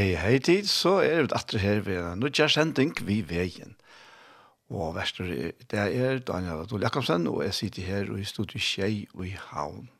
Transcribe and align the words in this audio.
Hei, 0.00 0.14
hei 0.16 0.38
tid, 0.40 0.64
så 0.64 0.94
er 1.04 1.26
vi 1.26 1.34
atre 1.36 1.58
her 1.60 1.82
ved 1.84 1.98
en 2.00 2.22
nødgjær 2.22 2.48
sending 2.48 2.94
vi 3.04 3.18
veien. 3.28 3.74
Og 4.72 4.94
verster 4.96 5.26
det 5.28 5.76
er 5.76 6.22
Daniel 6.24 6.62
Adol 6.62 6.86
Jakobsen, 6.86 7.26
og 7.28 7.42
jeg 7.44 7.56
sitter 7.58 7.84
her 7.84 8.08
og 8.08 8.22
i 8.22 8.24
studiet 8.24 8.64
Kjei 8.64 9.02
og 9.12 9.26
i 9.28 9.34
Havn. 9.50 9.90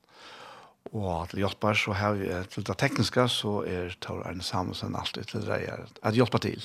Og 0.95 1.29
til 1.29 1.43
hjelper 1.43 1.77
så 1.77 1.99
har 2.01 2.17
vi 2.17 2.31
til 2.49 2.65
det 2.65 2.79
tekniske, 2.81 3.27
så 3.29 3.53
er 3.69 3.93
Tor 4.01 4.25
Arne 4.25 4.41
Samuelsen 4.41 4.97
alltid 4.97 5.29
til 5.35 5.45
det 5.45 5.61
er 5.69 5.85
at 5.85 6.17
hjelper 6.17 6.47
til. 6.49 6.65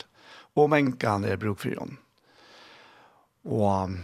Og 0.56 0.72
mengen 0.72 1.28
er 1.28 1.36
bruk 1.36 1.60
for 1.60 1.76
henne. 1.76 2.00
Og 3.44 4.00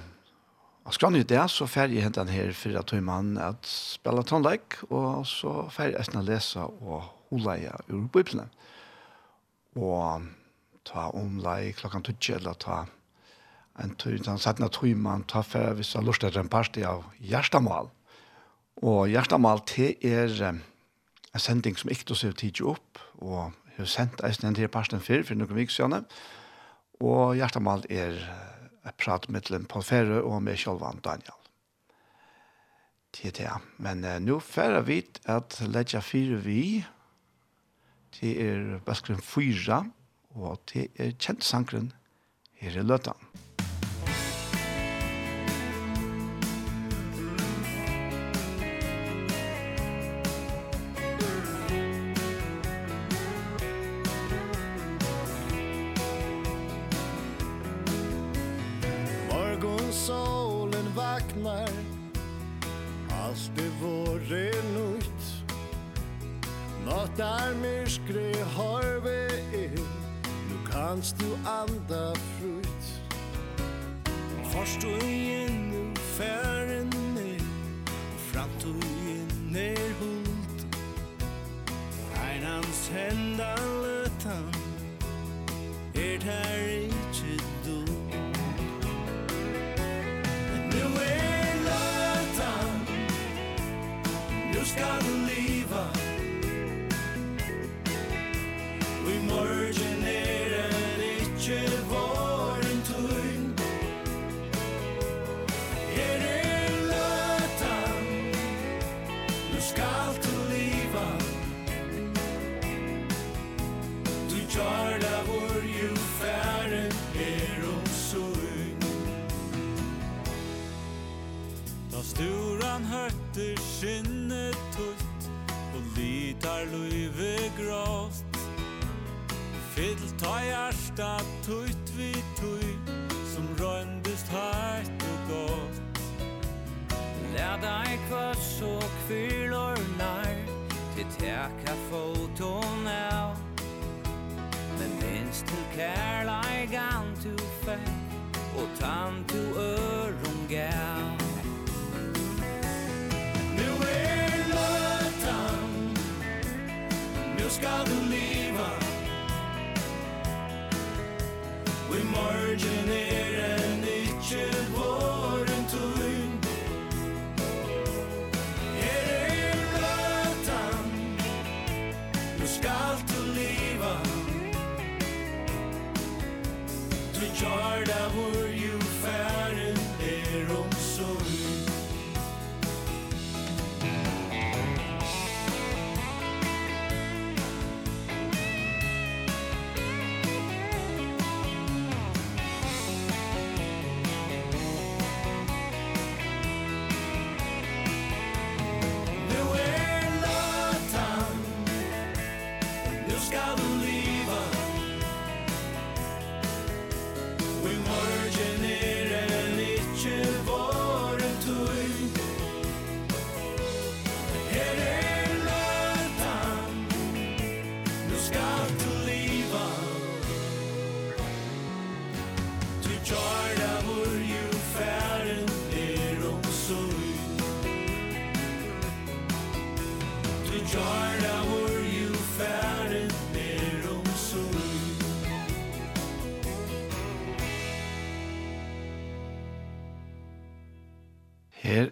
Og 0.84 0.94
skal 0.94 1.16
i 1.16 1.24
det, 1.24 1.44
så 1.54 1.68
fer 1.70 1.88
jeg 1.94 2.04
hentan 2.04 2.28
her 2.28 2.52
for 2.58 2.76
at 2.76 2.90
fyra 2.90 3.02
mann 3.06 3.38
at 3.38 3.64
spela 3.64 4.24
tonleik, 4.24 4.80
og 4.90 5.28
så 5.30 5.70
fer 5.70 5.94
jeg 5.94 6.00
eisne 6.02 6.24
lesa 6.26 6.66
og 6.66 7.04
hula 7.30 7.54
jeg 7.62 7.86
ur 7.94 8.08
bøyplene 8.12 8.50
og 9.76 10.28
ta 10.88 11.10
omlai 11.16 11.72
klokkan 11.78 12.04
tutsi 12.04 12.34
eller 12.36 12.58
ta 12.60 12.86
en 13.82 13.96
tur, 13.96 14.18
den 14.18 14.42
sattna 14.42 14.68
tøyman, 14.68 15.24
ta 15.32 15.42
færre 15.46 15.78
hvis 15.78 15.94
jeg 15.96 16.04
lort 16.06 16.24
etter 16.24 16.42
en 16.42 16.52
parti 16.52 16.84
av 16.86 17.06
Gjerstamal. 17.24 17.90
Og 18.84 19.08
Gjerstamal, 19.10 19.64
det 19.72 19.96
er 20.04 20.36
en 20.52 20.62
sending 21.40 21.78
som 21.80 21.92
ikke 21.94 22.18
ser 22.18 22.36
tidlig 22.36 22.68
opp, 22.76 23.02
og 23.24 23.54
jeg 23.72 23.86
har 23.86 23.92
sendt 23.94 24.24
eisen 24.28 24.50
en 24.50 24.58
til 24.58 24.70
parten 24.72 25.02
før, 25.02 25.24
for 25.24 25.40
noen 25.40 25.56
vik 25.56 25.72
siden. 25.72 26.06
Og 27.00 27.38
Gjerstamal 27.40 27.88
er 27.90 28.20
jeg 28.82 28.98
prater 28.98 29.30
med 29.32 29.46
mellom 29.46 29.68
Paul 29.70 29.84
Færre 29.86 30.24
og 30.26 30.42
med 30.44 30.58
Kjolvan 30.58 31.02
Daniel. 31.06 31.38
Det 33.12 33.28
er 33.28 33.36
det, 33.38 33.52
men 33.78 34.06
uh, 34.08 34.18
nå 34.24 34.40
færre 34.40 34.86
vi 34.88 35.02
at 35.30 35.60
Ledja 35.68 36.00
4 36.00 36.40
vi, 36.42 36.82
Det 38.22 38.36
er 38.38 38.78
Baskren 38.86 39.18
4, 39.18 39.80
og 40.38 40.60
det 40.70 40.92
er 41.02 41.16
kjent 41.18 41.42
sangren 41.42 41.88
her 42.62 42.76
i 42.78 42.84
løtan. 42.86 43.18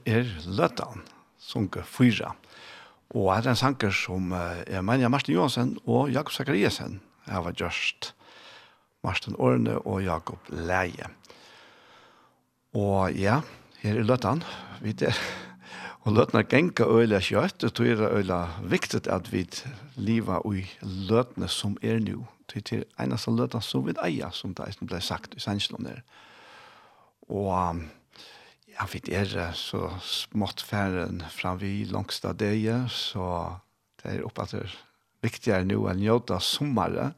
er 0.10 0.30
Løtan, 0.50 1.04
sunke 1.40 1.84
fyra. 1.86 2.34
Og 3.14 3.32
er 3.34 3.50
en 3.50 3.58
sanker 3.58 3.94
som 3.94 4.34
er 4.34 4.82
Manja 4.86 5.10
Martin 5.10 5.36
Johansen 5.36 5.78
og 5.86 6.12
Jakob 6.14 6.34
Zakariasen. 6.34 7.00
Jeg 7.28 7.46
var 7.46 7.54
just 7.58 8.14
Martin 9.04 9.36
Orne 9.38 9.78
og 9.80 10.04
Jakob 10.04 10.50
Leie. 10.50 11.10
Og 12.74 13.14
ja, 13.18 13.42
her 13.82 13.98
er 13.98 14.06
Løtan, 14.06 14.44
vi 14.82 14.94
der. 14.94 15.18
Og 16.08 16.14
Løtan 16.14 16.40
er 16.40 16.50
genka 16.50 16.86
øyla 16.86 17.20
kjøtt, 17.20 17.64
og 17.64 17.78
det 17.78 17.96
er 17.96 18.18
øyla 18.18 18.40
viktig 18.64 19.08
at 19.12 19.32
vi 19.34 19.46
liva 19.98 20.40
i 20.54 20.66
Løtene 20.82 21.48
som 21.48 21.78
er 21.82 22.00
nu. 22.00 22.28
Det 22.50 22.72
er 22.74 22.84
eneste 23.04 23.32
Løtan 23.32 23.62
som 23.62 23.86
vi 23.88 23.94
eier, 24.04 24.32
som 24.34 24.54
det 24.54 24.68
er 24.68 24.78
som 24.78 24.88
ble 24.88 25.02
sagt 25.02 25.36
i 25.36 25.44
sannsjonen 25.44 25.90
der. 25.90 26.04
Og 27.30 27.82
ja, 28.80 28.88
vi 28.92 29.02
er 29.14 29.52
så 29.54 29.90
smått 30.02 30.62
færen 30.64 31.24
fram 31.30 31.60
vi 31.60 31.84
langst 31.86 32.26
av 32.26 32.38
det, 32.40 32.56
så 32.92 33.60
det 34.00 34.14
er 34.14 34.26
oppe 34.26 34.46
at 34.46 34.56
det 34.56 34.64
er 34.64 34.78
viktigere 35.26 35.68
nå 35.68 35.82
enn 35.92 36.04
jøda 36.04 36.40
sommere. 36.40 37.12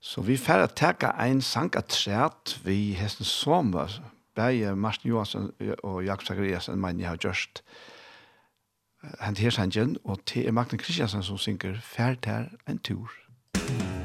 Så 0.00 0.24
vi 0.24 0.38
færre 0.40 0.70
teka 0.72 1.12
ein 1.20 1.36
en 1.36 1.44
sangatræt 1.44 2.56
vi 2.64 2.94
hesten 2.96 3.28
sommer, 3.28 4.00
bare 4.34 4.74
Martin 4.74 5.10
Johansson 5.10 5.52
og 5.82 6.04
Jakob 6.04 6.26
Zachariasen, 6.26 6.80
men 6.80 7.00
jeg 7.00 7.08
har 7.08 7.16
gjørst 7.20 7.62
hent 9.20 9.38
her 9.38 9.50
sangen, 9.50 9.96
og 10.04 10.24
til 10.24 10.52
Magne 10.52 10.78
Kristiansen 10.78 11.22
som 11.22 11.38
synger 11.38 11.80
«Færd 11.82 12.24
her 12.26 12.48
en 12.68 12.78
tur». 12.78 13.10
Musikk 13.54 13.99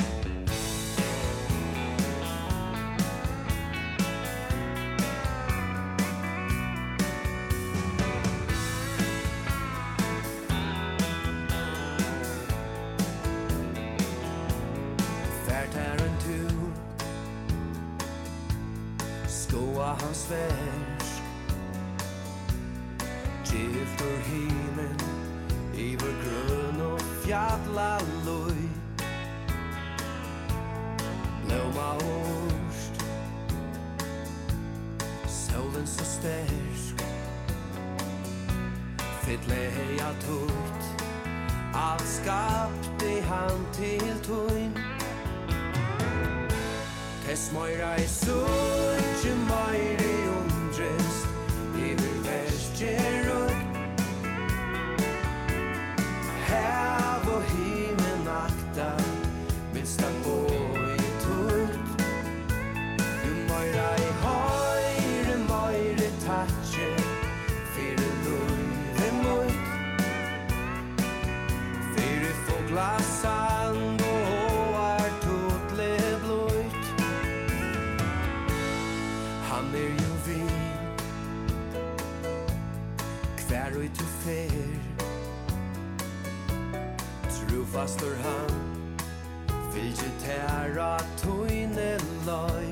svensk. 20.27 20.95
Gift 23.45 24.01
ur 24.01 24.19
himen 24.29 24.99
Iver 25.77 26.15
grøn 26.23 26.81
og 26.81 26.99
fjalla 27.25 27.97
løy 28.25 28.61
Blåma 31.45 31.89
orst 31.93 33.05
Solen 35.27 35.87
så 35.87 36.05
stersk 36.05 37.05
Fytle 39.21 39.55
heia 39.77 40.11
tort 40.25 41.05
Allt 41.73 42.07
skapte 42.07 43.21
han 43.29 43.65
til 43.73 44.17
tøyn 44.23 44.73
Tess 47.25 47.51
moira 47.53 47.95
i 47.95 48.07
sunn, 48.07 49.47
moira 49.47 50.04
lyfter 52.79 53.29
upp. 53.29 53.51
Här 56.47 57.35
och 57.35 57.43
hit 57.43 57.74
pastor 87.85 88.15
han. 88.23 88.49
Fylgje 89.73 90.09
tæra 90.23 90.97
tøyne 91.21 91.91
løy 92.25 92.64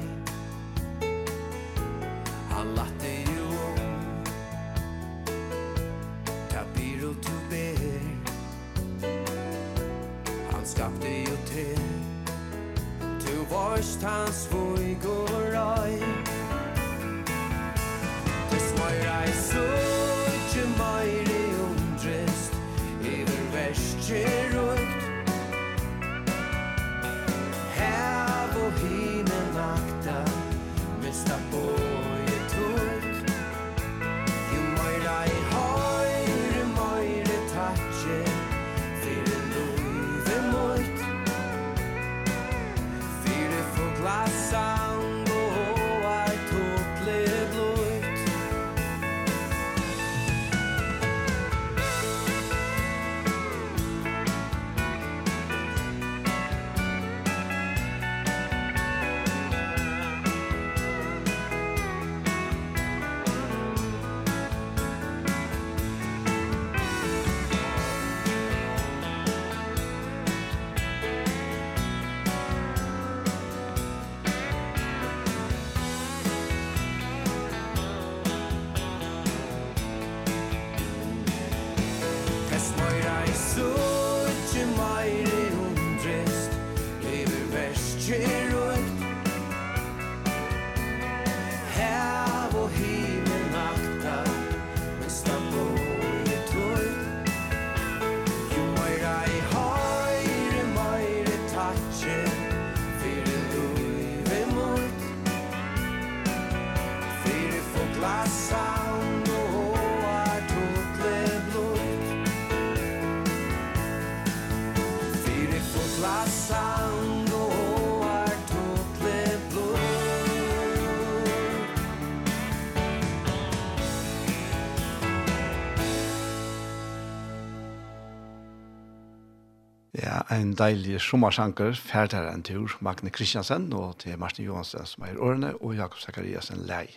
en 130.44 130.54
deilig 130.60 131.00
sommersanker, 131.02 131.78
ferder 131.80 132.28
en 132.28 132.44
tur, 132.44 132.74
Magne 132.84 133.12
Kristiansen, 133.14 133.70
og 133.74 134.02
til 134.04 134.20
Martin 134.20 134.46
Johansen 134.50 134.88
som 134.90 135.06
er 135.08 135.16
i 135.16 135.22
årene, 135.22 135.54
og 135.62 135.78
Jakob 135.78 136.02
Zakariasen 136.04 136.66
lei. 136.68 136.88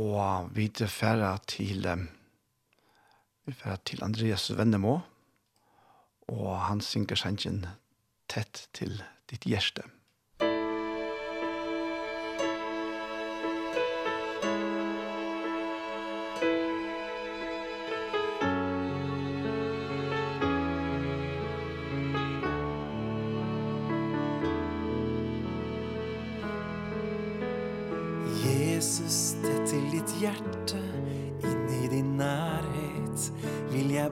Og 0.00 0.50
vi 0.56 0.66
ferder 0.80 1.38
til, 1.50 1.86
vi 3.46 3.54
ferder 3.54 3.82
til 3.86 4.04
Andreas 4.04 4.50
Vennemo, 4.56 4.98
og 6.30 6.50
han 6.66 6.82
synker 6.82 7.18
sangen 7.18 7.64
tett 8.30 8.66
til 8.74 9.00
ditt 9.30 9.46
hjerte. 9.46 9.86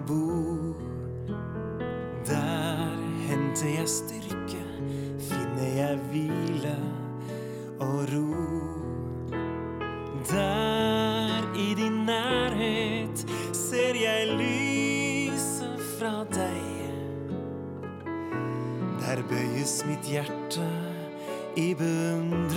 bo 0.06 0.14
bor. 0.14 0.74
Där 2.26 2.98
hämtar 3.28 3.78
jag 3.78 3.88
styrka 3.88 4.64
Finner 5.18 5.82
jag 5.82 5.98
vila 6.12 6.76
och 7.78 8.08
ro. 8.08 8.34
Där 10.30 11.60
i 11.70 11.74
din 11.74 12.06
närhet 12.06 13.26
Ser 13.52 13.94
jag 13.94 14.38
lysen 14.38 15.78
från 15.98 16.26
dig. 16.26 16.92
Där 19.00 19.22
böjes 19.28 19.84
mitt 19.86 20.10
hjärta 20.10 20.88
i 21.54 21.74
beundran 21.74 22.47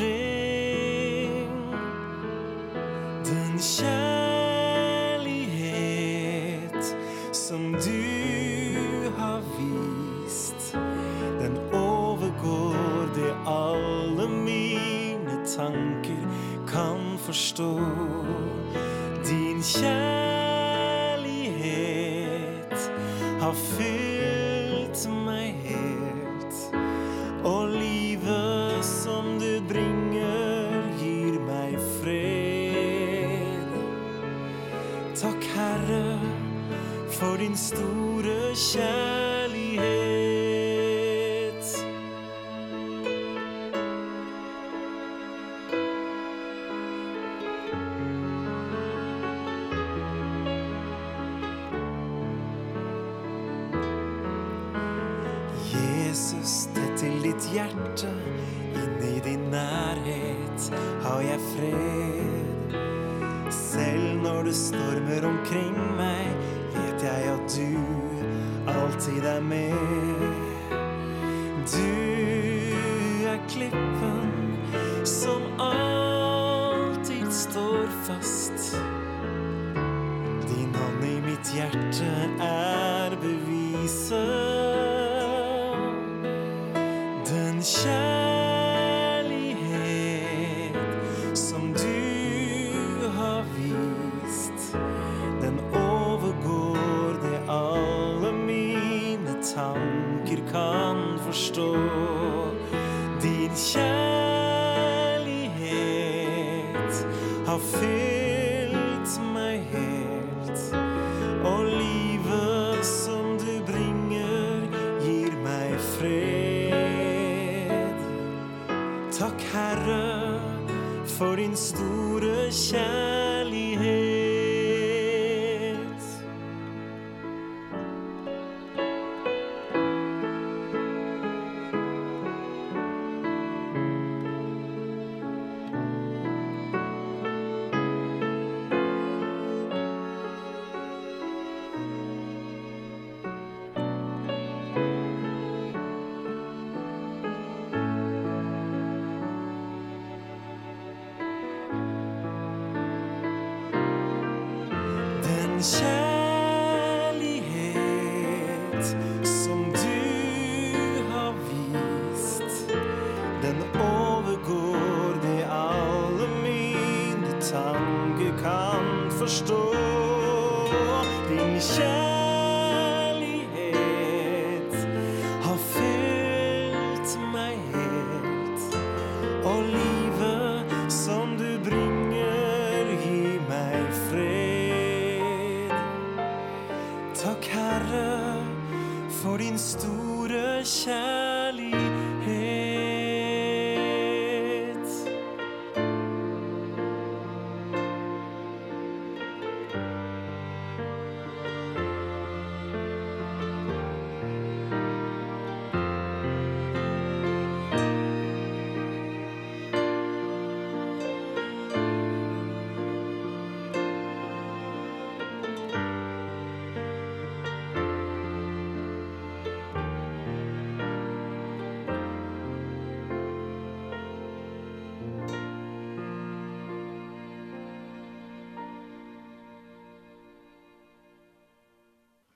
verstår 17.51 18.10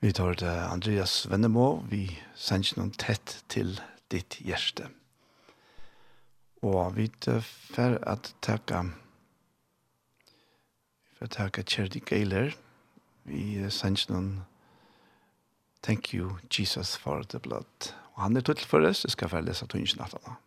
Vi 0.05 0.13
tar 0.13 0.33
det 0.33 0.65
Andreas 0.69 1.25
Vennemo, 1.31 1.81
vi 1.89 2.19
sender 2.37 2.77
noen 2.77 2.91
tett 2.93 3.31
til 3.49 3.71
ditt 4.13 4.35
hjerte. 4.37 4.91
Og 6.61 6.93
vi 6.93 7.07
tar 7.25 7.97
at 8.05 8.29
takka 8.45 8.83
vi 11.07 11.17
får 11.17 11.31
takka 11.39 11.65
Kjerdi 11.65 12.03
Geiler, 12.05 12.53
vi 13.25 13.65
sender 13.73 14.13
noen 14.13 14.29
Thank 15.81 16.13
you, 16.13 16.37
Jesus, 16.53 16.93
for 16.93 17.25
the 17.25 17.41
blood. 17.41 17.89
Og 18.13 18.27
han 18.27 18.37
er 18.37 18.45
tøttel 18.45 18.69
for 18.69 18.85
oss, 18.85 19.07
jeg 19.09 19.17
skal 19.17 19.33
få 19.33 19.41
lese 19.41 19.65
tøynsen 19.65 20.05
at 20.05 20.13
han. 20.21 20.37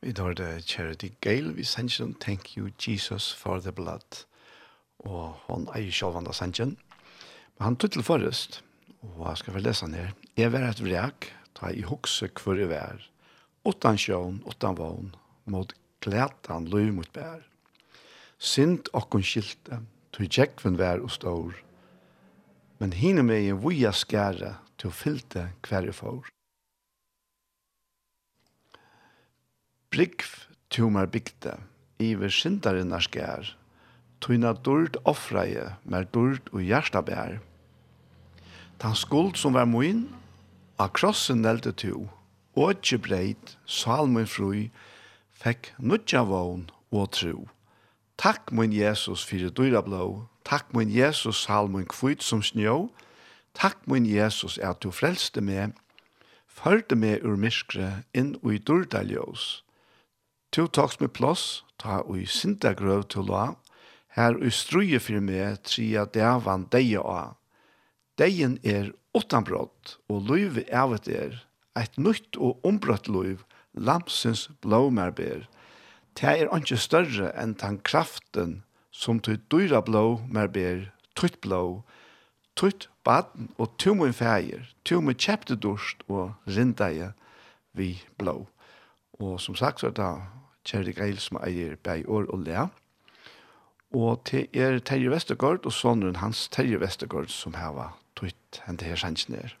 Vi 0.00 0.14
tar 0.16 0.32
det 0.32 0.64
Charity 0.64 1.10
Gale, 1.20 1.52
vi 1.52 1.64
sender 1.64 2.04
den 2.04 2.14
Thank 2.14 2.56
you 2.56 2.70
Jesus 2.80 3.34
for 3.36 3.60
the 3.60 3.72
blood. 3.72 4.24
Og 5.04 5.36
hon 5.44 5.66
eier 5.76 5.92
selv 5.92 6.16
han 6.16 6.24
da 6.24 6.32
sender 6.32 6.72
Men 6.72 7.66
han 7.66 7.76
tog 7.76 7.92
til 7.92 8.02
forrest, 8.02 8.62
og 9.02 9.28
jeg 9.28 9.42
skal 9.42 9.54
vel 9.54 9.66
lese 9.68 9.84
han 9.84 9.94
her. 9.94 10.14
Jeg 10.36 10.52
var 10.52 10.64
et 10.70 10.80
vrek, 10.80 11.28
ta 11.52 11.68
i 11.68 11.84
hokse 11.84 12.30
hvor 12.32 12.56
jeg 12.56 12.70
var. 12.72 13.04
Åttan 13.68 14.00
sjån, 14.00 14.40
åttan 14.48 14.80
vogn, 14.80 15.12
mot 15.44 15.76
glætan 16.00 16.72
løy 16.72 16.88
mot 16.96 17.12
bær. 17.12 17.44
Sint 18.38 18.88
okkon 18.96 19.20
skilte, 19.20 19.82
tog 20.16 20.32
tjekkven 20.32 20.80
vær 20.80 21.04
og 21.04 21.12
stor. 21.12 21.52
Men 22.80 22.96
hine 22.96 23.20
meg 23.20 23.50
i 23.50 23.52
vuja 23.52 23.92
skære, 23.92 24.56
tog 24.80 24.96
fylte 24.96 25.50
hver 25.60 25.92
jeg 25.92 26.00
får. 26.00 26.32
Brikv 29.90 30.46
tumar 30.70 31.08
bygde, 31.10 31.56
iver 31.98 32.30
sindaren 32.30 32.92
er 32.94 33.02
skær, 33.02 33.48
tuna 34.22 34.52
dård 34.54 34.94
offreie, 35.02 35.64
mer 35.82 36.04
dård 36.14 36.46
og 36.52 36.60
hjersta 36.62 37.00
bær. 37.02 37.40
Tan 38.78 38.94
skuld 38.94 39.34
som 39.40 39.56
var 39.58 39.66
moin, 39.66 40.04
a 40.78 40.86
krossen 40.86 41.42
nelte 41.42 41.72
tu, 41.74 42.06
og 42.54 42.70
ikke 42.76 43.00
breit, 43.02 43.56
salmen 43.66 44.28
frui, 44.30 44.68
fekk 45.34 45.72
nudja 45.82 46.22
vogn 46.28 46.68
og 46.94 47.08
tro. 47.16 47.48
Takk 48.14 48.52
min 48.54 48.70
Jesus 48.70 49.24
fyrir 49.26 49.50
dyra 49.50 49.82
blå, 49.82 50.28
takk 50.46 50.70
min 50.70 50.92
Jesus 50.94 51.40
salmen 51.48 51.88
kvitt 51.90 52.22
som 52.22 52.44
snjå, 52.46 52.76
takk 53.58 53.82
min 53.90 54.06
Jesus 54.06 54.54
at 54.62 54.84
du 54.86 54.94
frelste 54.94 55.42
meg, 55.42 55.74
førte 56.46 56.94
meg 56.94 57.26
ur 57.26 57.34
myskre 57.34 58.04
inn 58.14 58.36
og 58.44 58.54
i 58.54 58.62
dårdaljås. 58.62 59.48
Tu 60.50 60.66
taks 60.66 60.98
med 61.00 61.12
plås, 61.14 61.62
ta 61.78 62.00
ui 62.10 62.24
sinta 62.26 62.72
grøv 62.74 63.04
til 63.12 63.28
la, 63.30 63.52
her 64.16 64.34
ui 64.34 64.50
struje 64.50 64.98
fyrir 64.98 65.22
meg 65.22 65.60
tria 65.62 66.02
devan 66.10 66.64
deia 66.74 67.04
av. 67.06 67.36
Deien 68.18 68.58
er 68.66 68.90
utanbrott, 69.14 69.96
og 70.10 70.26
løyve 70.26 70.64
evet 70.66 71.06
er, 71.06 71.38
eit 71.78 71.94
nytt 71.98 72.34
og 72.36 72.58
ombrott 72.66 73.06
luiv, 73.08 73.44
lamsens 73.74 74.48
blåmerber. 74.60 75.46
Det 76.18 76.26
er 76.26 76.50
ikke 76.50 76.80
større 76.82 77.30
enn 77.38 77.54
den 77.62 77.78
kraften 77.86 78.60
som 78.90 79.22
til 79.22 79.38
dyra 79.54 79.80
blåmerber, 79.86 80.90
tutt 81.14 81.38
blå, 81.46 81.84
tutt 82.58 82.88
baden 83.06 83.52
og 83.56 83.78
tumme 83.78 84.10
feir, 84.12 84.66
tumme 84.84 85.14
kjepte 85.14 85.54
dorst 85.54 86.02
og 86.10 86.34
rindeie 86.50 87.12
vi 87.72 87.94
blå. 88.18 88.48
Og 89.20 89.38
som 89.40 89.54
sagt 89.54 89.80
så 89.80 89.92
er 89.92 89.96
det 89.96 90.12
Kjerri 90.66 90.92
Geil 90.96 91.18
som 91.18 91.40
eier 91.40 91.76
bei 91.82 92.02
år 92.06 92.28
og 92.30 92.44
lea. 92.46 92.68
Og 93.96 94.20
til 94.28 94.46
er 94.54 94.78
Terje 94.78 95.10
Vestergaard 95.10 95.66
og 95.66 95.74
sonen 95.74 96.20
hans 96.20 96.46
Terje 96.52 96.78
Vestergaard 96.80 97.32
som 97.32 97.56
heva 97.58 97.90
tøyt 98.18 98.60
hente 98.66 98.86
her 98.86 99.00
sannsjen 99.00 99.38
er. 99.40 99.56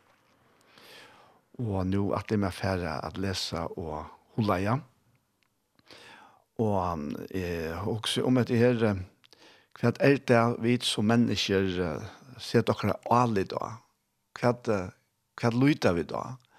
Og 1.58 1.82
nå 1.88 2.10
at 2.16 2.28
det 2.28 2.38
er 2.38 2.44
med 2.44 2.54
færre 2.54 2.94
at 3.04 3.18
lese 3.18 3.64
og 3.76 4.04
hulaja. 4.36 4.78
Og 6.60 7.10
eh, 7.34 7.88
også 7.88 8.22
om 8.28 8.38
at 8.38 8.48
det 8.48 8.60
her, 8.60 9.02
hva 9.80 9.92
er 9.98 10.20
det 10.28 10.44
vi 10.60 10.78
som 10.84 11.08
mennesker 11.08 11.70
ser 12.38 12.64
dere 12.68 12.98
alle 13.10 13.44
da? 13.48 13.76
Hva, 14.38 14.54
er 14.68 14.90
hva 15.40 15.50
lyder 15.56 15.96
vi 15.96 16.04
da? 16.04 16.22
Hva 16.36 16.49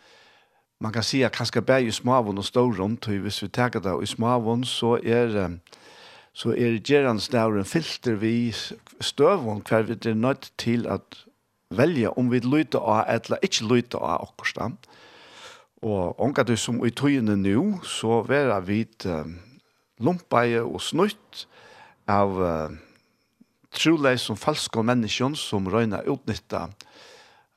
man 0.81 0.93
kan 0.93 1.03
säga 1.03 1.29
kanske 1.29 1.61
bär 1.61 1.79
ju 1.79 1.91
smavon 1.91 2.37
och 2.37 2.45
stor 2.45 2.73
runt 2.73 3.07
och 3.07 3.13
hvis 3.13 3.43
vi 3.43 3.49
tar 3.49 3.69
det 3.69 4.03
i 4.03 4.07
smavon 4.07 4.65
så 4.65 4.97
är 4.97 5.59
så 6.33 6.49
är 6.49 6.71
det 6.71 6.89
gerans 6.89 7.29
där 7.29 7.57
en 7.57 7.65
filter 7.65 8.13
vi 8.13 8.53
stövon 8.99 9.61
kvar 9.61 9.81
vi 9.81 9.95
det 9.95 10.13
nött 10.13 10.53
till 10.55 10.87
att 10.87 11.15
välja 11.69 12.11
om 12.11 12.29
vi 12.29 12.39
lutar 12.39 12.79
av 12.79 13.05
eller 13.07 13.39
inte 13.41 13.63
lutar 13.63 13.99
av 13.99 14.29
och. 14.37 14.71
Og 15.81 16.19
onka 16.21 16.43
du 16.43 16.53
som 16.57 16.77
i 16.85 16.91
tøyene 16.93 17.33
nu, 17.41 17.79
så 17.83 18.19
vera 18.21 18.59
vit 18.61 19.05
uh, 19.09 19.25
lumpeie 19.97 20.61
og 20.61 20.77
snutt 20.81 21.47
av 22.05 22.37
uh, 22.37 22.75
troleis 23.73 24.27
som 24.27 24.37
falske 24.37 24.83
menneskjon 24.85 25.33
som 25.35 25.65
røyna 25.73 26.03
utnytta, 26.05 26.67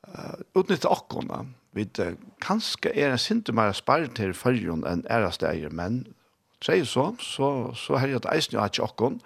uh, 0.09 0.33
utnytta 0.57 0.89
okkona 0.89 1.43
vi 1.75 1.85
kanskje 2.41 2.93
er 2.95 3.11
en 3.11 3.19
sinte 3.19 3.51
mer 3.55 3.73
spart 3.75 4.15
til 4.15 4.33
fyrjon 4.33 4.85
enn 4.87 5.03
æresteier, 5.11 5.73
men 5.75 6.05
sier 6.63 6.87
så, 6.87 7.09
så, 7.19 7.49
så 7.75 7.99
har 7.99 8.07
jeg 8.07 8.21
et 8.21 8.29
eisen 8.31 8.55
jo 8.55 8.63
ikke 8.63 8.79
tjokken, 8.79 9.19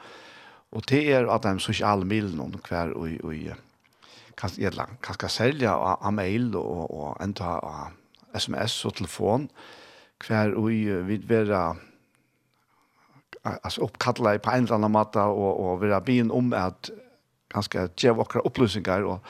og 0.71 0.85
det 0.89 1.03
er 1.13 1.29
at 1.29 1.45
de 1.45 1.61
sosiale 1.61 2.05
milene 2.05 2.59
hver 2.67 2.93
og, 2.97 3.09
og 3.23 3.33
kanskje, 4.37 4.71
kanskje 5.05 5.29
selge 5.33 5.69
av, 5.69 5.99
av 6.01 6.13
mail 6.13 6.49
og, 6.57 6.89
og 6.89 7.21
enda 7.23 7.57
av 7.59 8.39
sms 8.39 8.79
og 8.89 8.97
telefon, 8.97 9.47
hver 10.25 10.53
og 10.57 10.73
vil 11.07 11.23
være 11.29 11.61
altså 13.43 13.85
oppkallet 13.85 14.41
på 14.43 14.51
en 14.51 14.65
eller 14.65 14.77
annen 14.77 14.93
måte 14.93 15.21
og, 15.23 15.59
og 15.63 15.81
være 15.81 16.01
byen 16.05 16.31
om 16.31 16.53
at 16.53 16.91
ganske 17.53 17.87
gjøre 17.97 18.19
våre 18.19 18.43
opplysninger 18.45 19.07
og 19.09 19.23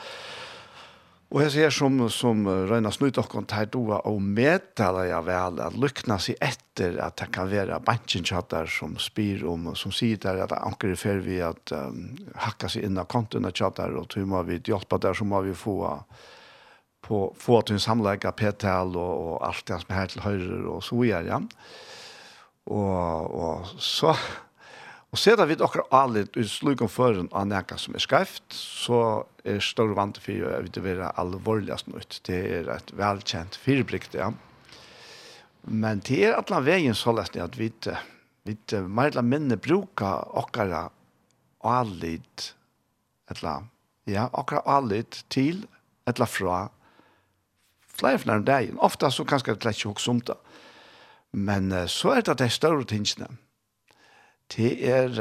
Og 1.30 1.44
jeg 1.44 1.50
ser 1.54 1.70
som, 1.70 2.00
som 2.10 2.42
Røyna 2.42 2.90
Snøydokken 2.90 3.44
tar 3.46 3.68
doa 3.70 4.00
og 4.10 4.16
meddeler 4.18 5.12
jeg 5.12 5.26
vel 5.28 5.60
at 5.62 5.76
lykna 5.78 6.16
seg 6.18 6.40
etter 6.42 6.96
at 7.04 7.20
det 7.20 7.28
kan 7.36 7.46
være 7.52 7.78
bansjenkjattar 7.86 8.66
som 8.70 8.96
spyr 8.98 9.44
om, 9.46 9.68
som 9.78 9.94
sier 9.94 10.18
der 10.18 10.42
at 10.42 10.56
anker 10.58 10.96
fer 10.98 11.22
vi 11.22 11.38
at 11.46 11.70
um, 11.70 12.16
hakka 12.34 12.72
seg 12.74 12.88
inn 12.88 12.98
av 12.98 13.06
kontene 13.12 13.54
kjattar 13.54 13.94
og 13.94 14.08
tog 14.10 14.26
må 14.26 14.42
vi 14.48 14.58
hjelpa 14.58 14.98
der 14.98 15.14
så 15.14 15.28
må 15.28 15.38
vi 15.46 15.54
få 15.54 15.78
på, 17.06 17.22
få 17.38 17.62
til 17.62 17.78
en 17.78 17.86
samlegga 17.86 18.34
p-tal 18.34 18.98
og, 18.98 19.14
og 19.30 19.46
alt 19.46 19.64
det 19.70 19.78
som 19.84 19.94
er 19.94 20.00
her 20.00 20.10
til 20.10 20.26
høyre 20.26 20.60
og 20.66 20.82
så 20.82 20.98
gjør 20.98 21.30
jeg. 21.30 21.30
Ja. 21.30 21.40
Og, 22.70 23.38
og 23.38 23.70
så 23.78 24.16
Og 25.10 25.18
sedan 25.18 25.48
vi 25.50 25.56
okkar 25.58 25.88
alit 25.90 26.36
i 26.38 26.44
slugan 26.46 26.90
føren 26.90 27.26
av 27.34 27.48
nekka 27.50 27.74
som 27.82 27.96
er 27.98 28.02
skreft, 28.04 28.44
så 28.54 29.24
er 29.42 29.58
større 29.64 29.96
vant 29.98 30.20
for 30.22 30.44
å 30.46 30.84
være 30.84 31.10
alvorligast 31.18 31.90
nytt. 31.90 32.20
Det 32.28 32.38
er 32.60 32.70
et 32.70 32.92
velkjent 32.94 33.58
fyrbrikt, 33.58 34.14
ja. 34.14 34.30
Men 35.66 36.04
det 36.06 36.20
er 36.28 36.38
atlan 36.38 36.64
veien 36.64 36.94
så 36.94 37.12
lest 37.16 37.36
at 37.36 37.58
vi 37.58 37.72
vi 38.46 38.56
mer 38.86 39.10
eller 39.10 39.26
minne 39.26 39.58
bruka 39.60 40.14
okkara 40.40 40.86
alit 41.66 42.54
etla, 43.30 43.58
ja, 44.08 44.30
okkara 44.32 44.62
alit 44.78 45.24
til 45.28 45.66
etla 46.08 46.26
fra 46.26 46.62
flere 47.84 48.22
flere 48.22 48.46
dagen. 48.46 48.78
Ofta 48.78 49.10
så 49.10 49.26
kanskje 49.26 49.58
det 49.58 49.66
er 49.66 49.76
ikke 49.76 49.92
hoksomt 49.92 50.30
da. 50.30 50.38
Men 51.32 51.68
så 51.90 52.14
er 52.14 52.22
det 52.22 52.38
de 52.38 52.48
større 52.48 52.86
tingene. 52.86 53.26
Mm 53.28 53.49
det 54.56 54.72
er, 54.88 55.14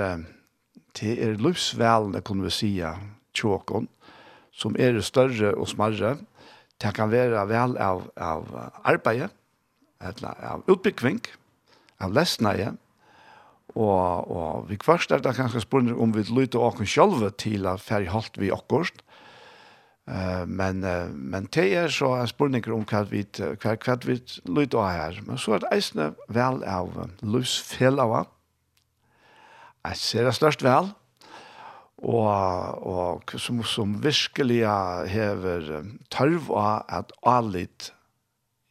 det 0.99 1.13
er 1.23 1.39
livsvelene, 1.39 2.21
kunne 2.25 2.47
vi 2.47 2.53
si, 2.53 2.71
tjåkon, 3.37 3.87
som 4.51 4.75
er 4.79 4.99
større 5.05 5.53
og 5.55 5.69
smarre. 5.69 6.17
Det 6.81 6.93
kan 6.95 7.11
være 7.11 7.45
vel 7.49 7.75
av, 7.77 8.05
av 8.17 8.47
arbeidet, 8.87 9.31
eller 10.01 10.45
av 10.47 10.63
utbyggving, 10.71 11.19
av 11.99 12.15
lesnøye, 12.15 12.71
og, 13.75 14.31
og 14.33 14.69
vi 14.69 14.79
kvarst 14.81 15.11
er 15.13 15.21
det 15.21 15.35
kanskje 15.37 15.61
spørsmål 15.61 15.99
om 16.01 16.13
vi 16.15 16.23
lytter 16.33 16.63
åkken 16.63 16.87
selv 16.89 17.27
til 17.37 17.67
at 17.69 17.83
færre 17.83 18.09
holdt 18.09 18.39
vi 18.41 18.49
åkkerst, 18.55 19.03
Uh, 20.09 20.47
men 20.47 20.83
uh, 20.83 21.05
men 21.13 21.45
det 21.53 21.67
er 21.77 21.91
så 21.93 22.07
en 22.17 22.27
spurning 22.27 22.65
om 22.73 22.81
hva 22.89 23.03
vi 23.05 23.21
hva, 23.37 23.75
hva 23.77 23.95
vi 24.07 24.15
lytter 24.49 24.79
av 24.81 24.87
her. 24.89 25.19
Men 25.27 25.37
så 25.37 25.53
er 25.53 25.61
det 25.61 25.69
eisende 25.75 26.07
vel 26.33 26.63
av 26.65 26.89
uh, 26.97 27.11
lusfellava, 27.21 28.23
Jeg 29.87 29.97
ser 29.97 30.27
det 30.27 30.35
størst 30.35 30.63
vel, 30.63 30.91
og, 31.99 32.87
og 32.87 33.39
som, 33.39 33.63
som 33.63 33.95
virkelig 34.03 34.61
hever 35.11 35.71
tørv 36.11 36.51
av 36.55 36.83
at 36.99 37.15
allit 37.27 37.93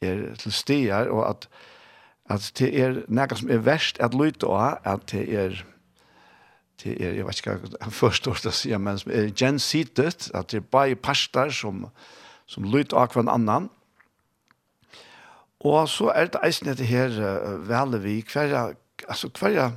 er 0.04 0.34
til 0.40 0.52
stier, 0.52 1.08
og 1.12 1.24
at, 1.28 1.48
at 2.30 2.52
det 2.60 2.70
er 2.76 3.02
noe 3.08 3.40
som 3.40 3.50
er 3.50 3.64
verst 3.64 4.00
at 4.04 4.16
lytte 4.16 4.48
av, 4.48 4.78
at 4.84 5.10
det 5.12 5.26
er 5.32 5.58
det 6.82 6.94
er, 7.02 7.16
jeg 7.16 7.26
vet 7.26 7.40
ikke 7.40 7.56
hva 7.58 7.70
jeg 7.74 7.94
forstår 7.94 8.42
det 8.42 8.52
å 8.52 8.54
si, 8.54 8.70
men 8.78 9.00
som 9.00 9.10
er 9.10 9.32
gensitet, 9.34 10.28
at 10.34 10.52
det 10.52 10.60
er 10.60 10.70
bare 10.70 10.94
parster 10.94 11.50
som, 11.50 11.88
som 12.46 12.68
lyt 12.70 12.94
av 12.94 13.10
hver 13.10 13.26
annan. 13.32 13.66
Og 15.66 15.88
så 15.90 16.12
er 16.14 16.30
det 16.30 16.42
eisen 16.46 16.70
etter 16.70 16.86
her 16.86 17.16
uh, 17.18 17.56
veldig 17.66 17.98
vi, 18.04 18.20
hver, 18.30 18.76
altså 19.08 19.30
hver, 19.40 19.56
hver, 19.58 19.72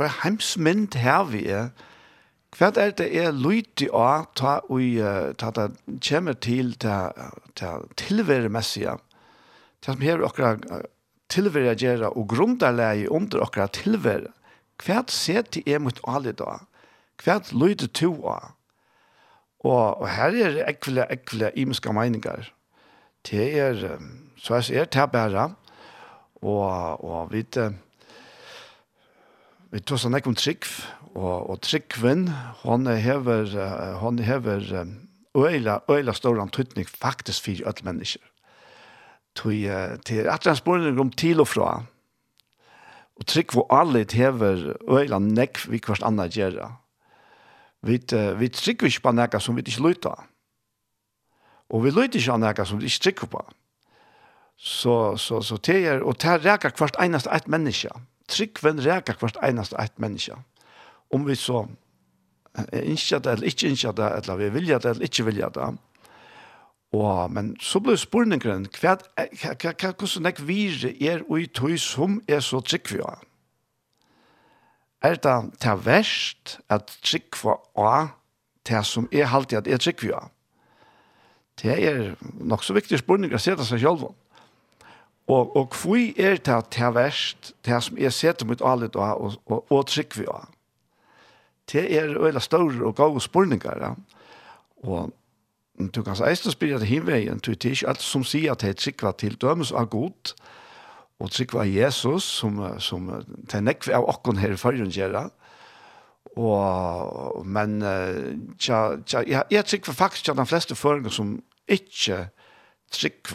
hva 0.00 0.08
er 0.08 0.20
heimsmynd 0.22 0.96
her 0.96 1.26
vi 1.28 1.44
er, 1.52 1.68
hva 2.56 2.70
er 2.80 2.94
det 2.96 3.10
er 3.20 3.34
lydig 3.36 3.90
å 3.92 4.24
ta 4.34 4.56
og 4.72 5.36
ta 5.38 5.50
det 5.54 5.68
kommer 6.00 6.38
til 6.40 6.72
til 6.80 7.84
tilværemessige, 8.00 8.96
til 8.96 9.10
som 9.84 10.00
her 10.00 10.24
akkurat 10.24 10.64
tilvære 11.30 11.76
gjøre 11.78 12.10
og 12.16 12.28
grunderleie 12.32 13.10
under 13.12 13.44
akkurat 13.44 13.76
tilvære. 13.76 14.32
Hva 14.80 15.04
ser 15.12 15.44
til 15.52 15.68
er 15.68 15.78
mot 15.78 16.00
alle 16.08 16.32
da? 16.32 16.62
Hva 17.20 17.38
lyder 17.52 17.92
to 17.92 18.14
av? 18.24 18.56
Og, 19.60 20.00
og 20.00 20.08
her 20.08 20.32
er 20.32 20.54
det 20.56 20.64
ekvile, 20.68 21.04
ekvile 21.12 21.50
imenske 21.54 21.92
meninger. 21.92 22.48
Det 23.28 23.46
er, 23.60 23.82
så 24.40 24.56
jeg 24.56 24.64
ser 24.64 24.88
det 24.88 25.10
bare, 25.12 25.50
og, 26.40 27.04
og 27.04 27.32
vi 27.32 27.44
vet, 27.44 27.76
Vi 29.70 29.78
tog 29.86 30.00
sånn 30.02 30.16
ikke 30.18 30.32
om 30.32 30.34
Trygg, 30.38 30.66
og, 31.14 31.50
og 31.52 31.60
Tryggven, 31.62 32.24
hon 32.64 32.88
hever, 32.90 33.52
hon 34.00 34.18
hever 34.18 34.66
øyla, 35.38 35.76
øyla 35.86 36.14
stor 36.14 36.40
antydning 36.42 36.88
faktisk 36.90 37.46
for 37.46 37.70
alle 37.70 37.86
mennesker. 37.86 38.24
Tog 39.38 40.02
til 40.06 40.26
at 40.26 40.48
han 40.48 40.58
spørning 40.58 40.98
om 40.98 41.12
til 41.14 41.42
og 41.42 41.48
fra, 41.52 41.70
og 43.20 43.26
Trygg 43.30 43.54
hvor 43.54 43.68
alle 43.70 44.02
hever 44.10 44.72
øyla 44.90 45.22
nekk 45.22 45.62
vi 45.68 45.78
hverst 45.78 46.02
anna 46.02 46.26
gjerra. 46.26 46.72
Vi, 47.86 48.00
vi 48.40 48.48
trykker 48.48 48.90
ikke 48.90 49.06
på 49.06 49.12
nekka 49.14 49.38
som 49.40 49.56
vi 49.56 49.62
ikke 49.62 49.86
lytta. 49.86 50.16
Og 51.70 51.84
vi 51.84 51.92
lytter 51.94 52.18
ikke 52.18 52.32
på 52.32 52.42
nekka 52.42 52.66
som 52.66 52.80
vi 52.80 52.90
ikke 52.90 53.04
trykker 53.06 53.30
på. 53.36 53.44
Så, 54.56 55.16
så, 55.16 55.40
så 55.40 55.56
det 55.56 55.78
er, 55.86 56.02
og 56.02 56.18
det 56.20 56.28
er 56.28 56.42
reker 56.44 56.74
hvert 56.76 56.98
eneste 57.00 57.30
et 57.32 57.48
menneske 57.48 57.92
tryggven 58.30 58.82
rækar 58.84 59.18
hvert 59.20 59.38
einast 59.44 59.74
eit 59.78 59.98
menneske. 59.98 60.38
Om 61.10 61.26
vi 61.26 61.34
så 61.34 61.66
er 62.56 62.82
innskja 62.82 63.20
det 63.22 63.36
eller 63.36 63.50
ikke 63.50 63.70
innskja 63.70 63.92
det, 63.96 64.10
eller 64.18 64.40
vi 64.40 64.50
vilja 64.54 64.78
det 64.78 64.94
eller 64.94 65.06
ikke 65.06 65.26
vilja 65.28 65.50
det. 65.54 65.70
Og, 66.92 67.30
men 67.30 67.52
så 67.62 67.78
ble 67.82 67.94
spurningen, 67.98 68.66
hva, 68.80 68.96
hva, 68.98 69.26
hva, 69.54 69.74
hva, 69.78 69.90
hvordan 69.94 70.26
jeg 70.26 70.46
vire 70.46 70.90
er 70.98 71.22
og 71.28 71.36
i 71.38 71.46
tog 71.46 71.76
som 71.78 72.18
er 72.28 72.42
så 72.42 72.62
trygg 72.66 72.90
vi 72.90 73.02
er. 73.04 73.20
Er 75.06 75.16
det 75.16 75.36
til 75.62 75.84
verst 75.84 76.58
at 76.68 76.90
trygg 77.06 77.38
for 77.38 77.62
å 77.78 77.92
til 78.66 78.82
som 78.84 79.06
er 79.12 79.30
alltid 79.30 79.62
at 79.62 79.70
er 79.70 79.80
trygg 79.80 80.02
vi 80.02 80.10
er? 80.16 80.26
Det 81.62 81.76
er 81.76 82.02
nok 82.40 82.64
så 82.64 82.74
viktig 82.74 82.98
spurning 82.98 83.32
å 83.36 83.40
se 83.40 83.54
det 83.56 83.66
seg 83.68 83.82
selv. 83.84 84.10
Og, 85.30 85.56
og 85.56 85.74
hvor 85.82 86.20
er 86.20 86.36
det 86.36 86.64
til 86.74 86.94
verst, 86.94 87.52
til 87.62 87.82
som 87.82 87.98
jeg 87.98 88.12
setter 88.12 88.46
mot 88.46 88.62
alle 88.66 88.88
da, 88.90 89.12
og, 89.14 89.36
og, 89.46 89.72
og 89.72 89.86
trygg 89.86 90.16
vi 90.18 90.26
av? 90.26 90.48
Det 91.70 91.84
er 91.94 92.16
veldig 92.18 92.42
større 92.42 92.86
og 92.86 92.96
gode 92.98 93.20
spørninger. 93.22 93.76
Ja. 93.78 93.92
Og 94.82 95.12
du 95.94 96.02
kan 96.02 96.18
eist 96.26 96.48
og 96.50 96.56
spyrja 96.56 96.80
til 96.80 96.90
hinveien, 96.90 97.38
du 97.38 97.52
er 97.52 97.58
ikke 97.70 97.88
alt 97.88 98.02
som 98.02 98.24
sier 98.26 98.52
at 98.52 98.64
det 98.64 98.72
er 98.72 98.80
trygg 98.80 99.04
til 99.18 99.36
dømes 99.40 99.70
av 99.72 99.86
god, 99.92 100.34
og 101.20 101.30
trygg 101.30 101.54
av 101.54 101.68
Jesus, 101.68 102.24
som, 102.24 102.58
som 102.80 103.06
det 103.22 103.54
er 103.54 103.62
nekve 103.62 103.94
av 103.94 104.08
okken 104.10 104.40
her 104.40 104.56
i 104.56 104.58
førjen 104.58 104.90
gjør 104.90 105.30
Og, 106.36 107.46
men 107.46 107.80
tja, 108.58 108.96
tja, 109.06 109.22
jeg, 109.26 109.44
jeg 109.50 109.64
trygg 109.64 109.86
faktisk 109.86 110.28
at 110.28 110.36
de 110.36 110.46
fleste 110.46 110.74
føringer 110.74 111.10
som 111.10 111.36
ikke 111.68 112.26
trygg 112.90 113.30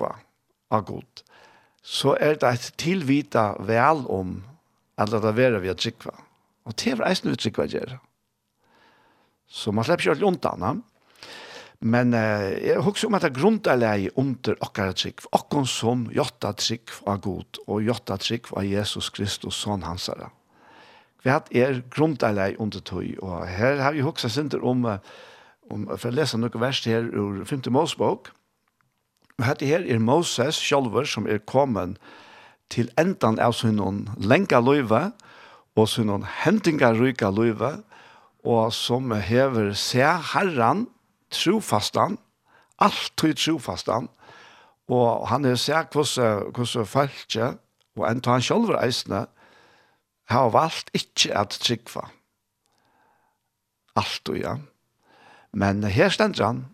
av 0.72 0.86
god 0.86 1.25
så 1.86 2.16
er 2.18 2.40
det 2.42 2.50
et 2.50 2.72
tilvita 2.82 3.52
vel 3.62 4.02
om 4.10 4.40
at 4.98 5.12
det 5.12 5.36
være 5.38 5.62
vi 5.62 5.70
har 5.70 5.78
tryggva. 5.78 6.16
Og 6.66 6.74
det 6.74 6.96
er 6.96 7.06
eisen 7.06 7.30
vi 7.30 7.38
tryggva 7.38 7.68
gjør. 7.70 7.98
Så 9.46 9.72
man 9.72 9.86
slipper 9.86 10.08
ikke 10.08 10.16
alt 10.16 10.26
undan. 10.26 10.82
Men 11.86 12.16
eh, 12.18 12.56
jeg 12.72 12.82
husker 12.82 13.10
om 13.10 13.18
at 13.18 13.26
det 13.26 13.30
er 13.30 13.38
grunnleie 13.38 14.14
under 14.18 14.56
okkara 14.64 14.96
trikv, 14.98 15.28
okkon 15.36 15.68
som 15.70 16.08
jotta 16.16 16.54
trikv 16.58 17.04
av 17.06 17.20
god, 17.22 17.60
og 17.68 17.84
jotta 17.86 18.18
trikv 18.18 18.56
av 18.58 18.66
Jesus 18.66 19.12
Kristus, 19.14 19.60
son 19.60 19.86
hansara. 19.86 20.32
Vi 21.26 21.34
er 21.60 21.84
grunnleie 21.94 22.56
under 22.62 22.82
tøy, 22.82 23.18
og 23.22 23.46
her 23.50 23.84
har 23.84 23.94
vi 23.94 24.06
huksa 24.06 24.32
sinter 24.32 24.64
om, 24.66 24.88
om 25.70 25.86
for 25.98 26.10
å 26.10 26.16
lese 26.16 26.40
noen 26.40 26.62
vers 26.62 26.82
her 26.88 27.06
ur 27.12 27.44
5. 27.46 27.68
Mosbok, 27.76 28.32
Hette 29.44 29.68
her 29.68 29.84
er 29.84 30.00
Moses 30.00 30.60
sjálfur 30.64 31.08
som 31.10 31.28
er 31.28 31.42
kommet 31.44 31.98
til 32.72 32.88
endan 33.00 33.40
av 33.42 33.54
sin 33.58 33.76
noen 33.80 34.06
lenka 34.18 34.62
løyve 34.64 35.10
og 35.76 35.90
sin 35.92 36.08
noen 36.10 36.24
hentinga 36.44 36.94
ryka 36.96 37.30
løyve 37.36 37.76
og 38.46 38.72
som 38.74 39.12
hever 39.12 39.74
se 39.76 40.06
herran 40.32 40.86
trofastan 41.34 42.18
alltid 42.80 43.36
trofastan 43.42 44.08
og 44.88 45.28
han 45.28 45.46
er 45.46 45.60
se 45.60 45.76
hvordan 45.92 46.52
hvordan 46.56 46.88
falske 46.88 47.52
og 47.96 48.08
en 48.10 48.22
han 48.26 48.44
sjálfur 48.44 48.80
eisne 48.80 49.26
har 50.30 50.50
valgt 50.50 50.90
ikke 50.94 51.36
at 51.38 51.58
trykva. 51.62 52.08
Alt 53.96 54.30
ja. 54.36 54.58
Men 55.54 55.84
her 55.84 56.10
stender 56.10 56.46
han, 56.46 56.66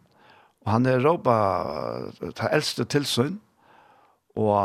Og 0.65 0.71
han 0.75 0.85
er 0.85 1.01
råpa 1.01 1.35
ta 2.37 2.51
eldste 2.53 2.85
tilsyn, 2.85 3.39
og 4.37 4.55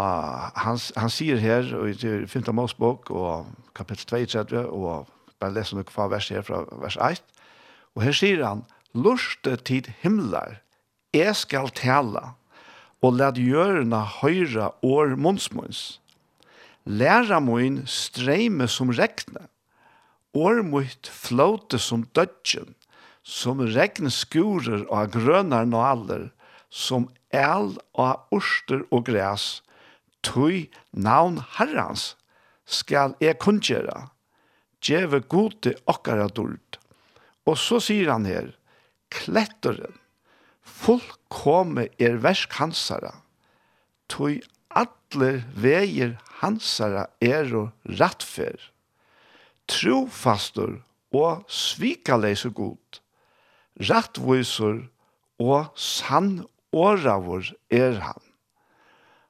han, 0.60 0.78
han 0.96 1.10
sier 1.10 1.40
her, 1.42 1.72
og 1.74 1.90
i 1.90 2.26
5. 2.28 2.52
Mosbok, 2.54 3.10
og 3.10 3.48
kapittel 3.74 4.06
32, 4.28 4.66
og 4.68 5.08
bare 5.40 5.56
leser 5.56 5.78
noe 5.78 5.88
fra 5.90 6.06
vers 6.12 6.28
her, 6.32 6.44
fra 6.46 6.62
vers 6.82 6.98
1, 7.02 7.22
og 7.96 8.04
her 8.04 8.16
sier 8.16 8.44
han, 8.44 8.64
Lurste 8.96 9.58
tid 9.60 9.90
himlar, 10.00 10.60
jeg 11.12 11.34
skal 11.36 11.68
tala, 11.76 12.36
og 13.04 13.18
lad 13.18 13.36
gjørna 13.40 14.00
høyra 14.22 14.70
år 14.84 15.16
munnsmunns. 15.20 15.98
Læra 16.86 17.42
moin 17.42 17.82
streime 17.90 18.68
som 18.70 18.92
rekne, 18.94 19.48
år 20.36 20.62
mot 20.64 21.10
flåte 21.12 21.80
som 21.82 22.06
dødgen, 22.16 22.72
som 23.26 23.58
regnskurer 23.58 24.84
og 24.86 25.16
grønar 25.16 25.66
nåler, 25.66 26.28
som 26.70 27.08
el 27.34 27.72
og 27.98 28.34
orster 28.34 28.84
og 28.94 29.08
græs, 29.08 29.64
tøy 30.22 30.68
navn 30.92 31.40
herrans, 31.58 32.14
skal 32.66 33.16
jeg 33.22 33.38
kunngjøre, 33.42 34.08
djeve 34.82 35.20
gode 35.26 35.74
okkara 35.90 36.28
dult. 36.30 36.78
Og 37.46 37.58
så 37.58 37.80
sier 37.82 38.12
han 38.14 38.26
her, 38.26 38.52
kletteren, 39.10 39.98
fullkomme 40.62 41.88
er 42.02 42.18
versk 42.22 42.54
hansara, 42.60 43.12
tøy 44.10 44.38
atler 44.70 45.42
veier 45.54 46.14
hansara 46.42 47.06
er 47.22 47.50
og 47.58 47.98
rattfer, 47.98 48.58
trofastor 49.70 50.78
og 51.14 51.46
svikaleise 51.50 52.50
god, 52.54 53.00
rettviser 53.80 54.86
og 55.42 55.72
sann 55.76 56.46
åravor 56.76 57.48
er 57.72 58.00
han. 58.04 58.22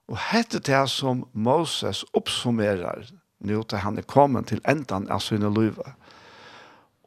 Og 0.07 0.19
hette 0.31 0.61
det 0.63 0.85
som 0.93 1.25
Moses 1.35 2.05
oppsummerer 2.15 3.09
nå 3.47 3.63
til 3.69 3.83
han 3.83 3.99
er 3.99 4.07
kommet 4.07 4.51
til 4.51 4.63
endan 4.69 5.09
av 5.13 5.23
sine 5.25 5.51
løyve. 5.53 5.87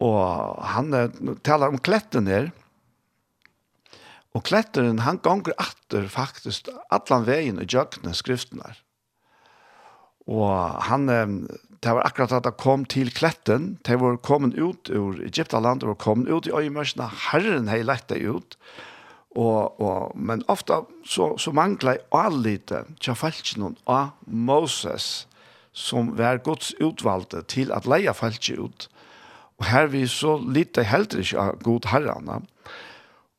Og 0.04 0.60
han 0.76 0.94
er, 0.96 1.10
taler 1.44 1.72
om 1.72 1.80
kletten 1.80 2.28
her. 2.32 2.52
Og 4.36 4.44
kletteren, 4.46 5.02
han 5.04 5.20
ganger 5.24 5.56
atter 5.60 6.06
faktisk 6.12 6.70
allan 6.94 7.26
veien 7.28 7.60
i 7.60 7.68
jøkkene 7.68 8.14
skriftene 8.16 8.68
her. 8.68 8.84
Og 10.30 10.84
han, 10.86 11.10
det 11.82 11.96
var 11.96 12.06
akkurat 12.06 12.36
at 12.38 12.46
han 12.46 12.60
kom 12.62 12.86
til 12.86 13.10
kletten, 13.16 13.72
de 13.88 13.98
var 13.98 14.20
kommet 14.22 14.60
ut 14.60 14.92
ur 14.94 15.18
Egyptaland, 15.26 15.82
de 15.82 15.90
var 15.90 15.98
kommet 15.98 16.30
ut 16.30 16.48
i 16.48 16.54
øyemørsene, 16.54 17.10
herren 17.32 17.72
har 17.72 17.82
lett 17.88 18.10
det 18.12 18.22
ut, 18.30 18.58
og, 19.38 19.82
og, 19.82 20.18
men 20.18 20.44
ofta 20.50 20.84
så, 21.06 21.32
så 21.38 21.54
manglet 21.54 22.00
jeg 22.00 22.06
allite 22.18 22.84
til 23.02 23.18
falskene 23.18 23.76
av 23.90 24.14
Moses, 24.26 25.28
som 25.74 26.16
var 26.18 26.42
Guds 26.46 26.74
utvalgte 26.82 27.44
til 27.50 27.74
at 27.74 27.88
leie 27.90 28.14
falskene 28.14 28.70
ut. 28.70 28.88
Og 29.60 29.68
her 29.70 29.90
vi 29.92 30.06
så 30.08 30.38
lite 30.40 30.86
heldre 30.88 31.22
ikke 31.22 31.42
av 31.42 31.62
god 31.64 31.90
herrene. 31.92 32.40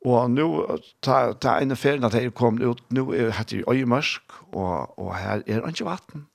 Og 0.07 0.31
nå, 0.33 0.47
ta, 1.05 1.33
ta 1.37 1.59
en 1.61 1.77
ferien 1.77 2.07
at 2.09 2.17
jeg 2.17 2.33
kom 2.37 2.61
ut, 2.63 2.81
nå 2.89 3.11
er 3.13 3.35
det 3.51 3.65
øyemørsk, 3.69 4.23
og, 4.53 4.99
og 4.99 5.15
her 5.17 5.43
er 5.47 5.61
det 5.61 5.75
ikke 5.75 5.91
vatten. 5.91 6.27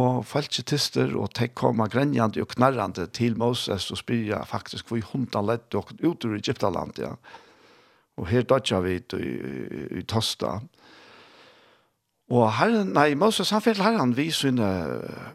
Og 0.00 0.22
falsketister, 0.24 1.10
og 1.20 1.34
de 1.36 1.50
kommer 1.52 1.90
grenjande 1.92 2.40
og 2.40 2.48
knarrande 2.54 3.04
til 3.12 3.36
Moses 3.36 3.90
og 3.92 3.98
spyrja 4.00 4.40
faktisk 4.48 4.88
hvor 4.88 5.02
hundan 5.10 5.50
lett 5.50 5.76
og 5.76 5.92
ut 6.00 6.24
ur 6.24 6.36
Egyptaland, 6.38 6.96
ja. 6.98 7.12
Og 8.16 8.28
her 8.28 8.44
dodja 8.44 8.80
vi 8.84 8.96
i, 8.96 9.02
i, 9.18 9.82
i 10.00 10.02
Tosta. 10.08 10.58
Og 12.32 12.46
herren, 12.56 12.94
nei, 12.96 13.12
Moses 13.18 13.50
han 13.52 13.60
fyrir 13.64 13.84
herren 13.84 14.14
vi 14.16 14.30
sunne, 14.32 14.68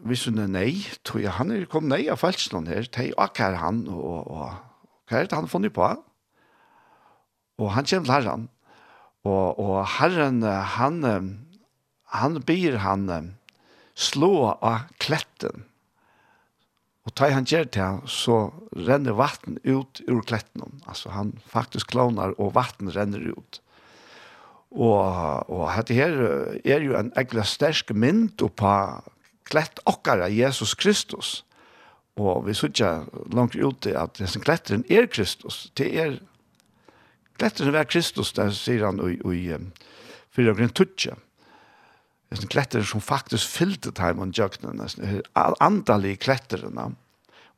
vi 0.02 0.18
sunne 0.18 0.48
nei, 0.50 0.72
tog 1.06 1.22
jeg, 1.22 1.36
han 1.38 1.54
er 1.54 1.66
kom 1.70 1.86
nei 1.90 2.08
av 2.10 2.18
falskene 2.22 2.70
her, 2.70 2.90
de 2.94 3.12
akkar 3.18 3.58
han, 3.62 3.84
og, 3.92 4.26
og, 4.26 4.86
hva 5.06 5.20
er 5.20 5.30
det 5.30 5.38
han 5.38 5.50
funnet 5.50 5.74
på? 5.76 5.86
Og 7.58 7.74
han 7.74 7.86
kommer 7.86 8.10
til 8.10 8.14
herren, 8.16 8.48
og, 9.26 9.58
og 9.62 9.82
herren, 9.98 10.42
han, 10.42 11.02
han 12.14 12.42
byr 12.46 12.80
han, 12.82 13.06
slå 13.98 14.54
av 14.54 14.86
kletten. 15.02 15.64
Og 17.08 17.14
tar 17.16 17.32
han 17.32 17.46
gjør 17.48 17.70
til 17.72 17.82
han, 17.82 18.00
så 18.04 18.38
renner 18.76 19.16
vatten 19.16 19.56
ut 19.64 20.02
ur 20.06 20.20
kletten. 20.28 20.82
Altså 20.86 21.10
han 21.14 21.32
faktisk 21.48 21.94
klonar, 21.94 22.34
og 22.36 22.52
vatten 22.58 22.92
renner 22.94 23.30
ut. 23.32 23.60
Og, 24.68 25.48
og 25.48 25.64
dette 25.72 25.96
her 25.96 26.18
er 26.60 26.84
jo 26.84 26.96
en 26.98 27.12
egentlig 27.16 27.46
sterk 27.48 27.94
mynd 27.96 28.44
på 28.60 28.72
klett 29.48 29.80
okkara 29.88 30.28
Jesus 30.28 30.76
Kristus. 30.76 31.38
Og 32.20 32.44
vi 32.44 32.54
sutja 32.54 33.06
langt 33.32 33.56
ute 33.56 33.94
at 33.96 34.18
dessen 34.18 34.44
kletteren 34.44 34.84
er 34.92 35.08
Kristus. 35.08 35.70
Det 35.78 35.88
er 35.96 36.18
kletteren 37.40 37.78
er 37.78 37.88
Kristus, 37.88 38.34
der 38.36 38.52
sier 38.52 38.84
han 38.90 39.00
i, 39.00 39.16
i, 39.16 39.54
i 39.54 39.58
4. 40.36 40.54
grunn 40.58 40.74
tutja. 40.76 41.16
Det 42.28 42.42
er 42.44 42.50
kletter 42.52 42.84
som 42.84 43.00
faktisk 43.00 43.48
fyllte 43.56 43.90
time 43.96 44.20
on 44.20 44.34
jøknen, 44.36 44.82
andalig 45.64 46.18
kletterene. 46.20 46.90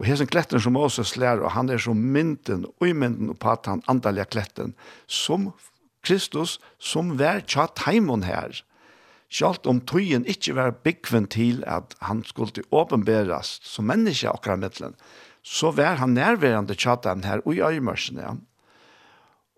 Og 0.01 0.07
her 0.09 0.23
er 0.23 0.31
kletter 0.31 0.63
som 0.63 0.73
Moses 0.79 1.17
lærer, 1.21 1.43
og 1.45 1.53
han 1.53 1.69
er 1.69 1.81
som 1.83 1.99
mynden, 1.99 2.65
uimynden 2.81 3.35
på 3.37 3.51
at 3.53 3.67
han 3.69 3.83
andalige 3.91 4.31
kletten, 4.33 4.73
som 5.07 5.51
Kristus, 6.07 6.57
som 6.79 7.19
vær 7.21 7.43
tja 7.45 7.67
taimon 7.77 8.25
her. 8.25 8.63
Sjalt 9.31 9.69
om 9.69 9.83
tøyen 9.85 10.25
ikke 10.25 10.55
var 10.57 10.73
byggven 10.87 11.29
til 11.31 11.61
at 11.69 11.93
han 12.01 12.23
skulle 12.25 12.65
åpenberes 12.73 13.59
som 13.67 13.91
menneske 13.91 14.31
akkurat 14.31 14.63
mittelen, 14.63 14.97
så 15.43 15.75
var 15.75 16.01
han 16.01 16.17
nærværende 16.17 16.79
tja 16.79 16.97
taimon 16.97 17.27
her 17.27 17.45
og 17.45 17.59
i 17.59 17.61
øyemørsene. 17.61 18.39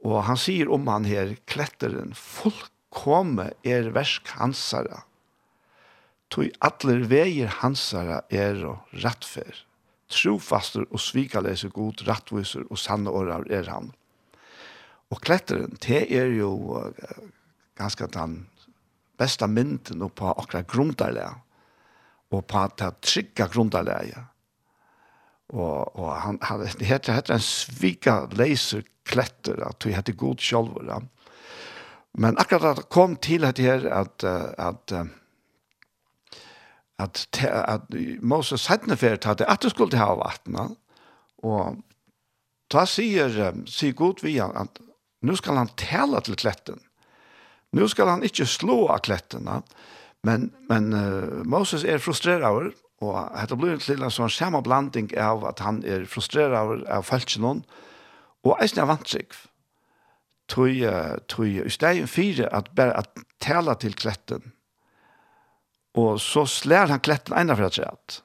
Og 0.02 0.24
han 0.26 0.40
sier 0.40 0.72
om 0.74 0.90
han 0.90 1.06
her 1.06 1.36
kletteren, 1.46 2.16
folk 2.18 2.71
komme 2.92 3.50
er 3.64 3.90
versk 3.94 4.34
hansara. 4.38 5.02
Tui 6.32 6.48
atler 6.64 7.04
veier 7.10 7.50
hansara 7.60 8.22
er 8.32 8.62
og 8.68 8.96
rattfer. 9.04 9.64
Trofaster 10.12 10.84
og 10.90 11.00
svikalese 11.00 11.70
god, 11.72 12.04
rattviser 12.08 12.66
og 12.68 12.80
sanne 12.80 13.12
årar 13.12 13.46
er 13.52 13.68
han. 13.72 13.92
Og 15.12 15.20
kletteren, 15.24 15.76
det 15.84 16.06
er 16.12 16.32
jo 16.32 16.52
uh, 16.76 16.90
ganske 17.76 18.08
den 18.12 18.42
beste 19.20 19.48
mynden 19.48 20.04
på 20.08 20.32
akkurat 20.32 20.68
grunderlega 20.68 21.34
og 22.32 22.46
på 22.48 22.62
det 22.80 22.92
trygge 23.04 23.48
grunderlega. 23.52 24.26
Og, 25.52 25.96
og 26.00 26.14
han, 26.16 26.38
han, 26.48 26.62
det 26.64 26.88
heter, 26.88 27.12
heter 27.12 27.36
en 27.36 27.44
svika 27.44 28.22
leiser 28.32 28.86
kletter, 29.04 29.60
at 29.66 29.84
vi 29.84 29.92
heter 29.92 30.16
god 30.16 30.40
sjølver. 30.40 30.88
Ja 30.88 31.00
Men 32.18 32.38
akkurat 32.38 32.76
det 32.76 32.88
kom 32.92 33.16
til 33.16 33.44
at 33.48 33.58
her 33.58 33.86
at 33.88 34.24
at 34.24 34.92
at 36.98 37.26
at, 37.42 37.44
at 37.44 37.80
Moses 38.22 38.60
sætne 38.60 38.96
fer 38.96 39.16
at 39.16 39.40
at 39.40 39.62
det 39.62 39.70
skulle 39.70 39.98
ha 39.98 40.12
vatna 40.14 40.68
og 41.42 41.80
ta 42.70 42.84
sier 42.86 43.52
sig 43.66 43.96
godt 43.96 44.22
vi 44.24 44.38
at 44.38 44.78
nu 45.22 45.36
skal 45.36 45.56
han 45.56 45.70
tala 45.78 46.20
til 46.20 46.36
kletten. 46.36 46.80
Nu 47.72 47.88
skal 47.88 48.10
han 48.10 48.24
ikke 48.26 48.46
slå 48.46 48.86
av 48.92 49.00
kletterna, 49.06 49.62
men, 50.26 50.50
men 50.68 50.92
uh, 50.92 51.40
Moses 51.48 51.84
er 51.84 52.02
frustrerad 52.02 52.44
over, 52.50 52.72
og 53.02 53.48
det 53.48 53.58
blir 53.58 53.78
til 53.82 54.02
en 54.02 54.12
sånn 54.12 54.30
samme 54.30 54.60
blanding 54.62 55.10
av 55.18 55.46
at 55.48 55.62
han 55.64 55.80
er 55.86 56.04
frustrerad 56.10 56.58
over 56.58 56.84
av 56.92 57.06
falskjennom, 57.08 57.62
og 58.42 58.58
eisen 58.62 58.82
er 58.82 58.90
vantrykv 58.90 59.38
tog, 60.52 60.82
tog, 61.32 61.46
i 61.48 61.72
stedet 61.72 62.10
fire 62.10 62.50
at 62.52 62.68
bare 62.76 62.98
at 63.00 63.24
tala 63.40 63.74
til 63.80 63.96
kletten, 63.96 64.52
og 65.98 66.20
så 66.20 66.44
slær 66.48 66.92
han 66.92 67.02
kletten 67.04 67.36
ena 67.36 67.56
fra 67.56 67.72
treet, 67.72 68.22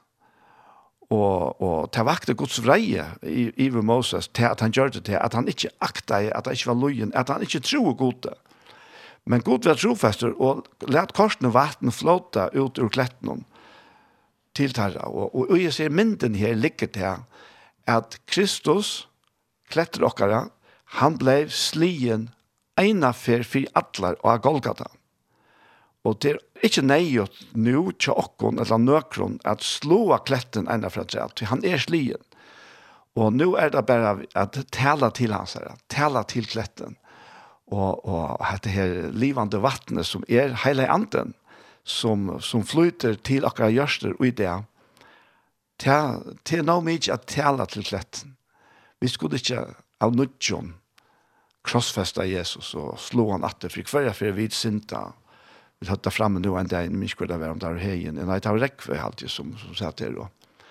Og, 1.08 1.60
og 1.64 1.88
det 1.94 2.02
vakte 2.04 2.34
Guds 2.36 2.58
vreie 2.60 3.06
i, 3.24 3.46
i 3.56 3.68
Moses 3.72 4.28
til 4.28 4.44
at 4.44 4.60
han 4.60 4.74
gjør 4.76 4.90
det 4.92 5.06
til, 5.06 5.16
at 5.16 5.32
han 5.32 5.48
ikke 5.48 5.70
akta 5.80 6.18
i, 6.20 6.28
at 6.28 6.44
han 6.44 6.52
ikke 6.52 6.68
var 6.68 6.76
løyen, 6.82 7.12
at 7.16 7.30
han 7.32 7.40
ikke 7.42 7.62
tror 7.64 7.94
gode. 7.96 8.34
Men 9.24 9.40
god 9.40 9.64
var 9.64 9.80
trofester, 9.80 10.34
og 10.36 10.66
let 10.88 11.14
korsen 11.16 11.48
og 11.48 11.54
vatten 11.56 11.92
flåta 11.92 12.50
ut 12.52 12.78
ur 12.78 12.92
kletten 12.92 13.46
til 14.56 14.72
tarra. 14.76 15.08
Og, 15.08 15.34
og, 15.34 15.50
og 15.50 15.62
jeg 15.62 15.72
ser 15.72 15.88
mynden 15.88 16.36
her 16.36 16.54
ligger 16.54 16.92
til 16.92 17.24
at 17.88 18.20
Kristus 18.28 19.08
kletter 19.72 20.04
okkara 20.04 20.46
Han 20.96 21.18
blev 21.20 21.50
slien 21.52 22.30
eina 22.80 23.12
fer 23.12 23.42
fyr 23.44 23.68
atlar 23.76 24.16
og 24.22 24.30
av 24.32 24.40
Golgata. 24.46 24.86
Og 26.06 26.16
det 26.22 26.36
er 26.36 26.68
ikke 26.68 26.84
neiot 26.86 27.42
nu 27.58 27.90
til 27.92 28.16
okkon 28.16 28.60
eller 28.62 28.80
nøkron 28.80 29.36
at 29.48 29.64
slåa 29.66 30.20
kletten 30.24 30.70
eina 30.70 30.90
fra 30.92 31.04
træt, 31.04 31.44
han 31.50 31.64
er 31.66 31.82
slien. 31.82 32.22
Og 33.18 33.34
nu 33.34 33.54
er 33.58 33.72
det 33.74 33.82
bare 33.86 34.14
at 34.38 34.56
tala 34.72 35.10
til 35.10 35.34
hans 35.34 35.56
her, 35.58 35.74
tala 35.90 36.22
til 36.22 36.46
kletten. 36.46 36.96
Og, 37.68 38.04
og 38.06 38.38
dette 38.52 38.72
her 38.72 39.10
livande 39.12 39.60
vattnet 39.60 40.06
som 40.06 40.22
er 40.28 40.54
heile 40.62 40.86
anden, 40.88 41.34
som, 41.84 42.38
som 42.40 42.64
flyter 42.64 43.18
til 43.24 43.44
akkurat 43.44 43.74
gjørster 43.74 44.14
og 44.14 44.26
i 44.28 44.30
det, 44.30 44.54
til, 45.82 46.22
til 46.48 46.64
nå 46.64 46.78
mye 46.86 47.12
at 47.12 47.26
tala 47.28 47.66
til 47.68 47.84
kletten. 47.84 48.36
Vi 49.02 49.10
skulle 49.10 49.36
ikke 49.36 49.66
av 50.00 50.14
nudjon 50.16 50.74
krossfesta 51.68 52.26
Jesus 52.28 52.72
og 52.78 52.98
slå 53.02 53.30
han 53.34 53.46
atter 53.46 53.72
for 53.72 53.98
hver 53.98 54.14
for 54.16 54.36
vidt 54.36 54.56
synda. 54.56 55.08
Vi 55.78 55.86
tatt 55.86 56.10
fram 56.14 56.40
nu 56.40 56.54
en 56.58 56.70
dag 56.70 56.90
min 56.90 57.08
det 57.08 57.38
være 57.38 57.52
om 57.52 57.58
der 57.58 57.78
heien 57.78 58.14
nei 58.14 58.40
det 58.40 58.50
var 58.50 58.58
rekve 58.58 58.98
alltid 58.98 59.30
som, 59.30 59.56
som 59.58 59.74
satt 59.74 60.00
her 60.00 60.16
og 60.18 60.28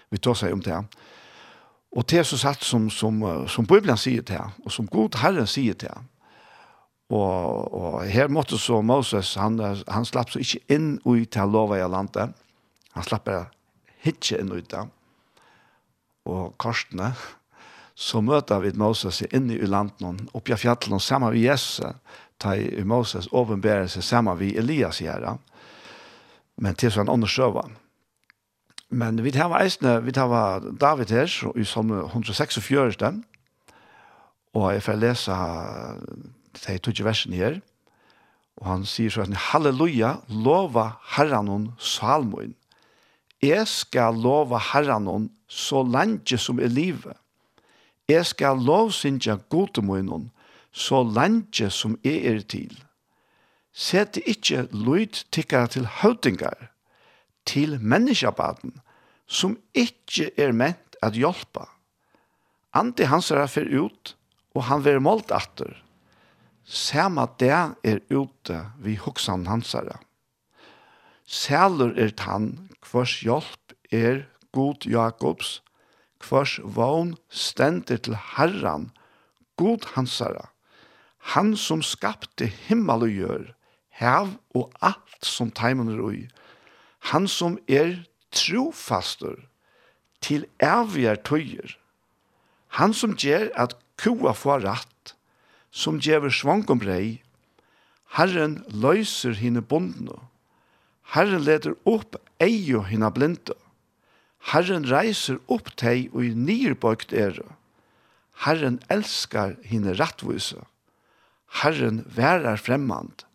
vi 0.09 0.17
tar 0.17 0.35
seg 0.35 0.53
om 0.53 0.61
det 0.61 0.81
og 1.95 2.03
det 2.05 2.19
er 2.19 2.23
så 2.27 2.37
satt 2.37 2.63
som, 2.63 2.89
som, 2.89 3.21
som 3.47 3.65
Bibelen 3.65 3.97
sier 3.97 4.21
til 4.21 4.43
og 4.65 4.71
som 4.71 4.87
god 4.87 5.15
Herren 5.15 5.47
sier 5.47 5.73
til 5.79 5.95
og, 7.07 7.71
og 7.71 8.03
her 8.03 8.27
måtte 8.27 8.59
så 8.59 8.81
Moses 8.81 9.35
han, 9.39 9.59
han 9.87 10.05
slapp 10.05 10.33
så 10.33 10.43
ikke 10.43 10.59
inn 10.67 10.97
ut 11.05 11.31
til 11.31 11.55
lova 11.55 11.79
i 11.79 11.87
landet 11.87 12.35
han 12.91 13.07
slapp 13.07 13.29
bare 13.29 13.47
hitje 14.03 14.41
inn 14.41 14.51
ut 14.51 14.67
der 14.71 14.91
og 16.27 16.57
korsene 16.59 17.13
så 17.97 18.21
møter 18.21 18.61
vi 18.61 18.75
Moses 18.77 19.23
inne 19.33 19.55
i 19.57 19.65
landet, 19.65 20.27
oppe 20.37 20.53
i 20.53 20.57
fjallet, 20.61 21.01
sammen 21.01 21.33
med 21.33 21.41
Jesus, 21.41 21.81
ta 22.37 22.53
i 22.53 22.83
Moses 22.85 23.25
åpenbærer 23.33 23.89
seg 23.89 24.05
sammen 24.05 24.37
med 24.37 24.53
Elias 24.53 25.01
gjør. 25.01 25.39
Men 26.61 26.77
til 26.77 26.93
sånn 26.93 27.09
undersøvann. 27.09 27.73
Men 28.93 29.17
vi 29.25 29.33
har 29.33 29.55
eisne, 29.57 29.97
vi 30.05 30.13
har 30.15 30.69
David 30.77 31.09
her, 31.11 31.33
i 31.57 31.65
som 31.65 31.89
146, 31.89 32.61
og 34.53 34.69
jeg 34.73 34.85
får 34.85 35.01
lese 35.01 35.41
de 36.61 36.77
tog 36.77 37.03
versene 37.05 37.41
her, 37.41 37.61
og 38.61 38.69
han 38.69 38.85
sier 38.89 39.13
sånn, 39.13 39.33
Halleluja, 39.33 40.19
lova 40.29 40.99
herranon 41.17 41.71
salmoin. 41.81 42.53
Jeg 43.41 43.65
skal 43.69 44.17
lova 44.17 44.61
herranon 44.71 45.31
så 45.49 45.81
lenge 45.85 46.37
som 46.41 46.61
i 46.61 46.69
livet 46.69 47.17
Jeg 48.07 48.25
skal 48.25 48.61
lovsynja 48.63 49.35
godemøynen, 49.51 50.29
så 50.71 51.01
landje 51.03 51.67
som 51.73 51.97
jeg 52.05 52.23
er 52.29 52.43
til. 52.47 52.71
Sett 53.75 54.15
ikkje 54.23 54.69
lyd 54.71 55.25
tikkara 55.35 55.67
til 55.67 55.89
høvdingar, 55.99 56.69
til 57.45 57.75
menneskabaden, 57.81 58.77
som 59.27 59.57
ikkje 59.75 60.29
er 60.39 60.55
ment 60.55 60.95
at 61.03 61.19
hjelpa. 61.19 61.67
Andi 62.71 63.09
hans 63.11 63.31
er 63.31 63.43
fer 63.51 63.67
ut, 63.75 64.15
og 64.55 64.69
han 64.71 64.85
ver 64.85 65.03
målt 65.03 65.31
atter. 65.35 65.75
Sama 66.63 67.27
det 67.39 67.51
er 67.51 67.99
ute 68.07 68.63
vi 68.79 68.95
hoksan 68.95 69.47
hansara. 69.51 69.99
Sælur 71.27 71.91
er 71.99 72.15
tann, 72.15 72.69
hvers 72.87 73.19
hjelp 73.19 73.75
er 73.91 74.23
god 74.55 74.87
Jakobs, 74.87 75.61
hvers 76.23 76.57
vogn 76.63 77.15
stender 77.29 77.97
til 77.97 78.17
Herran, 78.35 78.91
god 79.57 79.85
hansara, 79.95 80.49
han 81.33 81.55
som 81.57 81.81
skapte 81.83 82.47
himmel 82.67 83.07
og 83.07 83.13
gjør, 83.13 83.45
hev 83.99 84.35
og 84.55 84.71
alt 84.81 85.25
som 85.25 85.51
teimen 85.51 85.91
ui, 85.99 86.27
han 87.11 87.27
som 87.27 87.57
er 87.67 88.03
trofastur, 88.31 89.43
til 90.21 90.47
evigere 90.63 91.19
tøyer, 91.21 91.75
han 92.79 92.93
som 92.93 93.13
gjør 93.17 93.49
at 93.55 93.75
kua 94.01 94.33
får 94.33 94.65
ratt, 94.65 95.13
som 95.71 95.99
gjør 96.01 96.29
svankom 96.33 96.81
brei, 96.81 97.21
Herren 98.17 98.61
løyser 98.71 99.35
henne 99.37 99.61
bondene, 99.61 100.15
Herren 101.13 101.43
leder 101.45 101.75
opp 101.87 102.17
eio 102.43 102.81
henne 102.87 103.09
blinde, 103.13 103.55
Herren 104.47 104.85
reiser 104.87 105.39
opp 105.51 105.73
teg 105.75 106.13
og 106.13 106.23
i 106.23 106.31
nyrbøkt 106.31 107.11
ere. 107.11 107.45
Herren 108.45 108.79
elskar 108.93 109.57
henne 109.67 109.95
rattvise. 109.99 110.61
Herren 111.61 112.03
værar 112.15 112.59
fremmand, 112.61 113.25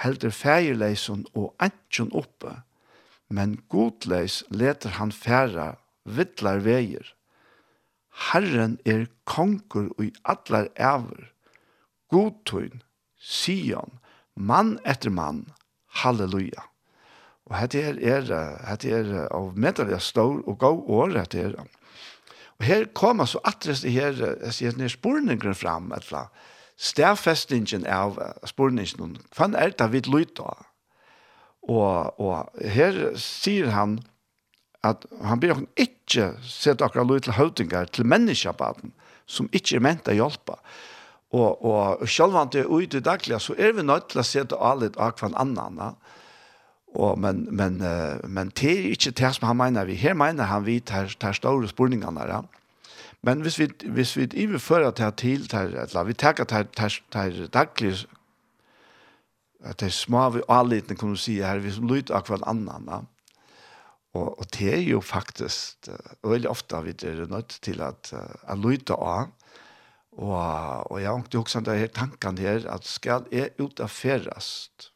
helder 0.00 0.32
feierleisen 0.34 1.24
og 1.36 1.54
antjon 1.64 2.12
oppe, 2.16 2.58
men 3.28 3.60
godleis 3.72 4.40
leter 4.50 4.96
han 4.98 5.12
færa, 5.12 5.74
vittlar 6.04 6.64
veier. 6.64 7.04
Herren 8.30 8.78
er 8.84 9.06
konkur 9.24 9.92
og 9.96 10.08
i 10.08 10.12
allar 10.28 10.68
æver, 10.76 11.30
godtøyn, 12.10 12.82
sion, 13.16 14.00
mann 14.34 14.78
etter 14.84 15.12
mann, 15.14 15.46
halleluja. 16.02 16.69
Og 17.50 17.56
hette 17.58 17.82
er, 17.82 17.98
er, 17.98 18.30
hette 18.68 18.94
er 18.94 19.10
av 19.34 19.52
medelig 19.58 19.98
stor 20.06 20.38
og 20.46 20.58
god 20.62 20.84
år, 21.00 21.16
hette 21.18 21.42
er. 21.42 21.56
Og 22.60 22.66
her 22.68 22.86
kommer 22.94 23.26
så 23.26 23.40
atres 23.48 23.82
det 23.82 23.94
her, 23.96 24.14
jeg 24.46 24.54
sier, 24.54 24.76
når 24.78 24.94
spurningen 24.94 25.56
fram, 25.58 25.90
et 25.96 26.06
eller 26.06 26.24
annet, 26.24 26.48
stærfestingen 26.80 27.82
av 27.92 28.16
spurningen, 28.48 29.18
hva 29.36 29.50
er 29.60 29.74
det 29.76 29.88
vi 29.92 30.00
lytter 30.06 30.46
av? 30.48 30.62
Og, 31.68 32.20
og 32.20 32.62
her 32.72 32.96
sier 33.20 33.68
han 33.74 33.98
at 34.86 35.04
han 35.20 35.40
ber 35.42 35.52
oss 35.52 35.66
ikke 35.76 36.30
sette 36.40 36.86
akkurat 36.86 37.10
lyd 37.10 37.26
til 37.26 37.36
høytingar 37.36 37.90
til 37.92 38.08
menneskebaden 38.08 38.94
som 39.28 39.50
ikke 39.52 39.76
er 39.76 39.84
ment 39.84 40.08
å 40.08 40.16
hjelpe. 40.16 40.56
Og, 41.36 41.60
og 41.62 42.08
selv 42.10 42.38
om 42.40 42.48
det 42.50 42.64
er 42.64 42.72
ute 42.72 42.98
i 42.98 43.04
daglig, 43.04 43.38
så 43.44 43.54
er 43.60 43.76
vi 43.76 43.84
nødt 43.84 44.08
til 44.10 44.22
å 44.22 44.26
sette 44.26 44.56
alle 44.56 44.88
av 44.96 45.20
hver 45.20 45.36
annen. 45.38 45.78
Ja? 45.78 45.92
Och 46.92 47.18
men 47.18 47.48
men 47.50 47.76
men 48.24 48.52
det 48.60 48.78
är 48.78 48.88
inte 48.88 49.10
det 49.10 49.32
som 49.32 49.46
han 49.46 49.56
menar 49.56 49.86
vi 49.86 49.94
här 49.94 50.14
menar 50.14 50.44
han 50.44 50.64
vi 50.64 50.80
tar 50.80 51.06
tar 51.18 51.32
store 51.32 51.68
spurningarna 51.68 52.28
Ja. 52.28 52.44
Men 53.22 53.42
hvis 53.42 53.58
vi 53.58 53.68
hvis 53.84 54.16
vi 54.16 54.22
i 54.22 54.46
det 54.46 54.60
til, 54.60 55.12
till 55.16 55.48
till 55.48 55.96
att 55.96 56.06
vi 56.06 56.14
tar 56.14 56.32
tar 56.32 56.62
til 56.62 57.02
tar 57.10 57.46
dagligt 57.46 58.06
att 59.64 59.78
det 59.78 59.90
små 59.90 60.30
vi 60.30 60.42
alla 60.48 60.80
kan 60.80 61.10
du 61.10 61.16
se 61.16 61.42
här 61.42 61.58
vi 61.58 61.72
som 61.72 61.88
lut 61.88 62.10
av 62.10 62.20
kvar 62.20 62.40
annan 62.42 62.86
va. 62.86 63.04
Och 64.12 64.38
och 64.38 64.46
det 64.58 64.74
är 64.74 64.80
ju 64.80 65.00
faktiskt 65.00 65.88
väldigt 66.22 66.50
ofta 66.50 66.80
vi 66.80 66.92
det 66.92 67.30
nødt 67.30 67.60
till 67.60 67.80
att 67.80 68.12
att 68.42 68.58
luta 68.58 68.94
av 68.94 69.26
Og, 70.12 70.90
og 70.90 71.00
jeg 71.00 71.10
har 71.10 71.22
ikke 71.22 71.38
også 71.38 71.60
den 71.64 71.78
her 71.78 71.86
tanken 71.94 72.38
her, 72.38 72.66
at 72.68 72.86
skal 72.86 73.28
jeg 73.32 73.54
ut 73.60 73.80
av 73.80 73.88
ferast, 73.88 74.89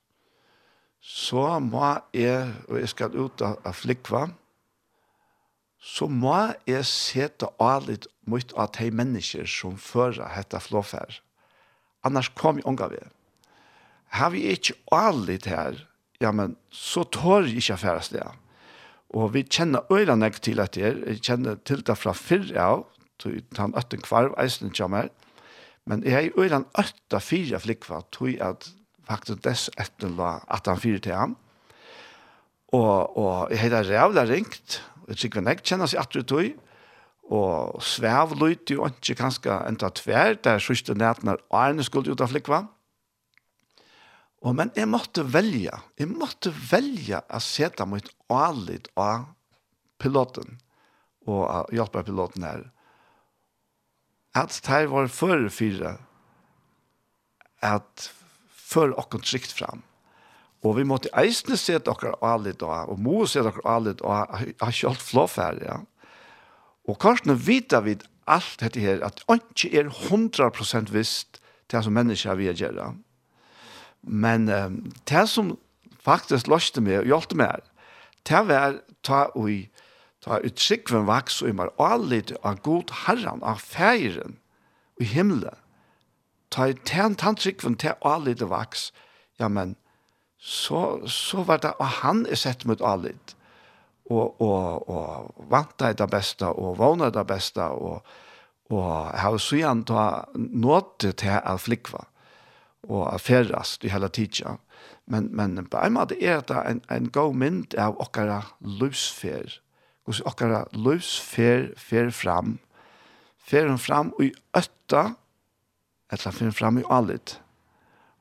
så 1.04 1.58
må 1.60 1.84
jeg, 2.16 2.48
og 2.70 2.78
jeg 2.80 2.90
skal 2.94 3.16
ut 3.16 3.42
av, 3.44 3.58
av 3.68 3.76
flikva, 3.76 4.24
så 5.84 6.08
må 6.08 6.32
jeg 6.64 6.86
sette 6.88 7.50
av 7.60 7.84
litt 7.90 8.06
mot 8.24 8.54
av 8.56 8.70
de 8.78 8.88
mennesker 8.88 9.44
som 9.50 9.76
fører 9.76 10.24
dette 10.32 10.62
flåfær. 10.64 11.18
Annars 12.08 12.30
kom 12.38 12.56
jeg 12.56 12.64
unga 12.70 12.88
ved. 12.88 13.10
Har 14.16 14.32
vi 14.32 14.46
ikke 14.48 14.78
av 14.96 15.18
litt 15.26 15.48
her, 15.50 15.76
ja, 16.22 16.30
men 16.32 16.54
så 16.72 17.04
tør 17.04 17.44
jeg 17.44 17.60
ikke 17.60 17.76
affæres 17.76 18.08
det. 18.14 18.24
Og 19.12 19.34
vi 19.34 19.44
kjenner 19.44 19.84
øyne 19.92 20.16
jeg 20.24 20.40
til 20.46 20.62
at 20.64 20.78
jeg, 20.80 20.96
jeg 21.04 21.20
kjenner 21.20 21.60
til 21.68 21.84
det 21.84 21.98
fra 22.00 22.14
fyrre 22.16 22.64
av, 22.64 22.86
til 23.20 23.42
han 23.58 23.76
øtten 23.76 24.00
kvarv, 24.02 24.32
eisen 24.40 24.72
kommer, 24.72 25.12
men 25.84 26.00
jeg 26.06 26.16
har 26.16 26.40
øyne 26.40 26.64
øtta 26.80 27.20
fire 27.20 27.60
flikva, 27.60 28.00
tog 28.08 28.40
at 28.40 28.70
faktisk 29.08 29.42
dess 29.44 29.70
etter 29.80 30.12
la 30.18 30.38
at 30.52 30.68
han 30.70 30.80
fyrer 30.80 31.02
til 31.04 31.16
ham. 31.16 31.36
Og, 32.74 33.16
og 33.16 33.52
jeg 33.52 33.66
heter 33.66 33.86
Rævla 33.86 34.24
ringt, 34.28 34.80
og 35.04 35.12
jeg 35.14 35.24
tykker 35.24 35.44
nek 35.44 35.62
kjenner 35.62 35.90
seg 35.90 36.02
at 36.02 36.14
du 36.14 36.24
tog, 36.26 36.54
og 37.32 37.80
svev 37.84 38.34
løyt 38.36 38.72
jo 38.72 38.84
ikke 38.88 39.16
kanskje 39.22 39.56
enda 39.68 39.88
tver, 39.96 40.34
der 40.44 40.60
sørste 40.60 40.96
nætene 40.96 41.36
er 41.36 41.44
Arne 41.54 41.84
skulle 41.86 42.12
ut 42.12 42.20
av 42.20 42.32
flikva. 42.32 42.64
Og 44.44 44.52
men 44.58 44.72
jeg 44.76 44.90
måtte 44.90 45.24
velge, 45.24 45.72
jeg 45.96 46.10
måtte 46.10 46.52
velge 46.52 47.22
å 47.24 47.40
sette 47.40 47.86
mitt 47.88 48.10
alit 48.28 48.90
av 49.00 49.30
piloten, 50.02 50.58
og 51.24 51.72
hjelpe 51.72 52.02
piloten 52.04 52.44
her, 52.44 52.66
at 54.36 54.58
det 54.66 54.82
var 54.90 55.08
før 55.08 55.46
fire, 55.48 55.94
at 57.64 58.10
för 58.74 58.98
och 58.98 59.10
konflikt 59.10 59.52
fram. 59.52 59.82
Og 60.64 60.78
vi 60.78 60.84
måtte 60.88 61.12
eisne 61.20 61.58
se 61.60 61.76
dere 61.84 62.14
alle 62.24 62.54
da, 62.56 62.84
og 62.88 63.00
må 63.04 63.26
se 63.28 63.42
dere 63.44 63.64
alle 63.68 63.92
og 64.00 64.32
har 64.32 64.72
kjølt 64.72 65.02
flåfær, 65.04 65.60
ja. 65.60 65.82
Og 66.88 66.96
kanskje 67.00 67.36
vita 67.36 67.80
vi 67.84 67.98
alt 68.28 68.56
dette 68.60 68.80
her, 68.80 69.02
at 69.04 69.20
ikke 69.28 69.70
er 69.76 69.90
100% 69.92 70.92
visst 70.92 71.40
det 71.72 71.82
som 71.84 71.92
mennesker 71.96 72.36
vi 72.40 72.48
gjør. 72.52 72.94
Men 74.02 74.48
um, 74.48 74.80
det 75.08 75.26
som 75.28 75.54
faktisk 76.04 76.48
løste 76.52 76.80
meg 76.84 77.02
og 77.02 77.12
hjelpte 77.12 77.40
meg, 77.40 77.64
det 78.28 78.40
var 78.48 78.80
ta 79.04 79.26
ui, 79.36 79.66
ta 80.24 80.40
utsikven 80.44 81.08
vaks 81.08 81.42
og 81.42 81.52
imar 81.52 81.72
alle 81.80 82.22
av 82.42 82.60
god 82.64 82.92
herran, 83.04 83.44
av 83.44 83.60
feiren, 83.60 84.38
i 85.00 85.08
himmelen 85.08 85.63
ta 86.54 86.68
tan 86.86 87.16
tantrikven 87.18 87.76
til 87.76 87.96
alle 88.06 88.34
det 88.38 88.48
vaks. 88.50 88.92
Ja 89.40 89.48
men 89.48 89.76
så 90.38 91.08
så 91.08 91.42
var 91.42 91.62
det 91.62 91.72
og 91.80 91.86
han 92.02 92.26
er 92.26 92.38
sett 92.38 92.64
mot 92.66 92.82
alle. 92.84 93.14
Og 94.10 94.40
og 94.40 94.88
og 94.88 95.34
vant 95.50 95.78
det 95.98 96.10
beste 96.10 96.46
og 96.46 96.78
våna 96.78 97.10
det 97.10 97.26
beste 97.26 97.62
og 97.62 98.04
og 98.70 99.10
har 99.12 99.38
så 99.38 99.56
igjen 99.56 99.84
ta 99.84 100.24
nåt 100.36 101.04
til 101.20 101.40
å 101.44 101.56
flikva 101.60 102.06
og 102.88 103.14
affærast 103.14 103.84
i 103.84 103.88
hele 103.92 104.08
tiden 104.08 104.58
Men, 105.06 105.28
men 105.36 105.66
på 105.68 105.76
en 105.84 105.92
måte 105.92 106.16
er 106.16 106.40
det 106.40 106.60
en, 106.68 106.80
en 106.90 107.10
god 107.12 107.34
mynd 107.36 107.74
av 107.76 107.98
okkara 108.00 108.40
løsfer. 108.60 109.60
Hvordan 110.04 110.28
okkara 110.30 110.60
løsfer 110.72 111.66
fer 111.76 112.08
fram. 112.10 112.58
Fer 113.36 113.68
fram 113.68 113.78
fram 113.78 114.12
i 114.20 114.30
øtta 114.56 115.14
eller 116.12 116.36
finn 116.36 116.52
fram 116.52 116.78
i 116.78 116.86
allit. 116.92 117.38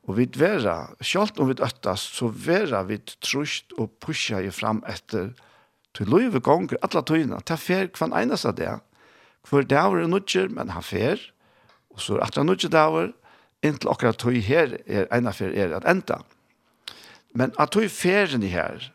Og 0.03 0.17
vi 0.17 0.27
vera, 0.35 0.93
sjalt 0.99 1.39
om 1.39 1.47
vi 1.47 1.55
øttast, 1.63 2.17
så 2.17 2.27
vera 2.27 2.83
vi 2.87 2.99
trusht 3.23 3.71
og 3.79 3.93
pusha 4.03 4.41
i 4.43 4.51
fram 4.51 4.83
etter 4.89 5.31
til 5.93 6.09
loive 6.09 6.41
gonger 6.43 6.79
alla 6.83 7.03
tøyna, 7.05 7.39
ta 7.45 7.55
fer 7.59 7.91
kvan 7.93 8.15
einast 8.17 8.47
av 8.49 8.57
det. 8.57 8.71
Hvor 9.47 9.63
dagur 9.67 10.01
er 10.01 10.09
nutjer, 10.09 10.49
men 10.49 10.73
han 10.73 10.83
fer, 10.83 11.21
og 11.93 12.01
så 12.01 12.17
er 12.17 12.25
atra 12.25 12.43
nutjer 12.43 12.73
dagur, 12.73 13.11
inntil 13.63 13.91
akkurat 13.93 14.19
tøy 14.19 14.41
her 14.43 14.75
er 14.87 15.07
eina 15.13 15.31
fer 15.35 15.53
er 15.53 15.75
at 15.77 15.87
enda. 15.87 16.23
Men 17.37 17.53
at 17.61 17.75
tøy 17.75 17.87
feren 17.91 18.43
i 18.43 18.51
her, 18.51 18.89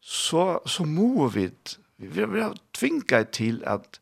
så, 0.00 0.60
så 0.66 0.84
må 0.86 1.28
vi, 1.32 1.48
vi 1.96 2.08
vi 2.08 2.40
har 2.40 2.54
tvinga 2.76 3.24
til 3.32 3.64
at, 3.68 4.00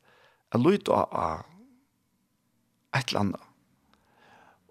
at 0.53 0.61
loit 0.61 0.91
av 0.93 1.45
et 2.95 3.09
eller 3.09 3.25
annet 3.25 3.48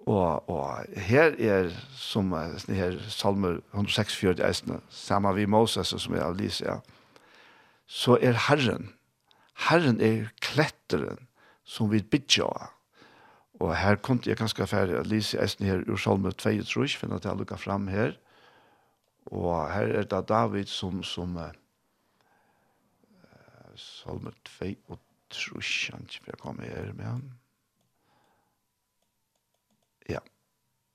Og, 0.08 0.50
og 0.50 0.86
her 1.04 1.34
er, 1.36 1.72
som 2.00 2.32
her 2.32 2.96
salmer 3.12 3.60
146 3.74 4.40
eisene, 4.48 4.80
sammen 4.90 5.36
vi 5.36 5.46
Moses, 5.46 5.92
som 5.92 6.16
er 6.16 6.24
av 6.24 6.38
Lise, 6.40 6.64
ja. 6.64 6.78
så 7.88 8.16
er 8.24 8.40
Herren, 8.48 8.94
Herren 9.68 10.00
er 10.00 10.30
kletteren 10.40 11.28
som 11.68 11.92
vi 11.92 12.00
bidja 12.00 12.48
av. 12.48 12.74
Og 13.60 13.74
her 13.76 13.98
kom 14.06 14.22
jeg 14.24 14.38
ganske 14.38 14.68
ferdig 14.70 14.96
at 15.00 15.10
Lise 15.10 15.42
eisene 15.42 15.68
her 15.68 15.84
ur 15.90 16.00
salmer 16.00 16.32
2, 16.32 16.62
tror 16.70 16.86
jeg, 16.86 17.00
finner 17.02 17.20
at 17.20 17.26
jeg 17.26 17.40
lukket 17.40 17.64
fram 17.66 17.90
her. 17.92 18.14
Og 19.28 19.50
her 19.74 19.92
er 19.92 20.08
det 20.08 20.22
David 20.30 20.70
som, 20.72 21.02
som 21.04 21.36
uh, 21.36 21.50
salmer 23.76 24.32
2, 24.60 24.72
og 24.88 25.02
tror 25.34 25.60
jeg, 25.60 25.98
han 25.98 26.08
ikke 26.08 26.30
vil 26.30 26.40
komme 26.46 26.70
her 26.70 26.94
med 26.94 27.06
ham. 27.10 27.26
Ja. 30.10 30.22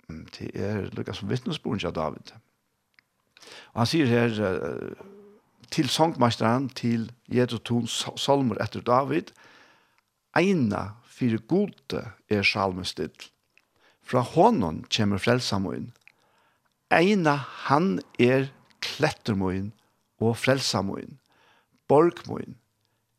Det 0.08 0.50
er 0.54 0.88
lukka 0.96 1.14
som 1.16 1.30
vittnesboren 1.30 1.82
av 1.88 1.94
David. 1.96 2.32
Og 3.72 3.82
han 3.82 3.90
sier 3.90 4.10
her 4.10 4.36
uh, 4.38 5.06
til 5.72 5.88
sangmesteren 5.88 6.68
til 6.76 7.08
Jedotun 7.32 7.88
salmer 7.88 8.60
etter 8.62 8.84
David, 8.84 9.32
eina 10.36 10.92
fyrir 11.08 11.42
gode 11.48 12.04
er 12.32 12.44
salmestill. 12.46 13.14
Fra 14.02 14.20
honom 14.34 14.82
kommer 14.92 15.22
frelsamoen. 15.22 15.92
Eina 16.92 17.36
han 17.68 18.00
er 18.20 18.50
klettermoen 18.84 19.70
og 20.20 20.36
frelsamoen. 20.40 21.18
Borgmoen. 21.88 22.58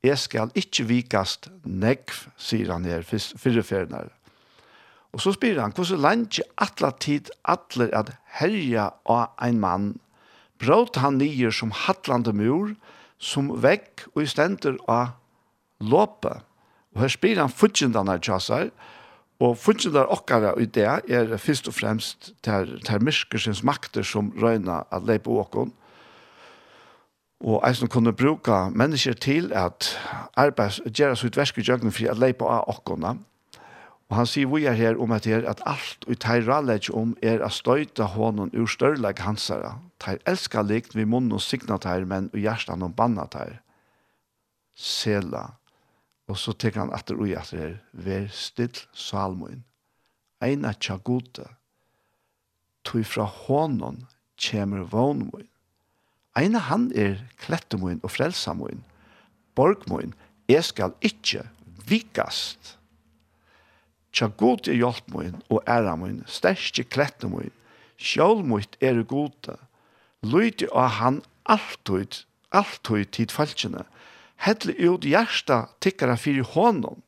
Jeg 0.04 0.20
skal 0.20 0.52
ikkje 0.60 0.86
vikast 0.90 1.48
negv, 1.64 2.28
sier 2.36 2.74
han 2.74 2.86
her, 2.86 3.06
fyrreferner. 3.08 4.12
Og 5.14 5.22
så 5.22 5.34
spyr 5.36 5.62
han, 5.62 5.74
hvordan 5.76 6.02
lenge 6.02 6.46
atla 6.58 6.90
tid 7.00 7.30
atler 7.46 7.92
at 7.94 8.16
herja 8.40 8.90
av 9.06 9.36
ein 9.38 9.60
mann, 9.62 9.92
bråt 10.58 10.98
han 10.98 11.20
nyer 11.22 11.54
som 11.54 11.74
hattlande 11.74 12.34
mur, 12.34 12.74
som 13.22 13.52
vekk 13.62 14.08
og 14.16 14.24
i 14.24 14.28
stender 14.30 14.80
av 14.90 15.14
låpe. 15.84 16.40
Og 16.94 17.06
her 17.06 17.14
spyr 17.14 17.42
han 17.44 17.54
futjendane 17.54 18.18
tjassar, 18.26 18.72
og 19.44 19.58
futjendane 19.60 20.10
okkara 20.14 20.54
i 20.62 20.66
det 20.66 20.88
er 20.88 21.38
først 21.38 21.70
og 21.70 21.78
fremst 21.78 22.34
ter, 22.46 22.70
ter 22.86 23.04
myrskersins 23.04 23.64
makter 23.64 24.06
som 24.08 24.32
røyna 24.40 24.84
at 24.94 25.06
leipa 25.06 25.30
åkon, 25.30 25.74
og 27.44 27.60
eisen 27.68 27.92
kunne 27.92 28.14
bruke 28.16 28.56
mennesker 28.72 29.14
til 29.20 29.52
at 29.54 29.90
arbeids, 30.40 30.80
gjøre 30.88 31.18
sitt 31.20 31.38
versk 31.38 31.58
i 31.60 31.66
for 31.68 32.12
at 32.12 32.18
leipa 32.18 32.46
av 32.46 32.70
åkona, 32.72 33.18
og 33.18 33.33
Og 34.14 34.20
han 34.20 34.28
sier 34.30 34.46
vi 34.46 34.68
er 34.70 34.76
her 34.78 35.00
om 35.02 35.10
at, 35.16 35.26
her, 35.26 35.42
at 35.50 35.64
alt 35.66 36.04
vi 36.06 36.14
tar 36.22 36.44
rallet 36.46 36.86
om 36.94 37.16
er 37.26 37.42
å 37.42 37.48
støyte 37.50 38.06
hånden 38.14 38.52
ur 38.54 38.68
størleg 38.70 39.18
hansere. 39.26 39.72
Tar 39.98 40.20
elskar 40.30 40.68
likt 40.70 40.94
vi 40.94 41.02
munn 41.10 41.32
og 41.34 41.42
signa 41.42 41.80
tar, 41.82 42.06
men 42.06 42.28
og 42.30 42.38
hjertan 42.38 42.86
og 42.86 42.94
banna 42.94 43.26
tar. 43.34 43.56
Sela. 44.78 45.56
Og 46.30 46.38
så 46.38 46.54
tenker 46.54 46.84
han 46.84 46.94
at 46.94 47.10
det 47.10 47.18
ui 47.18 47.34
at 47.34 47.50
det 47.56 47.64
er 47.64 47.74
ver 48.06 48.30
still 48.30 48.84
salmoen. 48.94 49.64
Eina 50.46 50.76
tja 50.78 51.00
gode. 51.02 51.48
Tui 52.86 53.02
fra 53.02 53.26
hånden 53.26 54.04
kjemer 54.38 54.86
vånmoen. 54.94 55.50
Eina 56.38 56.62
han 56.70 56.92
er 56.94 57.18
klettemoen 57.42 57.98
og 58.06 58.14
frelsamoen. 58.14 58.86
Borgmoen. 59.58 60.14
Jeg 60.46 60.70
skal 60.70 60.94
ikkje 61.02 61.48
vikast. 61.90 62.76
Tja 64.14 64.30
god 64.38 64.68
er 64.70 64.78
hjelp 64.78 65.08
min 65.16 65.40
og 65.50 65.64
æra 65.68 65.96
min, 65.98 66.22
stærke 66.30 66.86
klette 66.86 67.30
min, 67.30 67.54
sjål 67.98 68.44
mitt 68.46 68.78
er 68.82 69.02
gode. 69.10 69.58
Lydig 70.24 70.70
av 70.72 71.00
han 71.00 71.22
alltid, 71.50 72.22
alltid 72.54 73.10
tid 73.12 73.34
falskjene. 73.34 73.88
Hedle 74.46 74.76
ut 74.78 75.08
hjärsta 75.08 75.66
tikkara 75.82 76.16
fyrir 76.20 76.46
honom. 76.54 77.02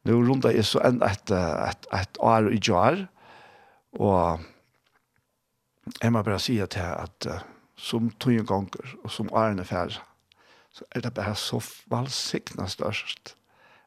Nå 0.05 0.20
rundt 0.22 0.45
er 0.45 0.61
så 0.66 0.82
enn 0.86 1.01
et, 1.05 1.32
et, 1.32 1.88
et 1.93 2.20
år 2.22 2.51
i 2.53 2.59
jar, 2.61 3.07
og 3.97 4.43
jeg 6.01 6.13
må 6.13 6.22
bare 6.22 6.39
si 6.41 6.59
at, 6.61 6.78
at 6.78 7.30
som 7.76 8.11
tog 8.22 8.45
ganger, 8.47 8.93
og 9.03 9.11
som 9.11 9.32
årene 9.34 9.66
færre, 9.66 10.03
så 10.76 10.86
er 10.91 11.05
det 11.05 11.13
bare 11.16 11.36
så 11.39 11.61
valsikna 11.89 12.68
størst 12.70 13.36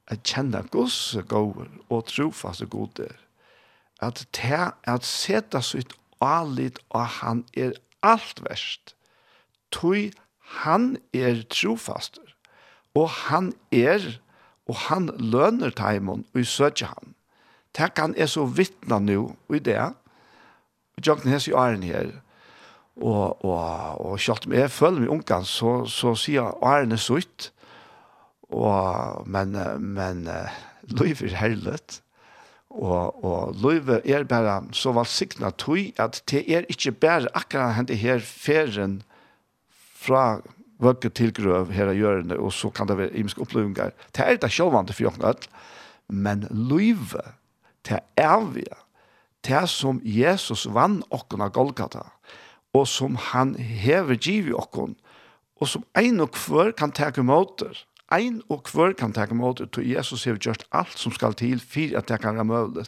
at 0.08 0.24
kjenne 0.24 0.62
gos 0.72 1.16
gåver 1.28 1.68
og 1.92 2.06
trofaste 2.08 2.66
goder. 2.66 3.12
At 4.00 4.24
det 4.36 4.60
at 4.88 5.04
seta 5.04 5.60
sitt 5.64 5.92
alit 6.24 6.78
og 6.88 7.06
han 7.20 7.44
er 7.56 7.76
alt 8.02 8.40
verst. 8.48 8.94
tog 9.70 10.12
han 10.64 10.96
er 11.12 11.42
trofaster 11.52 12.27
og 12.94 13.08
han 13.28 13.52
er, 13.72 14.04
og 14.68 14.76
han 14.88 15.10
løner 15.18 15.70
taimon, 15.70 16.24
og 16.34 16.40
i 16.40 16.44
søtje 16.44 16.88
han. 16.90 17.14
Det 17.76 17.92
kan 17.94 18.14
er 18.16 18.26
så 18.26 18.44
vittna 18.44 18.98
nu, 18.98 19.34
og 19.48 19.56
i 19.56 19.62
det, 19.62 19.78
og 19.78 21.06
jøkken 21.06 21.30
hans 21.30 21.48
i 21.48 21.52
åren 21.52 21.82
her, 21.82 22.10
og, 22.96 23.44
og, 23.44 24.00
og 24.00 24.20
selv 24.20 24.48
om 24.48 24.56
jeg 24.56 24.70
føler 24.74 25.04
meg 25.04 25.14
ungan, 25.14 25.46
så, 25.46 25.84
så 25.86 26.16
sier 26.18 26.50
åren 26.64 26.92
er 26.92 27.02
sutt, 27.02 27.52
og, 28.48 29.24
men, 29.28 29.54
men, 29.78 30.24
liv 30.88 31.22
er 31.22 31.36
herlet, 31.38 32.00
og, 32.68 33.24
og 33.24 33.54
liv 33.62 33.88
er 34.02 34.26
bare 34.28 34.60
så 34.76 34.92
valsikna 34.96 35.50
tog, 35.50 35.92
at 36.00 36.22
det 36.30 36.44
er 36.52 36.66
ikke 36.68 36.92
bare 36.92 37.30
akkurat 37.34 37.76
hente 37.78 37.96
her 37.96 38.20
ferien 38.24 39.02
fra 39.98 40.40
vøkke 40.82 41.10
tilgrøv 41.10 41.72
her 41.74 41.90
i 41.92 41.98
hjørnet, 41.98 42.38
og 42.38 42.52
så 42.54 42.70
kan 42.74 42.88
det 42.88 42.98
være 42.98 43.16
imiske 43.18 43.42
opplevinger. 43.42 43.94
Det 44.14 44.24
er 44.24 44.38
det 44.38 44.50
sjølvande 44.52 44.94
for 44.94 45.08
jokken, 45.08 45.48
men 46.08 46.46
løyve, 46.50 47.24
det 47.88 48.00
er 48.16 48.46
vi, 48.54 48.64
det 49.46 49.64
som 49.70 50.00
Jesus 50.04 50.66
vann 50.74 51.02
okken 51.14 51.42
av 51.44 51.52
Golgata, 51.56 52.06
og 52.76 52.86
som 52.88 53.18
han 53.32 53.56
hever 53.56 54.18
giv 54.18 54.50
i 54.50 54.56
okken, 54.56 54.96
og 55.58 55.70
som 55.70 55.84
ein 55.98 56.22
og 56.22 56.32
kvør 56.36 56.72
kan 56.78 56.94
teke 56.94 57.24
måter, 57.26 57.74
ein 58.14 58.40
og 58.48 58.64
kvør 58.68 58.94
kan 58.96 59.12
teke 59.12 59.36
måter, 59.36 59.66
til 59.66 59.88
Jesus 59.90 60.24
hever 60.24 60.40
gjort 60.40 60.66
alt 60.72 60.98
som 60.98 61.12
skal 61.12 61.34
til, 61.34 61.60
for 61.60 61.98
at 61.98 62.08
det 62.08 62.20
kan 62.22 62.38
være 62.38 62.48
mulig. 62.48 62.86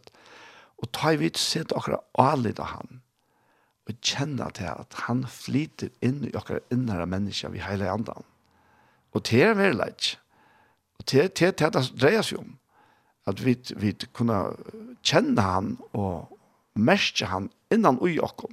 Og 0.80 0.88
ta 0.96 1.12
i 1.12 1.20
vidt 1.20 1.38
sett 1.38 1.74
akkurat 1.76 2.06
avlitt 2.16 2.60
av 2.62 2.76
han 2.78 3.00
og 3.90 4.00
kjenne 4.04 4.46
til 4.56 4.70
at 4.70 4.96
han 5.06 5.24
flyter 5.28 5.90
inn 6.04 6.22
i 6.28 6.34
okkar 6.36 6.62
innere 6.72 7.08
mennesker 7.10 7.52
vi 7.54 7.62
hele 7.64 7.90
andan. 7.90 8.24
Og 9.14 9.24
det 9.26 9.42
er 9.42 9.58
veldig 9.58 9.80
leit. 9.80 10.14
Og 11.00 11.06
det 11.10 11.22
er 11.24 11.30
det 11.58 11.72
det 11.74 11.84
dreier 11.98 12.26
seg 12.26 12.42
om. 12.42 12.56
At 13.28 13.42
vi, 13.44 13.56
vi 13.76 13.92
kunne 14.16 14.38
kjenne 15.06 15.42
han 15.44 15.74
og 15.92 16.30
merke 16.78 17.28
han 17.30 17.50
innan 17.72 18.00
ui 18.00 18.18
okkar. 18.22 18.52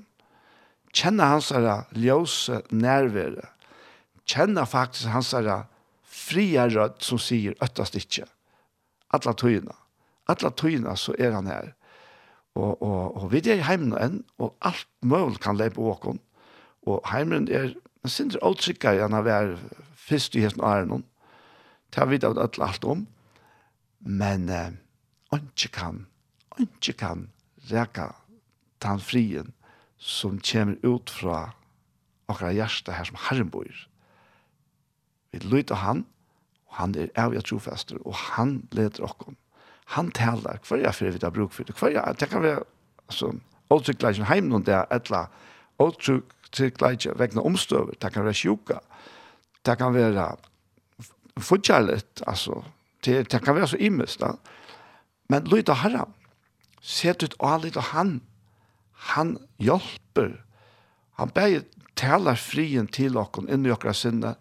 Kjenne 0.98 1.30
hans 1.30 1.52
herre 1.54 1.84
ljøse 1.94 2.62
nærvære. 2.74 3.46
Kjenne 4.28 4.66
faktisk 4.66 5.12
hans 5.14 5.34
herre 5.36 5.66
fria 6.04 6.66
rødt 6.72 7.04
som 7.06 7.22
sier 7.22 7.56
øttast 7.64 7.96
ikke. 8.00 8.26
Atla 9.14 9.36
tøyene. 9.38 9.76
Atla 10.28 10.52
tøyene 10.52 10.96
så 11.00 11.14
er 11.20 11.36
han 11.38 11.48
her. 11.48 11.74
Og, 12.58 12.82
og, 12.82 13.18
og 13.18 13.32
vi 13.32 13.42
er 13.46 13.60
i 13.60 13.66
heimen 13.68 13.94
enn, 14.02 14.22
og 14.42 14.56
alt 14.66 14.88
mulig 15.06 15.42
kan 15.44 15.60
leie 15.60 15.74
på 15.74 15.86
åkken. 15.92 16.18
Og 16.90 17.04
heimen 17.12 17.46
er, 17.54 17.76
man 18.02 18.14
synes 18.14 18.34
det 18.34 18.42
er 18.42 18.50
åtrykker 18.50 19.04
enn 19.06 19.18
å 19.18 19.26
være 19.28 19.60
først 20.08 20.38
i 20.38 20.42
hesten 20.46 20.66
av 20.66 20.88
noen. 20.90 21.06
Det 21.94 22.02
har 22.02 22.10
vi 22.10 22.20
da 22.22 22.34
alt 22.34 22.60
alt 22.64 22.88
om. 22.88 23.06
Men 24.00 24.50
eh, 24.50 24.74
ikke 25.36 25.72
kan, 25.76 26.06
ikke 26.58 26.94
kan 26.98 27.28
reka 27.72 28.12
den 28.84 29.00
frien 29.02 29.54
som 29.98 30.40
kommer 30.40 30.78
ut 30.86 31.10
fra 31.10 31.52
akkurat 32.30 32.56
hjertet 32.58 32.94
her 32.94 33.08
som 33.10 33.20
Herren 33.28 33.50
bor. 33.52 33.72
Vi 35.32 35.42
lytter 35.44 35.82
han, 35.82 36.06
og 36.70 36.80
han 36.82 36.96
er 36.96 37.12
av 37.20 37.36
jeg 37.36 37.48
trofester, 37.50 38.00
og 38.06 38.16
han 38.36 38.62
leder 38.72 39.06
åkken 39.08 39.38
han 39.90 40.12
talar. 40.12 40.60
För 40.64 40.78
jag 40.78 40.96
för 40.96 41.12
det 41.12 41.32
bruk 41.32 41.54
för 41.54 41.64
det 41.64 41.74
kvar 41.74 41.90
jag 41.90 42.16
det 42.20 42.26
kan 42.26 42.42
vara 42.42 42.60
alltså 43.06 43.34
återglädjen 43.68 44.26
hem 44.26 44.54
och 44.54 44.62
där 44.62 44.86
alla 44.90 45.30
återglädjen 45.78 47.18
vägna 47.18 47.42
omstöver 47.42 47.94
det 48.00 48.10
kan 48.10 48.24
vara 48.24 48.34
sjuka 48.34 48.80
det 49.62 49.76
kan 49.76 49.94
vara 49.94 50.38
futjalet 51.36 52.22
alltså 52.26 52.64
det, 53.00 53.30
det 53.30 53.40
kan 53.40 53.56
vara 53.56 53.68
så 53.68 53.78
immest 53.78 54.20
da. 54.20 54.38
men 55.28 55.44
lyda 55.44 55.74
herran. 55.74 56.14
Ser 56.82 57.24
ut 57.24 57.34
och 57.34 57.64
lite 57.64 57.80
han 57.80 58.22
han 58.92 59.38
hjälper 59.58 60.46
han 61.12 61.32
ber 61.34 61.62
talar 61.94 62.36
frien 62.36 62.88
till 62.88 63.18
oss 63.18 63.38
in 63.50 63.66
i 63.66 63.70
våra 63.70 63.94
sinne 63.94 64.36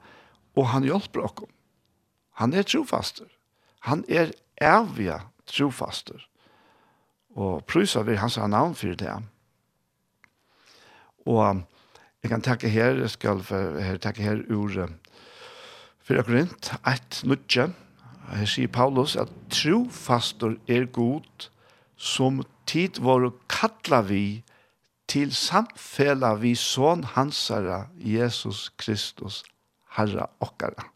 och 0.55 0.67
han 0.67 0.85
hjälper 0.85 1.21
oss 1.21 1.33
han 2.31 2.53
är 2.53 2.63
trofast 2.63 3.23
han 3.79 4.05
är 4.09 4.33
ärviga 4.57 5.23
trofaster. 5.47 6.27
Og 7.37 7.65
prysa 7.69 8.03
vi 8.07 8.17
hans 8.17 8.39
navn 8.39 8.75
for 8.75 8.97
det. 8.99 9.13
Og 11.27 11.63
jeg 12.23 12.31
kan 12.31 12.43
takke 12.43 12.69
her, 12.69 12.97
jeg 13.03 13.11
skal 13.11 13.43
her, 13.51 13.97
takke 13.97 14.23
her 14.23 14.43
ur 14.51 14.89
4 16.07 16.23
Korint, 16.23 16.73
1, 16.87 17.23
9. 17.25 17.67
Her 18.31 18.49
sier 18.51 18.71
Paulus 18.73 19.17
at 19.17 19.31
trofaster 19.51 20.57
er 20.67 20.87
god 20.91 21.49
som 21.97 22.43
tid 22.67 23.01
var 23.03 23.27
å 23.27 23.35
kalla 23.51 24.03
vi 24.07 24.43
til 25.11 25.31
samfella 25.35 26.35
vi 26.41 26.55
sån 26.59 27.05
hansara 27.15 27.87
Jesus 28.03 28.69
Kristus, 28.79 29.43
Herra 29.97 30.27
okkara. 30.43 30.96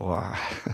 Og 0.00 0.22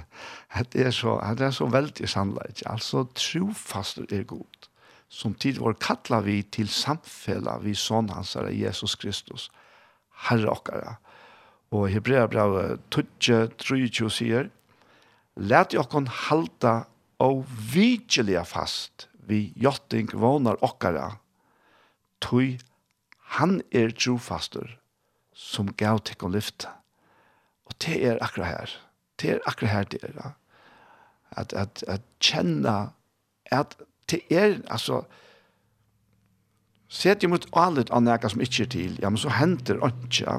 det 0.72 0.86
er 0.86 0.94
så, 0.94 1.16
det 1.38 1.48
er 1.48 1.54
så 1.54 1.66
veldig 1.70 2.08
sannleik. 2.08 2.62
Altså, 2.66 3.06
trofast 3.14 3.98
er 4.12 4.22
god. 4.28 4.68
Som 5.08 5.34
tid 5.34 5.58
vår 5.62 5.78
kattla 5.80 6.20
vi 6.20 6.42
til 6.52 6.68
samfella 6.68 7.56
vi 7.62 7.74
sånn 7.78 8.10
hans 8.12 8.36
er 8.36 8.50
Jesus 8.52 8.94
Kristus, 9.00 9.48
Herre 10.28 10.52
okkara. 10.52 10.98
Og 11.72 11.88
Hebrea 11.92 12.26
brev 12.28 12.78
23 12.92 14.10
sier, 14.12 14.50
Læt 15.38 15.76
okkon 15.78 16.08
halda 16.10 16.88
og 17.22 17.44
vidgelige 17.72 18.42
fast 18.44 19.06
vi 19.28 19.52
jotting 19.56 20.10
vånar 20.12 20.58
okkara, 20.66 21.20
tui 22.18 22.58
han 23.38 23.60
er 23.70 23.92
trofastur 23.94 24.72
som 25.32 25.70
gav 25.78 26.00
tikkon 26.02 26.34
lyfte. 26.34 26.72
Og 27.68 27.76
det 27.84 28.00
er 28.08 28.22
akkurat 28.24 28.50
her 28.50 28.76
det 29.20 29.30
er 29.30 29.40
akkurat 29.46 29.72
her 29.72 29.88
det 29.92 30.02
er. 30.02 30.12
Da. 30.16 30.30
At, 31.30 31.52
at, 31.52 31.84
at 31.88 32.04
kjenne 32.24 32.76
at 33.52 33.76
det 34.10 34.20
er, 34.30 34.60
altså, 34.70 35.02
Sett 36.88 37.20
jo 37.20 37.28
mot 37.28 37.44
allet 37.60 37.90
av 37.92 38.00
nekka 38.00 38.30
som 38.32 38.40
ikke 38.40 38.62
er 38.64 38.68
til, 38.72 38.94
ja, 39.02 39.10
men 39.12 39.20
så 39.20 39.28
henter 39.36 39.76
ikke, 39.84 40.22
ja. 40.22 40.38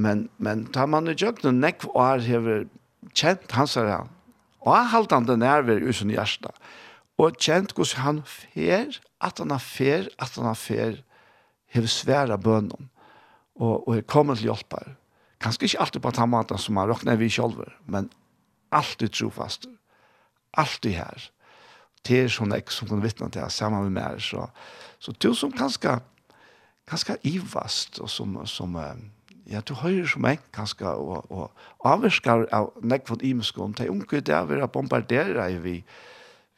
Men, 0.00 0.22
men 0.40 0.62
tar 0.72 0.88
man 0.88 1.08
i 1.08 1.16
jøkken 1.16 1.60
nekv 1.60 1.90
og 1.90 2.00
er 2.06 2.24
hever 2.24 2.62
kjent 3.12 3.52
hans 3.52 3.76
her, 3.76 3.88
ja. 3.88 3.98
og 4.64 4.72
er 4.78 4.88
halte 4.94 5.18
han 5.18 5.28
den 5.28 5.42
nærver 5.44 5.84
i 5.84 5.92
sin 5.92 6.12
hjerte, 6.12 6.52
og 7.20 7.36
kjent 7.36 7.74
hos 7.76 7.98
han 8.00 8.22
fer, 8.24 8.96
at 9.20 9.42
han 9.42 9.52
er 9.52 9.60
fer, 9.60 10.08
at 10.16 10.40
han 10.40 10.48
er 10.48 10.56
fer, 10.56 11.02
hever 11.68 11.92
svære 11.92 12.40
bønnen, 12.40 12.88
og, 13.60 13.84
og 13.84 13.92
er 13.98 14.08
kommet 14.08 14.40
til 14.40 14.48
hjelper 14.48 14.94
kanskje 15.42 15.68
ikke 15.68 15.82
alltid 15.84 16.02
på 16.02 16.14
den 16.16 16.30
måten 16.30 16.58
som 16.58 16.74
man 16.74 16.88
råkner 16.90 17.18
vi 17.18 17.30
selv, 17.30 17.62
men 17.86 18.10
alltid 18.70 19.12
trofast, 19.12 19.68
alltid 20.52 20.98
her. 20.98 21.28
Det 22.06 22.24
er 22.24 22.32
sånn 22.32 22.54
jeg 22.54 22.70
som 22.72 22.88
kan 22.88 23.02
vittne 23.02 23.30
til, 23.32 23.46
sammen 23.52 23.88
med 23.88 23.96
meg. 23.98 24.22
Så, 24.22 24.46
så 25.02 25.14
du 25.18 25.32
som 25.36 25.52
kanskje, 25.52 25.98
kanskje 26.88 27.18
ivast, 27.28 28.00
og 28.00 28.10
som, 28.10 28.36
som 28.48 28.76
ja, 29.48 29.62
du 29.64 29.74
hører 29.80 30.06
som 30.08 30.28
en 30.28 30.44
kanskje, 30.54 30.88
og, 30.88 31.26
og 31.32 31.88
avvirsker 31.88 32.46
av 32.54 32.70
nekvån 32.82 33.18
von 33.18 33.26
imeskånd, 33.30 33.78
det 33.78 33.88
er 33.88 33.94
unge 33.94 34.22
det 34.22 34.34
er 34.34 34.64
å 34.64 34.70
bombardere 34.72 35.48
vi, 35.64 35.80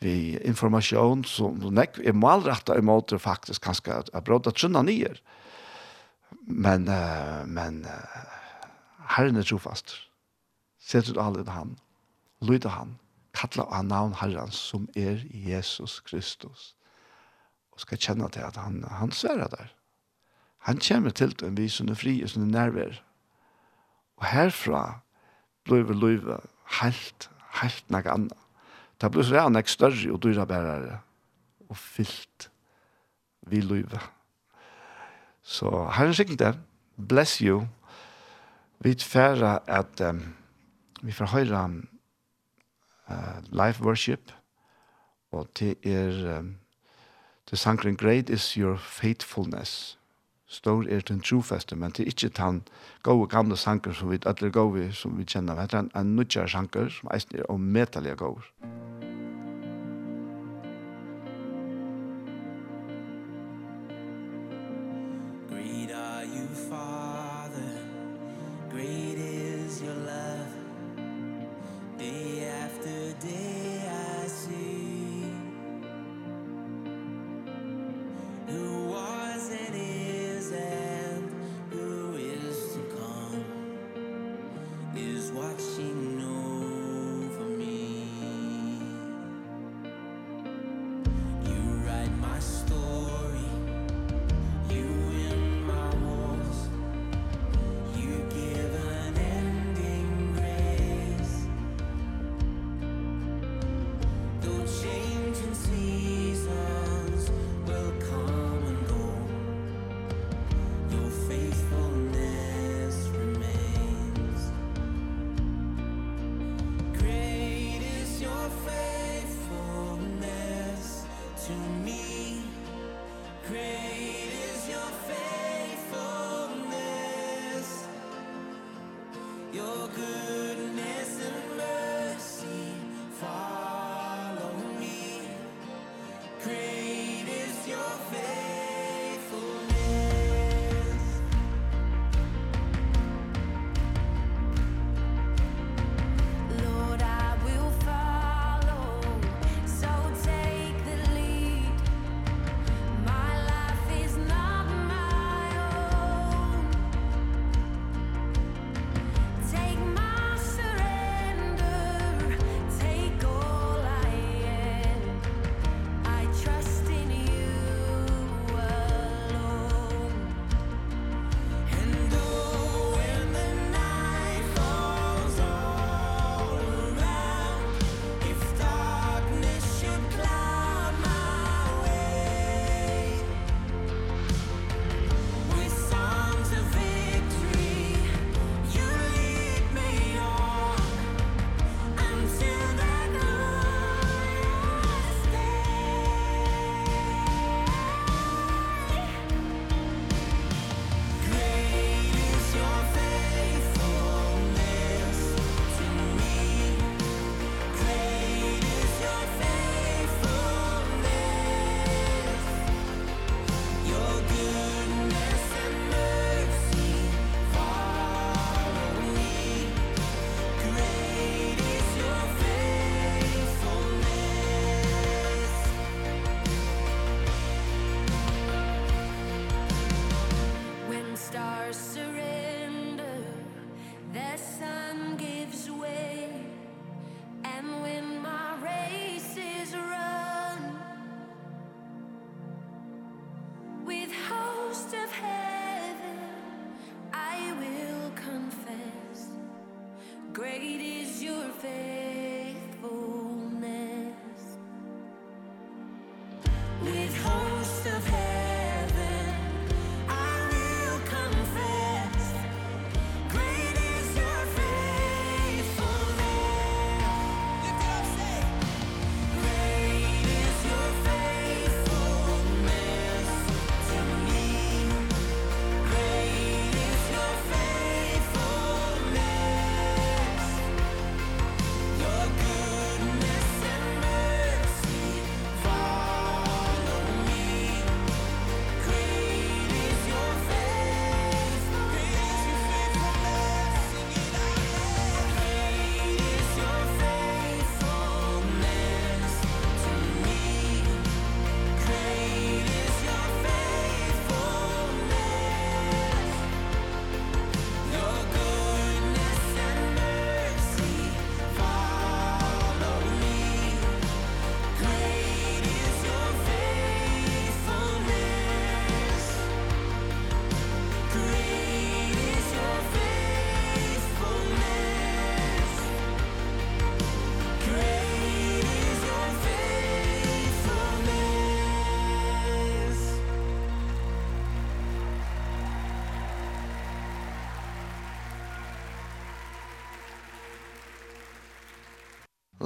vi 0.01 0.17
informasjon 0.49 1.25
som 1.29 1.61
nek 1.75 2.01
er 2.03 2.17
malrettet 2.17 2.79
i 2.79 2.85
måte 2.85 3.19
faktisk 3.19 3.65
kanskje, 3.69 4.03
at 4.13 4.27
brådet 4.27 4.57
trunner 4.59 4.87
nyer. 4.87 5.21
Men, 6.51 6.87
men, 7.47 7.85
uh, 7.87 8.40
Herren 9.11 9.37
er 9.37 9.47
trofast. 9.47 9.97
Sett 10.79 11.11
ut 11.11 11.19
alle 11.19 11.43
til 11.45 11.53
han. 11.53 11.77
Lyde 12.47 12.71
han. 12.73 12.97
Kattla 13.35 13.67
av 13.71 13.85
navn 13.87 14.15
Herren 14.21 14.53
som 14.55 14.89
er 14.99 15.23
Jesus 15.31 16.01
Kristus. 16.07 16.75
Og 17.75 17.83
skal 17.85 18.01
kjenne 18.01 18.31
til 18.31 18.47
at 18.47 18.59
han, 18.59 18.83
han 18.87 19.13
sverer 19.15 19.51
der. 19.51 19.75
Han 20.67 20.81
kommer 20.83 21.11
til 21.11 21.35
en 21.45 21.57
vis 21.57 21.79
som 21.81 21.89
er 21.89 21.99
fri 21.99 22.19
og 22.23 22.31
som 22.31 22.45
er 22.45 22.53
nærvær. 22.53 23.01
Og 24.21 24.27
herfra 24.29 25.01
blir 25.65 25.87
vi 25.89 25.97
løyve 25.97 26.41
helt, 26.81 27.31
helt 27.63 27.91
nek 27.91 28.07
annet. 28.07 28.37
Det 29.01 29.11
blir 29.11 29.25
så 29.25 29.39
gjerne 29.39 29.63
ikke 29.63 29.73
større 29.73 30.13
og 30.13 30.23
dyra 30.23 30.45
bærere 30.45 30.99
og 31.71 31.77
fyllt 31.77 32.51
vi 33.49 33.63
løyve. 33.65 34.01
Så 35.43 35.71
herren 35.97 36.15
sikkert 36.15 36.39
det. 36.39 36.55
Bless 37.09 37.39
you. 37.39 37.65
Vi 38.81 38.95
færre 38.99 39.71
at 39.71 40.01
um, 40.01 40.35
vi 41.03 41.13
får 41.13 41.27
høre 41.27 41.65
uh, 43.11 43.43
live 43.53 43.81
worship, 43.81 44.33
og 45.33 45.49
det 45.59 45.87
er 45.87 46.39
um, 46.39 46.57
det 47.51 47.59
sangren 47.59 47.97
Great 47.97 48.31
is 48.31 48.53
your 48.53 48.77
faithfulness. 48.77 49.99
Stor 50.47 50.85
er 50.91 51.01
den 51.01 51.21
trofeste, 51.21 51.77
men 51.77 51.91
det 51.91 52.01
er 52.01 52.07
ikke 52.07 52.29
den 52.29 52.63
gode 53.03 53.29
gamle 53.29 53.57
sanger 53.57 53.93
som 53.93 54.11
vi 54.11 54.19
alle 54.27 54.51
gode 54.51 54.93
som 54.93 55.19
vi 55.19 55.25
kjenner. 55.25 55.67
Det 55.67 55.75
er 55.75 56.01
en 56.01 56.17
nødgjør 56.17 56.47
sanger 56.47 56.89
som 56.89 57.09
er 57.13 57.43
og 57.49 57.61
metallige 57.61 58.17
gode. 58.17 58.43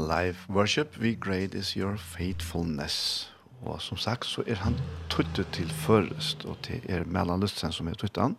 live 0.04 0.36
worship. 0.48 0.96
We 1.00 1.14
great 1.14 1.54
is 1.54 1.76
your 1.76 1.96
faithfulness. 1.96 3.30
Og 3.62 3.82
som 3.82 3.96
sagt 3.96 4.26
så 4.26 4.42
er 4.46 4.54
han 4.54 4.76
tuttet 5.10 5.48
til 5.52 5.68
først, 5.68 6.44
og 6.44 6.56
til 6.62 6.80
er 6.88 7.04
Mellan 7.04 7.40
Lutsen 7.40 7.72
som 7.72 7.88
er 7.88 7.94
tuttet 7.94 8.22
han. 8.22 8.36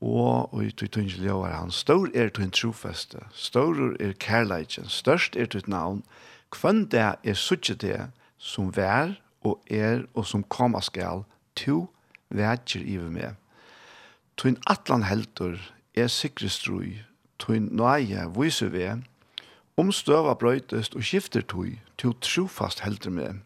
Og, 0.00 0.62
i 0.62 0.70
tuttet 0.70 1.18
er 1.18 1.56
han 1.56 1.70
stor 1.70 2.08
er 2.14 2.28
til 2.28 2.44
en 2.44 2.50
trofeste, 2.50 3.18
stor 3.32 3.96
er 4.00 4.12
kærleidjen, 4.12 4.88
størst 4.88 5.36
er 5.36 5.46
til 5.46 5.58
et 5.58 5.68
navn. 5.68 6.02
Kvann 6.50 6.84
det 6.86 7.14
er 7.24 7.34
suttet 7.34 7.80
det 7.80 8.10
som 8.38 8.76
vær 8.76 9.16
og 9.42 9.60
er 9.70 10.04
og 10.14 10.26
som 10.26 10.42
koma 10.42 10.80
skal, 10.80 11.24
to 11.56 11.88
vætjer 12.30 12.84
i 12.84 12.98
meg. 12.98 13.34
Tun 14.36 14.58
atlan 14.66 15.02
heldur 15.02 15.58
er 15.94 16.06
sikrestrui, 16.06 17.00
tun 17.38 17.68
nøye 17.72 18.28
viser 18.36 18.68
ved, 18.68 19.02
Om 19.76 19.90
støva 19.92 20.36
brøytest 20.38 20.94
og 20.94 21.02
skifter 21.02 21.42
tog, 21.42 21.72
tog 21.98 22.20
trofast 22.22 22.84
helder 22.84 23.10
med. 23.10 23.40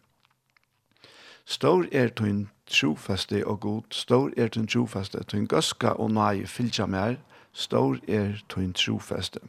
Stor 1.45 1.87
er 1.91 2.11
tøyn 2.13 2.43
trofaste 2.69 3.41
og 3.47 3.59
god, 3.59 3.87
stor 3.89 4.29
er 4.37 4.51
tøyn 4.53 4.67
trofaste, 4.69 5.23
tøyn 5.25 5.47
gøska 5.49 5.95
og 5.97 6.11
nøye 6.13 6.45
fylgja 6.45 6.85
mer, 6.85 7.17
stor 7.53 7.97
er 8.07 8.37
tøyn 8.53 8.75
trofaste. 8.77 9.41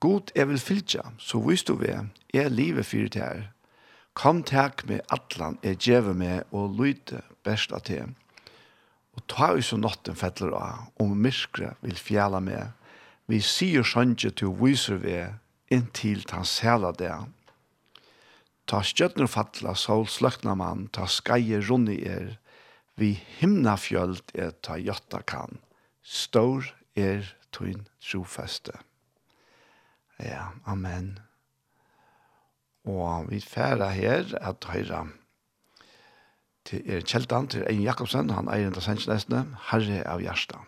God 0.00 0.28
er 0.36 0.44
vil 0.52 0.60
fylgja, 0.60 1.06
så 1.18 1.40
vis 1.40 1.64
du 1.64 1.78
vi, 1.80 1.94
er 2.34 2.52
livet 2.52 2.86
fyrir 2.86 3.08
til 3.08 3.24
her. 3.24 3.48
Kom 4.12 4.42
tak 4.44 4.84
med 4.84 5.00
atlan, 5.08 5.58
er 5.62 5.74
djeve 5.74 6.12
med 6.14 6.44
og 6.52 6.76
lyte 6.76 7.22
best 7.44 7.72
av 7.72 7.86
til. 7.88 8.12
Og 9.16 9.24
ta 9.32 9.54
jo 9.56 9.64
så 9.64 9.80
natten 9.80 10.14
fettler 10.20 10.52
av, 10.52 10.92
om 11.00 11.16
myrkre 11.16 11.72
vil 11.80 11.96
fjæla 11.96 12.44
med. 12.44 12.76
Vi 13.26 13.40
sier 13.40 13.82
sjønge 13.82 14.30
til 14.30 14.52
viser 14.60 15.00
vi, 15.00 15.22
inntil 15.74 16.24
ta 16.28 16.42
sæla 16.44 16.92
det. 16.98 17.12
Ta 18.68 18.82
skjøtner 18.84 19.30
fatla 19.30 19.74
sol 19.78 20.06
sløkna 20.10 20.54
man, 20.58 20.88
ta 20.92 21.06
skeie 21.08 21.60
runni 21.64 22.00
er, 22.04 22.36
vi 22.98 23.14
himna 23.38 23.76
fjöld 23.78 24.34
er 24.34 24.52
ta 24.62 24.76
jotta 24.76 25.22
kan, 25.22 25.60
stor 26.02 26.66
er 26.98 27.30
tuin 27.54 27.86
trofeste. 28.02 28.74
Ja, 30.18 30.50
amen. 30.66 31.18
Og 32.88 33.30
vi 33.30 33.40
færa 33.40 33.92
her 33.94 34.34
at 34.40 34.66
høyra 34.68 35.06
til 36.68 36.84
er 36.84 37.04
kjeltan 37.06 37.48
til 37.48 37.64
Ein 37.70 37.80
Jakobsen, 37.80 38.28
han 38.34 38.50
eier 38.52 38.68
enda 38.68 38.82
sensjonestene, 38.84 39.46
Herre 39.70 40.02
av 40.04 40.20
Gjerstad. 40.20 40.67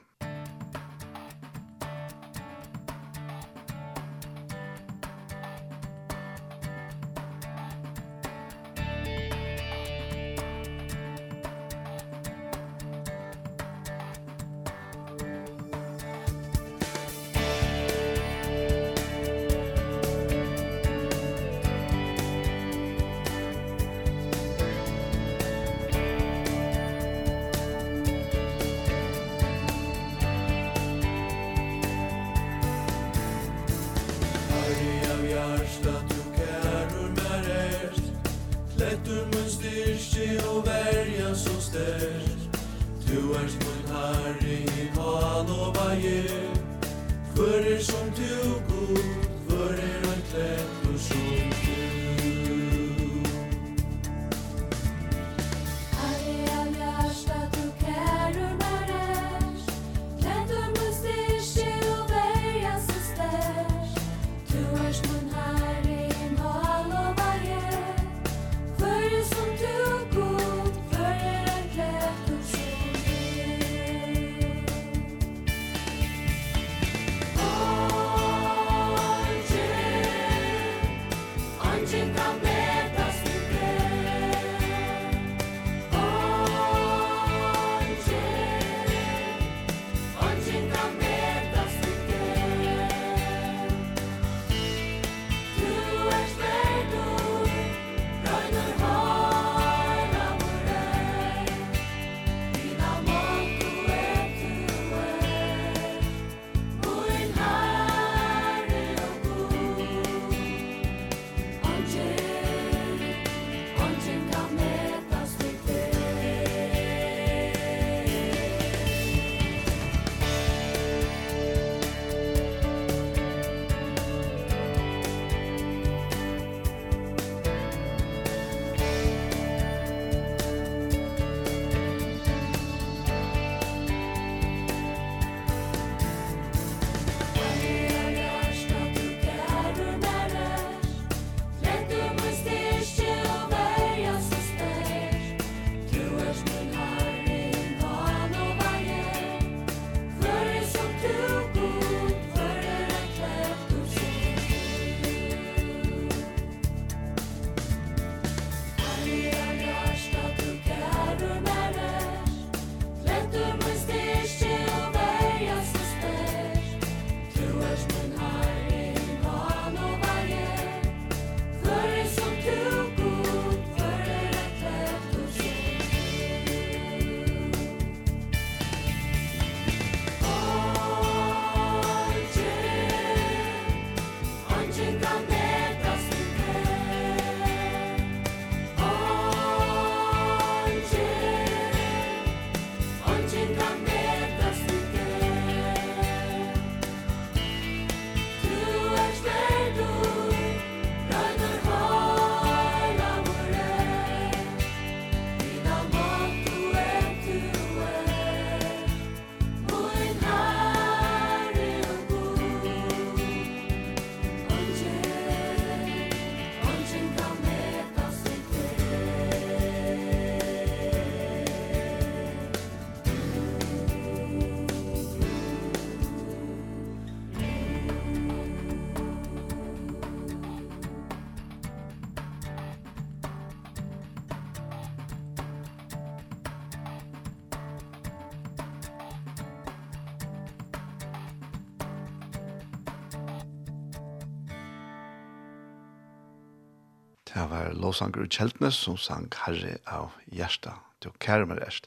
Det 247.31 247.45
var 247.47 247.70
lovsanger 247.78 248.26
Kjeltnes 248.26 248.74
som 248.74 248.97
sang 248.99 249.28
Herre 249.45 249.76
av 249.87 250.16
Gjersta, 250.35 250.72
til 250.99 251.12
Kærmer 251.22 251.61
Erst. 251.62 251.87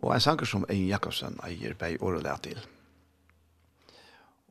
Og 0.00 0.14
en 0.14 0.24
sanger 0.24 0.48
som 0.48 0.64
Ein 0.72 0.86
Jakobsen 0.88 1.36
eier 1.44 1.76
bei 1.76 1.98
året 2.00 2.24
til. 2.46 2.62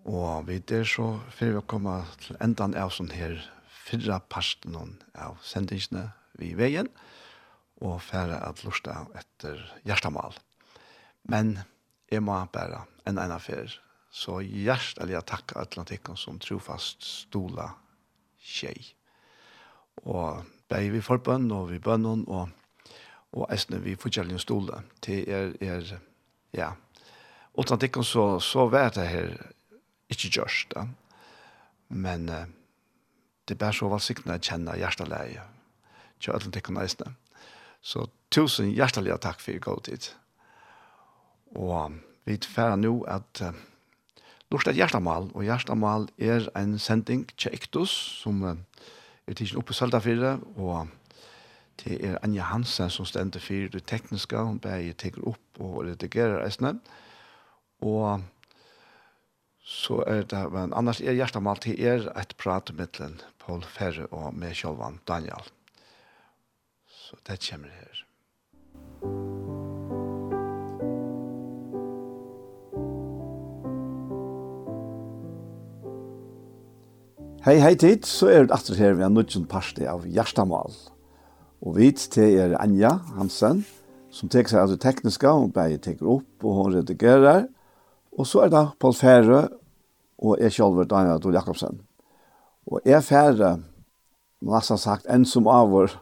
Og 0.06 0.46
vi 0.46 0.60
der 0.60 0.86
så 0.86 1.20
får 1.34 1.56
vi 1.58 1.66
komme 1.66 1.98
til 2.22 2.38
endan 2.46 2.78
av 2.78 2.94
sånn 2.94 3.10
her 3.10 3.40
fyrra 3.88 4.20
parsten 4.30 4.78
av 5.18 5.42
sendingsene 5.42 6.12
vi 6.38 6.54
veien, 6.54 6.94
og 7.82 8.02
færre 8.06 8.38
at 8.46 8.62
lusta 8.64 9.08
etter 9.18 9.66
hjertamal. 9.84 10.38
Men 11.26 11.58
jeg 12.12 12.22
må 12.22 12.38
bare 12.54 12.86
en 13.10 13.18
ene 13.18 13.40
fyr. 13.40 13.80
så 14.14 14.44
hjertelig 14.46 15.24
takk 15.26 15.56
Atlantikken 15.58 16.16
som 16.16 16.38
trofast 16.38 17.02
stola 17.02 17.72
tjej 18.38 18.94
og 20.10 20.44
bei 20.72 20.90
vi 20.92 21.02
forbønn 21.04 21.52
og 21.54 21.70
vi 21.72 21.80
bønnen 21.84 22.26
og, 22.28 22.50
og 23.34 23.46
eisne 23.54 23.80
vi 23.84 23.96
forskjellige 24.00 24.42
stole 24.44 24.82
til 25.04 25.28
er, 25.30 25.54
er 25.62 25.94
ja, 26.54 26.74
utan 27.58 27.80
tikkun 27.80 28.08
så, 28.08 28.40
så 28.40 28.68
var 28.72 28.94
det 28.96 29.08
her 29.08 29.36
ikke 30.12 30.32
gjørst 30.38 30.76
da. 30.76 30.88
men 31.90 32.30
uh, 32.30 32.46
det 33.48 33.56
er 33.56 33.64
bare 33.66 33.76
så 33.76 33.92
valsikna 33.92 34.40
å 34.40 34.44
kjenne 34.44 34.78
hjerteleie 34.80 35.44
til 36.20 36.34
alle 36.34 36.52
tikkun 36.52 36.82
eisne 36.84 37.16
så 37.84 38.08
tusen 38.32 38.72
hjertelige 38.72 39.20
takk 39.24 39.44
for 39.44 39.64
god 39.64 39.86
tid 39.90 40.10
og 41.60 42.00
vi 42.24 42.40
tfer 42.40 42.76
nå 42.80 42.98
at 43.12 43.44
uh, 43.44 43.54
Lort 44.54 44.68
et 44.70 44.78
hjertemal, 44.78 45.32
og 45.34 45.48
hjertemal 45.48 46.04
er 46.22 46.44
en 46.54 46.76
sending 46.78 47.24
til 47.42 47.56
Ektus, 47.58 47.90
som 48.22 48.44
uh, 48.46 48.52
er 49.28 49.38
tidsen 49.38 49.62
oppe 49.62 49.74
i 49.74 49.78
Saldafire, 49.78 50.36
og 50.56 50.88
det 51.84 51.98
er 52.06 52.20
Anja 52.24 52.50
Hansen 52.52 52.92
som 52.94 53.08
stender 53.08 53.42
for 53.44 53.72
det 53.74 53.86
tekniske, 53.90 54.38
hun 54.38 54.60
bare 54.64 54.94
teker 54.94 55.26
opp 55.34 55.64
og 55.64 55.84
redigerer 55.88 56.44
eisene. 56.46 56.76
Og 57.84 58.24
så 59.64 60.04
er 60.08 60.28
det, 60.28 60.44
men 60.52 60.76
annars 60.76 61.02
er 61.02 61.16
hjertemål 61.18 61.64
til 61.64 61.80
er 61.80 62.10
et 62.20 62.36
prat 62.38 62.74
med 62.76 63.24
Paul 63.40 63.64
Ferre 63.64 64.08
og 64.12 64.36
med 64.36 64.56
Kjolvan 64.60 65.00
Daniel. 65.08 65.50
Så 66.88 67.20
det 67.28 67.42
kommer 67.50 67.72
her. 67.72 68.06
Musikk 69.04 69.53
Hei, 77.44 77.58
hei 77.60 77.74
tid, 77.76 78.06
så 78.08 78.30
er 78.32 78.46
det 78.48 78.56
atter 78.56 78.78
her 78.80 78.94
vi 78.96 79.04
har 79.04 79.10
nødgjent 79.12 79.50
parste 79.52 79.84
av 79.92 80.06
Gjerstamal. 80.08 80.72
Og 81.60 81.74
vi 81.76 81.90
til 81.92 82.38
er 82.40 82.54
Anja 82.56 82.94
Hansen, 83.18 83.66
som 84.16 84.32
tek 84.32 84.48
seg 84.48 84.62
av 84.62 84.72
det 84.72 84.78
tekniske, 84.80 85.28
hun 85.28 85.52
bare 85.52 85.76
teker 85.76 86.08
opp 86.14 86.46
og 86.48 86.56
hun 86.56 86.78
redigerer. 86.78 87.50
Og 88.16 88.30
så 88.32 88.46
er 88.46 88.54
det 88.54 88.64
Paul 88.80 88.96
Fære 88.96 89.42
og 90.24 90.40
jeg 90.40 90.56
selv 90.56 90.80
er 90.86 90.88
Daniel 90.88 91.18
Adol 91.18 91.36
Jakobsen. 91.36 91.82
Og 92.72 92.80
jeg 92.88 93.04
Fære, 93.10 93.52
nesten 94.48 94.80
sagt, 94.80 95.12
en 95.12 95.28
som 95.28 95.52
av 95.52 95.68
vår. 95.76 96.00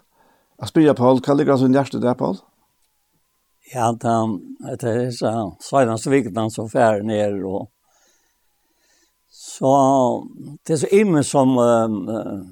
Jeg 0.61 0.75
spør 0.75 0.93
Paul, 1.01 1.25
hva 1.25 1.39
ligger 1.39 1.57
hans 1.57 1.73
hjerte 1.73 2.05
der, 2.05 2.13
Paul? 2.21 2.37
Ja, 3.73 3.89
det 3.97 4.93
er 4.93 5.09
så, 5.09 5.33
så 5.57 5.81
er 5.81 5.89
det 5.89 6.01
så 6.05 6.13
viktig 6.13 6.37
han 6.37 6.53
som 6.53 6.69
Fære 6.69 7.01
ned 7.01 7.41
og 7.41 7.71
Så 9.51 9.71
det 10.65 10.73
er 10.73 10.81
så 10.83 10.89
imme 10.95 11.23
som 11.27 11.57
uh, 11.59 12.43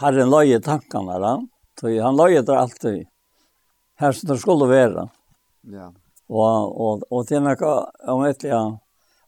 Herren 0.00 0.30
løye 0.32 0.60
tankene 0.64 1.18
da. 1.20 1.34
Så 1.80 1.92
han 2.00 2.16
løye 2.16 2.42
der 2.46 2.62
alltid. 2.62 3.02
Her 4.00 4.16
som 4.16 4.30
det 4.30 4.38
skulle 4.40 4.68
være. 4.70 5.08
Ja. 5.68 5.90
Og, 6.30 6.80
og, 6.80 7.02
og 7.10 7.26
det 7.28 7.36
er 7.36 7.44
noe 7.44 7.74
om 8.08 8.24
et 8.24 8.44
ja, 8.46 8.62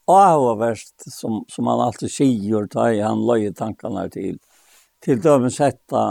avhåverst 0.09 1.09
som, 1.11 1.41
som 1.51 1.69
han 1.69 1.83
alltid 1.83 2.11
sier, 2.11 2.67
da 2.71 2.87
han 2.95 3.25
løye 3.27 3.53
tankene 3.53 4.07
til. 4.13 4.39
Til 5.03 5.19
dømen 5.21 5.51
sette, 5.51 6.03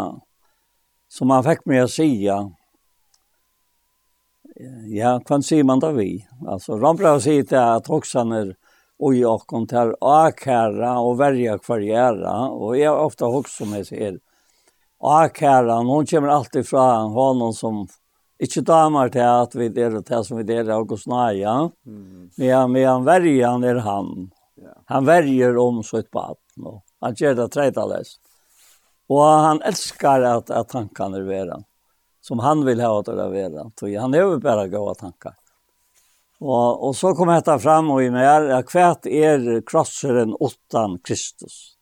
som 1.11 1.33
han 1.33 1.47
fikk 1.47 1.65
meg 1.67 1.87
å 1.87 1.91
sige, 1.91 2.37
ja, 4.93 5.17
hva 5.25 5.39
sier 5.43 5.65
man 5.65 5.81
da 5.83 5.91
vi? 5.97 6.21
Altså, 6.47 6.77
Rambra 6.77 7.17
sier 7.25 7.47
til 7.49 7.59
at 7.59 7.89
hoksene 7.91 8.43
er 8.43 8.53
och 9.03 9.15
jag 9.15 9.41
kom 9.41 9.67
till 9.67 9.95
akärra 10.01 10.99
och 10.99 11.21
värja 11.21 11.59
kvargärra. 11.59 12.49
Och 12.49 12.79
jag 12.79 12.91
har 12.91 13.05
ofta 13.05 13.25
hokst 13.25 13.57
som 13.57 13.73
jeg 13.73 13.87
ser. 13.87 14.19
Akärra, 15.01 15.75
hon 15.75 16.07
kommer 16.07 16.29
alltid 16.29 16.69
från 16.69 17.11
honom 17.13 17.53
som 17.53 17.89
inte 18.39 18.61
damer 18.61 19.09
till 19.09 19.23
att 19.23 19.55
vi 19.55 19.67
är 19.67 19.91
det 19.91 20.25
som 20.25 20.37
vi 20.37 20.55
är 20.55 20.93
och 20.93 21.01
snaja. 21.01 21.71
Mm. 21.87 22.31
Men, 22.37 22.73
men 22.73 23.05
värjan 23.05 23.65
är 23.65 23.75
han. 23.75 24.31
Han 24.85 25.05
värjer 25.05 25.57
om 25.57 25.83
sitt 25.83 26.09
vatten. 26.13 26.67
Och 26.67 26.85
han 27.01 27.15
gjør 27.15 27.35
det 27.35 27.49
trätalest. 27.49 28.21
Och 29.09 29.23
han 29.23 29.63
älskar 29.63 30.21
att, 30.23 30.51
att 30.51 30.69
tankarna 30.69 31.17
är 31.17 31.23
värjan. 31.23 31.65
Som 32.21 32.39
han 32.39 32.65
vill 32.65 32.81
ha 32.81 33.01
att 33.01 33.07
det 33.07 33.23
är 33.23 33.29
värjan. 33.29 33.73
Han 34.01 34.15
er 34.15 34.21
jo 34.21 34.39
bare 34.39 34.69
gode 34.69 34.95
tanker. 34.95 35.35
Og, 36.43 36.89
og 36.89 36.97
så 36.99 37.13
kom 37.15 37.31
dette 37.31 37.55
fram 37.63 37.93
og 37.95 38.03
i 38.03 38.09
mer, 38.11 38.49
ja, 38.51 38.59
hvert 38.67 39.07
er 39.07 39.45
krosseren 39.67 40.33
åttan 40.43 40.97
Kristus. 41.07 41.77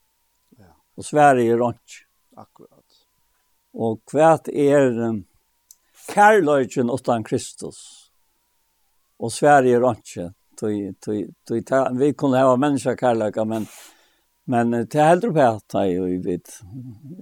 Ja. 0.53 0.69
Og 0.97 1.07
Sverige 1.07 1.55
er 1.55 1.63
ikke. 1.71 2.03
Akkurat. 2.37 2.99
Og 3.73 3.97
hvert 4.13 4.51
er 4.53 4.99
um, 5.07 5.23
kærløyken 6.11 6.93
åttan 6.93 7.25
Kristus. 7.25 7.81
Og 9.17 9.33
Sverige 9.33 9.79
er 9.79 9.87
ikke. 9.95 10.29
Tui, 10.61 10.77
tui, 11.01 11.25
tui, 11.47 11.63
ta, 11.65 11.87
vi 11.97 12.13
kunne 12.13 12.37
ha 12.37 12.53
mennesker 12.53 12.99
kærløyka, 12.99 13.47
men, 13.49 13.65
men 14.45 14.75
til 14.85 15.01
heldre 15.01 15.33
på 15.33 15.47
at 15.47 15.77
jeg 15.89 16.21
vet, 16.21 16.57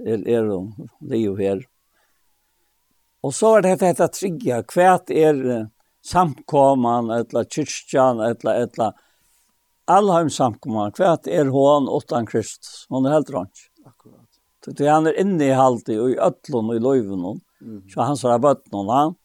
er, 0.04 0.28
er 0.28 0.54
og 0.58 0.90
liv 1.08 1.40
her. 1.40 1.64
Og 3.24 3.32
så 3.36 3.56
er 3.56 3.70
det 3.70 3.78
dette 3.86 4.12
trygge, 4.12 4.64
hvert 4.76 5.08
er 5.16 5.70
samkoman, 6.06 7.12
etla 7.20 7.44
kyrkjan, 7.46 8.22
etla, 8.30 8.56
etla, 8.64 8.92
allheim 9.90 10.30
samkoman, 10.30 10.94
kvart 10.96 11.28
er 11.28 11.52
hon 11.54 11.90
åttan 11.90 12.28
Kristus, 12.30 12.86
hon 12.90 13.08
er 13.08 13.18
helt 13.18 13.32
ranns. 13.34 13.68
Akkurat. 13.86 14.28
Så 14.66 14.76
han 14.86 15.08
er 15.10 15.20
inne 15.20 15.50
i 15.50 15.56
halti 15.56 15.98
og 16.00 16.14
i 16.14 16.20
ötlun, 16.20 16.70
og 16.70 16.78
i 16.78 16.84
loivun, 16.84 17.26
mm 17.60 17.82
så 17.92 18.06
han 18.08 18.18
svarar 18.18 18.40
bøtten, 18.40 18.88
han, 18.88 19.16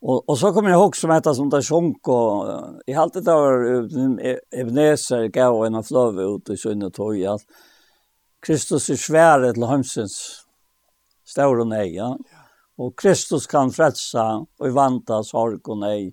Og, 0.00 0.22
og 0.28 0.36
så 0.38 0.48
kom 0.52 0.64
jeg 0.64 0.78
ihåg 0.78 0.96
som 0.96 1.10
etter 1.12 1.34
som 1.36 1.50
det 1.52 1.60
sjunk, 1.66 2.08
og 2.08 2.80
i 2.88 2.94
har 2.96 3.04
alltid 3.04 3.26
evneser 3.28 4.30
Ebenezer 4.62 5.26
gav 5.28 5.58
en 5.66 5.76
av 5.76 5.84
fløve 5.84 6.24
ut 6.24 6.50
i 6.50 6.56
sunne 6.56 6.88
tog, 6.90 7.18
at 7.20 7.44
Kristus 8.40 8.88
er 8.88 8.96
svære 8.96 9.52
til 9.52 10.08
Staur 10.08 10.08
større 11.24 11.66
nei, 11.68 11.90
ja. 11.94 12.14
Og 12.80 12.94
Kristus 12.96 13.46
kan 13.50 13.72
frelsa 13.74 14.26
og 14.40 14.76
vanta 14.76 15.20
sorg 15.26 15.68
og 15.68 15.82
nei. 15.82 16.12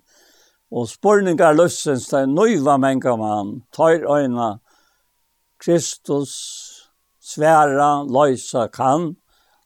Og 0.68 0.88
spurningar 0.90 1.56
løsens 1.56 2.10
til 2.10 2.28
nøyva 2.28 2.76
menga 2.76 3.14
man, 3.16 3.54
tar 3.72 4.04
øyna 4.04 4.58
Kristus 5.58 6.34
sværa 7.24 8.04
løysa 8.04 8.66
kan, 8.72 9.14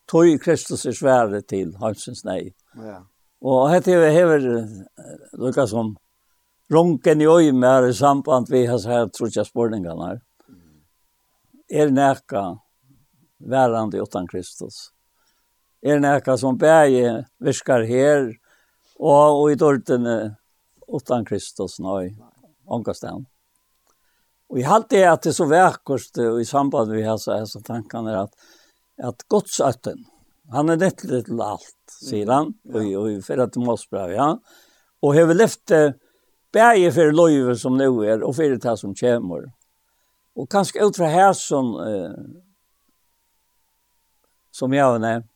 tog 0.07 0.31
Kristus 0.45 0.87
er 0.87 0.95
svære 0.95 1.43
til 1.43 1.75
hansens 1.83 2.23
nei. 2.25 2.53
Ja. 2.79 3.03
Og 3.43 3.67
hette 3.73 3.99
vi 3.99 4.15
hever, 4.15 4.47
lukka 5.35 5.67
som, 5.67 5.97
runken 6.71 7.21
i 7.21 7.27
øyne 7.27 7.67
her 7.67 7.89
i 7.89 7.95
samband 7.99 8.51
vi 8.51 8.67
har 8.71 8.87
her 8.87 9.11
trutja 9.11 9.45
spurningarna. 9.45 10.21
Er 11.71 11.91
neka 11.91 12.45
værande 13.39 14.03
utan 14.03 14.27
Kristus 14.27 14.93
er 15.83 16.01
nekka 16.03 16.37
som 16.39 16.59
bæge 16.59 17.25
viskar 17.43 17.85
her 17.89 18.29
og, 18.99 19.43
og 19.43 19.51
i 19.53 19.59
dortene 19.59 20.17
utan 20.87 21.27
Kristus 21.27 21.79
nøy 21.83 22.13
ångastan. 22.71 23.27
Og 24.53 24.61
jeg 24.61 24.69
halte 24.69 24.97
det 24.97 25.07
at 25.09 25.23
det 25.25 25.33
er 25.33 25.39
så 25.39 25.49
vekkert 25.49 26.19
i 26.43 26.45
samband 26.47 26.93
med 26.93 27.07
hans, 27.09 27.25
så 27.25 27.63
tankene 27.65 28.13
er 28.13 28.19
at, 28.27 28.35
at 29.01 29.25
godsøtten, 29.33 30.05
han 30.53 30.69
er 30.69 30.81
nett 30.83 31.05
litt 31.09 31.31
til 31.31 31.41
alt, 31.41 31.79
sier 31.89 32.29
han, 32.29 32.53
og, 32.69 32.83
og 33.01 33.09
i 33.09 33.17
fyrir 33.25 33.49
til 33.49 33.65
Måsbrev, 33.65 34.13
ja. 34.13 34.29
Og 35.03 35.17
jeg 35.17 35.31
vil 35.31 35.41
lyfte 35.41 35.81
bæge 36.53 36.93
for 36.93 37.17
løyve 37.17 37.57
som 37.59 37.79
nå 37.81 37.89
er, 38.05 38.21
og 38.21 38.37
fyrir 38.37 38.61
det 38.61 38.77
som 38.79 38.93
kommer. 38.99 39.49
Og 40.37 40.49
kanskje 40.53 40.85
ut 40.85 41.01
fra 41.01 41.09
her 41.09 41.33
som, 41.37 41.73
eh, 41.81 42.13
som 44.53 44.73
jeg 44.77 44.85
har 44.85 45.01
nevnt, 45.01 45.32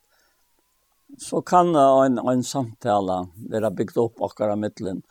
så 1.18 1.40
kan 1.42 1.74
en, 1.76 2.18
en 2.18 2.42
samtale 2.44 3.22
være 3.50 3.70
bygd 3.76 3.98
opp 4.00 4.22
akkurat 4.22 4.58
midtelen. 4.58 5.02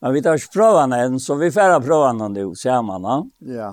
Men 0.00 0.12
vi 0.12 0.22
tar 0.22 0.36
ikke 0.36 0.58
prøvene 0.58 0.98
enn, 1.04 1.20
så 1.22 1.36
vi 1.40 1.50
får 1.54 1.78
prøvene 1.84 2.28
nå, 2.32 2.50
ser 2.58 2.82
man 2.84 3.06
da. 3.06 3.16
Ja. 3.48 3.70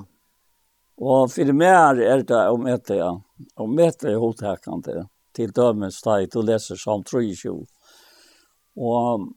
Og 1.01 1.31
for 1.33 1.53
mer 1.57 1.99
er 1.99 2.23
det 2.23 2.43
å 2.47 2.59
møte, 2.61 2.99
ja. 2.99 3.11
Å 3.57 3.67
møte 3.67 4.11
i 4.11 4.19
hovedhekene 4.21 5.05
til 5.35 5.53
dømens 5.55 6.01
tid, 6.05 6.29
du 6.31 6.45
leser 6.45 6.77
som 6.79 7.03
23. 7.03 7.55
Og 8.79 9.27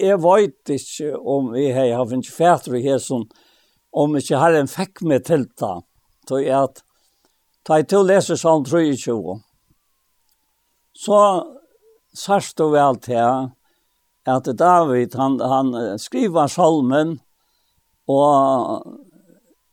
jeg 0.00 0.18
vet 0.24 0.72
ikke 0.76 1.12
om 1.20 1.52
vi 1.52 1.68
har, 1.70 1.92
har 2.00 2.08
finnet 2.10 2.32
fætter 2.32 2.78
her 2.82 2.98
som, 3.02 3.26
om 3.92 4.16
ikke 4.18 4.40
har 4.40 4.56
en 4.56 4.70
fikk 4.70 5.04
med 5.06 5.28
til 5.28 5.46
det. 5.46 5.76
Så 6.26 6.40
jeg 6.42 6.56
at, 6.58 6.82
Ta 7.66 7.80
i 7.82 7.82
to 7.82 7.98
leser 8.06 8.38
som 8.38 8.62
23, 8.62 9.16
så 10.94 11.16
sørst 12.16 12.60
og 12.64 12.74
vel 12.74 13.00
til 13.04 13.50
at 14.26 14.48
David, 14.58 15.14
han, 15.14 15.36
han 15.40 15.98
skriver 16.02 16.50
salmen, 16.50 17.18
og 18.10 18.82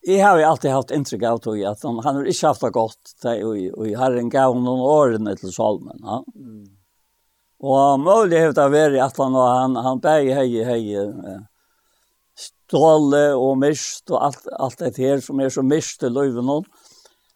jeg 0.03 0.19
har 0.19 0.37
jo 0.37 0.47
alltid 0.49 0.73
haft 0.73 0.91
inntrykk 0.91 1.23
av 1.29 1.41
tog, 1.41 1.59
at 1.63 1.83
han, 1.87 1.99
han 2.03 2.19
har 2.19 2.29
ikke 2.29 2.49
haft 2.51 2.65
det 2.65 2.71
godt, 2.75 3.13
og, 3.23 3.57
jeg 3.87 3.97
har 3.97 4.17
en 4.19 4.31
gav 4.31 4.55
noen 4.59 4.83
årene 4.83 5.35
til 5.39 5.53
salmen. 5.55 5.99
Ja. 6.03 6.19
Mm. 6.35 6.63
Og 7.63 8.01
mulig 8.03 8.41
har 8.41 8.51
det 8.57 8.65
vært 8.73 8.99
at 8.99 9.19
han, 9.23 9.35
han, 9.39 9.77
han 9.85 10.01
bæg 10.03 10.33
hei, 10.35 10.49
hei, 10.67 11.37
ståle 12.35 13.29
og 13.39 13.55
mist, 13.61 14.09
og 14.11 14.19
alt, 14.27 14.49
alt 14.59 14.83
det 14.83 14.97
her 14.99 15.21
som 15.23 15.39
er 15.39 15.53
så 15.53 15.63
mist 15.63 16.01
til 16.01 16.11
løyven. 16.11 16.51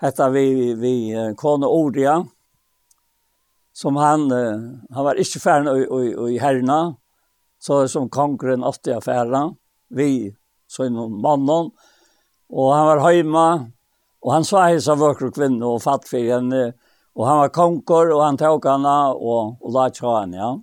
Hette 0.03 0.27
vi, 0.33 0.43
vi, 0.57 0.73
vi 0.81 0.95
kone 1.39 1.69
Oria, 1.71 2.19
som 3.77 3.95
han 3.95 4.31
han 4.89 5.05
var 5.05 5.19
ikke 5.21 5.39
färdig 5.39 5.73
i 5.77 5.97
i 5.97 6.33
i 6.33 6.39
herrna 6.41 6.95
så 7.59 7.87
som 7.87 8.09
kongren 8.09 8.63
ofta 8.63 8.91
är 8.91 9.53
vi 9.89 10.35
så 10.67 10.89
noen 10.89 11.21
mannen 11.21 11.71
och 12.49 12.73
han 12.73 12.85
var 12.85 13.11
hjemme, 13.11 13.71
och 14.21 14.33
han 14.33 14.45
sa 14.45 14.69
av 14.91 14.97
vackra 14.97 15.31
kvinnor 15.31 15.75
og 15.75 15.81
fatt 15.81 16.07
for 16.07 16.17
henne 16.17 16.73
och 17.13 17.27
han 17.27 17.37
var 17.37 17.49
konkor 17.49 18.11
och 18.11 18.23
han 18.23 18.37
tok 18.37 18.65
henne 18.65 19.13
och 19.13 19.61
og 19.61 19.73
la 19.73 19.87
ikke 19.87 20.19
henne 20.19 20.37
ja. 20.37 20.59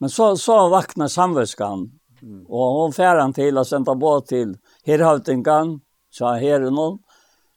Men 0.00 0.10
så 0.10 0.36
så 0.36 0.68
vaknar 0.68 1.08
samvetskan 1.08 1.90
mm. 2.22 2.46
och 2.46 2.72
hon 2.72 2.92
färdan 2.92 3.32
till 3.32 3.58
och 3.58 3.66
sända 3.66 3.94
båt 3.94 4.26
till 4.26 4.58
Herhavtingan 4.84 5.80
så 6.10 6.26
herren 6.26 6.74
någon 6.74 6.98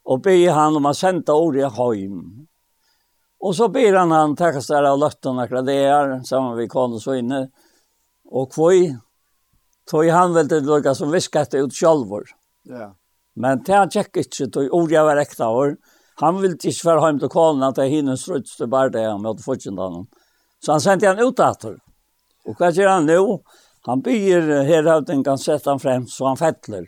och 0.03 0.21
be 0.21 0.51
han 0.51 0.75
om 0.75 0.85
att 0.85 0.97
sende 0.97 1.31
ordet 1.31 1.73
hem 1.73 2.47
Og 3.43 3.55
så 3.55 3.67
ber 3.67 3.97
han 3.99 4.11
han 4.15 4.35
takkast 4.39 4.71
der 4.71 4.85
av 4.87 4.99
lötten 4.99 5.39
och 5.39 5.49
graderar 5.49 6.21
sammen 6.23 6.55
vid 6.57 6.69
kone 6.71 6.99
så 6.99 7.15
inne. 7.15 7.49
Och 8.25 8.53
kvøy, 8.53 8.95
tog 9.89 10.07
han 10.07 10.33
vel 10.33 10.47
til 10.49 10.63
lukka 10.63 10.95
som 10.95 11.11
viskat 11.11 11.53
ut 11.53 11.73
självor. 11.73 12.23
Ja. 12.63 12.93
Men 13.35 13.63
det 13.65 13.75
han 13.75 13.89
tjekk 13.91 14.17
ikke, 14.17 14.47
tog 14.47 14.71
orja 14.71 15.03
var 15.03 15.19
ekta 15.19 15.49
år. 15.49 15.75
Han 16.21 16.39
ville 16.39 16.55
ikke 16.55 16.87
være 16.87 17.03
hem 17.05 17.19
til 17.19 17.29
kanon 17.29 17.63
att 17.63 17.75
det 17.75 17.89
hinner 17.89 18.15
struts 18.15 18.55
til 18.57 18.67
bara 18.67 18.89
det 18.89 19.03
han 19.03 19.21
måtte 19.21 19.43
fortsatt 19.43 19.79
han. 19.79 20.07
Så 20.65 20.71
han 20.71 20.81
sendte 20.81 21.07
han 21.07 21.19
ut 21.19 21.39
etter. 21.39 21.77
Och 22.45 22.55
hva 22.55 22.71
gjør 22.71 22.87
han 22.87 23.05
nu? 23.05 23.39
Han 23.85 24.01
byr 24.01 24.63
herhavden 24.63 25.23
kan 25.23 25.37
sette 25.37 25.69
han 25.69 25.79
frem, 25.79 26.07
så 26.07 26.27
han 26.27 26.37
fettler. 26.37 26.85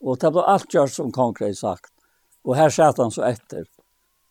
Och 0.00 0.18
det 0.18 0.30
blev 0.30 0.44
allt 0.44 0.74
gjør 0.74 0.86
som 0.86 1.12
konkret 1.12 1.56
sagt. 1.56 1.90
Och 2.44 2.56
här 2.56 2.70
satt 2.70 2.98
han 2.98 3.10
så 3.10 3.22
efter. 3.22 3.64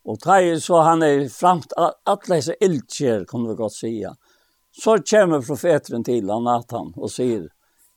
Og 0.09 0.17
teg 0.23 0.55
så 0.63 0.81
han 0.87 1.03
er 1.05 1.27
framt, 1.29 1.73
at 1.77 2.27
disse 2.31 2.55
ildkjer, 2.65 3.27
kan 3.29 3.45
vi 3.45 3.55
godt 3.57 3.75
sija. 3.77 4.15
Så 4.73 4.97
kommer 5.05 5.43
profeteren 5.45 6.05
til 6.05 6.29
han, 6.31 6.47
Nathan, 6.47 6.93
og 6.97 7.11
sier, 7.13 7.45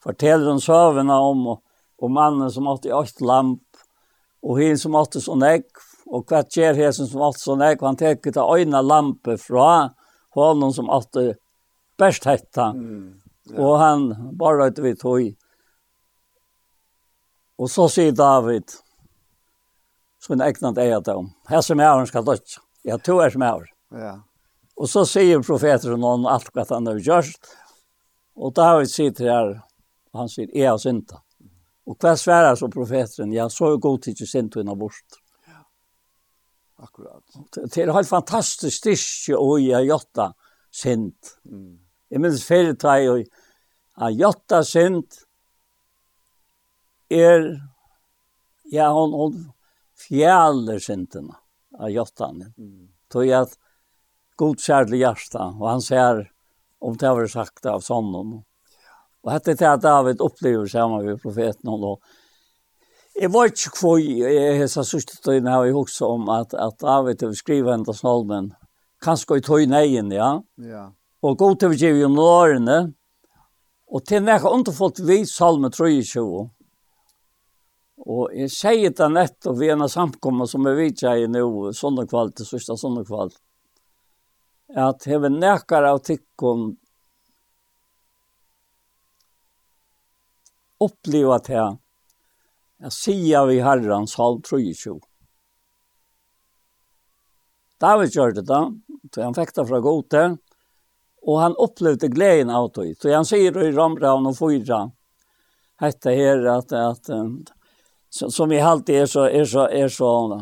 forteller 0.02 0.50
han 0.50 0.60
søvende 0.60 1.16
om, 1.16 1.46
om 2.02 2.12
mannen 2.12 2.50
som 2.52 2.68
åtte 2.68 2.92
åtte 2.92 3.24
lamp, 3.24 3.64
og 4.42 4.58
hin 4.58 4.78
som 4.78 4.98
åtte 4.98 5.22
sånn 5.22 5.44
egg, 5.46 5.68
og 6.12 6.26
hva 6.28 6.42
skjer 6.44 6.76
hesen 6.76 7.08
som 7.08 7.24
åtte 7.24 7.40
sånn 7.40 7.64
egg, 7.64 7.80
han 7.80 7.96
teker 7.96 8.34
til 8.34 8.60
øyne 8.60 8.82
lampe 8.84 9.38
fra 9.40 9.94
hånden 10.36 10.74
som 10.74 10.90
åtte 10.92 11.36
best 12.00 12.26
hette. 12.28 12.66
Mm, 12.76 13.22
ja. 13.52 13.56
Og 13.62 13.78
han 13.80 14.08
bare 14.36 14.66
vet 14.66 14.82
vi 14.82 14.94
tog. 14.98 15.30
Og 17.62 17.70
så 17.70 17.86
sier 17.92 18.12
David, 18.16 18.74
som 20.22 20.36
en 20.36 20.44
egnant 20.46 20.78
eget 20.78 21.08
om. 21.08 21.32
Her 21.50 21.64
som 21.64 21.80
er 21.80 21.90
han 21.90 22.06
skal 22.06 22.24
dødja. 22.26 22.62
Ja, 22.86 22.98
to 22.98 23.18
er 23.22 23.32
som 23.34 23.42
er. 23.46 23.66
Ja. 23.94 24.14
Og 24.78 24.88
så 24.90 25.04
sier 25.06 25.42
profeteren 25.44 26.00
noen 26.02 26.26
alt 26.30 26.50
hva 26.54 26.64
han 26.70 26.88
har 26.88 27.00
gjort. 27.02 27.50
Og 28.38 28.54
David 28.56 28.90
sier 28.90 29.12
til 29.14 29.28
her, 29.30 29.52
han 30.16 30.30
sier, 30.30 30.48
jeg 30.54 30.70
har 30.70 30.78
synda. 30.80 31.20
Og 31.88 31.98
hva 31.98 32.14
sverar 32.18 32.56
så 32.58 32.70
profeteren? 32.72 33.34
Ja, 33.34 33.48
så 33.50 33.72
er 33.72 33.82
god 33.82 34.04
tid 34.06 34.20
til 34.20 34.30
synda 34.30 34.62
innan 34.62 34.78
bort. 34.78 35.18
Ja, 35.50 35.64
akkurat. 36.86 37.24
Det 37.58 37.82
er 37.82 37.94
helt 37.94 38.10
fantastisk 38.10 38.78
styrke 38.78 39.38
og 39.38 39.58
jeg 39.60 39.76
har 39.76 39.88
gjort 39.90 40.10
det 40.18 40.30
synd. 40.72 41.34
Mm. 41.44 41.80
Jeg 42.12 42.22
minns 42.22 42.46
fyrir 42.46 42.78
teg 42.78 43.08
og 43.10 43.26
har 43.98 44.14
gjort 44.16 44.42
det 44.52 44.62
synd 44.68 45.20
er, 47.12 47.42
ja, 48.72 48.88
hon, 48.94 49.12
hon, 49.12 49.36
fjaler 50.02 50.80
syndene 50.82 51.36
av 51.78 51.90
jottene. 51.92 52.52
Mm. 52.58 52.88
Tog 53.12 53.26
jeg 53.26 53.46
at 53.46 53.58
god 54.40 54.62
kjærlig 54.62 55.02
hjerte, 55.02 55.42
og 55.60 55.68
han 55.68 55.84
ser 55.84 56.24
om 56.82 56.96
det 56.98 57.12
var 57.14 57.30
sagt 57.30 57.68
av 57.70 57.84
sånnen. 57.84 58.40
Og 59.22 59.30
hette 59.30 59.54
til 59.54 59.68
at 59.68 59.84
David 59.84 60.22
opplever 60.24 60.66
sammen 60.66 61.06
med 61.06 61.22
profeten 61.22 61.70
og 61.70 62.02
Jeg 63.12 63.28
var 63.28 63.50
ikke 63.50 63.70
hvor 63.76 63.98
jeg 64.00 64.54
har 64.56 64.68
sagt 64.72 64.88
sørste 64.88 65.18
tøyne 65.20 65.50
her, 65.52 65.66
jeg 65.68 65.74
husker 65.76 66.08
om 66.08 66.30
at, 66.32 66.54
at 66.54 66.78
David 66.80 67.20
har 67.20 67.34
skrivet 67.36 67.74
en 67.74 67.84
av 67.84 67.94
snolmen, 67.98 68.46
kanskje 69.04 69.36
i 69.36 69.42
tøyne 69.44 69.82
egen, 69.84 70.08
ja. 70.16 70.40
ja. 70.56 70.86
Og 71.20 71.36
god 71.38 71.58
til 71.60 71.74
å 71.74 71.76
gi 71.76 71.90
jo 72.00 72.08
nårene, 72.08 72.78
og 73.92 74.04
til 74.08 74.24
meg 74.24 74.38
nekka 74.38 74.54
underfått 74.56 75.02
vi 75.04 75.18
salme 75.28 75.68
23, 75.68 76.24
Og 78.02 78.32
jeg 78.34 78.50
sier 78.50 78.94
det 78.98 79.08
nettopp 79.14 79.58
ved 79.60 79.76
en 79.76 79.88
samkommet 79.90 80.50
som 80.50 80.66
jeg 80.66 80.78
vet 80.78 81.04
jeg 81.04 81.28
nå, 81.30 81.44
søndagkvall 81.76 82.32
til 82.34 82.48
sørste 82.48 83.04
kvalt, 83.06 83.36
at 84.72 85.06
jeg 85.06 85.20
vil 85.22 85.36
nekar 85.36 85.86
av 85.86 86.00
tikkum 86.02 86.72
oppleva 90.82 91.38
det 91.46 91.62
jeg 92.82 92.94
sier 92.96 93.46
vi 93.46 93.60
herran 93.62 94.08
salm 94.10 94.40
23. 94.42 94.96
David 97.82 98.14
gjør 98.14 98.32
det 98.34 98.42
da, 98.48 98.64
så 99.14 99.22
han 99.22 99.36
fikk 99.36 99.52
det 99.54 99.64
fra 99.68 99.78
gode, 99.82 100.22
og 101.22 101.38
han 101.38 101.54
opplevde 101.62 102.10
gleden 102.10 102.50
av 102.50 102.72
det. 102.74 102.96
Så 102.98 103.12
han 103.14 103.26
sier 103.26 103.54
i 103.62 103.70
Rambraun 103.74 104.26
og 104.26 104.34
Fyra, 104.38 104.80
hette 105.82 106.14
her 106.18 106.42
at, 106.56 106.74
at, 106.74 107.10
at 107.10 107.54
som 108.12 108.48
vi 108.48 108.60
alltid 108.60 108.94
är 108.94 109.06
så 109.06 109.24
är 109.24 109.44
så 109.44 109.68
är 109.68 109.88
så 109.88 110.40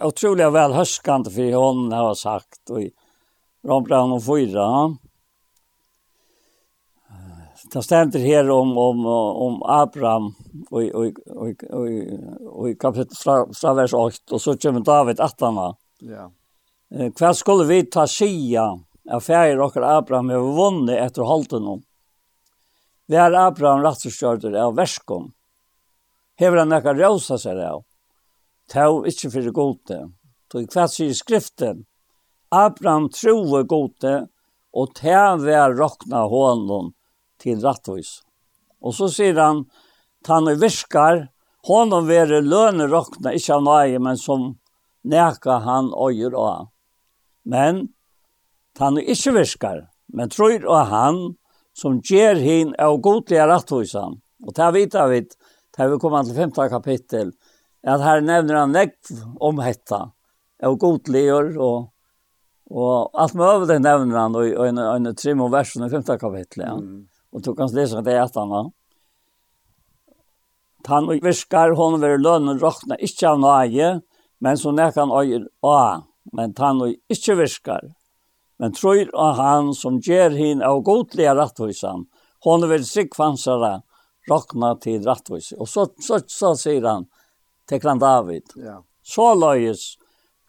otroligt 0.00 0.52
väl 0.52 0.72
höskande 0.72 1.30
för 1.30 1.54
hon 1.54 1.92
har 1.92 2.14
sagt 2.14 2.70
och 2.70 2.80
Rambran 3.68 4.12
och 4.12 4.24
fyra. 4.24 4.96
Det 7.72 7.82
ständer 7.82 8.20
här 8.20 8.50
om 8.50 8.78
om 8.78 9.06
om 9.06 9.62
Abraham 9.62 10.34
och 10.70 10.82
och 10.82 11.12
och 11.26 11.64
och 11.70 11.88
och 12.46 12.80
kapitel 12.80 13.16
fra 13.54 13.74
vers 13.74 13.94
8 13.94 14.34
och 14.34 14.42
så 14.42 14.56
kommer 14.56 14.80
David 14.80 15.20
attarna. 15.20 15.76
Ja. 15.98 16.32
Eh 16.94 17.12
vad 17.20 17.36
skulle 17.36 17.64
vi 17.64 17.86
ta 17.86 18.06
sia? 18.06 18.80
Affärer 19.10 19.60
och 19.60 19.76
Abraham 19.76 20.30
har 20.30 20.70
vunnit 20.70 20.98
efter 20.98 21.22
halten 21.22 21.64
om. 21.64 21.82
Vi 23.06 23.16
är 23.16 23.32
Abraham 23.32 23.82
rättskörd 23.82 24.44
av 24.44 24.74
värskom 24.74 25.32
hever 26.42 26.62
han 26.62 26.72
nekka 26.72 26.96
rausa 26.98 27.38
seg 27.38 27.60
av. 27.62 27.84
Tau 28.70 29.04
ikkje 29.06 29.30
fyrir 29.30 29.54
gode. 29.54 30.00
Så 30.52 30.66
kvart 30.68 30.92
sier 30.92 31.14
skriften, 31.16 31.86
Abraham 32.52 33.06
troe 33.08 33.62
gode, 33.64 34.26
og 34.72 34.90
ta 34.98 35.32
vær 35.40 35.72
rokna 35.78 36.26
hånden 36.28 36.90
til 37.40 37.62
rattvis. 37.64 38.18
Og 38.84 38.92
så 38.96 39.08
sier 39.12 39.38
han, 39.40 39.64
han 40.28 40.50
virkar, 40.60 41.28
hånden 41.68 42.08
vær 42.08 42.34
løne 42.44 42.88
rokna, 42.92 43.32
ikkje 43.32 43.56
av 43.56 43.64
nøye, 43.64 44.02
men 44.04 44.20
som 44.20 44.50
nekka 45.08 45.62
han 45.64 45.88
øyer 45.96 46.36
av. 46.36 46.68
Men, 47.48 47.86
han 48.78 49.00
ikkje 49.00 49.36
virkar, 49.38 49.86
men 50.12 50.28
tror 50.32 50.68
av 50.68 50.92
han, 50.92 51.22
som 51.72 52.00
ger 52.04 52.36
hin 52.36 52.74
av 52.76 53.00
godlige 53.00 53.48
rattvisan. 53.48 54.20
Og 54.44 54.54
det 54.56 54.68
vita 54.76 55.06
vi 55.08 55.22
där 55.76 55.88
vi 55.88 55.98
kommer 55.98 56.24
til 56.24 56.34
femte 56.34 56.68
kapitel, 56.68 57.32
at 57.84 58.00
här 58.00 58.20
nevner 58.20 58.54
han 58.54 58.72
nekv 58.72 59.24
om 59.40 59.58
hetta, 59.58 60.10
och 60.62 60.78
godliggör 60.78 61.58
och 61.58 61.88
Och 62.70 63.20
allt 63.20 63.34
med 63.34 63.68
det 63.68 63.78
nevner 63.78 64.16
han 64.16 64.36
i 64.44 64.68
en, 64.68 64.78
en 64.78 65.14
trim 65.14 65.40
og 65.40 65.50
versen 65.52 65.84
i 65.84 65.90
femte 65.90 66.18
kapitlet. 66.18 66.66
Ja. 66.66 66.76
Mm. 66.78 67.08
og 67.32 67.44
tog 67.44 67.58
hans 67.60 67.72
lese 67.72 68.00
det 68.00 68.22
att 68.22 68.34
han 68.34 68.50
har. 68.50 68.70
Han 70.86 71.08
viskar 71.22 71.70
hon 71.70 72.00
ver 72.00 72.18
lönen 72.18 72.58
råkna 72.58 72.96
inte 72.96 73.28
av 73.28 73.40
nage, 73.40 74.00
men 74.38 74.58
så 74.58 74.70
när 74.70 74.92
kan 74.92 75.10
øyer 75.10 75.48
a, 75.62 76.02
men 76.32 76.54
han 76.58 76.82
och 76.82 76.94
inte 77.08 77.34
viskar. 77.34 77.92
Men 78.58 78.72
tror 78.72 79.14
av 79.14 79.34
han 79.34 79.74
som 79.74 79.98
ger 79.98 80.30
hin 80.30 80.62
av 80.62 80.80
godliga 80.80 81.34
rättvisan, 81.34 82.06
hon 82.40 82.68
ver 82.68 82.78
sig 82.78 83.08
fansara, 83.16 83.82
råkna 84.30 84.74
til 84.80 85.02
rättvis. 85.06 85.52
Og 85.58 85.68
så, 85.68 85.86
så, 86.00 86.20
så 86.26 86.54
sier 86.58 86.86
han, 86.86 87.08
tekran 87.68 87.98
han 87.98 88.04
David. 88.04 88.54
Ja. 88.56 88.80
Så 89.02 89.32
løyes 89.34 89.96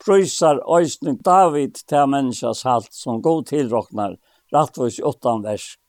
pröjsar 0.06 0.62
öjsning 0.68 1.18
David 1.24 1.80
til 1.88 2.10
menneskas 2.10 2.64
halt 2.64 2.94
som 2.94 3.22
god 3.22 3.48
tilroknar 3.48 4.18
rättvis 4.54 5.00
åttan 5.02 5.46
versk. 5.46 5.80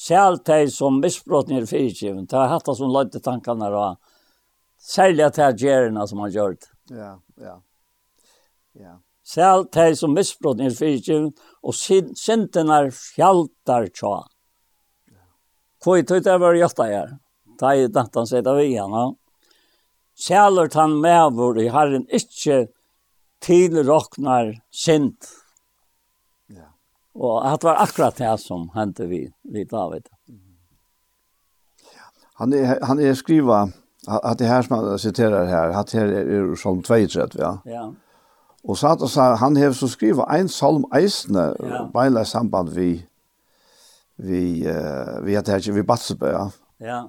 Själ 0.00 0.38
teg 0.38 0.70
som 0.72 1.00
missbrottningar 1.00 1.66
fyrtgiven. 1.68 2.24
Det 2.26 2.36
har 2.36 2.48
hatt 2.48 2.68
som 2.76 2.92
løyde 2.92 3.20
tankarna 3.20 3.68
og 3.68 3.98
Särliga 4.80 5.28
till 5.30 5.66
gjerina 5.66 6.06
som 6.06 6.18
han 6.18 6.30
gjort. 6.32 6.70
Ja, 6.88 7.20
ja. 7.36 7.62
Ja. 8.72 8.94
Själ 9.34 9.64
teg 9.64 9.98
som 9.98 10.14
missbrottningar 10.14 10.70
fyrtgiven 10.70 11.32
och 11.62 11.74
syndenar 11.74 12.90
fjaltar 12.90 13.88
tjåan. 13.94 14.28
Koi 15.80 16.02
tog 16.04 16.22
det 16.24 16.36
var 16.38 16.58
hjelta 16.58 16.86
her. 16.88 17.16
Ta 17.60 17.74
i 17.76 17.88
dantan 17.88 18.28
seg 18.28 18.44
det 18.44 18.54
vi 18.58 18.70
igjen. 18.72 19.16
Sjælur 20.20 20.68
tann 20.68 20.98
mevur 21.00 21.58
i 21.60 21.70
herren 21.72 22.04
ikkje 22.12 22.66
tilroknar 23.40 24.52
sint. 24.70 25.30
Ja. 26.52 26.68
Og 27.16 27.44
det 27.44 27.68
var 27.68 27.80
akkurat 27.84 28.20
det 28.20 28.34
som 28.42 28.68
hendte 28.74 29.08
vi, 29.08 29.24
vi 29.42 29.64
David. 29.64 30.08
Han 32.40 32.52
er, 32.52 32.78
han 32.84 33.00
er 33.00 33.16
skriva 33.16 33.66
at 34.08 34.38
det 34.38 34.48
her 34.48 34.62
som 34.62 34.76
han 34.76 34.98
siterar 34.98 35.48
her, 35.48 35.74
at 35.76 35.92
her 35.92 36.12
er 36.20 36.54
som 36.56 36.82
32, 36.82 37.40
ja. 37.40 37.56
Ja. 37.64 37.90
Og 38.64 38.76
så 38.76 38.88
at 38.88 39.38
han 39.38 39.56
har 39.56 39.72
så 39.72 39.88
skriva 39.88 40.24
ein 40.36 40.48
salm 40.48 40.84
eisne, 40.96 41.54
ja. 41.60 41.84
beila 41.92 42.24
samband 42.24 42.68
vi 42.68 43.06
vi 44.22 44.68
uh, 44.68 45.20
vi 45.22 45.36
hade 45.36 45.58
ju 45.58 45.72
vi 45.72 45.82
Batsberg. 45.82 46.32
Ja. 46.32 46.50
ja. 46.78 47.08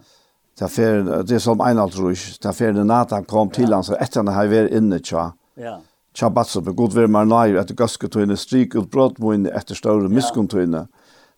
Ta 0.60 0.68
fer 0.68 1.24
det 1.24 1.40
som 1.40 1.62
en 1.62 1.80
allt. 1.80 1.96
Ta 2.42 2.54
fer 2.54 2.72
när 2.72 2.84
Nathan 2.84 3.26
kom 3.26 3.48
ja. 3.48 3.54
till 3.56 3.74
han 3.74 3.84
så 3.84 3.96
efter 3.96 4.24
när 4.24 4.32
han 4.32 4.50
var 4.50 4.74
inne 4.74 5.00
tja. 5.00 5.34
Ja. 5.56 5.82
Tja 6.14 6.30
Batsberg 6.30 6.76
god 6.76 6.94
var 6.94 7.08
man 7.08 7.30
nej 7.30 7.58
att 7.58 7.70
gaska 7.70 8.08
to 8.08 8.22
in 8.22 8.38
strik 8.38 8.76
och 8.76 8.88
brott 8.88 9.18
mot 9.18 9.36
in 9.36 9.46
efter 9.46 9.76
stora 9.76 10.10
miskontoinne. 10.10 10.88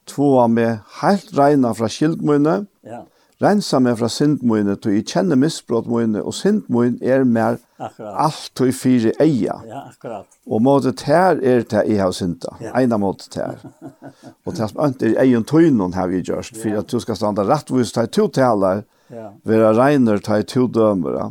Två 0.05 0.39
av 0.39 0.49
med 0.49 0.77
helt 1.01 1.37
reina 1.37 1.73
från 1.73 1.89
skildmunne. 1.89 2.65
Ja 2.81 3.07
rensa 3.43 3.79
meg 3.83 3.97
fra 3.99 4.07
syndmøyne, 4.09 4.75
til 4.81 4.95
jeg 4.97 5.05
kjenner 5.11 5.37
misbrådmøyne, 5.39 6.21
og 6.23 6.33
syndmøyne 6.33 6.97
er 7.03 7.23
mer 7.27 7.57
akkurat. 7.79 8.15
alt 8.25 8.61
og 8.63 8.73
fire 8.73 9.11
eia. 9.23 9.57
Ja, 9.67 9.81
akkurat. 9.91 10.25
Og 10.47 10.61
måte 10.63 10.93
tær 10.97 11.39
er 11.43 11.61
til 11.67 11.91
jeg 11.91 12.01
har 12.01 12.11
synda. 12.15 12.55
Ja. 12.61 12.71
Eina 12.79 12.97
måte 12.97 13.29
tær. 13.29 13.59
og 14.45 14.55
tær 14.55 14.71
som 14.71 14.81
ønsker 14.87 15.11
er 15.13 15.21
egen 15.25 15.43
tøynen 15.49 15.93
har 15.93 16.07
vi 16.11 16.23
gjørst, 16.23 16.57
for 16.61 16.79
at 16.79 16.89
du 16.91 16.99
skal 17.03 17.19
standa 17.19 17.45
rettvis 17.47 17.91
til 17.95 18.07
to 18.07 18.27
taler, 18.27 18.83
ja. 19.13 19.29
være 19.43 19.73
regner 19.77 20.23
til 20.23 20.45
to 20.45 20.67
dømer. 20.67 21.19
Ja. 21.19 21.29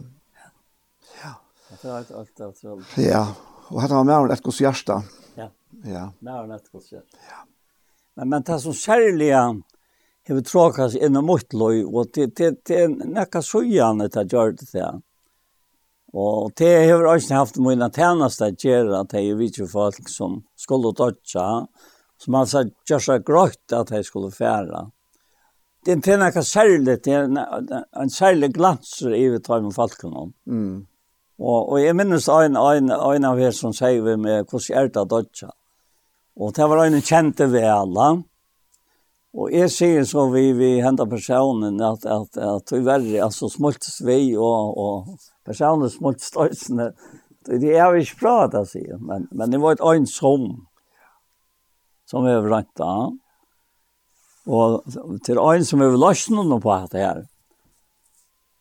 Ja, 2.96 3.24
og 3.72 3.80
dette 3.82 3.96
var 3.96 4.04
mer 4.06 4.22
enn 4.26 4.32
et 4.36 4.42
gos 4.44 4.60
hjerte. 4.62 5.00
Ja, 5.38 5.48
Ja. 5.88 6.04
mer 6.20 6.44
enn 6.44 6.52
et 6.54 6.68
gods 6.70 6.92
hjerte. 6.92 7.18
Ja. 7.26 7.40
Men, 8.16 8.28
men 8.28 8.42
det 8.46 8.58
som 8.62 8.74
særlig 8.76 9.30
er 9.32 9.56
hever 10.28 10.44
tråkas 10.46 10.94
inn 10.96 11.18
mot 11.24 11.56
loj, 11.56 11.82
og 11.84 12.12
det, 12.14 12.32
det, 12.38 12.52
det 12.68 12.84
er 12.84 12.92
nekka 12.92 13.42
søgjane 13.44 14.08
til 14.12 14.22
å 14.22 14.30
gjøre 14.36 14.58
det 14.60 14.68
til. 14.70 15.00
Og 16.12 16.52
det 16.60 16.70
hever 16.84 17.08
også 17.08 17.38
haft 17.38 17.58
mine 17.62 17.88
tjeneste 17.92 18.50
å 18.50 18.56
gjøre 18.64 19.00
at 19.00 19.14
jeg 19.16 19.36
vet 19.38 19.58
jo 19.62 19.68
folk 19.70 20.10
som 20.12 20.42
skulle 20.60 20.92
dødja, 20.96 21.46
som 22.20 22.36
altså 22.38 22.66
gjør 22.88 23.06
seg 23.06 23.24
grøyt 23.26 23.74
at 23.74 23.90
jeg 23.96 24.06
skulle 24.06 24.30
fære. 24.34 24.84
Det 25.82 25.96
er 26.06 26.20
nekka 26.20 26.44
særlig, 26.46 27.00
det 27.02 27.16
er 27.16 27.24
en 27.26 28.12
særlig 28.12 28.52
glans 28.54 29.00
i 29.08 29.24
vi 29.32 29.40
tar 29.42 29.64
med 29.64 29.74
folkene. 29.74 30.28
Mm. 30.46 30.84
Og, 31.42 31.72
og 31.72 31.80
jeg 31.80 31.96
minnes 31.98 32.28
en, 32.30 32.60
en, 32.60 32.92
en 32.92 33.26
av 33.26 33.40
her 33.40 33.54
som 33.56 33.72
sier 33.74 34.04
vi 34.04 34.14
med 34.20 34.46
hvordan 34.46 34.78
er 34.78 34.92
det 34.92 35.08
dødja. 35.10 35.48
Og 36.38 36.52
det 36.54 36.68
var 36.68 36.84
en 36.84 37.02
kjente 37.02 37.48
ved 37.50 37.66
alle, 37.66 38.06
Og 39.32 39.48
jeg 39.48 39.70
sier 39.72 40.04
så 40.04 40.26
vi, 40.28 40.50
vi 40.52 40.74
hentet 40.84 41.08
personen 41.08 41.80
at, 41.80 42.04
at, 42.04 42.36
at 42.36 42.72
vi 42.74 42.82
verre, 42.84 43.22
altså 43.24 43.48
smultes 43.48 44.02
vi 44.04 44.34
og, 44.36 44.76
og 44.76 45.14
personen 45.46 45.88
smultes 45.92 46.28
støysene. 46.28 46.90
Det 47.48 47.72
er 47.72 47.86
jo 47.88 48.02
ikke 48.02 48.20
bra, 48.20 48.36
det 48.52 48.66
sier 48.70 49.00
men, 49.00 49.24
men 49.32 49.54
det 49.54 49.62
var 49.62 49.78
et 49.78 49.84
øyn 49.88 50.04
som, 50.06 50.44
som 52.08 52.28
vi 52.28 52.36
rønte 52.44 52.76
da. 52.76 52.92
Og 54.52 55.22
til 55.24 55.40
øyn 55.40 55.64
som 55.64 55.80
vi 55.80 55.88
løsne 55.96 56.44
noe 56.44 56.60
på 56.60 56.76
dette 56.84 57.00
her. 57.00 57.24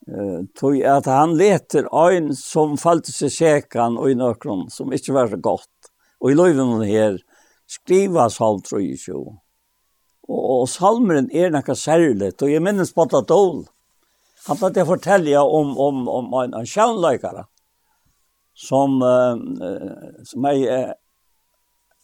Eh, 0.07 0.39
tog 0.57 0.79
at 0.87 1.05
han 1.11 1.35
leter 1.37 1.91
øyn 1.91 2.31
som 2.37 2.79
falt 2.79 3.11
seg 3.11 3.33
sekan 3.33 3.99
og 3.99 4.09
i 4.09 4.17
nøkron, 4.17 4.69
som 4.71 4.93
ikke 4.95 5.19
var 5.19 5.29
så 5.29 5.37
godt. 5.37 5.91
Og 6.23 6.31
i 6.31 6.37
løyven 6.37 6.79
her 6.87 7.19
skriva 7.69 8.29
salm 8.31 8.63
3 8.65 8.87
Og, 10.29 10.41
og 10.61 10.65
salmeren 10.69 11.29
er 11.33 11.53
noe 11.53 11.75
særlig, 11.75 12.33
og 12.41 12.51
jeg 12.51 12.63
minnes 12.63 12.93
på 12.93 13.07
at 13.07 13.29
dål. 13.29 13.65
Han 14.47 14.57
tatt 14.57 14.77
jeg 14.77 14.89
fortelle 14.89 15.41
om, 15.41 15.75
om, 15.77 16.05
om 16.09 16.31
en, 16.41 16.55
en 16.57 16.67
sjønløykere 16.67 17.45
som, 18.57 18.97
uh, 19.01 19.37
som 20.27 20.47
er 20.49 20.63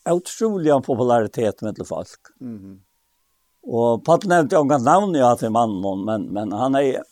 uh, 0.08 0.16
utrolig 0.18 0.72
en 0.74 0.86
popularitet 0.86 1.62
med 1.62 1.82
folk. 1.88 2.34
Mm 2.40 2.58
-hmm. 2.58 2.78
Og 3.68 4.04
Pat 4.06 4.26
nevnte 4.26 4.56
jo 4.56 4.64
ikke 4.64 4.80
navnet 4.84 5.20
ja, 5.20 5.36
til 5.36 5.52
mannen, 5.52 6.06
men, 6.06 6.34
men 6.34 6.52
han 6.52 6.76
er 6.76 7.04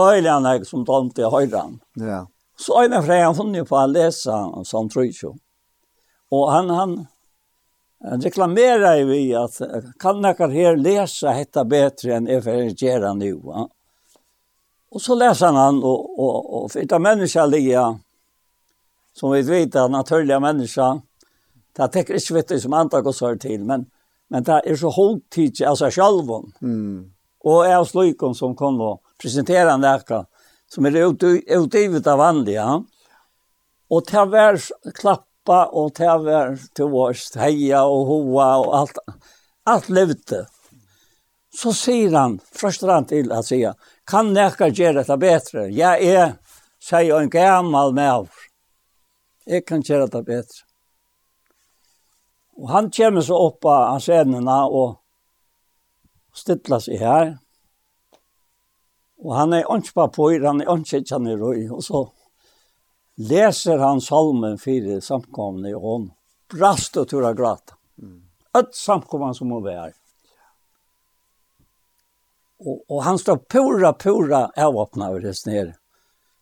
øyelig 0.00 0.30
han 0.30 0.46
er 0.46 0.64
som 0.64 0.84
tomt 0.86 1.18
i 1.18 1.22
høyre. 1.22 1.78
Ja. 1.96 2.24
Så 2.58 2.82
øyne 2.82 3.02
fra 3.02 3.22
han 3.22 3.36
funnet 3.36 3.68
på 3.68 3.76
å 3.78 3.86
lese 3.86 4.34
som 4.64 4.88
tror 4.88 5.06
ikke. 5.06 5.32
Og 6.30 6.52
han, 6.52 6.70
han, 6.70 7.06
Han 8.04 8.20
reklamerar 8.20 9.04
vi 9.04 9.34
att 9.34 9.60
kan 9.98 10.20
några 10.20 10.46
här 10.46 10.76
läsa 10.76 11.32
detta 11.32 11.64
bättre 11.64 12.14
än 12.14 12.28
evangelierna 12.28 13.14
nu. 13.14 13.40
Ja? 13.44 13.68
Och 14.90 15.02
så 15.02 15.14
läser 15.14 15.46
han 15.46 15.84
och 15.84 16.18
och 16.18 16.62
och 16.62 16.72
för 16.72 16.84
det 16.84 16.98
människa 16.98 17.46
ligger 17.46 17.98
som 19.12 19.30
vi 19.30 19.42
vet 19.42 19.76
att 19.76 19.90
naturliga 19.90 20.40
människa 20.40 21.00
det 21.76 21.88
täcker 21.88 22.14
inte 22.14 22.34
vet 22.34 22.62
som 22.62 22.72
antar 22.72 23.02
går 23.02 23.12
så 23.12 23.36
till 23.36 23.64
men 23.64 23.86
men 24.30 24.42
det 24.42 24.52
är 24.52 24.76
så 24.76 24.90
hårt 24.90 25.30
tid 25.30 25.62
alltså 25.62 25.90
självon. 25.90 26.52
Mm. 26.62 27.12
Och 27.38 27.66
är 27.66 27.84
slukon 27.84 28.34
som 28.34 28.56
kom 28.56 28.80
och 28.80 29.02
presentera 29.22 29.76
näka 29.76 30.26
som 30.68 30.86
är 30.86 30.96
utgivet 31.56 32.06
av 32.06 32.18
vanliga. 32.18 32.84
Och 33.88 34.02
det 34.10 34.24
var 34.24 34.60
klapp 34.92 35.26
hoppa 35.40 35.70
og 35.72 35.94
til 35.94 36.08
å 36.08 36.22
være 36.22 36.56
til 36.74 36.94
oss, 36.94 37.34
heia 37.36 37.84
og 37.84 38.06
hoa 38.06 38.48
og 38.60 38.74
alt, 38.74 38.98
alt 39.66 39.88
levde. 39.88 40.46
Så 41.52 41.72
sier 41.72 42.14
han, 42.14 42.40
først 42.40 42.82
han 42.82 43.06
til 43.06 43.32
å 43.32 43.42
si, 43.42 43.64
kan 44.06 44.32
nekka 44.32 44.70
gjøre 44.70 45.00
dette 45.00 45.16
bedre? 45.18 45.68
Jeg 45.70 46.04
er, 46.06 46.36
sier 46.78 47.18
en 47.18 47.30
gammal 47.30 47.92
maur. 47.92 48.28
Jeg 49.46 49.64
kan 49.66 49.82
gjøre 49.82 50.06
dette 50.06 50.22
bedre. 50.22 50.64
Og 52.60 52.70
han 52.70 52.90
kommer 52.90 53.22
så 53.22 53.34
opp 53.34 53.64
av 53.64 54.00
scenene 54.00 54.58
og 54.68 54.98
stilla 56.36 56.78
seg 56.78 57.00
her. 57.00 57.38
Og 59.20 59.34
han 59.36 59.52
er 59.52 59.64
ikke 59.64 60.08
på 60.12 60.30
han 60.44 60.60
er 60.60 60.70
ikke 60.76 61.04
kjenner 61.08 61.40
røy, 61.40 61.68
og 61.72 61.82
så 61.82 62.04
leser 63.16 63.78
han 63.78 64.00
salmen 64.00 64.58
fyrir 64.58 65.00
samkomne, 65.00 65.74
og 65.76 65.82
hon 65.82 66.10
brast 66.50 66.96
og 67.00 67.08
tura 67.10 67.32
grat. 67.34 67.74
Mm. 68.02 68.22
Ett 68.58 68.74
samkomne 68.74 69.34
som 69.34 69.50
hon 69.50 69.64
var. 69.64 69.92
Og, 72.60 72.82
og 72.88 73.02
han 73.02 73.18
står 73.18 73.36
pura, 73.48 73.92
pura 73.92 74.50
avåpna 74.56 75.10
over 75.10 75.20
det 75.24 75.36
nere. 75.46 75.74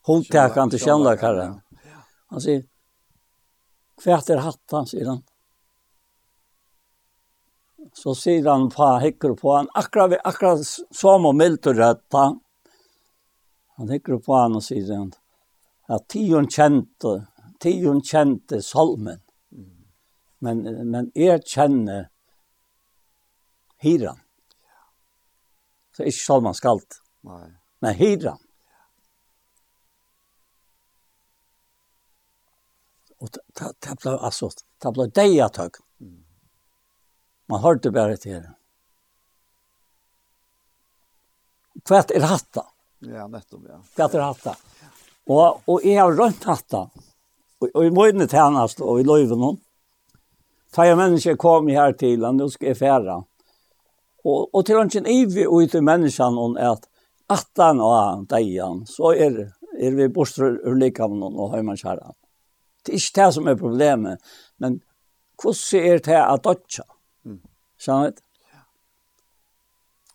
Hon 0.08 0.24
tar 0.24 0.54
han 0.56 0.70
til 0.72 0.80
kjennlakaren. 0.82 1.58
Han 2.32 2.42
sier, 2.42 2.62
hva 4.02 4.18
er 4.18 4.42
hatt 4.42 4.74
han, 4.74 4.86
sier 4.88 5.10
han. 5.10 5.22
Så 7.96 8.14
sier 8.14 8.46
han 8.46 8.68
på 8.70 8.88
hikker 9.02 9.34
på 9.38 9.54
han, 9.56 9.70
akkurat, 9.78 10.18
akkurat 10.24 10.62
som 10.64 11.26
og 11.26 11.36
mildt 11.38 11.66
og 11.70 11.78
rødt 11.78 12.18
han. 12.18 12.38
Han 13.78 13.90
hikker 13.94 14.20
på 14.22 14.36
han 14.36 14.58
og 14.58 14.64
sier 14.64 14.90
han, 14.94 15.12
at 15.88 16.04
tion 16.12 16.48
kjente, 16.52 17.14
tion 17.62 18.02
kjente 18.04 18.60
salmen. 18.62 19.20
Men, 20.38 20.62
men 20.90 21.10
jeg 21.18 21.42
kjenner 21.48 22.10
hiran. 23.82 24.20
Så 25.96 26.06
ikke 26.06 26.22
salmen 26.22 26.54
skalt. 26.54 27.00
Nei. 27.26 27.48
Men 27.82 27.96
hiran. 27.98 28.38
Ja. 28.38 28.44
Og 33.18 33.34
det 33.34 33.96
ble, 33.98 34.14
altså, 34.14 34.52
det 34.54 34.94
ble 34.94 35.08
deia 35.10 35.48
tøgn. 35.50 35.82
Mm. 35.98 36.22
Man 37.50 37.64
hørte 37.64 37.90
bare 37.94 38.16
til 38.20 38.38
det. 38.38 38.54
Kvart 41.88 42.10
er 42.14 42.26
hatta. 42.28 42.64
Ja, 43.06 43.26
nettopp, 43.30 43.64
ja. 43.70 43.78
Kvart 43.96 44.14
er 44.14 44.22
hatta. 44.26 44.54
Ja. 44.54 44.77
Og, 45.28 45.60
og 45.68 45.84
jeg 45.84 45.98
har 46.00 46.14
rønt 46.16 46.44
hatta, 46.48 46.86
og, 47.60 47.70
og 47.74 47.82
i 47.84 47.92
møyne 47.92 48.28
tjenest 48.30 48.80
og 48.80 49.00
i 49.00 49.06
løyven 49.06 49.44
hon. 49.44 49.58
Ta 50.72 50.84
jeg 50.84 50.98
mennesker 51.00 51.36
kom 51.40 51.68
her 51.72 51.94
til, 51.96 52.24
og 52.24 52.36
nå 52.36 52.48
skal 52.52 52.72
jeg 52.72 52.80
fære. 52.80 53.16
Og, 54.28 54.48
og 54.52 54.64
til 54.66 54.80
han 54.80 54.90
kjenner 54.92 55.14
ivig 55.14 55.46
ut 55.48 55.74
i 55.76 55.84
menneskene 55.84 56.42
hon 56.42 56.56
er 56.60 56.74
at 56.74 56.88
attan 57.32 57.80
og 57.84 58.24
deian, 58.30 58.84
så 58.88 59.12
er, 59.12 59.40
er 59.76 59.96
vi 59.96 60.08
borstrør 60.12 60.58
ur 60.64 60.78
likhavnen 60.80 61.36
og 61.36 61.52
høymanskjæren. 61.54 62.16
Det 62.84 62.94
er 62.94 63.00
ikke 63.00 63.20
det 63.20 63.34
som 63.36 63.48
er 63.50 63.58
problemet, 63.60 64.30
men 64.58 64.80
hvordan 65.42 65.84
er 65.92 66.00
det 66.04 66.22
at 66.22 66.44
dødja? 66.44 66.86
Mm. 67.24 67.42
Skjønner 67.78 68.16
du? 68.16 68.24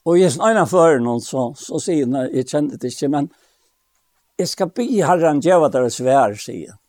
Og 0.04 0.20
jeg 0.20 0.34
snakker 0.36 0.66
før 0.68 0.98
noen, 1.00 1.22
så, 1.24 1.54
så 1.56 1.80
sier 1.80 2.10
han, 2.10 2.28
jeg 2.34 2.50
kjenner 2.50 2.80
det 2.80 2.92
ikke, 2.92 3.08
men 3.14 3.30
jeg 4.44 4.52
skal 4.52 4.72
be 4.76 4.86
herren 5.00 5.42
djeva 5.44 5.70
der 5.72 5.90
svær, 5.94 6.36
sier 6.40 6.74
han. 6.74 6.80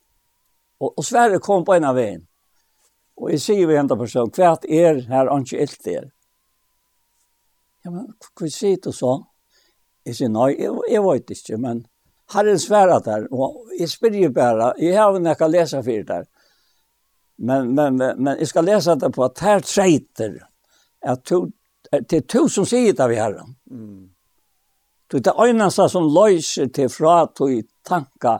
Og, 0.82 0.92
og 0.98 1.06
sværet 1.06 1.42
kom 1.42 1.64
på 1.64 1.76
en 1.76 1.86
av 1.88 1.96
veien. 1.96 2.24
Og 3.14 3.30
jeg 3.30 3.42
sier 3.44 3.68
vi 3.70 3.76
hentet 3.78 3.98
person, 3.98 4.30
hva 4.34 4.56
er 4.66 5.00
her 5.08 5.30
ikke 5.38 5.62
ilt 5.62 5.88
er? 5.88 6.08
Ja, 7.84 7.92
men 7.92 8.08
hva 8.34 8.50
sier 8.50 8.80
du 8.82 8.90
så? 8.92 9.20
Jeg 10.04 10.18
sier, 10.18 10.32
nei, 10.32 10.50
jeg, 10.58 10.72
jeg 10.90 11.02
vet 11.04 11.30
ikke, 11.36 11.58
men 11.60 11.84
herren 12.34 12.58
sværet 12.60 13.06
der, 13.06 13.28
og 13.32 13.70
jeg 13.78 13.88
spyr 13.92 14.16
jo 14.18 14.30
bare, 14.34 14.72
jeg 14.80 14.96
har 14.98 15.12
jo 15.14 15.22
nekka 15.22 15.48
lesa 15.48 15.82
for 15.84 16.08
der. 16.08 16.26
Men, 17.36 17.70
men, 17.74 17.96
men, 17.96 18.18
men 18.22 18.38
jeg 18.38 18.50
skal 18.50 18.66
lesa 18.68 18.96
det 18.98 19.12
på 19.14 19.24
at 19.24 19.40
her 19.42 19.62
treiter, 19.64 20.36
at 21.04 21.24
to, 21.28 21.46
det 21.92 22.18
er 22.18 22.26
to 22.28 22.46
som 22.50 22.66
sier 22.68 22.96
det 22.96 23.08
vi 23.10 23.20
herren. 23.20 23.54
Mm. 23.70 24.13
Det 25.10 25.20
er 25.20 25.26
det 25.28 25.48
eneste 25.50 25.88
som 25.92 26.08
løser 26.08 26.70
til 26.74 26.88
fra 26.92 27.26
til 27.36 27.64
tanka, 27.86 28.38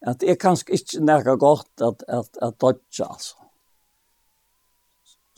at 0.00 0.20
det 0.20 0.30
er 0.32 0.40
kanskje 0.40 0.78
ikke 0.78 1.04
nærke 1.04 1.36
godt 1.36 1.84
at, 1.84 2.04
at, 2.08 2.38
at 2.42 2.60
dodge, 2.60 3.04
altså. 3.04 3.36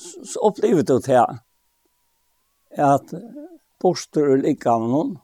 Så 0.00 0.40
opplever 0.40 0.82
du 0.82 0.98
til 1.04 1.20
at 2.78 3.14
borster 3.80 4.34
er 4.34 4.44
like 4.44 4.68
av 4.70 4.84
noen, 4.86 5.16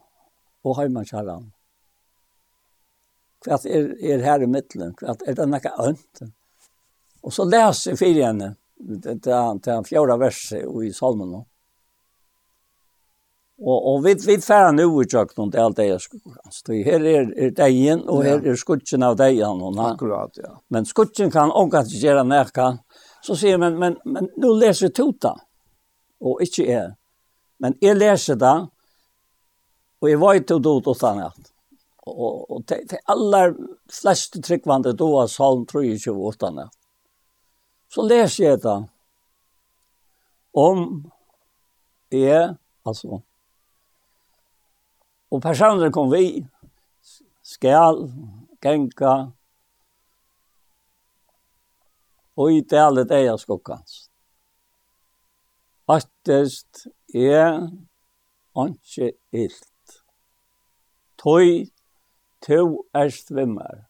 og 0.65 0.77
heimakjæren. 0.81 1.47
Hva 3.45 3.57
er, 3.69 3.91
er 4.01 4.23
her 4.25 4.43
i 4.43 4.49
midtelen? 4.49 4.93
Hva 4.99 5.15
er 5.25 5.37
det 5.37 5.47
nærke 5.49 5.73
ønt? 5.81 6.23
Og 7.23 7.33
så 7.33 7.45
leser 7.47 7.93
jeg 7.93 8.01
fire 8.01 8.25
henne, 8.25 8.49
til, 9.01 9.31
er 9.31 9.85
fjorda 9.87 10.17
verset 10.21 10.65
i 10.83 10.91
salmen 10.93 11.31
nå. 11.33 11.43
Og, 13.57 13.77
og 13.89 14.03
vi, 14.05 14.13
vi 14.21 14.37
færer 14.37 14.75
nå 14.75 14.85
i 15.01 15.07
tjøkken 15.09 15.49
til 15.51 15.63
alt 15.63 15.79
det 15.79 15.87
jeg 15.87 16.01
skulle 16.03 16.53
Så 16.53 16.75
her 16.85 17.01
er, 17.01 17.31
er 17.33 17.55
degen, 17.57 18.03
og 18.05 18.21
her 18.25 18.43
er 18.45 18.59
skutsen 18.59 19.03
av 19.03 19.17
degen. 19.17 19.63
Og, 19.65 19.79
Akkurat, 19.81 20.37
ja. 20.37 20.53
Men 20.69 20.85
skutsen 20.85 21.31
kan 21.33 21.49
også 21.49 21.87
ikke 21.87 22.03
gjøre 22.03 22.25
nærka. 22.27 22.69
Så 23.25 23.35
sier 23.35 23.55
jeg, 23.55 23.61
men, 23.63 23.79
men 23.81 23.97
men 24.05 24.29
nå 24.37 24.53
leser 24.61 24.87
jeg 24.87 24.95
Tuta, 24.99 25.33
og 26.21 26.41
ikke 26.45 26.67
jeg. 26.69 26.91
Men 27.57 27.73
jeg 27.81 27.97
leser 27.97 28.37
det, 28.37 28.55
og 30.01 30.09
jeg 30.11 30.19
var 30.21 30.37
ikke 30.37 30.59
død 30.61 30.91
og 30.93 30.97
sånn 30.97 31.23
at. 31.25 31.53
Og, 32.07 32.35
og 32.53 32.61
de, 32.69 32.77
de 32.87 32.99
aller 33.09 33.55
fleste 33.91 34.39
tryggvande 34.41 34.93
då 34.93 35.09
av 35.19 35.27
salm 35.27 35.65
23 35.65 36.13
og 36.13 36.37
sånn 36.37 36.61
Så 37.91 38.05
leser 38.05 38.43
jeg 38.43 38.61
det 38.63 38.77
om 40.53 40.85
jeg, 42.13 42.53
altså 42.87 43.19
Og 45.31 45.41
personer 45.43 45.91
kom 45.91 46.11
vi, 46.11 46.45
skal, 47.43 48.05
genka, 48.63 49.15
og 52.37 52.53
i 52.53 52.61
dalet 52.61 53.11
eia 53.17 53.33
skokkans. 53.39 54.05
Attest 55.89 56.85
er 57.15 57.63
anki 58.57 59.09
illt. 59.31 59.97
Tøy, 61.17 61.65
tøy 62.45 62.77
er 62.95 63.13
svimmer. 63.13 63.85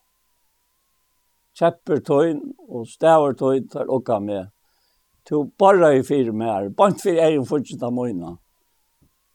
Kjepper 1.58 2.04
tøyn 2.06 2.44
og 2.70 2.86
stavar 2.88 3.36
tøyn 3.38 3.68
tar 3.74 3.90
okka 3.92 4.20
med. 4.24 4.52
Tøy 5.28 5.50
barra 5.60 5.92
i 5.98 6.04
fyrir 6.08 6.32
mer, 6.32 6.70
bant 6.70 7.02
fyrir 7.04 7.26
egen 7.28 7.48
fortsatt 7.50 7.84
av 7.84 7.96
møyna. 7.98 8.38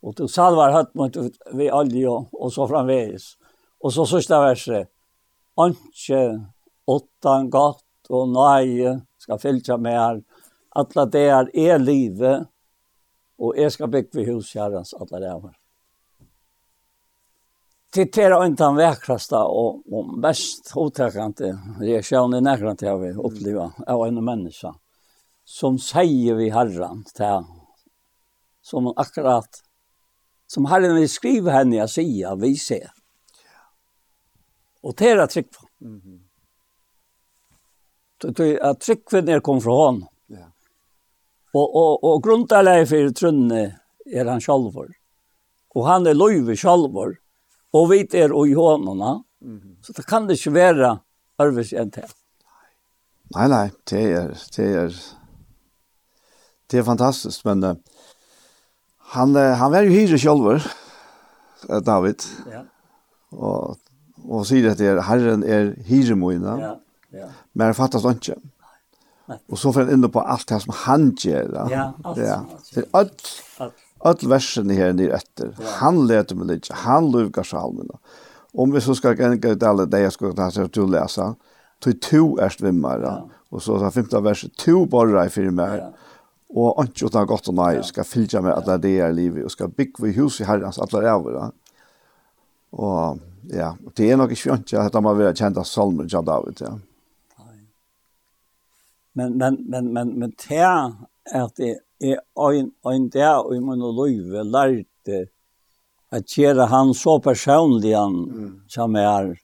Och 0.03 0.13
då 0.13 0.27
salvar 0.27 0.71
hött 0.71 0.93
mot 0.93 1.15
vi 1.53 1.71
olja 1.71 2.09
och 2.31 2.53
så 2.53 2.67
framvägs. 2.67 3.37
Och 3.79 3.93
så 3.93 4.05
sista 4.05 4.41
verset. 4.41 4.89
Anke 5.55 6.45
åttan 6.85 7.49
gott 7.49 8.09
och 8.09 8.29
nej 8.29 9.01
ska 9.17 9.37
fylja 9.37 9.77
med 9.77 9.99
här. 9.99 10.23
Alla 10.69 11.05
det 11.05 11.19
är 11.19 11.55
er 11.55 11.79
livet 11.79 12.47
och 13.37 13.57
jag 13.57 13.71
ska 13.71 13.87
bygga 13.87 14.09
vid 14.13 14.27
hus 14.27 14.55
alla 14.55 15.19
det 15.19 15.29
här. 15.29 15.57
Tittera 17.93 18.45
inte 18.45 18.63
den 18.63 18.75
vackraste 18.75 19.35
och, 19.35 19.93
och 19.93 20.17
mest 20.17 20.71
otäckande 20.75 21.57
reaktionen 21.79 22.39
i 22.39 22.41
närgrant 22.41 22.81
jag 22.81 22.97
vill 22.97 23.19
uppleva 23.19 23.73
av 23.87 24.07
en 24.07 24.25
människa 24.25 24.75
som 25.45 25.79
säger 25.79 26.33
vi 26.33 26.49
herran 26.49 27.03
till 27.03 27.43
som 28.61 28.93
akkurat 28.95 29.49
som 30.47 30.65
Herren 30.65 30.95
vill 30.95 31.09
skriva 31.09 31.51
henne 31.51 31.75
jeg 31.75 31.89
sier, 31.89 32.35
vi 32.35 32.55
ser. 32.57 32.91
Och 34.83 34.95
det 34.97 35.09
är 35.09 35.41
på. 35.41 35.67
Mhm. 35.79 35.91
Mm 35.91 36.11
-hmm. 38.35 38.59
Att 38.61 38.79
trycka 38.79 39.21
när 39.21 39.39
kom 39.39 39.61
från 39.61 39.77
honom. 39.77 40.07
Ja. 40.27 40.51
Och, 41.53 41.75
och, 41.75 42.03
och 42.03 42.23
grundarläget 42.23 42.89
för 42.89 43.09
trunne 43.09 43.79
är 44.05 44.25
han 44.25 44.41
själv. 44.41 44.93
Och 45.67 45.87
han 45.87 46.07
är 46.07 46.13
løyve 46.13 46.55
själv. 46.55 46.97
Och 47.71 47.91
vi 47.91 48.07
er 48.11 48.47
i 48.47 48.53
honom. 48.53 49.23
Mm 49.41 49.61
-hmm. 49.61 49.75
Så 49.81 49.93
det 49.93 50.05
kan 50.05 50.27
det 50.27 50.33
inte 50.33 50.49
vara 50.49 50.99
arvis 51.35 51.73
än 51.73 51.91
till. 51.91 52.03
Nej, 53.35 53.49
nej, 53.49 53.71
det 53.83 54.11
är, 54.11 54.37
det 54.55 54.65
är, 54.65 54.95
det 56.67 56.77
är 56.77 56.83
fantastiskt, 56.83 57.45
men 57.45 57.63
Han, 59.13 59.35
han 59.35 59.71
var 59.71 59.81
ju 59.81 59.89
hyre 59.89 60.17
själv, 60.17 60.59
David. 61.83 62.21
Ja. 62.51 62.61
Och, 63.37 63.77
och 64.23 64.47
säger 64.47 64.69
att 64.69 64.79
er, 64.79 64.97
Herren 64.97 65.43
är 65.43 65.75
hyremoina. 65.85 66.59
Ja, 66.61 66.79
ja. 67.19 67.25
Men 67.51 67.67
det 67.67 67.73
fattas 67.73 68.05
inte. 68.05 68.35
Och 69.49 69.59
så 69.59 69.73
får 69.73 69.81
han 69.81 69.89
ändå 69.89 70.09
på 70.09 70.19
allt 70.19 70.47
det 70.47 70.59
som 70.59 70.73
han 70.75 71.15
gör. 71.19 71.67
Ja, 71.71 71.93
allt. 72.03 72.17
Ja. 72.17 72.45
Det 72.73 72.79
är 72.79 72.85
allt. 72.91 73.23
Allt. 73.57 73.73
Allt 73.99 74.23
versen 74.23 74.69
här 74.69 74.93
nere 74.93 75.13
efter. 75.15 75.55
Ja. 75.59 75.65
Han 75.73 76.07
lät 76.07 76.31
mig 76.31 76.47
lite. 76.47 76.73
Han 76.73 77.11
lukar 77.11 77.43
salmerna. 77.43 77.97
Om 78.53 78.71
vi 78.71 78.81
så 78.81 78.95
ska 78.95 79.15
gänga 79.15 79.49
ut 79.49 79.63
alla 79.63 79.85
det 79.85 79.99
jag 79.99 80.13
ska 80.13 80.31
ta 80.31 80.51
sig 80.51 80.63
att 80.63 80.89
läsa. 80.89 81.35
Till 81.83 81.99
to 81.99 82.37
är 82.37 82.49
svimmare. 82.49 83.05
Ja. 83.05 83.29
Och 83.49 83.63
så 83.63 83.79
sa 83.79 83.91
femte 83.91 84.19
verset. 84.19 84.57
To 84.57 84.85
borrar 84.85 85.25
i 85.25 85.29
firmer. 85.29 85.77
Ja 85.77 85.93
og 86.53 86.83
ikke 86.85 87.09
utan 87.09 87.27
godt 87.27 87.49
og 87.49 87.57
nei, 87.57 87.81
skal 87.81 88.05
fylle 88.05 88.41
med 88.45 88.53
at 88.53 88.81
det 88.83 88.97
er 89.01 89.13
livet, 89.15 89.45
og 89.45 89.51
skal 89.51 89.71
bygge 89.73 90.05
vi 90.05 90.13
hus 90.19 90.39
i 90.39 90.47
herrens 90.47 90.77
alle 90.77 91.01
rævere. 91.01 91.51
Og 92.77 93.19
ja, 93.49 93.71
det 93.97 94.11
er 94.11 94.17
nok 94.17 94.31
ikke 94.31 94.57
ikke 94.59 94.81
at 94.81 94.93
det 94.93 95.03
må 95.03 95.13
være 95.17 95.35
kjent 95.37 95.57
av 95.57 95.65
salmen 95.65 96.09
til 96.09 96.25
David, 96.25 96.61
ja. 96.61 96.75
Men, 99.13 99.37
men, 99.37 99.57
men, 99.69 99.93
men, 99.93 100.19
men 100.19 100.31
det 100.41 100.57
er 100.57 100.93
at 101.25 101.57
det 101.57 101.75
er 102.01 102.49
en, 102.49 102.71
en 102.89 103.09
der 103.13 103.35
og 103.43 103.55
i 103.55 103.59
min 103.61 103.81
løyve 103.81 104.41
lærte 104.43 105.27
at 106.13 106.25
gjøre 106.29 106.67
han 106.69 106.93
så 106.93 107.19
personlig 107.19 107.93
han 107.97 108.63
som 108.69 108.95
er, 108.95 109.35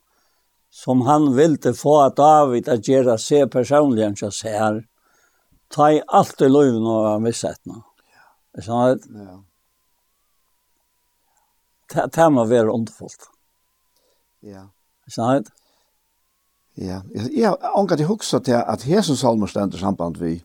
som 0.69 1.01
han 1.05 1.29
ville 1.37 1.73
få 1.73 2.09
David 2.17 2.69
at 2.69 2.85
gjøre 2.85 3.17
se 3.21 3.45
personlig 3.47 4.05
han 4.05 4.17
som 4.17 4.33
er, 4.49 4.81
ta 5.73 5.91
i 5.93 6.01
alt 6.07 6.41
i 6.41 6.49
løven 6.49 6.87
og 6.87 7.05
ha 7.07 7.13
missett 7.23 7.59
nå. 7.69 7.81
Ja. 8.13 8.25
Sånn 8.65 8.83
at, 8.95 9.07
ja. 9.13 9.37
Det, 11.89 12.05
det 12.15 12.27
må 12.33 12.45
være 12.49 12.73
underfullt. 12.73 13.29
Ja. 14.45 14.67
Sånn 15.09 15.39
at, 15.39 15.55
Ja, 16.79 17.01
ja, 17.35 17.49
anka 17.75 17.97
til 17.99 18.07
hugsa 18.07 18.39
til 18.39 18.55
at 18.55 18.85
hesen 18.87 19.17
salmer 19.19 19.49
stendur 19.51 19.81
samband 19.81 20.15
vi 20.21 20.37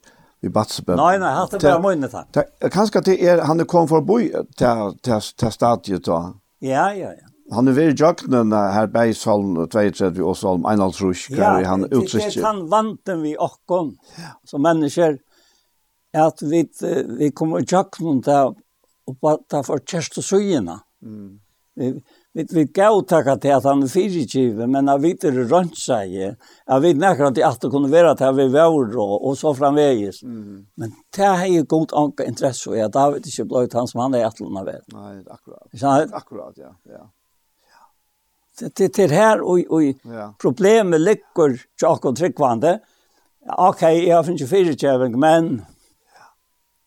vi 0.44 0.50
batsbøn. 0.52 0.98
Nei, 1.00 1.16
nei, 1.22 1.30
hatt 1.32 1.54
det 1.54 1.62
bare 1.64 1.80
munne 1.80 2.08
ta. 2.12 2.24
Kanskje 2.72 3.02
til 3.06 3.22
er 3.24 3.44
han 3.48 3.62
er 3.62 3.68
kom 3.70 3.86
for 3.88 4.04
boi 4.04 4.26
til 4.58 4.96
til 5.04 5.28
til 5.40 5.52
stadiet 5.54 6.04
da. 6.08 6.18
Ja, 6.64 6.88
ja, 6.92 7.14
ja. 7.14 7.30
Han 7.52 7.68
er 7.68 7.76
ved 7.76 8.00
jøkkenen 8.00 8.52
her 8.52 8.88
bei 8.92 9.12
Salm 9.12 9.58
32 9.68 10.24
og 10.24 10.36
Salm 10.40 10.64
1 10.64 10.80
51, 10.80 11.26
hver 11.34 11.60
ja, 11.60 11.68
han 11.68 11.84
utsikker. 11.90 12.24
Ja, 12.24 12.30
det 12.30 12.40
er 12.40 12.46
han 12.48 12.64
vanten 12.72 13.22
vi 13.22 13.34
okkon 13.36 13.94
som 14.48 14.64
mennesker, 14.64 15.18
at 16.14 16.42
vi, 16.42 16.64
vi 17.18 17.30
kommer 17.36 17.64
jøkkenen 17.66 18.22
til 18.24 18.54
å 19.04 19.38
ta 19.50 19.64
for 19.66 19.82
kjørst 19.84 20.20
og 20.22 20.28
søgjene. 20.28 20.78
Mm. 21.04 21.40
Vi, 21.74 21.88
vi, 22.32 22.44
vi 22.54 22.64
gav 22.70 23.00
takka 23.10 23.34
til 23.42 23.50
at 23.56 23.64
han 23.66 23.82
er 23.82 23.90
fyrirkive, 23.90 24.68
men 24.70 24.86
jeg 24.92 25.02
vet 25.02 25.24
det 25.26 25.46
rønt 25.50 25.76
seg, 25.78 26.12
Jeg 26.14 26.82
vet 26.84 27.00
nekker 27.02 27.28
at 27.28 27.34
det 27.34 27.44
alltid 27.46 27.72
kunne 27.74 27.90
være 27.90 28.14
til 28.18 28.30
at 28.30 28.36
vi 28.38 28.46
var 28.54 28.70
og, 28.70 29.16
og 29.18 29.34
så 29.36 29.52
framvegis. 29.58 30.22
Mm. 30.22 30.62
Men 30.78 30.94
det 31.16 31.26
er 31.26 31.44
jo 31.50 31.66
god 31.74 31.96
anka 31.98 32.28
interesse, 32.30 32.70
og 32.70 32.78
jeg 32.78 32.94
vet 32.94 33.26
ikke 33.26 33.48
bløyt 33.50 33.74
han 33.74 33.90
som 33.90 34.04
han 34.04 34.14
er 34.14 34.28
etter 34.28 34.46
å 34.46 34.54
være. 34.54 34.84
Nei, 34.94 35.16
akkurat. 35.26 35.66
Han, 35.82 36.14
Akkurat, 36.14 36.58
ja. 36.62 36.72
ja 36.88 37.04
det 38.58 38.94
det 38.94 38.98
är 38.98 39.08
här 39.08 39.40
och 39.40 39.58
och 39.68 39.82
problemet 40.38 41.00
ligger 41.00 41.62
jag 41.80 42.04
och 42.04 42.16
tryckvande. 42.16 42.80
Okej, 43.48 44.08
jag 44.08 44.26
finns 44.26 44.42
ju 44.42 44.46
fyra 44.46 44.76
tjävling, 44.76 45.18
men 45.18 45.64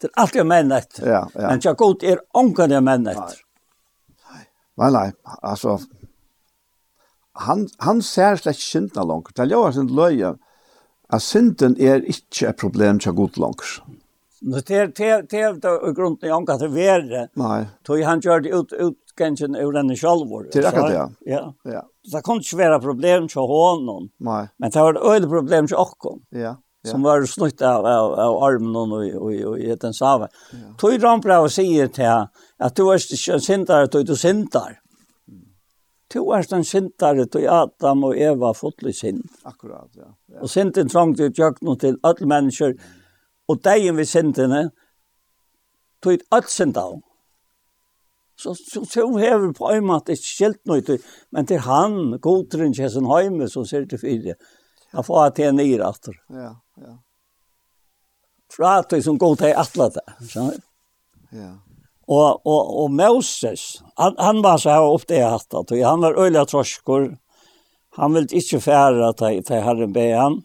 det 0.02 0.08
är 0.08 0.12
alltid 0.14 0.46
män 0.46 0.72
ett. 0.72 1.00
Ja, 1.06 1.30
ja. 1.34 1.42
Men 1.42 1.60
jag 1.64 1.78
god 1.78 2.04
är 2.04 2.20
onkan 2.34 2.70
det 2.70 2.82
män 2.82 3.08
ett. 3.08 3.18
Nej, 4.76 4.92
nej, 4.92 5.14
alltså 5.24 5.80
han 7.32 7.68
han 7.78 8.02
ser 8.02 8.36
slett 8.36 8.56
syndna 8.58 9.04
långt. 9.04 9.36
Det 9.36 9.46
gör 9.46 9.72
sin 9.72 9.96
löje. 9.96 10.36
Att 11.10 11.24
synden 11.24 11.80
är 11.80 12.06
inte 12.06 12.48
ett 12.48 12.58
problem 12.58 13.00
till 13.00 13.12
god 13.12 13.38
långt. 13.38 13.62
Nu 14.42 14.60
det 14.60 14.96
det 14.96 15.22
det 15.62 15.94
grunden 15.96 16.30
jag 16.30 16.48
kan 16.48 16.60
det 16.60 16.68
vara. 16.68 17.28
Nej. 17.34 17.66
Tog 17.84 18.02
han 18.02 18.20
gjorde 18.20 18.50
ut 18.50 18.74
ut 18.74 18.98
oppgangen 19.18 19.56
ur 19.56 19.74
denne 19.74 19.96
sjálvor. 19.96 20.48
Det 20.52 20.60
är 20.60 20.68
akkurat 20.68 20.88
det, 20.88 21.30
ja. 21.32 21.54
Ja. 21.64 21.82
Det 22.12 22.24
kunne 22.24 22.42
ikke 22.42 22.58
være 22.58 22.80
problem 22.80 23.28
til 23.28 23.42
hånden. 23.42 24.10
Nei. 24.20 24.48
Men 24.60 24.72
det 24.72 24.82
var 24.82 24.94
et 24.94 25.04
øyelig 25.04 25.30
problem 25.30 25.68
til 25.68 25.78
åkken. 25.78 26.22
Ja. 26.32 26.56
ja. 26.84 26.92
Som 26.92 27.04
var 27.04 27.26
snutt 27.26 27.62
av, 27.62 27.86
av, 27.86 28.14
av 28.20 28.44
armen 28.44 28.76
og, 28.76 28.92
og, 28.92 29.16
og, 29.16 29.46
og 29.52 29.60
i 29.60 29.76
den 29.76 29.94
save. 29.94 30.28
Ja. 30.54 30.74
Tog 30.78 31.04
Rambrau 31.04 31.48
sier 31.48 31.88
til 31.88 31.94
till 31.96 32.06
henne 32.06 32.30
att 32.60 32.76
du 32.76 32.90
är 32.90 33.34
en 33.34 33.42
syndare, 33.42 33.88
du 33.88 34.00
är 34.00 34.16
syndare. 34.16 34.78
Du 36.14 36.20
er 36.32 36.42
den 36.50 36.64
sintare 36.64 37.26
til 37.26 37.48
Adam 37.50 38.04
og 38.04 38.18
Eva 38.18 38.54
fotlig 38.54 38.96
sint. 38.96 39.26
Akkurat, 39.46 39.90
ja. 39.96 40.14
ja. 40.30 40.40
Og 40.42 40.50
sinten 40.50 40.90
trangt 40.90 41.20
ut 41.20 41.40
jøkken 41.40 41.80
til 41.80 41.98
alle 42.04 42.28
mennesker. 42.28 42.74
Og 43.48 43.60
degen 43.64 43.98
vi 43.98 44.06
sintene, 44.06 44.70
tog 46.04 46.14
et 46.14 46.24
alt 46.32 46.50
sint 46.50 46.78
av 46.78 47.02
så 48.38 48.54
så 48.56 48.86
så 48.86 49.18
hever 49.18 49.54
på 49.54 49.72
en 49.72 49.86
måte 49.86 50.14
ett 50.14 50.24
skilt 50.24 50.62
nu 50.66 50.98
men 51.32 51.46
til 51.46 51.60
han 51.60 52.20
godren 52.22 52.74
Jessen 52.74 53.06
Heime, 53.06 53.50
som 53.50 53.66
ser 53.66 53.86
til 53.86 54.00
fire, 54.00 54.36
det. 54.94 55.06
Får 55.06 55.26
at 55.26 55.36
det 55.36 55.46
er 55.46 55.52
ner 55.52 55.84
atter. 55.84 56.14
Ja, 56.30 56.56
ja. 56.78 56.98
fra 58.54 58.82
Frat 58.84 59.04
som 59.04 59.18
går 59.18 59.36
til 59.36 59.56
atle 59.58 59.90
det, 59.90 60.06
skjønner 60.30 60.54
du? 60.54 60.68
Ja. 61.38 61.54
Og, 62.08 62.42
og, 62.48 62.84
og 62.84 62.92
Moses 62.92 63.82
han, 63.98 64.16
han 64.18 64.44
var 64.44 64.58
så 64.58 64.70
her 64.70 64.94
upp 64.94 65.08
det 65.08 65.22
att 65.22 65.54
att 65.54 65.70
han 65.70 66.02
var 66.02 66.26
øyla 66.26 66.46
troskor, 66.46 67.18
Han 67.98 68.14
ville 68.14 68.38
ikke 68.38 68.60
fære 68.62 69.14
til, 69.18 69.44
til 69.44 69.64
Herren 69.66 69.94
be 69.94 70.12
han. 70.14 70.42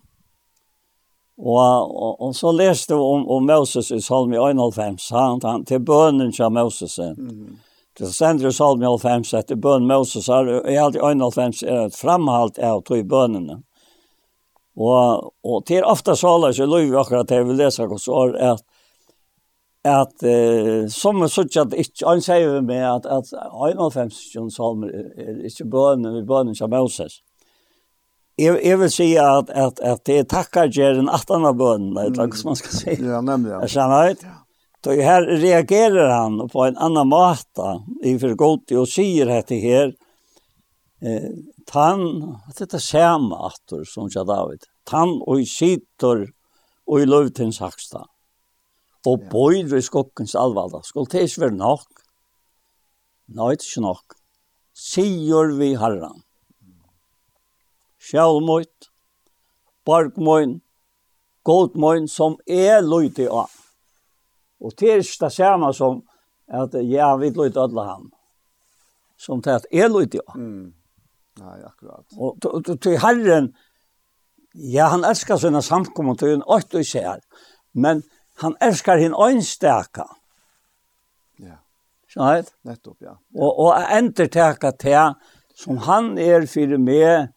Og, 1.38 1.96
og, 2.02 2.20
og 2.20 2.34
så 2.34 2.52
leste 2.52 2.94
vi 2.94 3.00
om, 3.00 3.26
om 3.28 3.44
Moses 3.44 3.90
i 3.90 4.00
Salmi 4.00 4.36
91, 4.36 5.08
han, 5.10 5.40
han, 5.44 5.64
til 5.64 5.84
bønnen 5.84 6.32
til 6.32 6.50
Moses. 6.52 6.98
Mm. 7.16 7.58
Det 7.98 8.08
stender 8.08 8.48
i 8.48 8.52
Salmi 8.56 8.86
95 8.88 9.34
etter 9.36 9.58
bøn 9.60 9.86
Moses 9.86 10.30
har, 10.32 10.48
og 10.48 10.68
i 10.70 10.78
alt 10.80 10.96
i 10.96 11.02
95 11.02 11.62
er 11.62 11.86
et 11.86 11.96
framhalt 11.96 12.58
av 12.58 12.80
to 12.88 12.96
i 12.96 13.04
bønene. 13.04 13.60
Og, 14.80 15.32
og 15.44 15.64
til 15.68 15.84
ofte 15.84 16.14
så 16.16 16.38
løs 16.40 16.60
i 16.62 16.68
lov 16.68 16.94
akkurat 17.02 17.28
til 17.28 17.44
vi 17.50 17.58
leser 17.58 17.90
hos 17.92 18.08
år 18.08 18.38
at 18.40 18.64
at 19.82 20.22
eh, 20.22 20.86
som 20.94 21.24
er 21.24 21.30
sånn 21.30 21.50
at 21.58 21.74
ikke, 21.74 22.04
han 22.06 22.22
sier 22.22 22.52
vi 22.54 22.60
med 22.68 22.84
at, 22.86 23.06
at 23.10 23.32
91 23.34 24.52
salmer 24.54 24.92
er 24.94 25.40
ikke 25.48 25.66
bønene, 25.66 26.14
vi 26.14 26.22
bønene 26.26 26.54
som 26.54 26.70
Moses. 26.70 27.18
Jeg, 28.38 28.60
jeg 28.62 28.78
vil 28.80 28.92
si 28.94 29.08
at, 29.20 29.50
at, 29.50 29.82
at 29.82 30.04
det 30.06 30.20
er 30.20 30.28
takkar 30.30 30.70
gjerne 30.72 31.10
18 31.10 31.48
av 31.50 31.58
bønene, 31.58 32.06
er 32.06 32.14
hva 32.14 32.28
man 32.46 32.60
skal 32.60 32.76
si. 32.78 32.94
Ja, 33.02 33.20
nemlig. 33.26 33.52
Ja. 33.56 33.60
Er 33.66 33.74
sant? 33.74 34.22
Ja. 34.22 34.38
Då 34.82 34.90
här 34.90 35.22
reagerar 35.22 36.08
han 36.08 36.48
på 36.48 36.64
en 36.64 36.76
annan 36.76 37.08
måta 37.08 37.82
inför 38.02 38.34
Goti 38.34 38.76
och 38.76 38.88
säger 38.88 39.26
här 39.26 39.42
till 39.42 39.62
här 39.62 39.94
eh, 41.00 41.30
tan, 41.66 42.22
att 42.48 42.56
detta 42.56 42.78
samma 42.78 43.46
attor 43.46 43.84
som 43.84 44.08
jag 44.14 44.26
David, 44.26 44.62
tan 44.84 45.22
och 45.22 45.40
i 45.40 45.46
sitter 45.46 46.32
och 46.86 47.00
i 47.00 47.06
lövtens 47.06 47.60
haksta. 47.60 48.06
Och 49.06 49.20
ja. 49.22 49.28
bojder 49.30 49.76
i 49.76 49.82
skockens 49.82 50.34
allvalda. 50.34 50.82
Skulle 50.82 51.06
det 51.10 51.22
inte 51.22 51.40
vara 51.40 51.50
nok? 51.50 51.88
Nej, 53.26 53.46
det 53.46 53.50
är 53.50 53.52
inte 53.52 53.80
nok. 53.80 54.06
Sier 54.74 55.58
vi 55.58 55.74
herran. 55.74 56.22
Självmöjt, 58.10 58.90
barkmöjn, 59.86 60.60
godmøyn 61.42 62.08
som 62.08 62.36
er 62.46 62.82
löjt 62.82 63.18
av. 63.28 63.61
Og 64.62 64.74
det 64.78 64.90
er 64.90 65.02
ikke 65.02 65.24
det 65.24 65.32
samme 65.34 65.72
som 65.74 66.02
at 66.52 66.74
ja, 66.86 67.10
vi 67.16 67.30
løyte 67.34 67.60
alle 67.60 67.84
ham. 67.86 68.08
Som 69.18 69.42
til 69.42 69.58
at 69.58 69.66
jeg 69.72 69.90
løyte, 69.90 70.20
ja. 70.20 70.38
Mm. 70.38 70.72
Nei, 71.42 71.58
akkurat. 71.64 72.04
Og 72.18 72.80
til 72.82 72.98
Herren, 73.00 73.52
ja, 74.54 74.90
han 74.92 75.04
elskar 75.08 75.40
sina 75.40 75.62
samkommer 75.64 76.18
til 76.20 76.36
en 76.36 76.44
åtte 76.46 76.82
og 76.82 76.86
ser, 76.86 77.22
men 77.72 78.02
han 78.42 78.56
elskar 78.60 79.00
henne 79.00 79.16
øynstaka. 79.16 80.04
Ja. 81.40 81.62
Skjønner 82.10 82.42
du? 82.42 82.50
Nettopp, 82.68 82.98
ja. 83.00 83.14
Og, 83.38 83.60
og 83.64 83.96
endertaka 83.96 84.74
til 84.76 85.14
som 85.56 85.78
han 85.86 86.18
er 86.18 86.46
for 86.48 86.76
meg, 86.80 87.30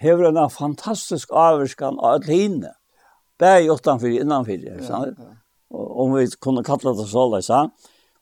hever 0.00 0.28
en 0.28 0.50
fantastisk 0.50 1.32
avvarskan 1.32 2.00
av 2.00 2.18
alle 2.18 2.32
henne. 2.32 2.74
Bæg 3.40 3.70
utanfyr, 3.72 4.20
innanfyr, 4.22 4.68
ja, 4.68 4.76
ja 4.80 5.32
om 5.74 6.14
vi 6.14 6.26
kunne 6.40 6.62
kalla 6.64 6.92
det 6.92 7.06
så 7.06 7.42
sa. 7.42 7.68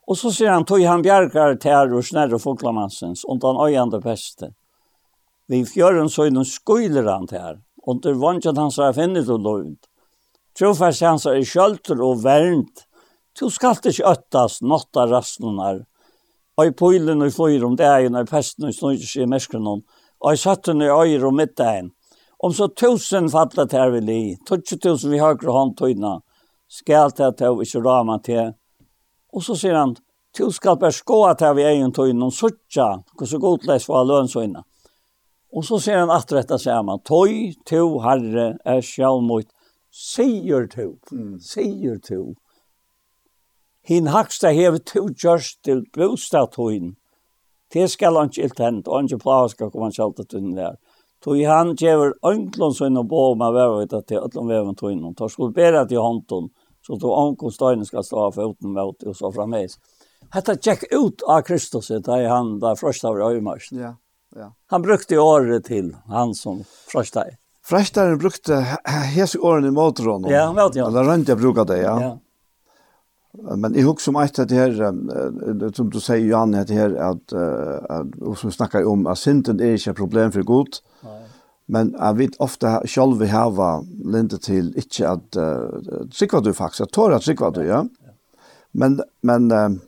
Og 0.09 0.19
så 0.19 0.33
sier 0.35 0.51
han 0.51 0.65
tog 0.67 0.83
han 0.83 1.03
bjergar 1.05 1.59
til 1.63 1.95
og 1.95 2.05
snærre 2.05 2.39
fåglamassens 2.39 3.25
och 3.25 3.39
han 3.43 3.61
öjande 3.67 4.01
bäste. 4.01 4.55
Vi 5.47 5.65
fjörren 5.67 6.09
så 6.09 6.27
innan 6.27 6.45
skuiler 6.45 7.05
han 7.05 7.27
tär. 7.27 7.61
Och 7.83 8.01
det 8.03 8.13
var 8.15 8.35
inte 8.35 8.49
han 8.49 8.59
og 8.59 8.73
här 8.73 8.93
finnit 8.93 9.29
och 9.29 9.41
lovd. 9.41 9.79
Trofärs 10.59 11.01
han 11.01 11.19
så 11.19 11.31
är 11.31 11.45
kjölter 11.45 12.01
och 12.01 12.25
värnt. 12.25 12.87
Du 13.41 13.51
skall 13.51 13.77
inte 13.85 14.05
öttas 14.05 14.63
nåtta 14.63 15.07
rastnar. 15.07 15.85
Og 16.57 16.67
i 16.67 16.73
poilen 16.73 17.23
og 17.23 17.29
i 17.29 17.31
fyr 17.31 17.65
om 17.65 17.77
det 17.77 17.85
är 17.85 18.01
ju 18.01 18.09
när 18.09 18.25
pesten 18.25 18.65
och 18.65 18.75
snöjter 18.75 19.07
seg 19.07 19.23
i 19.23 19.27
märskan. 19.27 19.83
og 20.21 20.33
i 20.33 20.37
satten 20.37 20.83
i 20.83 20.87
øyre 20.87 21.27
og 21.27 21.35
mittagen. 21.35 21.91
Om 22.39 22.53
så 22.53 22.69
tusen 22.69 23.29
fattlat 23.29 23.73
här 23.73 23.91
vid 23.91 24.05
li. 24.05 24.37
Tutsi 24.47 24.79
tusen 24.79 25.11
vi 25.11 25.19
högre 25.19 25.51
hånd 25.51 25.77
tøyna 25.77 26.21
skal 26.73 27.13
til 27.13 27.29
at 27.29 27.41
jeg 27.41 27.67
ikke 27.67 27.85
rama 27.85 28.19
til. 28.25 28.53
Og 29.33 29.45
så 29.45 29.57
sier 29.59 29.77
han, 29.77 29.95
du 30.39 30.49
skal 30.51 30.79
bare 30.81 30.95
skå 30.97 31.19
at 31.29 31.43
jeg 31.45 31.57
vil 31.57 31.69
egen 31.69 31.93
tøyne, 31.93 32.25
og 32.25 32.33
suttja, 32.33 32.89
og 33.21 33.27
så 33.29 33.41
godleis 33.41 33.85
for 33.89 34.05
lønsøyne. 34.09 34.63
Og 35.53 35.67
så 35.69 35.77
sier 35.85 36.01
han 36.01 36.13
at 36.13 36.31
dette 36.33 36.57
sammen, 36.61 37.03
tøy, 37.05 37.53
to, 37.69 37.99
herre, 38.01 38.55
er 38.65 38.81
sjalmøyt, 38.81 39.51
sier 39.93 40.65
to, 40.73 40.95
sier 41.45 41.99
to. 42.01 42.23
Hin 43.85 44.09
haksta 44.15 44.55
hev 44.57 44.79
to 44.89 45.09
gjørst 45.11 45.61
til 45.67 45.85
bostadtøyne. 45.93 46.95
Det 47.73 47.89
skal 47.91 48.17
han 48.17 48.33
ikke 48.33 48.65
hent, 48.65 48.89
og 48.89 48.99
han 48.99 49.09
ikke 49.09 49.25
plager 49.25 49.53
skal 49.53 49.71
komme 49.73 49.91
han 49.91 49.97
kjalt 49.97 50.25
til 50.25 50.41
den 50.41 50.57
der. 50.57 50.81
Tøy 51.23 51.45
han 51.47 51.77
gjever 51.79 52.17
ønglån 52.27 52.75
sånn 52.77 52.99
og 52.99 53.09
bo 53.13 53.23
med 53.39 53.55
vevet 53.55 53.93
til, 54.09 54.25
øtlån 54.25 54.49
vevet 54.49 54.81
tøyne, 54.81 55.13
tar 55.17 55.31
skulle 55.33 55.55
bæra 55.55 55.85
til 55.89 56.01
hånden, 56.03 56.49
så 56.87 56.97
då 56.97 57.15
ankom 57.17 57.51
steinen 57.51 57.87
ska 57.87 58.03
stå 58.03 58.19
av 58.19 58.33
foten 58.33 58.73
mot 58.73 59.03
och 59.03 59.17
så 59.17 59.33
frammes. 59.33 59.79
Hetta 60.31 60.57
check 60.57 60.85
ut 60.91 61.23
av 61.23 61.43
Kristus 61.43 61.89
där 61.89 62.29
han 62.29 62.59
där 62.59 62.75
första 62.75 63.09
av 63.09 63.21
Ömars. 63.21 63.69
Ja. 63.73 63.97
Ja. 64.37 64.55
Han 64.67 64.83
brukte 64.83 65.19
året 65.19 65.65
till 65.65 65.97
han 66.07 66.35
som 66.35 66.65
första. 66.93 67.25
Frestaren 67.65 68.19
brukte 68.19 68.55
hese 69.15 69.39
årene 69.39 69.69
i 69.69 69.71
motoren. 69.71 70.25
Ja, 70.31 70.45
han 70.45 70.55
vet 70.55 70.75
ja. 70.75 70.87
Eller 70.89 71.05
rent 71.05 71.29
jeg 71.29 71.39
bruker 71.39 71.65
det, 71.65 71.79
ja. 71.83 72.01
ja. 72.01 72.19
Men 73.57 73.75
jeg 73.75 73.87
husker 73.87 74.13
meg 74.13 74.33
til 74.35 74.49
det 74.49 74.59
her, 74.59 74.75
som 75.73 75.89
du 75.89 76.01
sier, 76.01 76.21
Johan, 76.27 76.53
det 76.53 76.77
her, 76.77 76.97
at, 77.01 77.33
at, 77.33 78.19
som 78.37 78.53
snakker 78.53 78.85
om 78.89 79.07
at 79.07 79.19
synden 79.19 79.61
er 79.61 79.79
ikke 79.79 79.95
et 79.95 79.97
problem 79.97 80.33
for 80.33 80.45
godt. 80.45 80.83
Nej. 81.05 81.23
Men 81.73 81.95
jeg 81.97 82.19
vet 82.19 82.37
ofte 82.45 82.75
selv 82.91 83.21
vi 83.23 83.31
har 83.33 83.55
lente 84.05 84.39
til 84.43 84.73
ikke 84.77 85.15
at 85.15 85.39
uh, 85.41 86.05
sikker 86.13 86.45
du 86.45 86.53
faktisk, 86.53 86.87
at 86.87 86.93
tåre 86.93 87.17
at 87.17 87.25
sikker 87.25 87.55
du, 87.57 87.63
ja. 87.65 87.83
Men, 88.77 89.01
men 89.25 89.49
uh, 89.53 89.79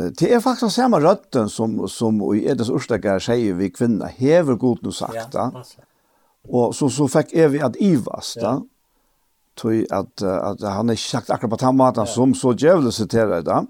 det 0.00 0.30
er 0.32 0.40
faktisk 0.40 0.72
samme 0.72 1.02
røtten 1.04 1.50
som, 1.52 1.76
som 1.88 2.20
i 2.32 2.46
Edes 2.48 2.72
Ørstegger 2.72 3.20
sier 3.20 3.58
vi 3.58 3.68
kvinner, 3.72 4.08
hever 4.16 4.56
god 4.56 4.80
noe 4.84 4.96
sagt, 4.96 5.36
ja. 5.36 5.50
Og 6.48 6.72
så, 6.74 6.88
så 6.88 7.04
fikk 7.12 7.34
Evi 7.36 7.60
at 7.60 7.76
Ivas, 7.84 8.32
da. 8.40 8.60
tog 9.60 9.84
at, 9.92 10.22
at 10.24 10.62
han 10.64 10.88
er 10.88 10.96
ikke 10.96 11.10
sagt 11.18 11.30
akkurat 11.30 11.52
på 11.52 11.60
den 11.60 11.76
måten 11.76 12.06
ja. 12.06 12.12
som 12.12 12.32
så 12.34 12.54
djevelig 12.56 12.94
siterer 12.96 13.44
da. 13.44 13.60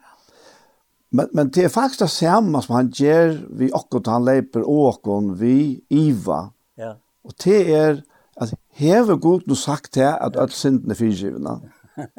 Men, 1.10 1.26
men 1.34 1.50
det 1.50 1.64
er 1.66 1.74
faktisk 1.74 2.04
det 2.04 2.10
samme 2.14 2.62
som 2.62 2.76
han 2.76 2.92
gjør 2.94 3.32
vi 3.58 3.72
akkurat 3.74 4.12
han 4.12 4.28
leper 4.28 4.62
og 4.62 5.32
vi 5.40 5.80
Iva, 5.90 6.52
Ja. 6.80 6.94
Og 7.26 7.36
det 7.44 7.60
er 7.76 8.00
at 8.40 8.54
hever 8.80 9.18
god 9.20 9.46
no 9.46 9.54
sagt 9.54 9.92
til 9.92 10.08
at 10.08 10.36
alle 10.36 10.56
syndene 10.56 10.94
er 10.94 10.98
frigivna. 10.98 11.58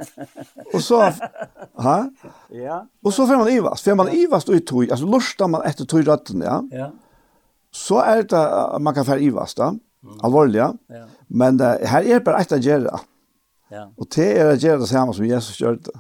og 0.76 0.82
så 0.82 1.00
ha? 1.82 1.98
Ja. 2.54 2.82
Og 3.04 3.14
så 3.14 3.26
får 3.26 3.40
man 3.42 3.54
ivast. 3.54 3.86
får 3.86 3.96
man 3.98 4.12
ivast 4.14 4.50
og 4.50 4.56
i 4.56 4.60
tog, 4.60 4.84
altså 4.84 5.06
lustar 5.06 5.50
man 5.50 5.66
etter 5.66 5.86
tog 5.86 6.06
røtten, 6.08 6.44
ja. 6.46 6.60
Ja. 6.72 6.90
Så 7.74 8.04
er 8.04 8.22
det 8.22 8.38
at 8.38 8.82
man 8.82 8.94
kan 8.94 9.08
få 9.08 9.16
ivast, 9.16 9.58
da, 9.58 9.72
alvorlig, 10.24 10.60
ja. 10.60 10.72
ja. 10.92 11.06
Men 11.30 11.62
uh, 11.62 11.80
her 11.88 12.04
er 12.04 12.20
bare 12.20 12.44
et 12.44 12.54
av 12.54 12.62
gjerne. 12.62 13.00
Ja. 13.72 13.86
Og 13.98 14.10
det 14.16 14.28
er 14.36 14.52
å 14.52 14.58
gjøre 14.60 14.82
det 14.84 14.90
samme 14.92 15.16
som 15.16 15.26
Jesus 15.26 15.62
gjør 15.62 15.80
det. 15.80 15.96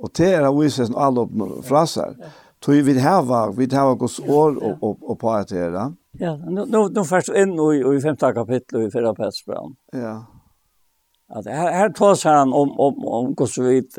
Og 0.00 0.12
det 0.16 0.28
er 0.36 0.46
å 0.46 0.54
vise 0.56 0.84
sin 0.84 0.96
alle 0.96 1.24
opp 1.24 1.64
fraser. 1.66 2.14
Ja. 2.20 2.30
Tui 2.60 2.82
vid 2.82 2.98
hava, 3.00 3.50
vid 3.56 3.72
hava 3.72 3.94
gos 3.94 4.18
år 4.20 4.56
og, 4.56 4.72
og, 4.72 4.82
och 4.82 5.10
och 5.10 5.18
på 5.18 5.30
att 5.30 5.50
göra. 5.50 5.94
Ja, 6.12 6.36
nu 6.36 6.64
nu 6.66 6.88
nu 6.88 7.04
först 7.04 7.28
in 7.28 7.60
i 7.60 7.96
i 7.96 8.00
femte 8.00 8.32
kapitlet 8.32 8.88
i 8.88 8.90
förra 8.90 9.14
Pettersbrevet. 9.14 9.72
Ja. 9.92 10.26
Att 11.28 11.46
här 11.46 11.72
här 11.72 11.90
tas 11.90 12.24
han 12.24 12.52
om 12.52 12.80
om 12.80 13.04
om 13.04 13.34
gos 13.34 13.58
vid 13.58 13.98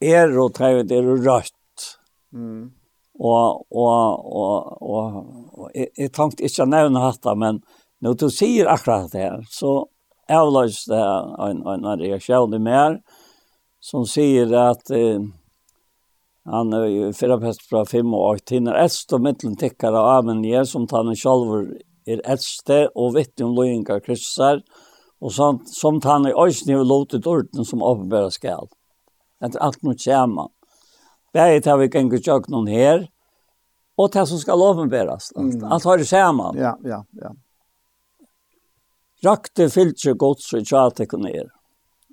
er 0.00 0.38
och 0.38 0.54
trävet 0.54 0.90
er 0.90 1.06
och 1.06 1.24
rött. 1.24 1.98
Mm. 2.32 2.70
Och 3.18 3.72
och 3.72 4.36
och 4.36 4.82
och 4.82 5.58
och 5.58 5.70
jag 5.94 6.12
tänkte 6.12 6.42
inte 6.42 6.64
nämna 6.64 7.06
detta 7.06 7.34
men 7.34 7.62
nu 7.98 8.14
du 8.14 8.30
säger 8.30 8.66
akkurat 8.66 9.12
det 9.12 9.18
här 9.18 9.46
så 9.48 9.88
avlös 10.28 10.84
det 10.84 11.04
en 11.38 11.66
en 11.66 11.84
en 11.84 11.98
reaktion 11.98 12.62
mer 12.62 13.00
som 13.80 14.06
säger 14.06 14.52
att 14.52 14.90
eh, 14.90 15.20
han 16.44 16.72
är 16.72 17.12
förra 17.12 17.40
pest 17.40 17.62
från 17.62 17.86
fem 17.86 18.14
och 18.14 18.30
8 18.30 18.54
hinner 18.54 18.74
etst 18.74 19.12
og 19.12 19.20
mittlen 19.24 19.56
tickare 19.56 19.98
av 19.98 20.08
amen 20.18 20.44
je 20.44 20.66
som 20.66 20.86
han 20.90 21.16
själv 21.16 21.78
är 22.06 22.20
äldste 22.24 22.88
och 22.94 23.16
vet 23.16 23.40
om 23.40 23.54
lojingar 23.54 24.00
kryssar 24.00 24.62
och 25.18 25.32
sånt 25.32 25.68
som 25.68 26.00
han 26.04 26.26
är 26.26 26.46
ösnig 26.46 26.78
och 26.78 26.86
låtit 26.86 27.26
orden 27.26 27.64
som 27.64 27.82
uppenbara 27.82 28.30
skall. 28.30 28.68
Att 29.40 29.56
allt 29.56 29.82
nu 29.82 29.94
tjäma. 29.96 30.48
Bäget 31.32 31.64
har 31.64 31.78
vi 31.78 31.90
gängu 31.94 32.18
tjock 32.18 32.48
någon 32.48 32.66
här 32.66 33.08
och 33.96 34.10
det 34.12 34.26
som 34.26 34.38
skal 34.38 34.62
uppenbaras. 34.62 35.32
Mm. 35.36 35.64
Allt 35.64 35.84
har 35.84 35.98
det 35.98 36.04
samman. 36.04 36.56
Ja, 36.58 36.78
ja, 36.84 37.04
ja. 37.10 37.34
Rakte 39.22 39.70
fyllt 39.70 39.98
sig 39.98 40.12
gott 40.12 40.40
så 40.40 40.58
i 40.58 40.64
tjatekon 40.64 41.28
er 41.28 41.50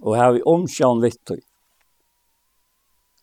och 0.01 0.17
har 0.17 0.31
vi 0.31 0.41
omkjön 0.41 1.01
vittig. 1.01 1.39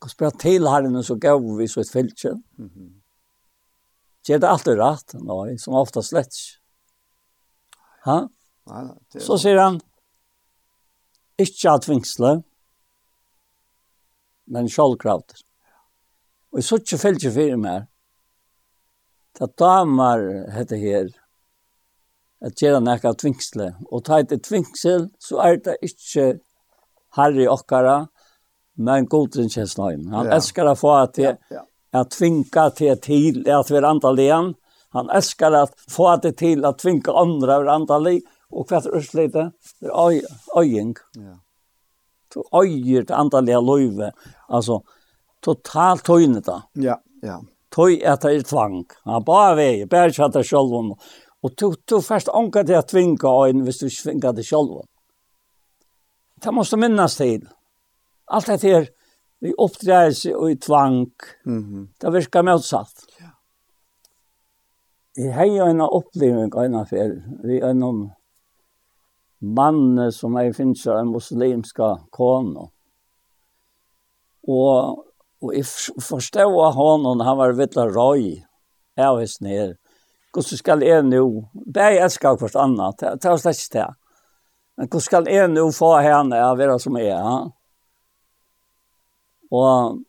Og 0.03 0.12
spør 0.12 0.35
til 0.39 0.69
herren 0.70 1.03
så 1.03 1.16
gav 1.19 1.43
vi 1.59 1.66
så 1.66 1.81
et 1.81 1.91
fylkje. 1.91 2.33
Mm 2.59 2.70
-hmm. 2.70 2.91
Gjør 4.29 4.39
det 4.39 4.49
alltid 4.49 4.79
rett, 4.79 5.15
nei, 5.15 5.57
som 5.59 5.75
ofta 5.75 6.03
slett. 6.03 6.37
Ha? 8.05 8.29
Nei, 8.69 8.85
det... 9.12 9.23
Så 9.25 9.39
sier 9.39 9.59
han, 9.59 9.81
ikke 11.39 11.70
at 11.70 11.89
vingsle, 11.89 12.43
men 14.47 14.69
sjålkrauter. 14.69 15.41
Og 16.53 16.61
jeg 16.61 16.65
så 16.65 16.77
ikke 16.81 16.99
fylkje 16.99 17.33
fire 17.33 17.57
mer. 17.57 17.87
Det 19.39 19.49
damer, 19.61 20.51
heter 20.51 20.77
her, 20.77 21.09
at 22.45 22.61
gjøre 22.62 22.81
nekka 22.83 23.15
tvingsle. 23.19 23.70
Og 23.93 24.05
ta 24.05 24.20
et 24.20 24.35
tvingsel, 24.45 25.09
så 25.23 25.41
er 25.45 25.61
det 25.62 25.77
ikke 25.85 26.41
herre 27.16 27.45
i 27.45 27.51
okkara, 27.51 28.09
men 28.79 29.07
godren 29.07 29.49
känns 29.49 29.79
nøyen. 29.79 30.09
Han 30.09 30.27
ja. 30.27 30.33
älskar 30.33 30.67
att 30.67 30.79
få 30.79 30.91
att, 30.91 31.19
ja, 31.19 31.33
ja. 31.51 31.67
att 31.91 32.11
tvinga 32.11 32.71
till 32.71 33.01
till 33.01 33.51
att 33.51 33.71
vara 33.71 33.89
antaligen. 33.89 34.55
Han 34.91 35.11
älskar 35.11 35.53
att 35.53 35.75
få 35.89 36.09
att 36.09 36.23
det 36.23 36.33
till 36.33 36.65
att 36.65 36.79
tvinga 36.79 37.13
andra 37.13 37.55
över 37.55 37.67
antali 37.67 38.23
och 38.51 38.71
vad 38.71 38.87
urslite. 38.87 39.53
Det 39.81 39.87
är 39.87 40.23
öjning. 40.59 40.95
Ja. 41.13 41.39
Du 42.35 42.59
öjer 42.59 43.03
det 43.03 43.17
andaliga 43.17 43.61
löve. 43.61 44.13
Alltså 44.49 44.83
totalt 45.41 46.05
töjnet 46.05 46.45
då. 46.45 46.63
Ja, 46.73 47.01
ja. 47.23 47.43
Töj 47.77 48.05
att 48.05 48.21
det 48.21 48.35
är 48.35 48.41
tvang. 48.41 48.85
Han 49.05 49.25
bara 49.25 49.55
väg, 49.55 49.89
bara 49.89 50.13
så 50.13 50.29
det 50.29 50.45
själv 50.45 50.95
Och 51.41 51.51
du, 51.57 51.75
du 51.85 52.03
först 52.03 52.29
anka 52.29 52.63
det 52.63 52.79
att 52.79 52.89
tvinga 52.89 53.49
en, 53.49 53.65
hvis 53.65 53.79
du 53.79 53.91
tvingar 53.91 54.33
det 54.33 54.43
själv. 54.43 54.83
Det 56.43 56.53
måste 56.53 56.77
minnas 56.77 57.17
till 57.17 57.49
allt 58.29 58.47
det 58.47 58.63
här 58.63 58.89
vi 59.41 59.53
uppträder 59.53 60.11
sig 60.11 60.35
och 60.35 60.51
i 60.51 60.57
tvang. 60.57 61.11
Mm. 61.47 61.89
Det 61.99 62.11
verkar 62.11 62.43
motsatt. 62.43 62.93
Ja. 63.21 63.31
Jag 65.15 65.33
har 65.33 65.45
ju 65.45 65.59
en 65.59 65.81
upplevelse 65.81 66.57
av 66.59 66.65
en 66.65 66.75
affär. 66.75 67.23
Vi 67.43 67.61
är 67.61 67.75
någon 67.75 68.11
mann 69.39 70.13
som 70.13 70.37
är 70.37 70.53
finns 70.53 70.87
av 70.87 70.97
en 70.99 71.11
muslimska 71.11 72.01
kono. 72.11 72.71
Og 74.43 75.05
Og 75.43 75.55
jeg 75.55 75.67
forstod 76.03 76.57
av 76.59 76.75
honom, 76.75 77.21
han 77.23 77.37
var 77.39 77.55
vittla 77.55 77.87
röj. 77.87 78.45
Jag 78.99 79.17
visst 79.17 79.41
ner. 79.41 79.77
Hur 80.35 80.43
ska 80.43 80.85
jag 80.85 81.05
nu? 81.05 81.47
jeg 81.75 81.97
elsker 81.97 82.37
hvert 82.37 82.57
annet, 82.57 82.99
Det 82.99 83.25
var 83.25 83.39
ikke 83.39 83.79
det. 83.79 83.95
Men 84.77 84.89
hvordan 84.89 85.01
skal 85.01 85.29
jeg 85.29 85.49
nå 85.49 85.71
få 85.73 85.93
henne 86.03 86.43
å 86.43 86.57
være 86.59 86.79
som 86.79 86.97
jeg, 86.99 87.15
är? 87.15 87.51
Og, 89.51 90.03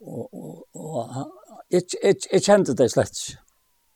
og, 0.00 0.26
og, 0.32 0.64
og 0.74 1.14
jeg, 1.70 1.86
jeg, 2.02 2.16
jeg 2.32 2.42
kjente 2.42 2.74
det 2.74 2.90
slett 2.92 3.14
ikke. 3.14 3.38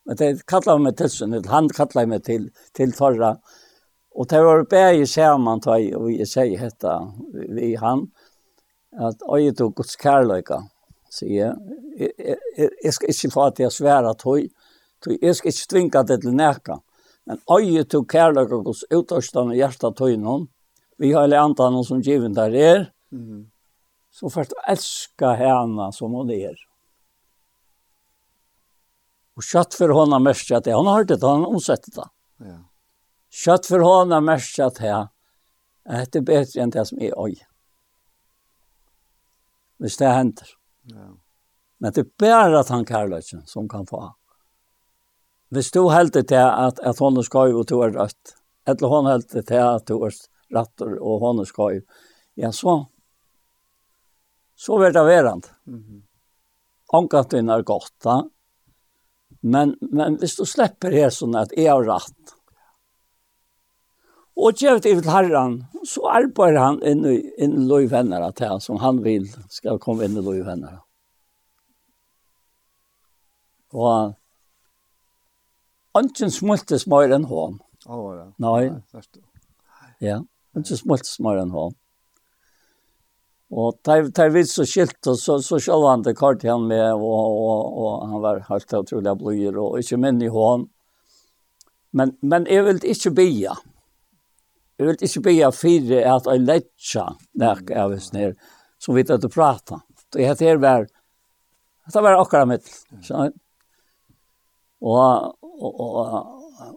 Men 0.04 0.18
det 0.20 0.30
kallar 0.50 0.80
meg 0.84 0.98
til 0.98 1.08
sånn 1.08 1.36
han 1.48 1.70
kallar 1.72 2.08
meg 2.08 2.26
til, 2.26 2.50
til 2.76 2.92
Torra. 2.92 3.34
Og 4.14 4.28
det 4.30 4.40
var 4.44 4.66
bare 4.70 5.06
saman 5.10 5.62
og 5.64 6.10
jeg 6.12 6.28
sier 6.28 6.60
dette, 6.60 6.92
vi 7.32 7.74
han, 7.80 8.04
at 8.94 9.24
øye 9.26 9.54
du 9.56 9.70
Guds 9.70 9.96
kærløyga, 9.96 10.60
sier 11.10 11.56
jeg. 11.96 12.36
Jeg 12.84 12.92
skal 12.94 13.10
ikke 13.10 13.32
få 13.32 13.46
at 13.48 13.58
jeg 13.58 13.72
svære 13.72 14.14
tog 14.18 14.44
tog 15.02 15.18
jeg 15.22 15.36
skal 15.36 15.52
ikke 15.52 15.70
tvinga 15.70 16.02
det 16.02 16.20
til 16.22 16.34
neka 16.34 16.78
Men 17.26 17.40
øye 17.50 17.84
du 17.84 18.04
kærløyga 18.04 18.60
Guds 18.62 18.84
utårstande 18.92 19.56
hjertet 19.56 19.96
tog 19.96 20.14
noen, 20.20 20.48
vi 20.98 21.12
har 21.12 21.24
alle 21.24 21.40
andre 21.40 21.70
noen 21.72 21.86
som 21.88 22.02
givet 22.02 22.34
der 22.36 22.54
er, 22.54 22.84
mm 23.10 23.46
så 24.14 24.30
først 24.30 24.54
elska 24.70 25.32
henne 25.40 25.88
som 25.92 26.14
hon 26.14 26.30
er. 26.30 26.54
Og 29.34 29.42
kjøtt 29.42 29.74
for 29.74 29.90
henne 29.96 30.20
mest 30.22 30.52
at 30.54 30.68
det, 30.68 30.76
han 30.76 30.86
har 30.86 31.00
hørt 31.00 31.10
det, 31.10 31.18
han 31.22 31.42
har 31.42 31.56
omsett 31.56 31.88
det. 31.96 32.06
Ja. 32.44 32.60
Kjøtt 33.34 33.66
for 33.66 33.82
henne 33.82 34.20
mest 34.22 34.60
at 34.62 34.78
det 34.78 36.20
er 36.20 36.28
bedre 36.30 36.62
enn 36.62 36.72
det 36.76 36.86
som 36.86 37.02
er 37.02 37.18
øy. 37.18 37.34
Hvis 39.82 39.98
det 39.98 40.14
hender. 40.14 40.54
Ja. 40.94 41.10
Men 41.82 41.92
det 41.92 42.06
er 42.06 42.12
bare 42.22 42.62
at 42.62 42.70
han 42.70 42.86
kærløysen 42.86 43.42
som 43.50 43.66
kan 43.68 43.90
få. 43.90 44.06
Hvis 45.50 45.74
du 45.74 45.88
helder 45.90 46.22
til 46.22 46.40
at, 46.46 46.78
at 46.78 47.02
hon 47.02 47.18
er 47.18 47.26
skøy 47.26 47.50
og 47.50 47.66
du 47.68 47.80
er 47.82 47.92
rødt, 47.98 48.36
eller 48.70 48.90
hon 48.94 49.10
helder 49.10 49.42
til 49.42 49.60
at 49.66 49.90
du 49.90 49.98
er 50.06 50.14
rett 50.54 50.86
og 50.86 51.22
hon 51.26 51.42
er 51.42 51.50
skøy, 51.50 51.82
ja, 52.38 52.54
så 52.54 52.84
så 54.56 54.78
var 54.78 54.92
det 54.92 55.04
verand. 55.04 55.46
Mm 55.66 55.82
-hmm. 55.82 56.02
Ankatten 56.92 57.48
er 57.48 57.62
godt, 57.62 57.94
da. 58.04 58.22
Men, 59.40 59.76
men 59.80 60.16
hvis 60.16 60.36
du 60.36 60.44
slipper 60.44 60.92
her 60.92 61.10
sånn 61.10 61.36
at 61.36 61.52
jeg 61.56 61.70
har 61.70 61.84
rett, 61.84 62.34
og 64.36 64.54
gjør 64.54 64.80
det 64.80 64.82
til 64.82 65.10
herren, 65.10 65.64
så 65.86 66.06
arbeider 66.10 66.60
han 66.60 66.82
inn 66.82 67.04
i, 67.06 67.32
inn 67.38 67.52
i 67.52 67.66
løyvennere 67.66 68.32
til 68.32 68.48
han, 68.48 68.60
som 68.60 68.76
han 68.76 69.02
vil 69.04 69.28
skal 69.48 69.78
komme 69.78 70.04
inn 70.04 70.16
i 70.16 70.24
løyvennere. 70.24 70.80
Og 73.72 74.14
Anken 75.94 76.32
smultes 76.34 76.88
mer 76.90 77.12
enn 77.14 77.26
hånd. 77.30 77.60
Å, 77.86 77.94
oh, 77.94 78.08
ja. 78.16 78.24
Nei. 78.42 78.64
Nei. 78.66 79.02
Ja, 80.02 80.16
anken 80.56 80.78
smultes 80.80 81.20
mer 81.22 81.38
enn 81.38 81.52
hånd. 81.54 81.76
Og 83.54 83.76
tar 83.86 84.08
tar 84.10 84.32
vi 84.34 84.42
så 84.44 84.64
skilt 84.66 85.06
och 85.06 85.18
så 85.18 85.38
så 85.42 85.60
sjølv 85.62 85.86
han 85.86 86.02
det 86.02 86.14
kort 86.18 86.42
han 86.42 86.66
med 86.66 86.92
och 86.92 87.02
och 87.02 87.82
og 87.82 88.08
han 88.08 88.20
var 88.20 88.40
helt 88.48 88.74
otroligt 88.74 89.18
blöjer 89.18 89.58
och 89.58 89.78
ikke 89.78 89.96
men 89.96 90.22
i 90.22 90.28
hon. 90.28 90.68
Men 91.90 92.16
men 92.22 92.46
är 92.46 92.62
väl 92.62 92.84
inte 92.84 93.10
bia. 93.10 93.56
Jeg 94.78 94.86
vil 94.86 94.96
inte 95.00 95.20
bia 95.20 95.52
för 95.52 96.06
att 96.06 96.26
jag 96.26 96.40
lätcha 96.40 97.16
när 97.32 97.58
jag 97.68 97.92
är 97.92 97.98
snär 97.98 98.34
så 98.78 98.92
vet 98.92 99.10
att 99.10 99.34
prata. 99.34 99.80
Det 100.12 100.24
heter 100.24 100.46
her 100.46 100.56
var 100.56 100.86
det 101.92 102.00
var 102.00 102.22
akkurat 102.22 102.48
mitt. 102.48 102.86
Så 103.02 103.30
och 104.80 105.34
och 105.42 106.26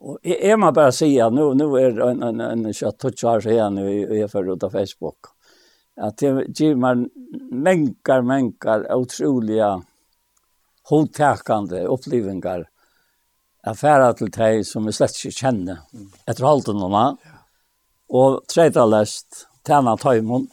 och 0.01 0.19
är 0.23 0.57
man 0.57 0.73
bara 0.73 0.91
säga 0.91 1.29
nu 1.29 1.53
nu 1.53 1.63
är 1.63 1.99
en 2.01 2.23
en 2.23 2.39
en 2.39 2.73
chat 2.73 2.99
touch 2.99 3.45
här 3.45 3.69
nu 3.69 4.03
är 4.21 4.53
ut 4.53 4.63
av 4.63 4.69
Facebook 4.69 5.36
att 5.97 6.17
det 6.17 6.59
ger 6.59 6.75
man 6.75 7.09
menkar, 7.51 8.21
menkar, 8.21 8.93
otroliga 8.93 9.81
hotakande 10.89 11.85
upplevelser 11.85 12.67
affärer 13.67 14.13
till 14.13 14.31
deg 14.31 14.65
som 14.65 14.85
vi 14.85 14.93
slett 14.95 15.17
ikke 15.17 15.33
kjenner 15.41 15.81
etter 16.25 16.45
efter 16.45 16.71
av 16.71 16.79
nåna 16.79 17.03
ja. 18.07 18.27
tredje 18.47 18.85
lest, 18.87 19.47
tjena 19.67 19.97
tøymon, 19.99 20.47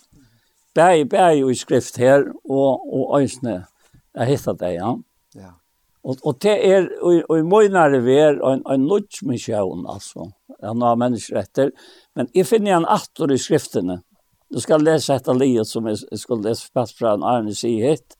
bæg, 0.74 1.08
bæg 1.10 1.44
i 1.50 1.54
skrift 1.54 1.96
här 1.96 2.32
och 2.44 2.94
och 2.94 3.20
ösne 3.20 3.66
jag 4.12 4.26
hittet 4.26 4.58
deg, 4.58 4.74
ja. 4.74 4.98
Ja. 5.34 5.54
Och 6.02 6.16
och 6.22 6.36
det 6.40 6.72
är 6.72 7.02
och, 7.02 7.30
og 7.30 7.38
i 7.38 7.42
møgnere 7.42 8.00
vi 8.00 8.16
er, 8.18 8.40
en 8.52 8.62
en 8.66 8.86
nudge 8.86 9.22
mission 9.22 9.86
alltså 9.86 10.30
han 10.62 10.82
har 10.82 10.96
menneskeretter, 10.96 11.70
men 12.14 12.28
jeg 12.34 12.46
finner 12.46 12.76
en 12.76 12.86
attor 12.86 13.32
i 13.32 13.38
skrifterna 13.38 14.00
Du 14.55 14.60
ska 14.60 14.76
läsa 14.76 15.12
detta 15.12 15.32
livet 15.32 15.66
som 15.66 15.86
jeg 15.86 16.18
skulle 16.18 16.48
lese 16.48 16.68
fast 16.74 16.98
från 16.98 17.22
Arne 17.22 17.55
Sihet. 17.55 18.16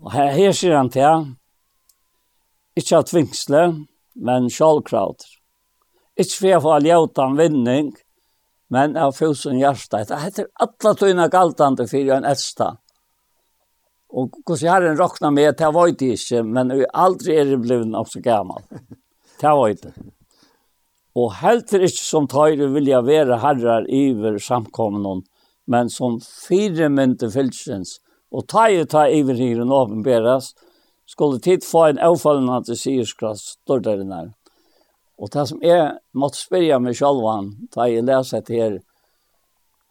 Og 0.00 0.12
här, 0.12 0.26
här 0.26 0.52
sier 0.52 0.74
han 0.74 0.90
till. 0.90 1.34
Ikke 2.76 2.98
av 2.98 3.02
tvingsle, 3.02 3.84
men 4.14 4.46
sjálvkrauter. 4.50 5.32
Ikke 6.14 6.36
for 6.36 6.48
jeg 6.48 6.62
får 6.62 6.86
ljautan 6.86 7.34
vinning, 7.36 7.88
men 8.70 8.94
av 8.96 9.16
fusen 9.16 9.58
hjerte. 9.58 10.04
Det 10.06 10.20
heter 10.22 10.46
alla 10.54 10.92
tøyne 10.94 11.26
galtande 11.34 11.88
fyrir 11.90 12.14
en 12.20 12.28
etsta. 12.30 12.76
Og 14.14 14.38
hos 14.46 14.62
herren 14.62 14.94
råkna 15.02 15.32
med, 15.34 15.56
det 15.58 15.72
var 15.74 15.90
det 15.90 16.12
ikke, 16.14 16.44
men 16.46 16.70
aldri 16.94 17.40
er 17.40 17.50
det 17.50 17.58
blivit 17.66 17.90
nok 17.90 18.14
så 18.14 18.22
gammal. 18.22 18.62
Det 18.70 19.56
var 19.62 19.74
det 19.82 19.96
og 21.18 21.34
helter 21.40 21.82
ikke 21.86 22.04
som 22.04 22.28
tøyre 22.30 22.68
vilja 22.74 23.00
være 23.02 23.40
herrar 23.42 23.86
iver 23.90 24.38
samkomnen, 24.42 25.24
men 25.66 25.90
som 25.90 26.20
fire 26.22 26.88
mynte 26.92 27.30
fylsens, 27.32 27.98
og 28.30 28.46
tøyre 28.52 28.86
ta 28.86 29.06
iver 29.10 29.38
hyren 29.40 29.72
åpenberes, 29.74 30.52
skulle 31.08 31.40
tid 31.40 31.64
få 31.64 31.86
en 31.88 32.02
avfallende 32.04 32.60
til 32.68 32.76
sierskrass 32.76 33.44
sier 33.44 33.62
står 33.64 33.84
der 33.86 34.02
inne. 34.04 34.20
Og 35.18 35.32
det 35.32 35.46
som 35.48 35.62
jeg 35.64 35.96
måtte 36.14 36.38
spørre 36.38 36.78
meg 36.84 36.98
sjalvan, 36.98 37.54
da 37.74 37.88
jeg 37.88 38.04
leser 38.06 38.44
til 38.44 38.62
her, 38.62 38.76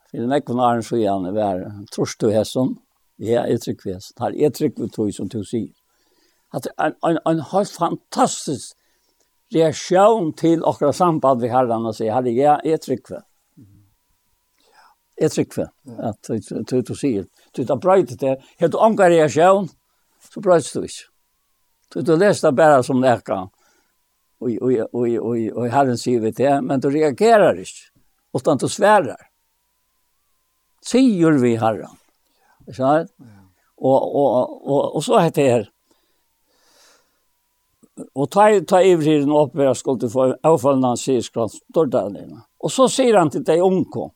for 0.08 0.22
den 0.22 0.36
ekvun 0.38 0.62
arren 0.64 0.86
så 0.86 1.00
gjerne 1.02 1.34
var, 1.36 1.66
trus 1.92 2.16
du 2.22 2.30
hessen, 2.32 2.78
ja, 3.18 3.44
jeg 3.50 3.64
trykker 3.66 3.90
vi 3.90 3.96
det 3.98 4.28
er 4.30 4.38
jeg 4.44 4.54
trykker 4.54 4.84
vi 4.84 4.90
tog 4.94 5.14
som 5.14 5.28
du 5.34 5.42
sier. 5.44 5.74
At 6.54 6.70
en, 6.78 6.94
en, 7.04 7.18
en 7.28 7.42
helt 7.52 7.74
fantastisk 7.74 8.78
reaktion 9.54 10.32
til 10.38 10.64
okra 10.66 10.92
samband 10.94 11.42
vi 11.42 11.52
har 11.52 11.70
og 11.72 11.96
sier, 11.96 12.14
herre, 12.14 12.34
jeg 12.34 12.74
er 12.74 12.78
tryggve. 12.78 13.22
Jeg 15.18 15.26
er 15.26 15.34
tryggve, 15.34 15.68
at 16.00 16.32
du, 16.70 16.82
du 16.82 16.96
sier. 16.96 17.28
Du 17.56 17.64
tar 17.66 17.80
brøyte 17.82 18.18
det, 18.18 18.38
helt 18.60 18.72
du 18.72 18.78
omgår 18.78 19.16
reaktion, 19.16 19.70
så 20.20 20.42
brøyte 20.42 20.74
du 20.74 20.84
ikke. 20.90 21.08
Du, 21.94 22.02
du 22.02 22.16
leser 22.16 22.50
det 22.50 22.58
bare 22.58 22.84
som 22.84 23.00
nekka, 23.02 23.46
og 24.44 25.64
herren 25.72 25.98
sier 25.98 26.22
vi 26.22 26.32
det, 26.36 26.52
men 26.62 26.84
du 26.84 26.92
reagerer 26.94 27.58
ikke, 27.64 27.90
utan 28.38 28.60
du 28.62 28.68
sverar. 28.70 29.24
Sier 30.86 31.40
vi 31.42 31.56
herran. 31.58 31.98
Ikke 32.68 32.78
sant? 32.78 33.12
Og, 33.78 33.96
og, 33.96 34.28
og, 34.28 34.54
og, 34.68 34.96
og 34.98 35.04
så 35.06 35.20
heter 35.22 35.42
det 35.42 35.52
her, 35.52 35.66
Og 37.98 38.30
ta, 38.30 38.50
ta 38.70 38.82
ivriden 38.86 39.32
opp 39.34 39.56
ved 39.58 39.72
jeg 39.72 39.80
skulle 39.80 40.10
få 40.12 40.28
avfallene 40.46 40.94
hans 40.94 41.06
sier 41.08 41.24
står 41.26 41.90
der. 41.94 42.28
Og 42.62 42.74
så 42.74 42.88
sier 42.92 43.18
han 43.18 43.32
til 43.34 43.46
deg 43.48 43.64
unko, 43.64 44.12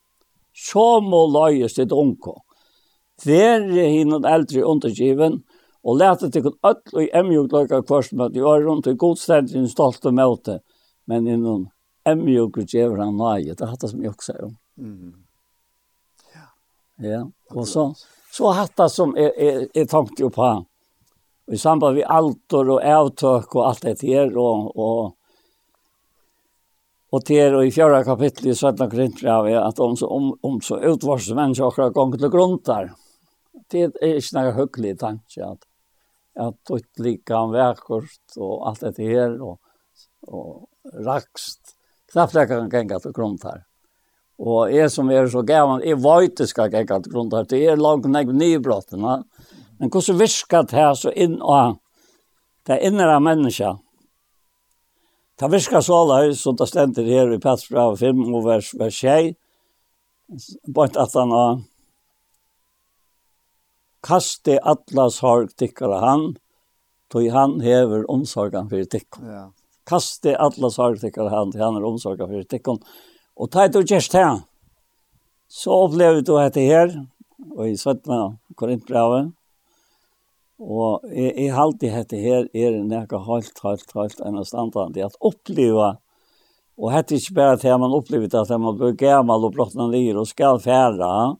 så 0.54 1.00
må 1.02 1.24
løyes 1.32 1.74
til 1.74 1.94
unko. 1.94 2.36
Være 3.26 3.88
hinn 3.90 4.14
eldre 4.14 4.64
undergiven, 4.66 5.42
og 5.82 5.98
lete 5.98 6.30
til 6.30 6.46
kun 6.46 6.58
ødel 6.62 6.98
og 6.98 7.14
emjuk 7.18 7.52
løyka 7.52 7.82
kvørst 7.82 8.14
med 8.14 8.28
at 8.28 8.34
de 8.36 8.42
var 8.44 8.62
rundt 8.62 8.86
i 8.86 8.94
godstendig 8.98 9.58
en 9.58 9.70
stolte 9.70 10.12
møte, 10.14 10.60
men 11.10 11.26
innan 11.26 11.68
og 12.06 12.58
djever 12.66 13.02
han 13.02 13.16
nøye. 13.18 13.54
Det 13.54 13.62
er 13.62 13.70
hatt 13.70 13.82
det 13.82 13.90
som 13.90 14.02
jeg 14.02 14.10
også 14.10 14.32
sier 14.32 14.44
om. 14.46 14.56
Ja. 16.34 16.46
ja, 17.08 17.22
og 17.50 17.66
så, 17.68 17.92
så 18.32 18.54
hatt 18.54 18.76
det 18.78 18.90
som 18.90 19.14
jeg, 19.18 19.32
jeg, 19.38 19.68
jeg 19.74 19.88
tenkte 19.90 20.22
jo 20.22 20.30
på 20.34 20.46
han 20.46 20.66
i 21.46 21.58
samband 21.58 21.96
med 21.96 22.04
altor 22.04 22.70
och 22.70 22.84
avtök 22.84 23.54
och 23.54 23.68
allt 23.68 23.82
det 23.82 24.02
här 24.02 24.36
och 24.36 24.76
och 24.76 25.16
Och 27.12 27.22
det 27.26 27.40
är 27.40 27.62
i 27.62 27.70
fjärde 27.70 28.04
kapitlet 28.04 28.46
i 28.46 28.54
Södra 28.54 28.90
korintbrevet 28.90 29.62
att 29.62 29.78
om 29.78 29.96
så, 29.96 30.06
om, 30.06 30.38
om 30.40 30.60
så 30.60 30.80
utvarsade 30.80 31.34
människor 31.34 31.82
har 31.82 31.90
gått 31.90 32.18
till 32.18 32.28
grundar. 32.28 32.92
Det 33.70 33.82
är 33.82 34.14
inte 34.14 34.38
några 34.38 34.52
högliga 34.52 34.96
tanke 34.96 35.44
att, 35.44 35.62
att 36.38 36.64
ditt 36.64 36.98
lika 36.98 37.46
verkort 37.46 38.20
och 38.36 38.68
allt 38.68 38.80
det 38.80 39.04
här 39.04 39.42
och, 39.42 39.60
och 40.26 40.68
rakst. 40.94 41.60
Knappt 42.12 42.34
jag 42.34 42.48
kan 42.48 42.70
gänga 42.70 42.98
till 42.98 43.12
grundar. 43.12 43.64
Och 44.38 44.72
jag 44.72 44.92
som 44.92 45.10
är 45.10 45.26
så 45.26 45.42
gammal, 45.42 45.84
jag 45.84 45.96
vet 45.96 46.32
att 46.32 46.40
jag 46.40 46.48
ska 46.48 46.68
gänga 46.68 47.00
till 47.00 47.12
grundar. 47.12 47.46
Det 47.48 47.66
är 47.66 47.76
långt 47.76 48.06
ner 48.06 48.42
i 48.42 48.58
brotten. 48.58 49.00
Men 49.82 49.90
hvordan 49.90 50.18
virker 50.20 50.62
det 50.62 50.78
her 50.78 50.92
så 50.94 51.10
inn 51.10 51.40
og 51.42 51.80
det 52.70 52.76
innere 52.86 53.16
mennesker? 53.18 53.80
Det 55.42 55.48
virker 55.50 55.82
så 55.82 55.96
løy, 56.06 56.36
som 56.38 56.54
det 56.54 56.68
stender 56.70 57.08
her 57.10 57.32
i 57.34 57.40
Petra 57.42 57.88
5 57.98 58.20
og 58.28 58.44
vers, 58.46 58.68
vers 58.78 59.00
6, 59.02 59.34
bort 60.70 60.94
at 60.94 61.18
han 61.18 61.34
har 61.34 61.58
kaste 64.06 64.60
alla 64.62 65.08
sorg 65.10 65.50
tikkara 65.58 65.98
han, 66.06 66.24
tog 67.10 67.26
han 67.34 67.58
hever 67.66 68.06
omsorgen 68.06 68.70
for 68.70 68.86
tikkon. 68.94 69.26
Ja. 69.34 69.44
Kaste 69.82 70.38
alla 70.38 70.70
sorg 70.70 71.02
tikkara 71.02 71.34
han, 71.34 71.50
tog 71.50 71.66
han 71.66 71.82
er 71.82 71.90
omsorgen 71.90 72.30
for 72.30 72.50
tikkon. 72.54 72.82
Og 73.34 73.50
ta 73.50 73.66
et 73.66 73.82
og 73.82 73.90
gjerst 73.90 74.14
her, 74.14 74.44
så 75.50 75.82
opplever 75.88 76.22
du 76.22 76.36
dette 76.38 76.70
her, 76.70 77.00
og 77.50 77.66
i 77.66 77.74
17. 77.74 78.38
korintbrevet, 78.54 79.32
Og 80.62 81.06
jeg, 81.10 81.32
jeg 81.34 81.54
halte 81.56 81.90
dette 81.90 82.18
her 82.22 82.46
er 82.54 82.78
nekka 82.86 83.18
helt, 83.26 83.56
helt, 83.64 83.94
helt 83.98 84.20
enn 84.22 84.38
at 84.38 85.16
oppleva 85.20 85.96
Og 86.78 86.92
hette 86.94 87.18
ikke 87.18 87.34
bare 87.36 87.58
til 87.60 87.80
man 87.82 87.96
opplevde 87.96 88.38
at 88.40 88.52
man 88.60 88.78
blir 88.78 88.94
gammel 88.98 89.48
og 89.48 89.56
blottna 89.56 89.88
lir 89.90 90.18
og 90.18 90.28
skal 90.30 90.60
færa. 90.62 91.34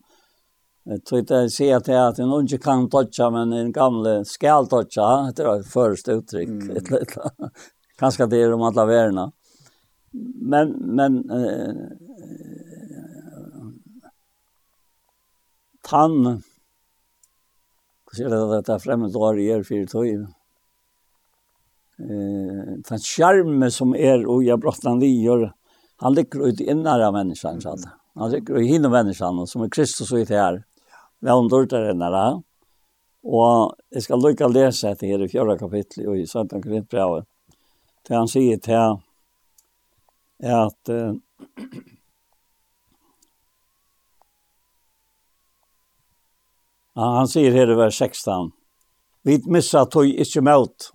Jeg 0.83 0.99
tror 1.07 1.21
ikke 1.23 1.39
jeg 1.45 1.53
sier 1.55 1.83
til 1.83 1.95
at 1.95 2.19
en 2.19 2.33
unge 2.35 2.59
kan 2.59 2.89
dodja, 2.91 3.29
men 3.31 3.53
en 3.55 3.71
gamle 3.73 4.17
skal 4.27 4.67
dodja. 4.67 5.31
Det 5.35 5.45
var 5.47 5.63
første 5.63 6.17
uttrykk. 6.19 6.51
Mm. 6.51 6.71
Et, 6.77 6.91
et, 6.99 7.15
kanskje 7.99 8.27
det 8.27 8.41
er 8.43 8.55
om 8.55 8.65
alle 8.67 8.85
verna. 8.89 9.29
Men, 10.13 10.75
men 10.93 11.21
eh, 11.33 11.85
tann 15.87 16.43
så 18.13 18.23
er 18.23 18.29
det 18.33 18.39
at 18.59 18.69
det 18.69 18.75
er 18.75 18.83
fremmed 18.83 19.15
år 19.17 19.41
i 19.41 19.49
er 19.53 19.65
fire 19.65 19.89
tog. 19.89 20.07
Eh, 22.03 22.71
den 22.89 23.01
skjerme 23.01 23.69
som 23.73 23.95
er, 23.97 24.25
og 24.29 24.45
jeg 24.45 24.61
brått 24.61 24.85
vi 25.01 25.11
gjør, 25.23 25.49
han 26.03 26.15
ligger 26.17 26.49
ut 26.49 26.61
i 26.61 26.69
innere 26.69 27.07
av 27.07 27.13
menneskene, 27.15 27.61
sa 27.61 27.75
det. 27.79 27.91
Han 28.19 28.31
ligger 28.31 28.59
i 28.59 28.69
hinne 28.69 28.89
menneskene, 28.93 29.47
som 29.47 29.63
er 29.63 29.71
Kristus 29.73 30.11
og 30.11 30.21
i 30.21 30.25
det 30.29 30.37
her. 30.37 30.63
Vi 31.23 31.29
har 31.31 31.39
omdørt 31.39 31.71
der 31.71 31.91
innere. 31.93 32.41
Og 33.23 33.77
jeg 33.93 34.03
skal 34.03 34.19
lykke 34.19 34.49
å 34.49 34.51
lese 34.51 34.91
etter 34.91 35.07
her 35.07 35.23
i 35.23 35.29
fjørre 35.31 35.55
kapittel, 35.57 36.09
og 36.11 36.19
i 36.19 36.25
17. 36.27 36.61
kapittel, 36.61 37.23
Det 38.03 38.15
han 38.17 38.27
sier 38.27 38.57
til 38.59 38.99
at 40.43 40.89
uh, 40.91 41.15
Han 46.95 47.25
sier 47.27 47.55
her 47.57 47.71
i 47.73 47.75
vers 47.77 47.97
16. 47.97 48.51
Vi 49.25 49.39
missa 49.49 49.81
tog 49.89 50.05
ikkje 50.05 50.43
møt. 50.45 50.91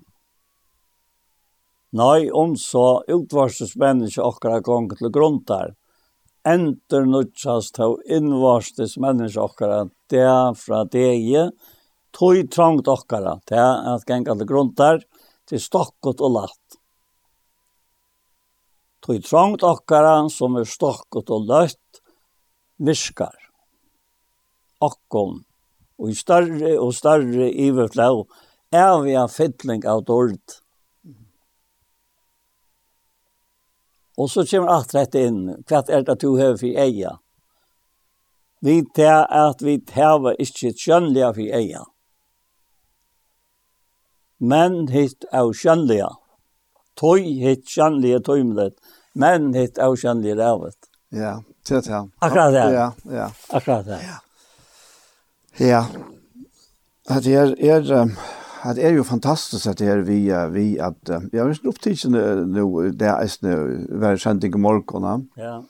Nei, 1.98 2.28
om 2.30 2.52
så 2.60 3.00
utvarses 3.10 3.72
menneske 3.80 4.22
okkara 4.22 4.60
gong 4.62 4.92
til 4.94 5.10
gruntar. 5.10 5.72
Enter 6.46 7.08
nutsas 7.08 7.72
tog 7.74 7.98
innvarses 8.06 8.94
menneske 9.02 9.42
okkara 9.42 9.80
det 10.12 10.28
fra 10.60 10.84
deg, 10.86 11.50
tog 12.14 12.44
trangt 12.54 12.86
okkara, 12.86 13.34
det 13.50 13.58
at 13.58 14.06
genga 14.06 14.38
til 14.38 14.50
gruntar, 14.52 15.02
til 15.50 15.58
stokkot 15.58 16.22
og 16.22 16.34
latt. 16.36 16.78
Tog 19.02 19.26
trangt 19.26 19.66
okkara 19.66 20.14
som 20.30 20.60
er 20.60 20.68
stokkot 20.68 21.34
og 21.34 21.50
latt 21.50 22.02
viskar. 22.78 23.34
Okkom 24.78 25.40
og 25.98 26.14
større 26.16 26.76
og 26.78 26.94
større 26.94 27.50
iverflau 27.50 28.26
er 28.72 29.02
vi 29.02 29.14
en 29.18 29.28
fytling 29.28 29.84
av 29.88 30.04
dårlig. 30.06 30.40
Og 34.18 34.30
så 34.30 34.44
kommer 34.50 34.74
alt 34.74 34.94
rett 34.94 35.14
inn. 35.14 35.42
Hva 35.68 35.84
er 35.86 36.02
det 36.06 36.18
du 36.22 36.32
har 36.40 36.56
for 36.58 36.80
eia? 36.86 37.18
Vi 38.66 38.80
tar 38.94 39.28
at 39.30 39.62
vi 39.62 39.76
tar 39.86 40.32
ikke 40.34 40.72
kjønnelige 40.74 41.30
for 41.36 41.58
eia. 41.60 41.84
Men 44.38 44.88
hitt 44.90 45.26
er 45.30 45.50
kjønnelige. 45.54 46.10
Tøy 46.98 47.30
hitt 47.42 47.66
kjønnelige 47.70 48.20
tøymlet. 48.26 48.74
Men 49.14 49.52
hitt 49.54 49.78
er 49.78 49.94
kjønnelige 49.94 50.38
rævet. 50.38 50.90
Ja, 51.14 51.38
det 51.66 51.76
er 51.78 51.86
det. 51.86 52.00
Akkurat 52.20 52.52
det. 52.54 52.66
Ja, 52.74 52.88
ja. 53.14 53.28
Akkurat 53.54 53.86
det. 53.86 54.02
Ja. 54.02 54.18
Ja. 55.59 55.85
Att 57.10 57.24
det 57.24 57.35
er 57.35 57.55
är 57.59 58.74
det 58.74 58.85
er 58.85 58.90
ju 58.90 59.02
fantastiskt 59.02 59.66
at 59.66 59.78
det 59.78 59.89
er 59.89 60.01
vi 60.01 60.30
vi 60.52 60.78
att 60.78 61.10
vi 61.32 61.39
har 61.39 61.52
snupp 61.52 61.80
till 61.80 62.10
nu 62.10 62.90
där 62.90 63.22
er 63.22 63.36
nu 63.43 63.86
väl 63.90 64.18
sending 64.18 64.55
i 64.55 64.59
morgen. 64.59 65.28
Ja. 65.36 65.64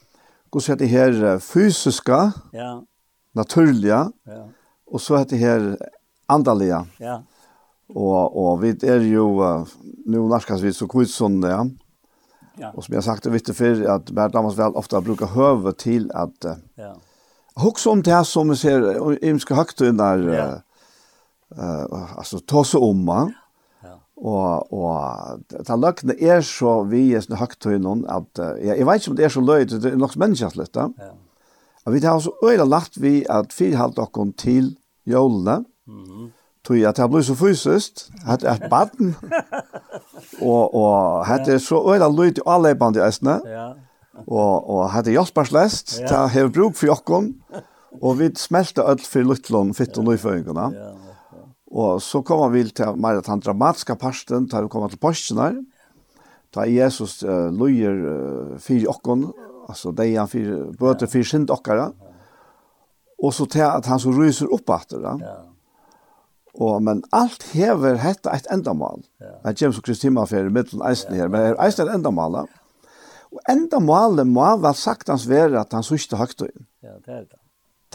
Hur 0.52 0.60
ser 0.60 0.77
det 0.77 0.86
här 0.86 1.39
fysiska? 1.39 2.32
Ja. 2.52 2.82
Naturliga. 3.35 4.12
Ja. 4.24 4.48
Och 4.86 5.01
så 5.01 5.16
heter 5.16 5.36
det 5.36 5.43
her 5.43 5.77
andaliga. 6.27 6.86
Ja. 6.98 7.23
Och 7.89 8.52
och 8.52 8.65
vi 8.65 8.70
är 8.82 9.01
ju 9.01 9.65
nu 10.06 10.19
närkas 10.19 10.60
vi 10.60 10.73
så 10.73 10.89
kvitt 10.89 11.10
sån. 11.10 11.43
Ja. 11.43 11.66
Ja. 12.59 12.73
Och 12.73 12.85
som 12.85 12.94
jag 12.94 13.05
sagt 13.05 13.23
det 13.23 13.31
vitt 13.31 13.56
för 13.56 13.85
att 13.85 14.10
Bertlamas 14.10 14.59
väl 14.59 14.74
ofta 14.74 15.01
brukar 15.01 15.27
höva 15.27 15.73
till 15.73 16.10
att 16.12 16.44
ja 16.74 16.97
Hugsa 17.59 17.90
om 17.90 18.02
det 18.02 18.12
här 18.12 18.24
som 18.24 18.48
vi 18.48 18.56
ser 18.56 19.12
i 19.12 19.28
imska 19.28 19.55
högtidar. 19.55 20.18
Ja. 20.18 20.32
Yeah. 20.32 20.59
Uh, 21.59 22.18
alltså 22.18 22.39
ta 22.39 22.64
sig 22.64 22.80
om 22.80 23.05
man. 23.05 23.35
Ja. 23.82 24.01
Och 24.14 24.72
och 24.72 25.39
det 25.48 25.76
lökna 25.76 26.12
är 26.12 26.43
så 26.43 26.82
vi 26.82 27.14
är 27.14 27.20
såna 27.20 27.39
högtidar 27.39 28.05
att 28.06 28.39
uh, 28.39 28.66
jag, 28.66 28.78
jag 28.78 28.86
vet 28.86 28.94
inte 28.94 29.10
om 29.10 29.16
det 29.16 29.24
är 29.24 29.28
så 29.28 29.40
löjt 29.40 29.82
det 29.82 29.89
är 29.90 29.97
något 29.97 30.16
människas 30.16 30.56
lite. 30.56 30.93
Ja. 30.97 31.14
Och 31.85 31.94
vi 31.94 32.06
har 32.06 32.20
så 32.20 32.35
öjla 32.43 32.64
lagt 32.64 32.97
vi 32.97 33.28
att 33.28 33.52
fyrhalt 33.52 33.98
och 33.98 34.12
kom 34.12 34.32
till 34.32 34.76
jolna. 35.05 35.64
Mhm. 35.86 36.32
Tui 36.68 36.85
at 36.85 36.97
det 36.97 37.09
blir 37.09 37.22
så 37.22 37.35
fysiskt, 37.35 38.10
at 38.26 38.43
et 38.44 38.70
baden, 38.70 39.14
og, 40.43 40.74
og 40.74 41.26
det 41.47 41.55
er 41.55 41.59
så 41.59 41.78
øyla 41.94 42.09
lyd 42.09 42.39
i 42.39 42.44
alle 42.47 42.74
bandene, 42.74 43.40
ja. 43.47 43.72
Og, 44.27 44.55
og 44.69 44.89
hadde 44.93 45.15
hjelpers 45.15 45.53
lest, 45.55 45.99
ja. 46.01 46.09
det 46.09 46.23
har 46.35 46.53
bruk 46.53 46.77
for 46.77 46.90
jokken, 46.90 47.32
og 48.03 48.19
vi 48.19 48.31
smelte 48.36 48.85
ødel 48.85 49.07
for 49.07 49.27
Lutlund, 49.27 49.74
fitt 49.78 49.99
og 49.99 50.09
nøyføringene. 50.09 50.66
Ja. 50.74 50.90
Og 51.69 52.01
så 52.03 52.23
kommer 52.24 52.49
vi 52.53 52.65
til 52.73 52.97
mer 52.97 53.20
at 53.20 53.28
han 53.28 53.43
dramatiske 53.45 53.97
parsten, 54.01 54.49
da 54.49 54.62
vi 54.65 54.70
kommer 54.73 54.89
til 54.93 55.01
postene, 55.01 55.51
da 56.55 56.65
Jesus 56.65 57.20
uh, 57.23 57.53
løyer 57.53 57.99
uh, 58.01 58.55
fire 58.62 58.86
jokken, 58.86 59.27
altså 59.69 59.93
de 59.93 60.15
han 60.16 60.31
fire, 60.32 60.62
bøter 60.81 61.11
fire 61.11 61.28
sind 61.28 61.53
okkara, 61.53 61.90
og 63.19 63.35
så 63.35 63.47
til 63.51 63.66
at 63.66 63.86
han 63.90 64.01
så 64.01 64.15
ryser 64.15 64.51
opp 64.55 64.70
etter 64.78 65.03
det. 65.03 65.15
Ja. 65.27 65.36
Og, 66.59 66.81
men 66.82 67.03
alt 67.15 67.45
hever 67.53 67.99
hetta 68.03 68.32
et 68.35 68.49
endamal. 68.51 69.05
Ja. 69.23 69.36
Jeg 69.51 69.59
kommer 69.61 69.77
så 69.77 69.85
Kristi 69.86 70.11
for 70.11 70.39
i 70.39 70.51
middelen 70.51 70.82
eisen 70.89 71.15
her, 71.15 71.28
men 71.31 71.55
eisen 71.62 71.86
er 71.86 71.95
endamal. 71.95 72.40
Ja. 72.40 72.57
Og 73.32 73.40
enda 73.52 73.78
målet 73.78 74.26
må 74.26 74.56
vel 74.62 74.74
sagtens 74.74 75.28
være 75.28 75.60
at 75.60 75.72
han 75.72 75.82
sørste 75.82 76.16
høgtøyen. 76.16 76.66
Ja, 76.82 76.96
det 77.05 77.14
er 77.14 77.26
det. 77.26 77.40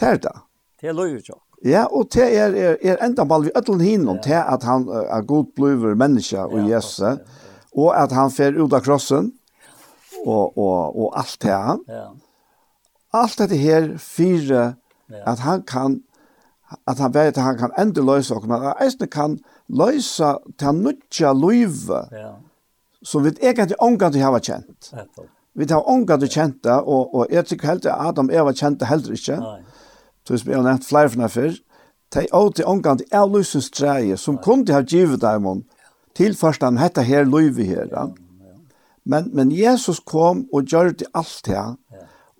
Det 0.00 0.08
er 0.08 0.20
det. 0.26 0.36
Det 0.80 0.88
er 0.88 0.96
løyvjokk. 0.96 1.40
Ja, 1.64 1.84
og 1.88 2.10
det 2.12 2.26
er, 2.36 2.52
er, 2.60 2.76
er 2.82 3.00
enda 3.06 3.24
mål 3.24 3.46
vi 3.46 3.50
ødelen 3.56 3.80
hinnom 3.80 4.16
ja. 4.16 4.22
til 4.22 4.40
at 4.54 4.62
han 4.62 4.88
er 4.88 5.22
god 5.24 5.44
bliver 5.56 5.94
menneske 5.94 6.40
og 6.40 6.58
ja, 6.58 6.76
Jesus, 6.76 6.98
ja, 7.00 7.08
ja, 7.08 7.16
og 7.76 8.02
at 8.02 8.12
han 8.12 8.30
fer 8.30 8.58
ut 8.60 8.72
av 8.72 8.82
krossen, 8.84 9.32
og, 10.26 10.58
og, 10.58 10.96
og 10.96 11.18
alt 11.18 11.38
det 11.42 11.50
her. 11.50 11.78
Ja. 11.88 12.04
Alt 13.14 13.38
dette 13.38 13.56
her 13.56 13.88
fire, 13.98 14.74
ja. 15.10 15.22
at 15.32 15.38
han 15.38 15.62
kan 15.62 16.02
at 16.88 16.98
han 16.98 17.14
vet 17.14 17.36
at 17.36 17.42
han 17.44 17.58
kan 17.58 17.72
enda 17.78 18.00
løse 18.00 18.34
og 18.34 18.44
at 18.44 18.62
han 18.62 18.82
eisne 18.82 19.06
kan 19.06 19.38
løse 19.68 20.30
til 20.58 20.66
han 20.66 20.80
nødja 20.86 21.32
løyve 21.32 22.00
ja 22.12 22.32
som 23.04 23.24
vi 23.24 23.32
er 23.40 23.52
ikke 23.52 23.76
ångan 23.82 24.12
til 24.12 24.24
hava 24.24 24.40
kjent. 24.40 24.90
Vi 25.54 25.66
har 25.70 25.88
ångan 25.90 26.20
til 26.20 26.30
kjent 26.30 26.64
det, 26.64 26.78
og, 26.80 27.14
og 27.14 27.26
jeg 27.30 27.46
tykker 27.46 27.68
helt 27.68 27.86
at 27.86 28.08
Adam 28.08 28.30
Eva 28.30 28.52
kjent 28.52 28.80
det 28.80 28.88
heller 28.90 29.14
ikke. 29.14 29.38
Nei. 29.40 29.60
Så 30.26 30.40
vi 30.46 30.54
har 30.54 30.64
nevnt 30.64 30.86
flere 30.88 31.12
for 31.12 31.28
før. 31.28 31.58
De 32.14 32.26
åt 32.32 32.56
til 32.56 32.68
ångan 32.70 32.98
til 32.98 33.14
avløsens 33.14 33.70
treie, 33.70 34.16
som 34.16 34.38
kunne 34.38 34.72
ha 34.72 34.82
givet 34.82 35.20
dem 35.22 35.46
om 35.46 35.62
til 36.16 36.34
forstan 36.38 36.78
hette 36.78 37.02
her 37.02 37.26
løyve 37.26 37.66
her. 37.66 37.90
Ja. 37.92 38.08
Men, 39.04 39.30
men 39.34 39.52
Jesus 39.52 40.00
kom 40.00 40.46
og 40.52 40.64
gjør 40.70 40.94
det 40.94 41.10
alt 41.14 41.46
her. 41.46 41.74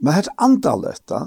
Men 0.01 0.17
hette 0.17 0.33
da. 1.09 1.27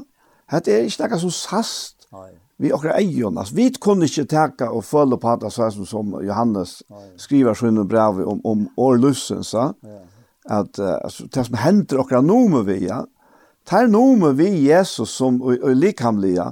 hette 0.50 0.72
er 0.72 0.88
ikke 0.88 1.08
noe 1.12 1.20
som 1.20 1.32
sast. 1.32 2.08
Nei 2.12 2.34
vi 2.58 2.72
okra 2.74 2.96
eion, 2.98 3.38
altså, 3.38 3.56
vi 3.56 3.70
kunne 3.82 4.08
ikke 4.10 4.26
teka 4.30 4.72
og 4.74 4.86
følge 4.86 5.20
på 5.22 5.36
det 5.38 5.52
altså, 5.52 5.86
som 5.86 6.16
Johannes 6.26 6.80
skriver 7.22 7.54
sin 7.54 7.78
brev 7.88 8.24
om, 8.26 8.42
om 8.44 8.66
årlusen, 8.78 9.44
så 9.46 9.72
at, 10.50 10.80
uh, 10.80 10.96
altså, 11.04 11.28
det 11.28 11.46
som 11.46 11.60
hender 11.62 12.02
okra 12.02 12.22
nomer 12.26 12.66
vi, 12.68 12.80
ja, 12.88 13.04
det 13.06 13.14
tar 13.68 13.90
nomer 13.92 14.32
vi 14.34 14.48
Jesus 14.64 15.12
som 15.20 15.42
og, 15.44 15.58
og 15.60 15.76
likamlige, 15.76 16.46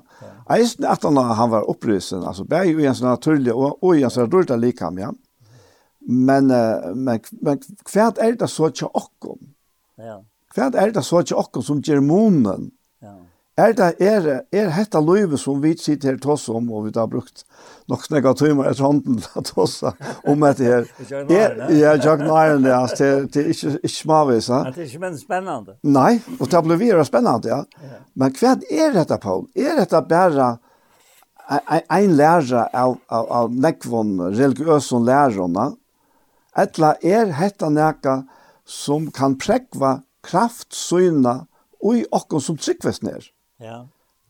eisen 0.51 0.85
at 0.85 1.05
han, 1.07 1.17
han 1.17 1.53
var 1.53 1.69
opprysen, 1.71 2.25
altså, 2.27 2.45
bare 2.45 2.69
i 2.69 2.85
en 2.85 2.97
sånn 2.97 3.09
naturlig, 3.09 3.55
og, 3.55 3.79
og 3.81 3.95
i 3.97 4.03
en 4.03 4.13
sånn 4.13 4.29
dårlig 4.29 4.59
likham, 4.61 4.99
ja, 5.01 5.09
men, 6.05 6.51
uh, 6.53 6.91
men, 6.93 7.23
men 7.41 7.61
hva 7.89 8.11
er 8.21 8.37
det 8.37 8.51
så 8.51 8.69
til 8.69 8.91
okkom? 8.93 9.39
Ja. 9.97 10.19
Hva 10.55 10.69
er 10.69 10.93
det 10.93 11.01
så 11.03 11.23
til 11.25 11.39
okkom 11.39 11.65
som 11.65 11.81
gjør 11.81 12.03
månen? 12.05 12.69
Er 13.55 13.71
det 13.71 13.85
er, 14.03 14.25
er 14.51 14.71
hetta 14.75 14.99
løyve 14.99 15.37
som 15.39 15.61
vi 15.63 15.69
sitter 15.79 16.09
her 16.09 16.17
tås 16.19 16.49
om, 16.51 16.65
og 16.75 16.89
vi 16.89 16.91
har 16.91 17.05
brukt 17.07 17.45
nok 17.87 18.01
snakka 18.03 18.33
timer 18.35 18.67
etter 18.67 18.83
hånden 18.83 19.21
til 19.23 19.37
å 19.39 19.43
tåsa 19.47 19.91
om 20.27 20.41
dette 20.43 20.65
her. 20.67 20.87
er, 21.31 21.61
ja, 21.71 21.93
Jack 21.95 22.19
Nyren, 22.25 22.65
ja. 22.67 22.81
Det 22.91 23.07
er, 23.07 23.21
det 23.31 23.43
er 23.45 23.53
ikke, 23.53 23.69
ikke 23.79 23.91
smavis, 23.93 24.49
ja. 24.51 24.57
Det 24.75 24.83
er 24.83 24.89
ikke 24.89 24.99
men 25.05 25.15
spennende. 25.15 25.75
Nei, 25.87 26.17
og 26.35 26.49
det 26.51 26.61
blir 26.65 26.81
videre 26.81 27.05
spennende, 27.07 27.53
ja. 27.53 28.01
Men 28.19 28.35
hva 28.35 28.51
er 28.59 28.97
dette, 28.97 29.19
Paul? 29.23 29.45
Er 29.55 29.79
dette 29.79 30.01
bare 30.09 30.49
ein 31.95 32.17
lærer 32.17 32.65
av, 32.75 32.97
av, 33.07 33.31
av 33.39 33.55
nekvån, 33.55 34.17
religiøse 34.35 34.99
lærerne? 34.99 35.69
Etla 36.59 36.97
er 36.99 37.31
hetta 37.39 37.71
nekka 37.71 38.17
som 38.67 39.07
kan 39.15 39.39
prekva 39.39 40.01
kraftsyna 40.27 41.45
og 41.79 42.01
i 42.01 42.03
okken 42.11 42.43
som 42.43 42.59
tryggves 42.59 42.99
nere. 43.05 43.29
Ja. 43.61 43.81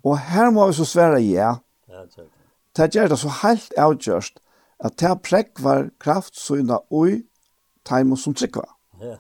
Og 0.06 0.18
her 0.20 0.52
må 0.54 0.68
vi 0.70 0.78
så 0.78 0.86
svære 0.86 1.22
ja. 1.26 1.56
Ja, 1.90 2.02
det 2.02 2.28
Det 2.76 2.92
gjør 2.96 3.08
det 3.08 3.20
så 3.20 3.30
helt 3.42 3.74
avgjørst 3.78 4.42
at 4.84 4.98
det 5.00 5.22
prekvar 5.24 5.90
kraftsyna 6.00 6.82
ui 6.92 7.24
taimo 7.86 8.16
som 8.16 8.34
trykva. 8.34 8.66
Ja. 9.02 9.16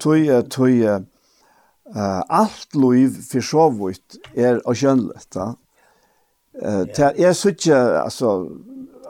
tui, 0.00 0.28
tui, 0.50 0.80
uh, 0.86 2.22
alt 2.28 2.74
liv 2.76 3.18
for 3.30 3.44
så 3.44 3.68
vidt 3.76 4.18
er 4.34 4.60
å 4.64 4.74
kjønnelig. 4.76 5.28
Da. 5.34 5.52
Uh, 6.56 6.84
det 6.88 7.12
er 7.20 7.36
så 7.36 7.52
ikke, 7.52 7.76
altså, 8.00 8.32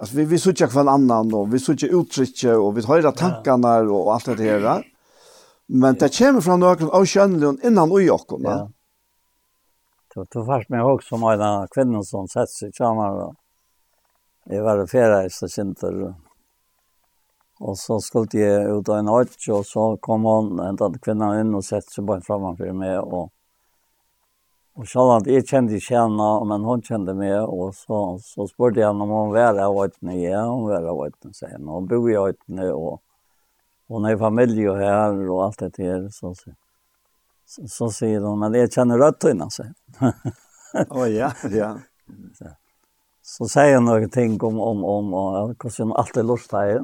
altså 0.01 0.19
vi, 0.19 0.27
vi 0.33 0.39
så 0.43 0.55
ikke 0.55 0.71
hver 0.75 0.91
annan, 0.91 1.33
og 1.35 1.53
vi 1.53 1.63
så 1.63 1.77
ikke 1.77 1.93
uttrykket, 2.01 2.55
og 2.57 2.75
vi 2.77 2.87
hører 2.87 3.15
tankene 3.15 3.79
og 3.87 4.15
alt 4.17 4.33
det 4.39 4.51
her. 4.51 4.83
Men 5.83 5.99
det 5.99 6.13
kommer 6.15 6.43
fra 6.43 6.57
noen 6.59 6.91
av 6.95 7.07
kjønnelig 7.11 7.57
innan 7.67 7.95
ui 7.95 8.07
okken. 8.11 8.47
Ja. 8.47 8.65
Då 10.16 10.26
då 10.30 10.44
fast 10.44 10.68
mig 10.68 10.80
också 10.80 11.16
med 11.16 11.40
en 11.40 11.68
kvinna 11.68 12.02
som 12.02 12.28
satt 12.28 12.51
sig 12.51 12.72
tjänar. 12.72 13.34
Det 14.44 14.60
var 14.60 14.86
flera 14.86 15.24
i 15.24 15.30
stationter. 15.30 16.14
Och 17.60 17.78
så 17.78 18.01
skulle 18.01 18.26
jag 18.32 18.78
ut 18.78 18.88
en 18.88 19.09
åt 19.09 19.28
och 19.51 19.66
så 19.66 19.97
kom 19.97 20.24
hon 20.24 20.59
en 20.59 20.66
annan 20.66 20.98
kvinna 20.98 21.40
in 21.40 21.55
och 21.55 21.64
satt 21.64 21.84
sig 21.84 22.05
bara 22.05 22.20
framför 22.20 22.72
mig 22.72 22.98
och 22.98 23.32
Och 24.74 24.88
så 24.88 25.12
hade 25.12 25.32
jag 25.32 25.48
kände 25.48 25.80
känna 25.80 26.44
men 26.44 26.64
hon 26.64 26.82
kände 26.82 27.14
mig 27.14 27.40
och 27.40 27.74
så 27.74 28.18
så 28.22 28.48
spurte 28.48 28.80
jag 28.80 28.90
om 28.90 29.10
hon 29.10 29.30
var 29.30 29.60
av 29.60 29.76
åt 29.76 30.01
ni 30.01 30.30
ja 30.30 30.47
hon 30.47 30.68
var 30.68 30.82
av 30.82 30.98
åt 30.98 31.24
ni 31.24 31.34
sen 31.34 31.68
hon 31.68 31.86
bor 31.86 32.10
i 32.10 32.18
åt 32.18 32.48
ni 32.48 32.70
och 32.70 33.02
hon 33.88 34.05
är 34.05 34.16
familj 34.16 34.70
och 34.70 34.76
här 34.76 35.30
och 35.30 35.44
allt 35.44 35.59
det 35.59 35.76
där 35.76 36.09
så 36.09 36.34
säger 36.34 36.65
Så, 37.47 37.68
så 37.68 37.90
sier 37.94 38.24
hun, 38.27 38.40
men 38.43 38.55
jeg 38.59 38.73
kjenner 38.74 38.98
rött 38.98 39.24
innan 39.31 39.52
sig. 39.55 39.68
Å 40.02 40.86
oh, 40.90 41.06
ja, 41.06 41.31
ja. 41.51 41.77
Så, 42.39 42.51
så 43.23 43.48
säger 43.48 43.74
hon 43.74 43.85
några 43.85 44.09
ting 44.09 44.43
om, 44.43 44.60
om, 44.60 44.85
om, 44.85 45.14
och 45.14 45.36
jag 45.36 45.59
kanske 45.59 45.82
hon 45.82 45.93
alltid 45.93 46.24
lust 46.24 46.52
här. 46.52 46.81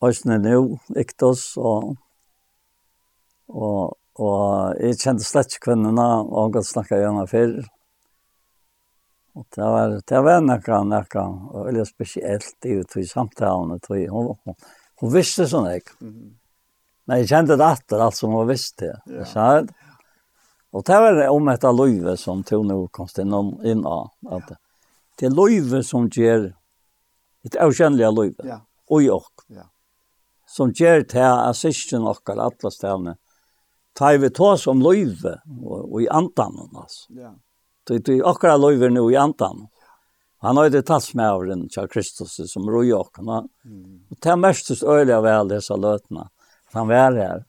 Östne 0.00 0.38
nu, 0.38 0.78
Iktos, 0.96 1.56
og, 1.56 1.96
og, 3.48 3.96
og 4.18 4.78
jeg 4.78 4.98
kjente 4.98 5.26
slett 5.26 5.50
ikke 5.50 5.64
kvinnerne, 5.66 6.06
og 6.22 6.46
hun 6.46 6.54
kan 6.54 6.66
snakke 6.66 7.00
gjennom 7.02 7.26
før. 7.30 7.56
Och 9.34 9.46
det 9.56 9.62
var, 9.62 10.00
det 10.06 10.20
var 10.20 10.40
några, 10.40 10.82
några, 10.82 11.64
väldigt 11.64 11.88
speciellt 11.88 12.66
i, 12.66 12.82
i 12.96 13.06
samtalen. 13.06 13.80
Hon, 13.88 14.08
hon, 14.44 14.54
hon 14.94 15.12
visste 15.12 15.48
sådana. 15.48 15.80
Mm. 16.00 16.34
Men 17.12 17.18
jag 17.20 17.28
kände 17.28 17.56
det 17.56 17.64
efter 17.64 17.98
allt 17.98 18.16
som 18.16 18.32
jag 18.32 18.46
visste. 18.46 19.00
Ja. 19.04 19.24
Så 19.24 19.38
här. 19.38 19.68
Och 20.70 20.82
det 20.84 21.00
var 21.00 21.28
om 21.28 21.48
ett 21.48 21.62
löve 21.62 22.16
som 22.16 22.42
tog 22.42 22.66
nu 22.66 22.88
konst 22.90 23.18
in 23.18 23.32
in 23.64 23.86
av 23.86 24.10
att 24.30 24.52
det 25.18 25.26
är 25.26 25.30
löjve 25.30 25.82
som 25.82 26.08
ger 26.12 26.56
ett 27.44 27.56
okänliga 27.56 28.10
löve. 28.10 28.34
Ja. 28.44 28.60
Och 28.88 29.02
jag. 29.02 29.22
Ja. 29.46 29.62
Som 30.46 30.72
ger 30.74 31.02
till 31.02 31.20
assisten 31.20 32.02
och 32.02 32.30
alla 32.30 32.70
ställena. 32.70 33.16
Ta 33.92 34.16
vi 34.18 34.30
ta 34.30 34.56
som 34.56 34.82
löjve 34.82 35.40
och, 35.62 35.92
och 35.92 36.02
i 36.02 36.08
antan 36.08 36.70
alltså. 36.74 37.12
Ja. 37.12 37.34
Det 37.86 38.08
är 38.08 38.30
akkurat 38.30 38.60
löjve 38.60 38.88
nu 38.88 39.12
i 39.12 39.16
antan. 39.16 39.68
Han 40.38 40.56
har 40.56 40.70
ju 40.70 40.82
tals 40.82 41.14
med 41.14 41.30
av 41.30 41.44
den 41.44 41.68
Kristus 41.90 42.52
som 42.52 42.70
rör 42.70 42.82
jag. 42.82 43.08
Och 44.10 44.16
det 44.20 44.28
är 44.28 44.36
mest 44.36 44.82
öliga 44.82 45.20
väl 45.20 45.48
dessa 45.48 45.76
lötna. 45.76 46.20
Mm 46.20 46.41
han 46.72 46.88
var 46.88 47.12
här. 47.12 47.44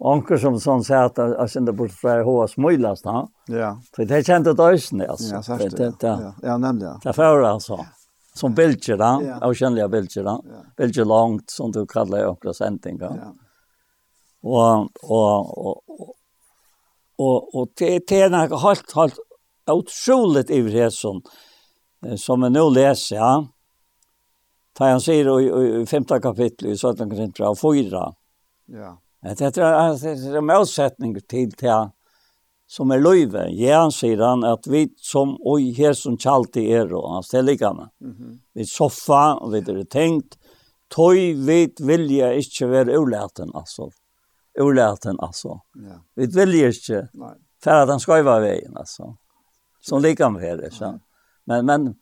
Onker 0.00 0.36
som 0.36 0.60
sån 0.60 0.84
sa 0.84 0.96
att 1.04 1.18
jag 1.18 1.50
kände 1.50 1.72
bort 1.72 1.92
från 1.92 2.24
H.A. 2.24 2.48
Smöjlast. 2.48 3.04
Ja. 3.46 3.80
För 3.96 4.04
det 4.04 4.26
kände 4.26 4.50
ett 4.50 4.60
ösne 4.60 5.06
alltså. 5.08 5.34
Ja, 5.34 5.56
det. 5.56 5.78
Ja, 5.78 5.94
ja. 6.00 6.34
ja 6.42 6.56
nämligen. 6.56 7.00
Det 7.02 7.12
förra 7.12 7.50
alltså. 7.50 7.86
Som 8.34 8.54
bilder 8.54 8.96
då, 8.96 9.22
ja. 9.26 9.38
avkännliga 9.40 9.88
bilder 9.88 10.24
då. 10.24 10.44
Ja. 10.44 10.64
Bilder 10.76 11.04
långt 11.04 11.50
som 11.50 11.72
du 11.72 11.86
kallar 11.86 12.26
onkra 12.26 12.54
sändning. 12.54 12.98
Ja. 13.00 13.34
Og, 14.42 14.88
og, 15.02 15.58
og, 15.58 15.82
og, 15.88 16.14
og, 17.18 17.54
og 17.54 17.68
det 17.78 18.12
er 18.12 18.30
noe 18.30 18.60
helt, 18.62 18.92
helt 18.94 19.18
utrolig 19.66 20.44
i 20.50 20.60
det 20.62 20.92
som, 20.94 21.18
som 22.16 22.42
vi 22.42 22.50
nu 22.50 22.70
läser. 22.70 23.16
Ja 23.16 23.46
Ta 24.78 24.90
han 24.90 25.00
säger 25.00 25.40
i, 25.40 25.80
i 25.82 25.86
femte 25.86 26.20
kapitlet 26.20 26.72
i 26.72 26.76
Sötan 26.76 27.32
av 27.40 27.54
fyra. 27.54 28.14
Ja. 28.66 29.02
Att 29.22 29.38
det 29.38 29.58
är 29.58 30.36
en 30.36 30.46
motsättning 30.46 31.20
till 31.20 31.52
till 31.52 31.88
som 32.66 32.90
är 32.90 33.00
löjve. 33.00 33.48
Ja, 33.48 33.90
säger 33.90 34.18
han 34.18 34.44
att 34.44 34.66
vi 34.66 34.94
som 34.96 35.36
oj 35.40 35.72
här 35.72 35.92
som 35.92 36.18
chalti 36.18 36.72
är 36.72 36.86
då. 36.86 37.08
han 37.08 37.22
ställer 37.22 37.54
gamla. 37.54 37.90
Mm 38.00 38.16
-hmm. 38.16 38.38
Vi 38.52 38.64
soffa 38.64 39.34
och 39.34 39.54
vi 39.54 39.60
det 39.60 39.90
tänkt 39.90 40.38
tøy 40.88 41.34
vet 41.46 41.80
vilja 41.80 42.32
ikkje 42.34 42.66
vera 42.66 42.98
ulæten 42.98 43.50
altså. 43.54 43.90
Ulæten 44.60 45.16
altså. 45.18 45.60
Ja. 45.74 46.00
Vi 46.14 46.26
vilja 46.26 46.68
ikkje. 46.68 47.08
Nei. 47.14 47.34
Fer 47.64 47.82
at 47.82 47.88
han 47.88 48.00
skøyva 48.00 48.38
vegin 48.40 48.76
altså. 48.76 49.16
Som 49.80 50.02
likam 50.02 50.34
det, 50.34 50.72
så. 50.72 50.98
Men 51.46 51.66
men 51.66 51.94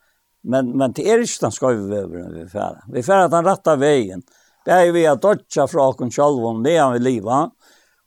Men, 0.43 0.77
men 0.77 0.91
det 0.91 1.09
är 1.09 1.19
inte 1.19 1.33
den 1.41 1.51
skojveveren 1.51 2.33
vi 2.33 2.47
fer 2.49 2.83
Vi 2.87 3.03
färra 3.03 3.27
han 3.27 3.45
rätta 3.45 3.75
vägen. 3.75 4.21
Det 4.65 4.71
är 4.71 4.91
vi 4.91 5.07
att 5.07 5.21
dodja 5.21 5.67
från 5.67 5.87
oss 5.87 6.63
det 6.63 6.77
han 6.77 6.93
vi 6.93 6.99
liva. 6.99 7.51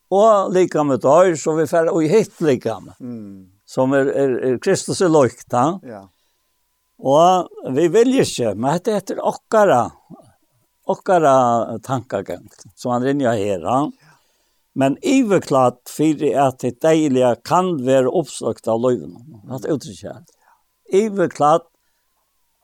Och 0.09 0.52
lika 0.52 0.85
med 0.85 1.01
dörr 1.01 1.35
så 1.35 1.52
vi 1.52 1.66
färra 1.66 1.93
och 1.93 2.02
hit 2.02 2.40
lika 2.40 2.81
med. 2.81 2.94
Mm. 3.01 3.51
Som 3.65 3.93
är, 3.93 4.07
er, 4.07 4.44
er, 4.44 4.59
Kristus 4.59 5.01
är 5.01 5.09
lojkta. 5.09 5.81
Ja. 5.82 6.09
Og 6.98 7.48
vi 7.70 7.86
vil 7.89 8.19
ikke, 8.20 8.55
men 8.55 8.74
dette 8.74 8.97
heter 8.98 9.20
okkara, 9.24 9.85
okkara 10.90 11.78
tankagang, 11.86 12.48
som 12.74 12.93
han 12.93 13.07
rinner 13.07 13.39
her. 13.39 13.62
Ja. 13.62 13.78
Men 14.74 14.98
iverklart 15.02 15.89
fyrir 15.90 16.36
at 16.48 16.61
det 16.65 16.81
deilige 16.82 17.32
kan 17.47 17.73
være 17.86 18.11
oppsøkt 18.11 18.69
av 18.69 18.82
løyven. 18.82 19.16
Hatt 19.51 19.70
utrykker. 19.70 20.20
Iverklart 20.93 21.69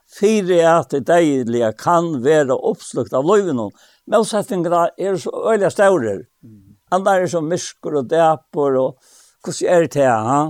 Fyre 0.06 0.60
at 0.70 0.92
det 0.94 1.06
deilige 1.08 1.72
kan 1.80 2.12
være 2.24 2.54
oppslukt 2.54 3.14
av 3.16 3.26
løyven. 3.26 3.58
Målsettingene 4.06 4.86
er 4.98 5.18
så 5.18 5.32
øyelig 5.34 5.72
større. 5.74 6.18
Andre 6.94 7.16
er 7.20 7.30
så 7.30 7.42
mysker 7.42 7.98
og 7.98 8.10
dæper 8.10 8.78
og 8.78 9.00
hvordan 9.46 9.68
er 9.72 9.86
det 9.86 10.02
her, 10.02 10.22
ha? 10.26 10.40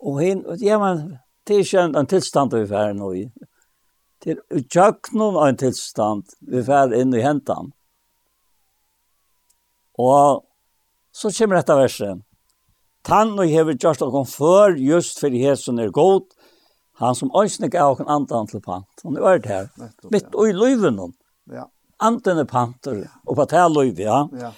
Og 0.00 0.20
hin, 0.20 0.44
ja, 0.60 0.78
men 0.78 1.18
det 1.46 1.56
er 1.56 1.64
ikke 1.64 1.84
en 1.98 2.08
tilstand 2.08 2.54
vi 2.54 2.66
fer 2.68 2.94
nå 2.96 3.12
i. 3.16 3.24
Det 4.22 4.34
er 4.34 4.58
utjøknen 4.58 5.36
av 5.36 5.44
en 5.46 5.58
tilstand 5.58 6.36
vi 6.40 6.62
fer 6.66 6.94
inn 6.96 7.14
i 7.14 7.24
hentan. 7.24 7.72
Og 9.98 10.44
så 11.14 11.32
kommer 11.34 11.58
dette 11.58 11.76
verset. 11.78 12.24
Tann 13.06 13.34
og 13.38 13.50
hever 13.50 13.78
gjørst 13.78 14.04
okkom 14.04 14.26
før 14.28 14.76
just 14.78 15.22
for 15.22 15.32
det 15.32 15.56
som 15.60 15.78
er 15.80 15.94
godt, 15.94 16.34
Han 16.98 17.14
som 17.14 17.30
ønsne 17.36 17.70
gav 17.70 17.94
okken 17.94 18.08
andan 18.10 18.48
til 18.50 18.62
pant. 18.62 19.04
Han 19.04 19.18
er 19.18 19.42
det 19.42 19.50
her. 19.50 19.66
Nettopp, 19.78 20.12
Mitt 20.14 20.32
og 20.34 20.50
i 20.50 20.54
løyven 20.56 20.98
hon. 20.98 21.14
Ja. 21.52 21.68
Andan 22.02 22.42
er 22.42 22.46
panter, 22.48 23.04
og 23.26 23.38
på 23.38 23.46
tæl 23.50 23.74
løyve, 23.74 24.02
ja. 24.06 24.22
ja. 24.38 24.52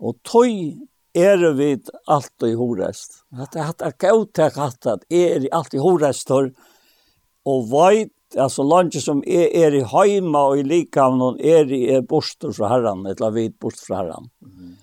Og 0.00 0.18
tøy 0.26 0.80
er 1.14 1.42
vi 1.58 1.70
alt 2.10 2.46
i 2.46 2.54
horest. 2.58 3.22
At 3.34 3.54
jeg 3.54 3.66
hatt 3.66 3.82
er 3.86 3.96
gaut 3.98 4.38
jeg 4.38 4.54
hatt 4.56 4.86
at 4.86 5.06
er 5.10 5.46
i 5.46 5.50
alt 5.52 5.74
i 5.74 5.82
horest 5.82 6.30
og 6.30 7.66
veit, 7.70 8.12
altså 8.36 8.62
landet 8.62 9.02
som 9.02 9.22
er, 9.26 9.48
er 9.50 9.74
i 9.74 9.82
heima 9.86 10.44
og 10.50 10.60
i 10.60 10.66
likavn, 10.66 11.22
er 11.40 11.70
i 11.72 11.86
er 11.94 12.06
borster 12.06 12.52
fra 12.54 12.70
herran, 12.70 13.06
eller 13.10 13.34
vit 13.34 13.58
borster 13.58 13.90
fra 13.90 14.02
herran. 14.02 14.30
Mm. 14.40 14.76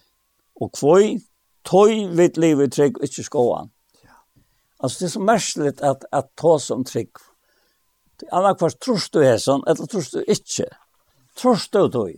Og 0.61 0.71
kvøy, 0.75 1.17
tøy 1.67 2.07
vidt 2.17 2.39
livet 2.41 2.73
trygg, 2.75 2.99
ikke 3.03 3.23
skåan. 3.23 3.71
Alltså 4.77 4.99
det 4.99 5.05
är 5.05 5.09
så 5.09 5.19
märkligt 5.19 5.81
att, 5.81 6.03
att 6.11 6.35
ta 6.35 6.59
som 6.59 6.83
trygg. 6.83 7.09
Alla 8.31 8.55
kvar 8.55 8.69
trus 8.69 9.09
du 9.09 9.25
är 9.25 9.37
sån, 9.37 9.63
eller 9.67 9.85
trus 9.85 10.11
du 10.11 10.23
inte. 10.23 10.77
Trus 11.41 11.69
du 11.69 11.87
då. 11.87 12.09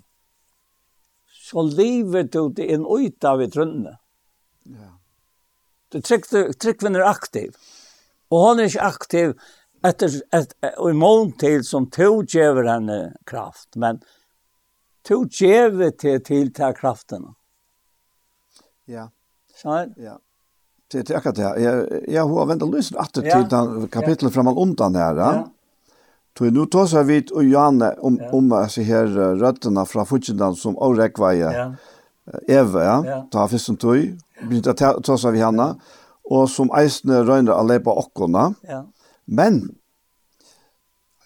Så 1.28 1.62
livet 1.62 2.32
du 2.32 2.50
det 2.50 2.74
en 2.74 2.86
ojta 2.86 3.36
vid 3.36 3.54
trunne. 3.54 3.98
Ja. 4.64 5.00
Du 5.90 6.02
tryggvinn 6.02 6.96
er 6.96 7.08
aktiv. 7.10 7.56
Og 8.30 8.44
hon 8.44 8.60
er 8.60 8.70
inte 8.70 8.82
aktiv 8.86 9.34
efter, 9.84 10.20
et, 10.34 10.54
og 10.78 10.92
i 10.92 10.98
mån 10.98 11.32
til 11.42 11.64
som 11.66 11.88
to 11.90 12.22
gjever 12.22 12.68
henne 12.70 13.00
kraft. 13.26 13.76
Men 13.76 14.02
to 15.08 15.24
gjever 15.26 15.90
till, 15.90 16.22
til 16.24 16.54
ta 16.54 16.72
kraften. 16.78 17.32
Ja. 18.86 19.10
Sånn? 19.58 19.96
Ja. 19.98 20.20
Det 20.92 21.10
är 21.10 21.16
akkurat 21.16 21.36
det. 21.36 21.62
Jag 21.62 21.88
jag 22.08 22.28
har 22.28 22.46
vänt 22.46 22.62
och 22.62 22.74
lyssnat 22.76 23.02
att 23.02 23.14
till 23.14 23.88
kapitlet 23.92 24.34
framan 24.34 24.58
undan 24.58 24.94
där. 24.94 25.16
Ja. 25.16 25.48
Tog 26.34 26.54
nu 26.54 26.66
tar 26.66 26.86
så 26.86 27.04
vid 27.04 27.32
och 27.32 27.44
Janne 27.44 27.96
om 28.00 28.20
om 28.32 28.68
så 28.70 28.82
här 28.82 29.06
rötterna 29.36 29.86
från 29.86 30.06
Fujidan 30.06 30.56
som 30.56 30.78
Orekvaja. 30.78 31.54
Ja. 31.54 31.74
Eva, 32.48 32.84
ja. 32.84 33.28
Ta 33.32 33.48
fisken 33.48 33.78
tog. 33.78 34.20
Blir 34.42 34.62
det 34.62 34.74
ta 35.04 35.18
så 35.18 35.32
vi 35.32 35.40
henne 35.40 35.76
och 36.24 36.50
som 36.50 36.72
eisne 36.72 37.24
rönda 37.24 37.54
alla 37.54 37.80
på 37.80 37.98
ockorna. 37.98 38.54
Ja. 38.62 38.86
Men 39.26 39.76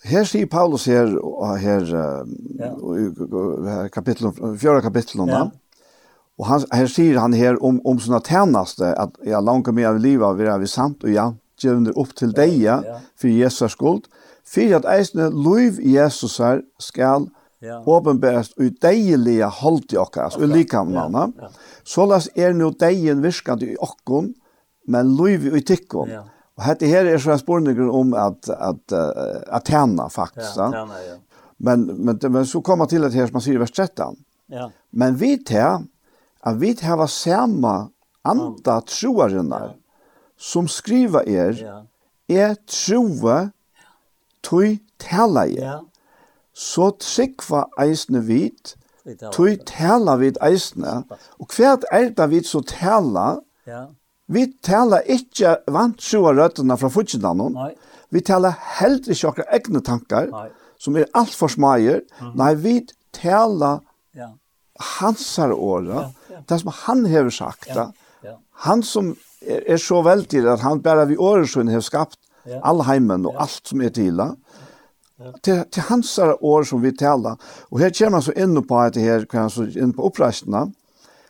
Her 0.04 0.26
sier 0.28 0.50
Paulus 0.52 0.86
her, 0.86 1.14
og 1.24 1.60
her, 1.60 1.86
ja. 1.88 2.72
og, 2.74 2.98
og, 3.24 3.68
og, 4.42 4.58
fjøra 4.60 4.82
kapitlet, 4.84 5.30
ja. 5.32 5.46
Og 6.40 6.46
han 6.46 6.64
her 6.74 6.88
sier 6.90 7.20
han 7.20 7.34
här 7.34 7.64
om 7.64 7.82
om 7.86 8.00
såna 8.00 8.20
tärnaste 8.20 8.94
att 8.94 9.18
jeg 9.26 9.44
langer 9.44 9.72
meg 9.72 9.86
av 9.86 10.00
livet 10.00 10.38
vi 10.38 10.48
är 10.48 10.60
vi 10.60 10.68
sant, 10.68 11.04
och 11.04 11.10
ja, 11.10 11.34
gjevner 11.58 11.98
upp 12.00 12.16
till 12.16 12.32
dig 12.32 12.64
ja, 12.64 12.82
ja. 12.86 13.00
för 13.16 13.28
Jesus 13.28 13.72
skuld 13.72 14.08
för 14.46 14.76
att 14.76 14.86
eisne 14.86 15.30
lov 15.30 15.82
Jesus 15.82 16.40
her 16.40 16.62
skal 16.80 17.30
ja. 17.60 17.84
åpenbæres 17.86 18.52
ut 18.58 18.82
deilige 18.82 19.46
hållt 19.46 19.94
i 19.94 19.98
oss 19.98 20.36
och 20.36 20.48
likamnarna. 20.48 21.32
Ja, 21.38 21.44
ja. 21.44 21.50
Så 21.84 22.20
er 22.36 22.54
nu 22.54 22.72
deien 22.72 23.22
virkande 23.22 23.66
i 23.66 23.76
okkon 23.80 24.34
men 24.88 25.16
lov 25.16 25.58
i 25.58 25.62
tikkon. 25.62 26.10
Ja. 26.10 26.24
Och 26.56 26.64
här 26.64 26.76
det 26.80 26.88
här 26.88 27.06
är 27.06 27.18
så 27.18 27.38
spårningar 27.38 27.90
om 27.90 28.14
att 28.14 28.50
att 28.50 28.92
att, 28.92 29.48
at 29.48 29.68
tjäna 29.68 30.10
faktiskt. 30.10 30.58
Ja, 30.58 30.72
tjäna, 30.72 31.04
ja. 31.10 31.16
Men 31.58 31.86
men 31.86 32.20
men 32.30 32.46
så 32.46 32.62
kommer 32.62 32.86
till 32.86 33.04
att 33.04 33.14
här 33.14 33.28
som 33.28 33.34
man 33.34 33.42
sier 33.42 33.56
i 33.56 33.58
vers 33.58 33.72
13. 33.72 34.16
Ja. 34.48 34.72
Men 34.90 35.16
vi 35.16 35.38
tar 35.38 35.82
at 36.44 36.60
vi 36.62 36.74
har 36.82 37.08
samme 37.08 37.90
anda 38.24 38.82
troarinnar 38.88 39.74
som 40.38 40.68
skriva 40.68 41.24
er, 41.28 41.56
er 42.28 42.56
troa 42.68 43.52
tui 44.44 44.80
tala 45.00 45.48
er. 45.48 45.82
Så 46.54 46.92
tryggva 47.02 47.66
eisne 47.82 48.22
vit, 48.28 48.76
tui 49.34 49.56
tala 49.66 50.18
vit 50.22 50.38
eisne. 50.44 51.02
Og 51.40 51.56
hva 51.56 51.78
er 51.92 52.12
det 52.14 52.30
vit 52.30 52.50
så 52.50 52.62
tala, 52.68 53.40
vi 54.28 54.46
tala 54.64 55.02
ikkje 55.04 55.56
vant 55.72 55.98
troa 56.00 56.34
røttene 56.36 56.78
fra 56.80 56.92
fortsindanon, 56.92 57.58
vi 58.14 58.22
tala 58.22 58.54
helt 58.78 59.08
ikkje 59.08 59.32
okra 59.32 59.48
egne 59.58 59.82
tankar, 59.84 60.30
som 60.78 61.00
er 61.00 61.10
alt 61.18 61.34
for 61.36 61.52
smager, 61.52 62.04
nei, 62.36 62.54
vi 62.60 62.76
tala 63.16 63.80
hansar 64.84 65.54
åra, 65.54 66.10
ja, 66.30 66.42
det 66.50 66.60
som 66.62 66.74
han 66.84 67.06
hever 67.10 67.34
sagt, 67.34 67.70
ja, 67.72 67.90
ja. 68.24 68.38
han 68.68 68.84
som 68.84 69.14
er, 69.42 69.64
er 69.76 69.82
så 69.82 70.02
veldig 70.06 70.44
at 70.56 70.64
han 70.64 70.82
bare 70.84 71.08
vi 71.10 71.18
åren 71.18 71.72
har 71.72 71.84
skapt 71.84 72.20
ja. 72.46 72.60
all 72.64 72.84
heimen 72.88 73.28
og 73.28 73.36
ja. 73.36 73.46
alt 73.46 73.72
som 73.72 73.82
er 73.82 73.94
til 73.96 74.20
det, 74.20 74.30
til, 75.44 75.64
til 75.72 75.86
hansar 75.88 76.36
år 76.44 76.66
som 76.68 76.82
vi 76.84 76.92
taler. 76.98 77.38
Og 77.72 77.80
her 77.80 77.94
kommer 77.96 78.20
han 78.20 78.26
så 78.26 78.34
inn 78.36 78.58
på 78.68 78.80
at 78.80 78.98
her, 79.00 79.28
kan 79.30 79.46
han 79.46 79.54
så 79.54 79.68
inn 79.70 79.94
på 79.96 80.10
oppreistene, 80.10 80.68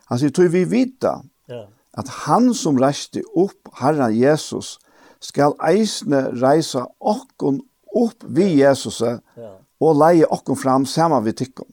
han 0.10 0.20
sier, 0.20 0.34
tog 0.36 0.52
vi 0.54 0.64
vita 0.70 1.18
ja. 1.50 1.64
at 1.98 2.10
han 2.26 2.52
som 2.58 2.80
reiste 2.82 3.24
opp 3.36 3.72
Herren 3.80 4.14
Jesus, 4.16 4.78
skal 5.24 5.56
eisne 5.64 6.26
reisa 6.36 6.84
okkon 7.00 7.62
opp 7.96 8.26
vi 8.28 8.50
Jesus, 8.60 9.00
ja. 9.02 9.54
og 9.80 10.02
leie 10.02 10.28
okkon 10.28 10.60
fram 10.60 10.88
saman 10.90 11.24
vi 11.26 11.36
tikkum. 11.38 11.70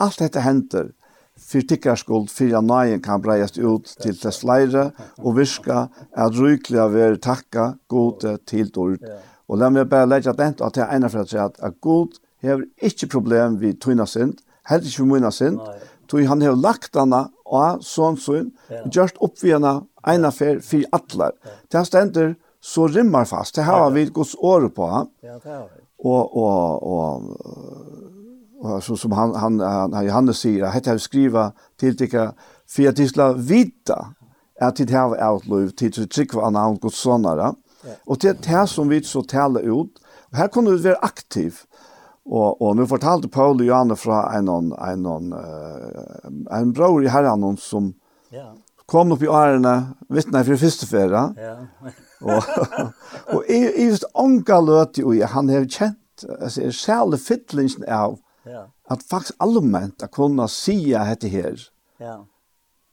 Alt 0.00 0.18
dette 0.18 0.42
henter 0.42 0.92
for 1.38 1.66
tikkarskuld, 1.66 2.30
for 2.30 2.56
at 2.58 2.64
nøyen 2.64 3.02
kan 3.02 3.22
breiast 3.22 3.58
ut 3.58 3.90
til 4.02 4.16
dess 4.22 4.40
flere, 4.42 4.90
og 5.18 5.36
virka 5.38 5.86
at 6.12 6.38
rykelig 6.38 6.80
av 6.80 6.96
er 6.96 7.16
takka 7.22 7.72
gode 7.90 8.36
til 8.46 8.70
dård. 8.74 9.02
Og 9.48 9.58
la 9.58 9.68
meg 9.70 9.90
bare 9.90 10.08
legge 10.08 10.30
at 10.30 10.40
enda 10.40 10.66
at 10.66 10.78
jeg 10.78 10.88
ene 10.94 11.10
for 11.10 11.26
at 11.26 11.34
at, 11.34 11.58
at 11.62 11.80
god 11.80 12.14
hever 12.42 12.64
ikke 12.82 13.10
problem 13.12 13.58
vi 13.60 13.74
tøyna 13.74 14.06
synd, 14.06 14.38
heller 14.68 14.86
ikke 14.86 15.02
vi 15.02 15.10
møyna 15.10 15.30
synd, 15.34 15.60
tog 16.08 16.26
han 16.28 16.42
hever 16.42 16.56
lagt 16.60 16.96
henne 16.96 17.26
og 17.44 17.82
sånn 17.84 18.16
sånn, 18.20 18.52
og 18.84 18.90
gjørst 18.94 19.20
opp 19.20 19.42
vi 19.42 19.52
henne 19.52 19.80
ene 20.06 20.30
for 20.32 20.62
for 20.64 20.96
atler. 20.96 21.36
Det 21.70 21.80
er 21.80 21.88
stender 21.88 22.34
så 22.64 22.86
rimmar 22.88 23.26
fast. 23.28 23.56
Det 23.56 23.64
har 23.64 23.90
vi 23.92 24.06
gods 24.08 24.34
året 24.40 24.72
på. 24.74 24.88
Ja, 25.22 25.36
det 25.36 25.50
har 25.50 25.66
vi. 25.68 25.82
Og, 26.04 26.36
og, 26.36 26.82
og 26.84 28.13
så 28.82 28.96
som 28.96 29.12
han 29.12 29.34
han 29.34 29.60
han 29.60 30.06
Johannes 30.06 30.38
säger 30.38 30.64
att 30.64 30.86
han 30.86 30.98
skriva 30.98 31.52
till 31.76 31.96
dig 31.96 32.10
för 32.68 32.88
att 32.88 32.96
tisla 32.96 33.32
vita 33.32 34.06
att 34.60 34.76
det 34.76 34.90
har 34.90 35.32
outlov 35.32 35.68
till 35.68 35.92
av 36.34 36.42
var 36.42 36.50
någon 36.50 36.78
god 36.78 36.94
sonara 36.94 37.54
och 38.04 38.18
det 38.18 38.46
här 38.46 38.66
som 38.66 38.88
vi 38.88 39.02
så 39.02 39.22
talar 39.22 39.60
ut. 39.60 39.92
Och 40.30 40.36
här 40.36 40.48
kunde 40.48 40.70
du 40.70 40.76
vara 40.76 40.96
aktiv. 40.96 41.58
Och 42.24 42.62
och 42.62 42.76
nu 42.76 42.86
fortalte 42.86 43.28
Paul 43.28 43.60
och 43.60 43.66
Johanna 43.66 43.96
från 43.96 44.34
en 44.34 44.44
någon 44.44 44.72
en 44.72 45.02
någon 45.02 45.32
eh 45.32 46.58
en 46.58 46.72
bror 46.72 47.04
i 47.04 47.08
Herren 47.08 47.56
som 47.56 47.94
ja. 48.30 48.54
kom 48.86 49.12
upp 49.12 49.22
i 49.22 49.26
ärna 49.26 49.86
vittna 50.08 50.44
för 50.44 50.56
första 50.56 50.86
färra. 50.86 51.34
Ja. 51.36 51.56
och 52.20 52.44
och 53.34 53.50
är 53.50 53.84
just 53.84 54.04
onkel 54.14 54.64
löt 54.64 54.98
ju 54.98 55.22
han 55.24 55.48
har 55.48 55.64
känt 55.64 56.24
alltså 56.42 56.60
är 56.60 56.70
själva 56.70 57.16
fittlingen 57.16 57.84
av 57.88 58.18
Ja. 58.44 58.70
Att 58.88 59.02
faktiskt 59.02 59.34
allmänt 59.38 60.02
att 60.02 60.10
kunna 60.12 60.48
säga 60.48 61.04
dette 61.04 61.28
her. 61.28 61.60
Ja. 61.98 62.26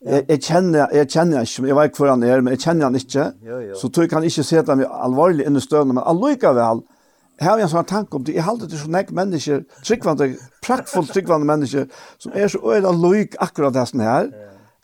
Jeg, 0.05 0.25
jag 0.27 0.43
känner 0.43 0.95
jag 0.95 1.09
känner 1.11 1.41
ikke, 1.41 1.67
jeg 1.67 1.75
vet 1.75 1.97
hvor 1.97 2.09
han 2.09 2.23
er, 2.23 2.41
men 2.41 2.55
jeg 2.55 2.61
kjenner 2.63 2.89
han 2.89 2.95
ikke. 2.97 3.25
Jo, 3.45 3.59
jo. 3.61 3.75
Så 3.77 3.89
tror 3.89 4.07
jeg 4.07 4.09
kan 4.09 4.23
ikke 4.25 4.43
se 4.43 4.61
det 4.65 4.87
alvorlig 4.89 5.45
inn 5.45 5.59
i 5.59 5.61
støvnene, 5.61 5.99
men 5.99 6.07
allikevel, 6.09 6.55
väl. 6.57 6.81
Har 7.41 7.57
jag 7.57 7.65
en 7.65 7.71
sånn 7.73 7.85
tanke 7.89 8.17
om 8.17 8.23
det. 8.25 8.35
Jeg 8.35 8.45
halte 8.45 8.67
det 8.69 8.77
så 8.77 8.89
näck 8.89 9.11
mennesker, 9.17 9.63
tryggvande, 9.85 10.27
praktfullt 10.61 11.13
tryggvande 11.13 11.47
mennesker, 11.49 11.87
som 12.21 12.33
er 12.37 12.49
så 12.53 12.61
öda 12.73 12.91
lojk 12.93 13.37
akkurat 13.41 13.73
det 13.73 14.01
her, 14.01 14.29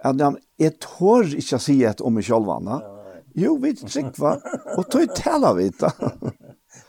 at 0.06 0.18
de 0.18 0.32
jeg 0.58 0.78
tør 0.82 1.34
ikke 1.38 1.58
å 1.58 1.62
si 1.62 1.84
et 1.86 2.02
om 2.02 2.14
mig 2.14 2.26
själva. 2.26 2.58
Ja. 2.66 2.80
Jo, 3.38 3.56
vi 3.62 3.74
tryggva, 3.78 4.38
og 4.78 4.88
tog 4.90 5.14
tala 5.18 5.54
vi 5.54 5.70
da. 5.78 5.92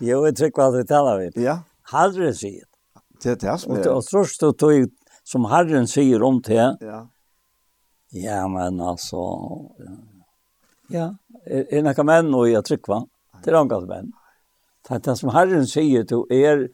jo, 0.00 0.24
jeg 0.24 0.36
tryggva 0.36 0.70
at 0.70 0.78
vi 0.78 0.84
tala 0.88 1.16
vi. 1.20 1.28
Ja. 1.44 1.59
Haldre 1.92 2.32
sier. 2.36 2.64
Det 3.23 3.35
er 3.35 3.40
det 3.43 3.55
som 3.61 3.77
er. 3.77 3.89
Og 3.93 4.05
tross 4.07 4.39
det 4.40 4.53
tog, 4.61 4.90
som 5.27 5.47
Herren 5.51 5.89
sier 5.90 6.23
om 6.24 6.40
det, 6.45 6.65
ja. 6.81 7.01
ja, 8.16 8.43
men 8.49 8.81
altså, 8.81 9.23
ja, 10.95 11.11
er 11.47 11.85
noen 11.85 12.09
menn 12.09 12.31
og 12.35 12.49
jeg 12.49 12.65
trykker, 12.69 13.09
det 13.45 13.53
er 13.53 13.59
noen 13.59 13.89
menn. 13.90 14.12
Det 14.86 14.97
er 14.97 15.05
det 15.05 15.19
som 15.20 15.35
Herren 15.35 15.66
sier, 15.69 16.07
til, 16.09 16.24
er, 16.32 16.69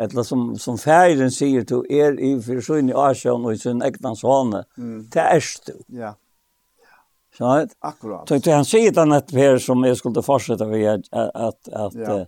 eller 0.00 0.24
som, 0.24 0.54
som 0.56 0.78
færen 0.80 1.32
sier, 1.34 1.66
til, 1.68 1.84
er 1.90 2.16
i 2.16 2.32
forsøgn 2.40 2.92
i 2.92 2.96
Asien 2.96 3.44
og 3.44 3.52
i 3.52 3.60
sin 3.60 3.84
egna 3.84 4.14
sånne, 4.16 4.64
mm. 4.80 4.98
det 5.12 5.26
er 5.26 5.54
du. 5.66 5.76
Ja. 6.00 6.14
Så, 7.36 7.66
Akkurat. 7.78 8.28
Så 8.28 8.50
han 8.50 8.64
sier 8.64 8.92
den 8.92 9.12
att 9.12 9.32
Per 9.32 9.58
som 9.58 9.84
jeg 9.84 9.96
skulle 9.96 10.22
fortsette 10.22 10.66
ved 10.66 10.88
at, 10.88 11.30
att 11.34 11.68
att 11.68 11.94
ja. 11.94 12.26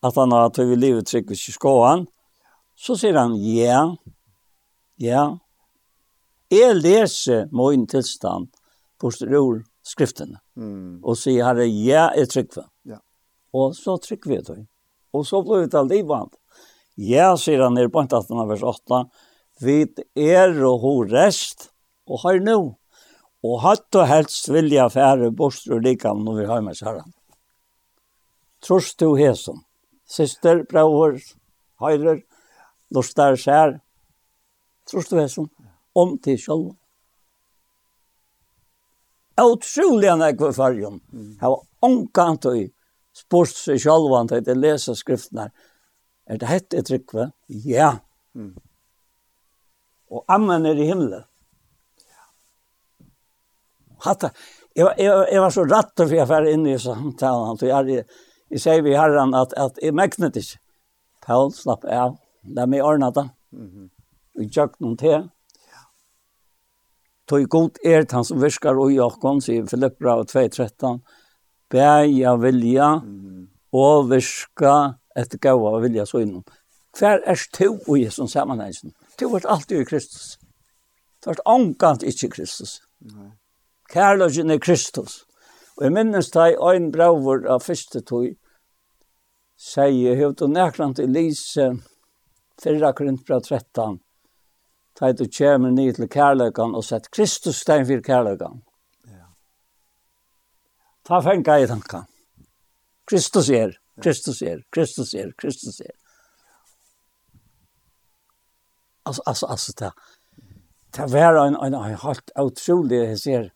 att 0.00 0.16
han 0.16 0.32
har 0.32 0.50
tagit 0.50 0.78
livet 0.78 1.06
tryck 1.06 1.28
hvis 1.30 1.48
jeg 1.48 1.54
skåan, 1.54 2.06
Så 2.82 2.96
sier 2.98 3.14
han, 3.14 3.36
ja, 3.38 3.84
ja, 4.98 5.26
jeg 6.50 6.74
leser 6.80 7.46
min 7.54 7.86
tilstand 7.86 8.50
på 8.98 9.12
ur 9.22 9.62
skriftene. 9.86 10.40
Mm. 10.58 10.98
Og 11.00 11.16
sier 11.18 11.46
herre, 11.46 11.68
ja, 11.70 12.08
jeg 12.18 12.30
trykker. 12.32 12.66
Ja. 12.90 12.98
Og 13.54 13.76
så 13.78 13.94
trykker 14.02 14.32
vi 14.32 14.40
det. 14.48 14.58
Og 15.14 15.26
så 15.28 15.44
blir 15.46 15.68
det 15.68 15.78
aldri 15.78 16.00
vant. 16.08 16.34
Ja, 16.98 17.32
sier 17.40 17.62
han 17.62 17.78
nere 17.78 17.92
på 17.92 18.02
18, 18.02 18.34
vers 18.50 18.64
8, 18.66 19.04
vi 19.62 19.78
er 20.18 20.52
og 20.66 20.82
ho 20.82 20.92
rest, 21.06 21.70
og 22.10 22.24
har 22.24 22.40
nå. 22.42 22.58
Og 23.42 23.62
hatt 23.62 23.98
og 23.98 24.06
helst 24.10 24.50
vilja 24.50 24.88
fære 24.92 25.30
bort 25.34 25.62
og 25.70 25.82
likam 25.86 26.22
når 26.26 26.40
vi 26.40 26.50
har 26.50 26.66
med 26.66 26.82
herren. 26.82 27.14
Trost 28.62 28.98
du 28.98 29.14
hesom, 29.18 29.64
syster, 30.06 30.62
bror, 30.68 31.16
høyrer, 31.82 32.20
lustar 32.94 33.36
skär 33.36 33.80
trost 34.90 35.10
du 35.10 35.28
som 35.28 35.48
om 35.92 36.18
till 36.18 36.38
själv 36.38 36.74
Otroliga 39.40 40.16
nekve 40.16 40.52
fargen. 40.52 41.00
Mm. 41.12 41.38
Jeg 41.40 41.48
var 41.48 41.62
omkant 41.80 42.46
og 42.46 42.58
spurt 43.16 43.56
seg 43.56 43.80
selv 43.80 44.12
om 44.12 44.28
det 44.28 44.54
leser 44.54 44.94
skriften 44.94 45.40
her. 45.40 45.52
Er 46.28 46.38
det 46.38 46.50
hette 46.50 46.78
et 46.78 46.90
rikve? 46.92 47.30
Ja. 47.48 47.94
Og 50.12 50.24
ammen 50.28 50.68
er 50.68 50.76
i 50.76 50.88
himmelen. 50.90 51.24
Hatta, 54.04 54.32
jeg, 54.74 54.88
jeg, 54.98 55.26
jeg 55.32 55.40
var 55.40 55.54
så 55.54 55.64
rett 55.64 55.92
for 55.96 56.14
jeg 56.16 56.28
var 56.28 56.48
inne 56.50 56.74
i 56.74 56.80
samtalen. 56.80 57.58
Jeg, 57.62 57.96
jeg, 57.96 58.06
jeg 58.52 58.62
sier 58.64 58.84
vi 58.84 58.96
herren 58.98 59.34
at, 59.38 59.54
at 59.56 59.78
jeg 59.82 59.96
megnet 59.96 60.36
ikke. 60.38 60.60
Paul 61.22 61.52
slapp 61.54 61.86
av 61.86 62.18
det 62.42 62.66
med 62.68 62.84
Arnata. 62.84 63.28
Mhm. 63.52 63.90
Vi 64.34 64.48
tjekk 64.48 64.80
noen 64.80 64.96
til. 64.96 65.28
Tog 67.28 67.48
god 67.48 67.78
er 67.84 68.06
han 68.10 68.24
som 68.24 68.40
virker 68.40 68.78
og 68.78 68.92
Jakob, 68.92 69.42
sier 69.42 69.66
Filipp 69.66 70.02
og 70.04 70.26
2.13, 70.30 71.02
bæja 71.70 72.34
vilja 72.36 72.88
og 73.72 74.10
virka 74.10 74.98
etter 75.16 75.38
gaua 75.38 75.78
vilja 75.80 76.06
så 76.06 76.18
innom. 76.24 76.44
Hver 76.98 77.22
er 77.24 77.40
to 77.52 77.96
i 77.96 78.08
som 78.10 78.28
sammenhengen? 78.28 78.92
Du 79.20 79.28
er 79.34 79.46
alltid 79.48 79.80
i 79.80 79.84
Kristus. 79.84 80.38
Du 81.24 81.30
er 81.30 81.40
angant 81.46 82.02
ikke 82.02 82.28
Kristus. 82.28 82.80
Kærløgjen 83.88 84.50
er 84.50 84.58
Kristus. 84.58 85.24
Og 85.76 85.84
jeg 85.84 85.92
minnes 85.92 86.30
da 86.30 86.50
en 86.50 86.60
øyn 86.68 86.92
braver 86.92 87.46
av 87.48 87.60
første 87.60 88.00
tog, 88.00 88.28
sier, 89.56 90.16
hevde 90.16 90.48
nærkant 90.48 90.98
i 90.98 91.06
Lise, 91.06 91.70
Fyrra 92.62 92.92
Korintbra 92.92 93.40
13. 93.40 93.98
Ta 94.94 95.12
du 95.12 95.24
kommer 95.38 95.70
ned 95.70 95.96
til 95.96 96.08
kærløkken 96.08 96.74
og 96.78 96.84
sett 96.84 97.10
Kristus 97.10 97.62
stein 97.64 97.86
for 97.88 98.02
kærløkken. 98.06 98.60
Ja. 99.10 99.26
Ta 101.08 101.20
fengar 101.24 101.62
i 101.62 101.66
tanken. 101.66 102.06
Kristus 103.08 103.50
er, 103.50 103.74
Kristus 104.02 104.42
er, 104.42 104.62
Kristus 104.70 105.14
er, 105.14 105.32
Kristus 105.38 105.80
er. 105.80 105.96
Altså, 109.06 109.22
altså, 109.26 109.46
altså, 109.46 109.72
det, 109.78 109.90
det 110.96 111.12
var 111.12 111.40
en, 111.46 111.56
en, 111.56 111.74
en 111.74 111.98
helt 111.98 112.30
otrolig, 112.36 112.96
jag 112.96 113.18
ser, 113.18 113.50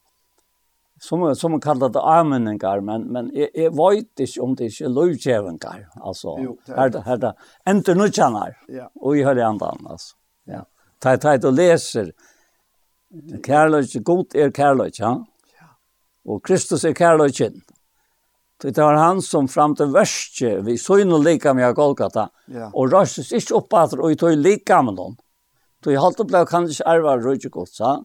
som 1.01 1.37
som 1.37 1.51
man 1.51 1.61
kallar 1.61 1.89
det 1.89 2.01
armeningar 2.01 2.81
men 2.81 3.03
men 3.03 3.37
är 3.37 3.49
är 3.55 3.71
vet 3.71 4.21
inte 4.21 4.41
om 4.41 4.55
det 4.55 4.65
är 4.65 4.89
lovkjevengar 4.89 5.89
alltså 5.95 6.37
här 6.67 6.89
det 6.89 7.01
här 7.01 7.17
det 7.17 7.35
inte 7.69 7.95
nu 7.95 8.13
tjänar 8.13 8.57
ja. 8.69 8.91
och 8.95 9.17
i 9.17 9.23
hör 9.23 9.37
andan 9.37 9.87
alltså 9.91 10.17
ja 10.45 10.67
ta 10.99 11.17
ta 11.17 11.49
och 11.49 11.53
läser 11.53 12.13
kärlek 13.47 14.05
god 14.05 14.35
är 14.35 14.51
kärlek 14.51 14.95
ja 14.99 15.27
och 16.25 16.47
Kristus 16.47 16.85
är 16.85 16.95
kärleken 16.95 17.63
Det 18.63 18.79
var 18.79 18.95
han 18.95 19.23
som 19.23 19.49
fram 19.49 19.75
til 19.77 19.91
värste 19.93 20.61
vi 20.65 20.79
såg 20.79 21.07
nu 21.07 21.19
lika 21.19 21.55
med 21.55 21.75
Golgata 21.75 22.29
ja. 22.47 22.71
och 22.73 22.93
röstes 22.93 23.33
inte 23.33 23.55
upp 23.55 23.73
att 23.73 23.93
och 23.93 24.19
tog 24.19 24.37
lika 24.37 24.83
med 24.83 24.95
dem. 24.95 25.17
Då 25.85 25.93
jag 25.93 26.01
hållt 26.01 26.21
upp 26.21 26.31
kan 26.49 26.69
inte 26.69 26.85
arva 26.85 27.17
röjt 27.17 27.51
gott 27.51 27.69
så 27.69 28.05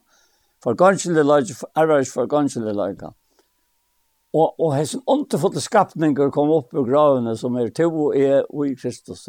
for 0.62 0.78
gansle 0.78 1.24
lage 1.26 1.56
arrange 1.74 2.10
for 2.10 2.26
gansle 2.30 2.72
lage 2.72 3.12
og 4.32 4.60
og 4.60 4.76
hesen 4.76 5.02
ontefotle 5.06 5.60
skapninger 5.60 6.30
kom 6.30 6.50
opp 6.50 6.74
ur 6.74 6.88
gravene 6.88 7.36
som 7.36 7.56
er 7.56 7.70
to 7.70 7.88
og 7.90 8.16
er 8.16 8.44
og 8.48 8.66
i 8.66 8.74
Kristus 8.74 9.28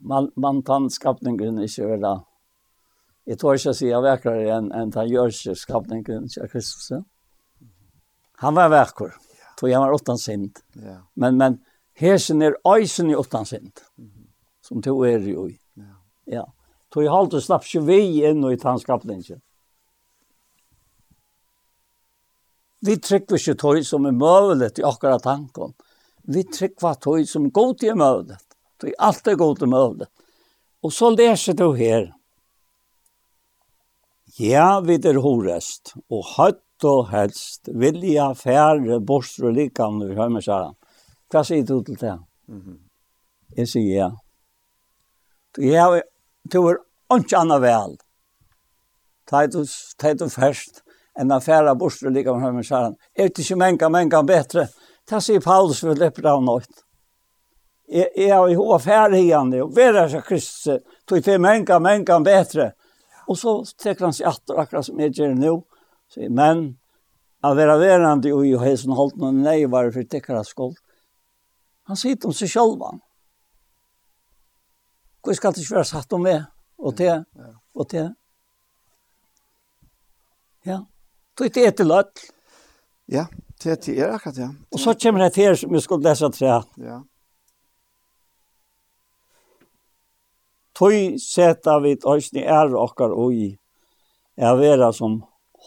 man 0.00 0.30
man 0.36 0.62
tann 0.62 0.90
skapningen 0.90 1.62
ikke 1.62 1.88
vera 1.88 2.20
Jeg 3.24 3.38
tror 3.40 3.56
ikke 3.56 3.72
å 3.72 3.76
si 3.76 3.86
jeg 3.88 4.04
vekker 4.04 4.40
enn 4.52 4.66
en 4.76 4.90
han 4.92 5.08
gjør 5.08 5.30
ikke 5.32 5.54
skapningen 5.56 6.26
til 6.28 6.48
Kristus. 6.52 6.90
Han 8.42 8.56
var 8.58 8.68
vekker, 8.68 9.14
tog 9.56 9.70
jeg 9.70 9.80
var 9.80 9.94
åttan 9.96 10.20
sint. 10.20 10.60
Men, 11.16 11.38
men 11.40 11.56
hesen 11.96 12.42
er 12.44 12.58
øysen 12.68 13.08
i 13.10 13.16
åttan 13.16 13.48
sint, 13.48 13.80
som 14.60 14.82
to 14.84 14.98
er 15.08 15.24
jo 15.24 15.46
i. 15.48 15.56
Ja. 16.28 16.44
Tog 16.94 17.10
halte 17.10 17.40
slapp 17.42 17.66
ikke 17.66 17.82
vi 17.88 18.00
inn 18.22 18.44
i 18.46 18.56
tannskapningen. 18.60 19.40
Vi 22.84 22.94
trykker 23.00 23.40
ikke 23.40 23.56
tog 23.58 23.80
som 23.88 24.06
er 24.06 24.14
møvelig 24.14 24.76
i 24.78 24.84
akkurat 24.86 25.24
tanken. 25.24 25.72
Vi 26.22 26.44
trykker 26.46 27.00
tog 27.02 27.24
som 27.26 27.48
god 27.50 27.80
til 27.80 27.98
møvelig. 27.98 28.38
Tog 28.78 28.94
alt 29.08 29.32
er 29.32 29.40
god 29.40 29.58
til 29.58 29.72
møvelig. 29.72 30.08
Og 30.84 30.92
så 30.92 31.10
leser 31.16 31.58
du 31.58 31.72
her. 31.74 32.12
Ja, 34.38 34.80
vi 34.84 34.98
er 34.98 35.18
horest, 35.22 35.94
og 36.10 36.24
høtt 36.36 36.86
og 36.86 37.10
helst 37.10 37.70
vilja 37.70 38.32
færre 38.38 39.00
borster 39.00 39.50
og 39.50 39.58
likene 39.58 40.10
vi 40.10 40.14
hører 40.14 40.34
meg 40.36 40.46
seg. 40.46 40.74
Hva 41.30 41.42
sier 41.46 41.66
du 41.66 41.80
til 41.82 41.98
det? 41.98 42.18
Mm 42.46 42.60
-hmm. 42.60 42.78
Jeg 43.56 43.68
sier 43.68 43.96
ja. 43.96 44.10
Jeg 45.58 45.82
har 45.82 46.02
du 46.52 46.60
er 46.68 46.80
ikke 47.16 47.38
annet 47.40 47.62
vel. 47.62 47.96
Ta 49.28 49.46
du, 49.46 49.62
ta 49.98 50.12
du 50.14 50.26
først, 50.28 50.82
enn 51.16 51.32
å 51.32 51.40
fære 51.40 51.74
bort 51.80 52.02
og 52.04 52.12
ligge 52.12 52.34
med 52.36 52.58
med 52.58 52.66
skjæren. 52.66 52.96
Er 53.16 53.30
det 53.30 53.44
ikke 53.44 53.56
menka, 53.56 53.88
menka 53.88 54.22
bedre? 54.22 54.68
Ta 55.08 55.20
sier 55.20 55.40
Paulus 55.40 55.80
for 55.80 55.96
løpet 55.96 56.26
av 56.28 56.42
nått. 56.44 56.84
Jeg 57.88 58.30
har 58.32 58.48
jo 58.48 58.70
affære 58.72 59.20
igjen, 59.20 59.52
og 59.60 59.74
være 59.76 60.08
så 60.10 60.20
Kristus, 60.24 60.80
tog 61.06 61.24
til 61.24 61.40
menka, 61.40 61.78
menka 61.78 62.18
bedre. 62.24 62.72
Og 63.28 63.38
så 63.38 63.58
trekker 63.80 64.08
han 64.08 64.16
seg 64.16 64.28
atter, 64.28 64.58
akkurat 64.60 64.86
som 64.86 65.00
jeg 65.00 65.12
gjør 65.16 65.36
nå. 65.36 65.58
Sier, 66.12 66.32
men, 66.32 66.66
å 67.44 67.52
være 67.56 67.76
verande 67.80 68.32
og 68.32 68.46
i 68.48 68.54
hesen 68.60 68.96
holdt 68.96 69.20
noen 69.20 69.42
nei, 69.44 69.64
var 69.68 69.88
det 69.88 69.96
for 69.96 70.36
av 70.38 70.48
skuld. 70.48 70.76
Han 71.88 72.00
sier 72.00 72.16
om 72.24 72.32
seg 72.32 72.52
selv, 72.52 72.80
han. 72.84 73.03
Hvor 75.24 75.32
skal 75.32 75.54
det 75.54 75.64
ikke 75.64 75.78
være 75.78 75.88
satt 75.88 76.12
om 76.12 76.22
meg? 76.26 76.44
Og 76.78 76.96
det, 76.98 77.12
og 77.74 77.88
til? 77.88 78.10
Ja. 80.66 80.82
Tog 81.36 81.50
det 81.54 81.64
er 81.70 81.88
løtt. 81.88 82.26
Ja, 83.10 83.26
det 83.62 83.88
er 83.88 84.14
akkurat, 84.14 84.38
ja. 84.38 84.48
Og 84.72 84.80
så 84.80 84.94
kommer 84.94 85.24
det 85.24 85.34
til 85.34 85.56
som 85.56 85.72
vi 85.72 85.80
skulle 85.80 86.08
lese 86.08 86.30
tre. 86.32 86.60
Ja. 86.80 87.00
Tøy 90.74 91.16
seta 91.22 91.78
vi 91.84 91.94
tøysni 92.02 92.42
er 92.42 92.72
okkar 92.74 93.12
oi, 93.14 93.54
er 94.36 94.56
vera 94.58 94.90
som 94.92 95.20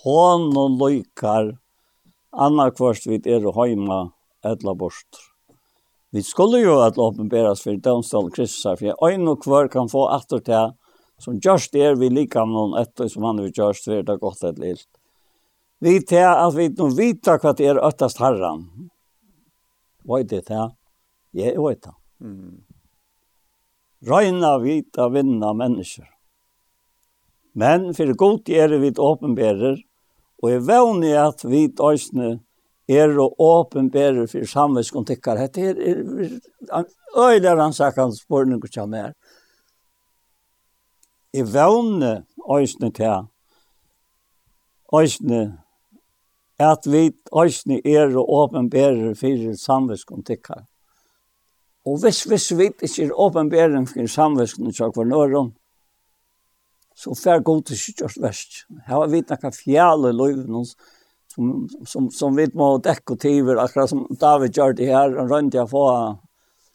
hån 0.03 0.49
og 0.59 0.75
løykar, 0.81 1.53
annarkvørst 2.35 3.07
vi 3.07 3.21
er 3.25 3.47
heima 3.55 4.01
etla 4.43 4.75
bort. 4.75 5.21
Vi 6.15 6.23
skulle 6.23 6.61
jo 6.63 6.77
at 6.85 6.97
åpenberes 6.97 7.61
for 7.65 7.77
domstolen 7.83 8.31
Kristus 8.31 8.65
her, 8.65 8.77
for 8.79 9.09
øyn 9.09 9.27
og 9.27 9.41
kvar 9.43 9.67
kan 9.71 9.89
få 9.91 10.07
atter 10.15 10.43
til 10.43 10.75
som 11.21 11.39
gjørst 11.41 11.75
er 11.75 11.97
vi 11.97 12.09
likam 12.13 12.53
noen 12.53 12.77
etter 12.79 13.09
som 13.09 13.25
han 13.25 13.41
vil 13.41 13.53
gjørst 13.53 13.89
for 13.89 14.05
det 14.05 14.19
godt 14.21 14.43
et 14.45 14.59
lilt. 14.61 14.89
Vi 15.81 15.99
til 16.09 16.25
at 16.25 16.53
vi 16.55 16.69
nå 16.73 16.89
vita 16.97 17.37
hva 17.41 17.53
det 17.57 17.69
er 17.69 17.81
øttast 17.85 18.21
herran. 18.21 18.67
Hva 20.05 20.21
er 20.21 20.29
det 20.29 20.43
til? 20.49 20.73
Jeg 21.37 21.57
vet 21.61 21.81
det. 21.83 21.95
Mm. 22.23 22.61
Røyna 24.07 24.55
vita 24.61 25.09
vinna 25.13 25.51
mennesker. 25.57 26.07
Men 27.57 27.91
for 27.97 28.13
god 28.13 28.49
er 28.49 28.77
vi 28.77 28.93
åpenberer, 28.93 29.79
og 30.43 30.51
jeg 30.51 30.65
vevner 30.67 31.23
at 31.23 31.41
vi 31.45 31.65
øyne 31.65 32.37
er 32.87 33.19
og 33.19 33.35
åpenberer 33.39 34.27
for 34.31 34.45
samvetskontikkar. 34.47 35.37
Hette 35.37 35.61
er, 35.61 35.75
er, 35.75 36.39
er 36.71 36.85
øyla 37.17 37.55
rannsakan 37.55 38.15
spurning 38.15 38.63
og 38.63 38.71
kjall 38.71 38.89
mer. 38.89 39.13
I 41.33 41.43
vevne 41.43 42.23
øysne 42.47 42.91
til 42.95 43.27
øysne 44.93 45.57
at 46.59 46.87
vi 46.91 47.11
øysne 47.35 47.81
er 47.85 48.17
og 48.17 48.33
åpenberer 48.33 49.13
for 49.13 49.55
samvetskontikkar. 49.55 50.63
Og 51.85 51.99
hvis, 52.01 52.23
hvis 52.23 52.57
vi 52.57 52.63
ikke 52.63 53.03
er 53.05 53.19
åpenberen 53.19 53.87
for 53.87 54.07
samvetskontikkar 54.07 54.91
for 54.95 55.03
nøren, 55.03 55.53
så 56.95 57.13
fer 57.23 57.43
god 57.43 57.61
til 57.61 57.77
sikkert 57.77 58.17
verst. 58.21 58.65
Her 58.87 58.95
har 58.95 59.07
vi 59.07 59.21
noen 59.21 59.53
fjæle 59.53 60.11
løyvnons, 60.17 60.75
som, 61.37 61.69
som, 61.85 62.11
som 62.11 62.35
vi 62.35 62.47
må 62.53 62.77
däcka 62.77 63.15
tiver, 63.15 63.55
akkurat 63.55 63.89
som 63.89 64.07
David 64.09 64.57
gjorde 64.57 64.85
här, 64.85 65.17
han 65.17 65.29
rönte 65.29 65.57
jag 65.57 65.69
få, 65.69 66.17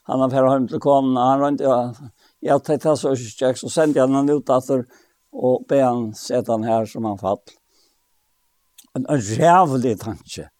han 0.02 0.20
har 0.20 0.30
färre 0.30 0.50
hem 0.50 0.68
till 0.68 0.80
konen, 0.80 1.16
han 1.16 1.40
rönte 1.40 1.64
jag, 1.64 1.94
jag 2.40 2.64
tänkte 2.64 2.96
så 2.96 3.10
öskecheck, 3.10 3.58
så 3.58 3.68
sände 3.68 3.98
jag 3.98 4.08
han 4.08 4.30
ut 4.30 4.50
efter 4.50 4.86
och 5.32 5.64
be 5.68 5.82
han 5.82 6.14
sätta 6.14 6.52
han 6.52 6.62
här 6.62 6.86
som 6.86 7.04
han 7.04 7.18
fall. 7.18 7.38
En, 8.92 9.06
en 9.08 9.20
jävlig 9.20 10.00
tanke. 10.00 10.50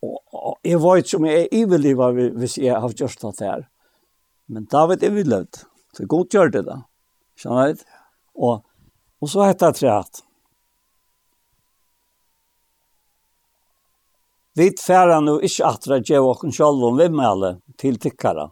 Och, 0.00 0.34
och 0.34 0.58
jag 0.62 0.78
var 0.78 0.96
inte 0.96 1.08
som 1.08 1.24
jag 1.24 1.34
är 1.34 1.48
överlivad 1.50 2.14
hvis 2.14 2.58
jag 2.58 2.80
har 2.80 2.92
gjort 2.96 3.20
det 3.20 3.44
här. 3.44 3.68
Men 4.46 4.64
David 4.64 5.02
är 5.02 5.06
överlevd, 5.06 5.56
så 5.96 6.06
god 6.06 6.34
gjorde 6.34 6.62
det. 6.62 6.82
Känner 7.36 7.68
du? 7.68 7.76
Och, 8.34 8.64
och 9.18 9.30
så 9.30 9.44
heter 9.44 9.66
det 9.66 9.72
trätt. 9.72 10.24
Vi 14.58 14.72
færa 14.74 15.20
nu 15.22 15.36
ikkje 15.38 15.66
atra 15.68 16.00
djev 16.02 16.24
okken 16.26 16.50
sjolvun 16.50 16.96
vimmele 16.98 17.58
til 17.78 17.98
tikkara. 18.02 18.48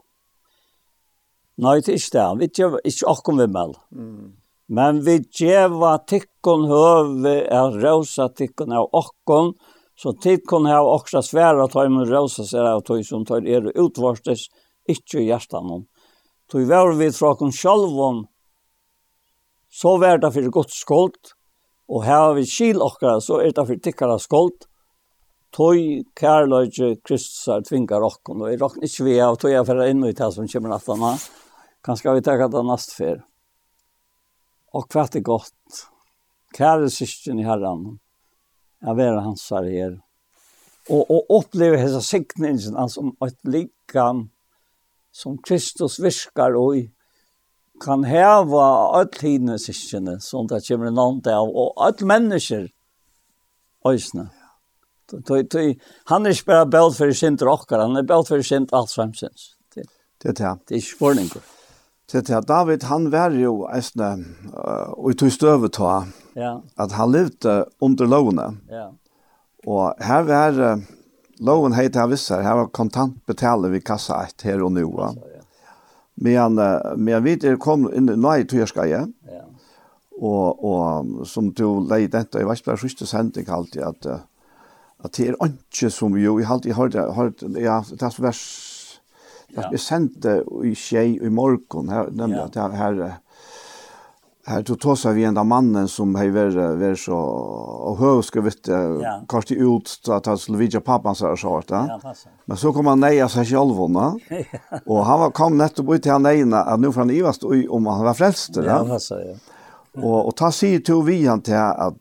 Nei, 1.58 1.80
det 1.80 1.94
er 1.94 1.98
ikke 1.98 2.12
det. 2.14 2.26
Vi 2.38 2.48
djev 2.58 2.76
ikkje 2.86 3.08
okken 3.10 3.40
vimmele. 3.40 3.80
Men 4.66 5.00
vi 5.06 5.16
djeva 5.24 5.96
tikkun 6.06 6.68
høve 6.70 7.32
er 7.54 7.78
rosa 7.82 8.28
tikkun 8.28 8.74
av 8.76 8.86
okken, 8.94 9.54
så 9.98 10.12
tikkun 10.22 10.68
har 10.70 10.86
okra 10.86 11.24
sværa 11.26 11.66
tøymen 11.72 12.06
rosa 12.10 12.46
seg 12.46 12.66
av 12.70 12.84
tøy 12.86 13.02
som 13.06 13.24
tøy 13.26 13.42
er 13.50 13.66
utvarstes, 13.74 14.46
ikkje 14.86 15.24
i 15.24 15.28
hjertan 15.32 15.74
om. 15.78 15.84
Tøy 16.50 16.68
var 16.70 16.92
vi 16.98 17.10
fra 17.14 17.32
okken 17.34 17.54
sjolvun, 17.54 18.26
så 19.70 19.96
var 19.98 20.22
det 20.22 20.30
fyrir 20.36 20.54
godt 20.54 20.74
skuld, 20.74 21.34
og 21.90 22.06
her 22.06 22.34
vi 22.38 22.46
skil 22.46 22.82
okra, 22.82 23.18
så 23.18 23.40
er 23.42 23.54
det 23.54 23.66
fyrir 23.66 23.82
tikkara 23.88 24.18
skuld, 24.22 24.68
tog 25.54 25.78
kærløyge 26.16 26.96
Kristus 27.06 27.48
er 27.52 27.64
tvingar 27.66 28.04
okkon, 28.04 28.42
og 28.42 28.50
jeg 28.50 28.60
rokken 28.60 28.86
ikke 28.86 29.06
vi 29.06 29.18
av 29.22 29.38
tøy 29.40 29.54
er 29.54 29.66
for 29.66 29.82
inn 29.86 30.04
i 30.04 30.14
det 30.16 30.30
som 30.34 30.48
kommer 30.50 30.74
nattana. 30.74 31.12
Kanskje 31.86 32.16
vi 32.16 32.24
tar 32.26 32.42
det 32.50 32.64
nast 32.66 32.96
fer. 32.96 33.20
Og 34.74 34.88
hva 34.92 35.06
er 35.06 35.24
godt. 35.24 35.84
Kære 36.56 36.90
syskjen 36.90 37.40
i 37.40 37.46
herran, 37.46 37.98
jeg 38.82 38.96
være 38.96 39.22
hans 39.24 39.44
her 39.52 39.68
her. 39.68 39.94
Og, 40.88 41.02
og 41.10 41.32
oppleve 41.40 41.78
hessa 41.80 42.00
signingen 42.00 42.76
som 42.88 43.12
et 43.26 43.38
likam 43.44 44.28
som 45.16 45.38
Kristus 45.42 45.98
virkar 46.00 46.56
og 46.58 46.86
kan 47.82 48.04
heva 48.08 48.66
all 48.96 49.10
hine 49.20 49.58
syskjene, 49.60 50.18
som 50.20 50.46
at 50.46 50.56
det 50.56 50.66
kommer 50.68 50.90
en 50.90 51.00
annen 51.00 51.30
av, 51.32 51.50
og 51.50 51.74
all 51.76 52.06
mennesker, 52.08 52.68
øysene. 53.86 54.30
Tøy 55.06 55.44
tøy 55.46 55.74
Han 56.10 56.26
er 56.26 56.34
ikke 56.34 56.46
bare 56.50 56.66
bælt 56.70 56.96
for 56.98 57.12
sin 57.14 57.36
drokker, 57.36 57.78
han 57.78 57.96
er 57.96 58.02
belt 58.06 58.28
for 58.28 58.42
sin 58.42 58.66
alt 58.72 58.90
samsins. 58.90 59.52
Det 59.74 59.84
er 60.30 60.32
det. 60.32 60.58
Det 60.66 60.74
er 60.74 60.80
ikke 60.80 60.96
spørninger. 60.96 61.42
Det 62.12 62.18
er 62.18 62.22
det. 62.40 62.48
David, 62.48 62.82
han 62.88 63.10
var 63.12 63.34
jo 63.34 63.66
eisne, 63.74 64.08
og 64.96 65.10
i 65.10 65.14
tog 65.14 65.32
støvet 65.32 65.72
ta, 65.76 66.04
Ja. 66.36 66.58
at 66.78 66.92
han 66.92 67.12
levde 67.12 67.64
under 67.80 68.06
lovene. 68.06 68.56
Ja. 68.70 68.88
Og 69.66 69.94
her 70.00 70.22
var 70.22 70.58
uh, 70.76 70.82
loven 71.40 71.74
heit 71.74 71.96
her 71.96 72.06
visser, 72.06 72.42
her 72.42 72.54
var 72.54 72.66
kontant 72.66 73.16
betale 73.26 73.70
vi 73.70 73.80
kassa 73.80 74.22
et 74.24 74.42
her 74.42 74.62
og 74.62 74.72
nu. 74.72 74.86
Men, 76.16 76.58
uh, 76.58 76.96
men 76.96 77.24
vi 77.24 77.36
er 77.42 77.56
kom 77.56 77.88
inn 77.92 78.08
i 78.08 78.16
nøy 78.16 78.46
tøyerskeie, 78.46 79.06
ja. 79.26 79.42
og, 80.20 80.64
og 80.64 81.26
som 81.26 81.52
du 81.52 81.80
leid 81.88 82.12
dette, 82.12 82.38
jeg 82.38 82.46
var 82.46 82.54
i 82.54 82.56
Vestberg 82.56 82.80
siste 82.80 83.06
sending 83.06 83.48
alltid, 83.48 83.82
at 83.82 84.06
Uh, 84.06 84.20
at 85.04 85.16
det 85.16 85.28
er 85.28 85.36
ikke 85.44 85.90
som 85.92 86.16
jo, 86.16 86.38
jeg 86.38 86.46
har 86.46 86.54
alltid 86.54 86.72
hørt, 86.72 86.96
hørt 87.16 87.44
ja, 87.60 87.80
det 87.90 88.02
er 88.02 88.10
så 88.10 88.22
vers, 88.24 88.42
det 89.52 89.68
er 89.72 89.80
sendt 89.80 90.26
i 90.64 90.74
tjej 90.74 91.18
i 91.22 91.30
morgen, 91.32 91.92
her, 91.92 92.10
nemlig 92.10 92.38
ja. 92.38 92.44
at 92.46 92.54
det 92.56 92.80
her, 92.80 93.02
her 94.46 94.62
tog 94.62 94.78
tossa 94.80 95.12
vi 95.12 95.24
en 95.26 95.38
av 95.38 95.46
mannen 95.46 95.88
som 95.90 96.14
har 96.18 96.30
vært, 96.34 96.58
vært 96.80 97.00
så 97.02 97.16
og 97.16 97.98
hur 98.00 98.22
ska 98.22 98.40
vi 98.40 98.52
inte 98.54 98.78
kanske 99.28 99.54
ut 99.54 99.88
så 99.88 100.12
att 100.12 100.26
han 100.26 100.38
skulle 100.38 100.58
vidja 100.58 100.80
pappan 100.80 101.14
så 101.14 101.26
här 101.26 101.36
så 101.36 101.62
Ja, 101.68 102.00
passar. 102.02 102.32
Men 102.44 102.56
så 102.56 102.72
kom 102.72 102.86
han 102.86 103.00
neja 103.00 103.28
seg 103.28 103.46
selv, 103.46 103.74
hon. 103.74 103.96
och 104.86 105.06
han 105.06 105.20
var 105.20 105.30
kom 105.30 105.58
nettopp 105.58 105.94
ut 105.94 106.02
til 106.02 106.12
han 106.12 106.22
nøy, 106.22 106.54
at 106.54 106.80
nå 106.80 106.92
får 106.92 107.00
han 107.00 107.10
Ivast 107.10 107.44
och 107.44 107.54
om 107.70 107.86
han 107.86 108.04
var 108.04 108.14
frelst, 108.14 108.56
Ja, 108.56 108.62
Ja, 108.62 108.84
passar 108.84 109.20
ja. 109.20 109.34
Og, 109.96 110.26
og 110.28 110.34
ta 110.36 110.50
sier 110.52 110.82
til 110.84 111.00
vi 111.06 111.22
han 111.24 111.40
till 111.40 111.56
at, 111.56 111.94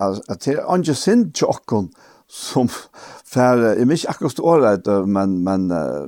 at, 0.00 0.20
at, 0.30 0.40
det 0.44 0.54
är 0.54 0.74
inte 0.74 0.94
synd 0.94 1.36
chocken 1.36 1.90
som 2.30 2.68
för 3.24 3.78
i 3.78 3.84
mig 3.84 3.98
akkurat 4.08 4.40
året 4.40 4.86
men 5.06 5.42
men 5.42 5.66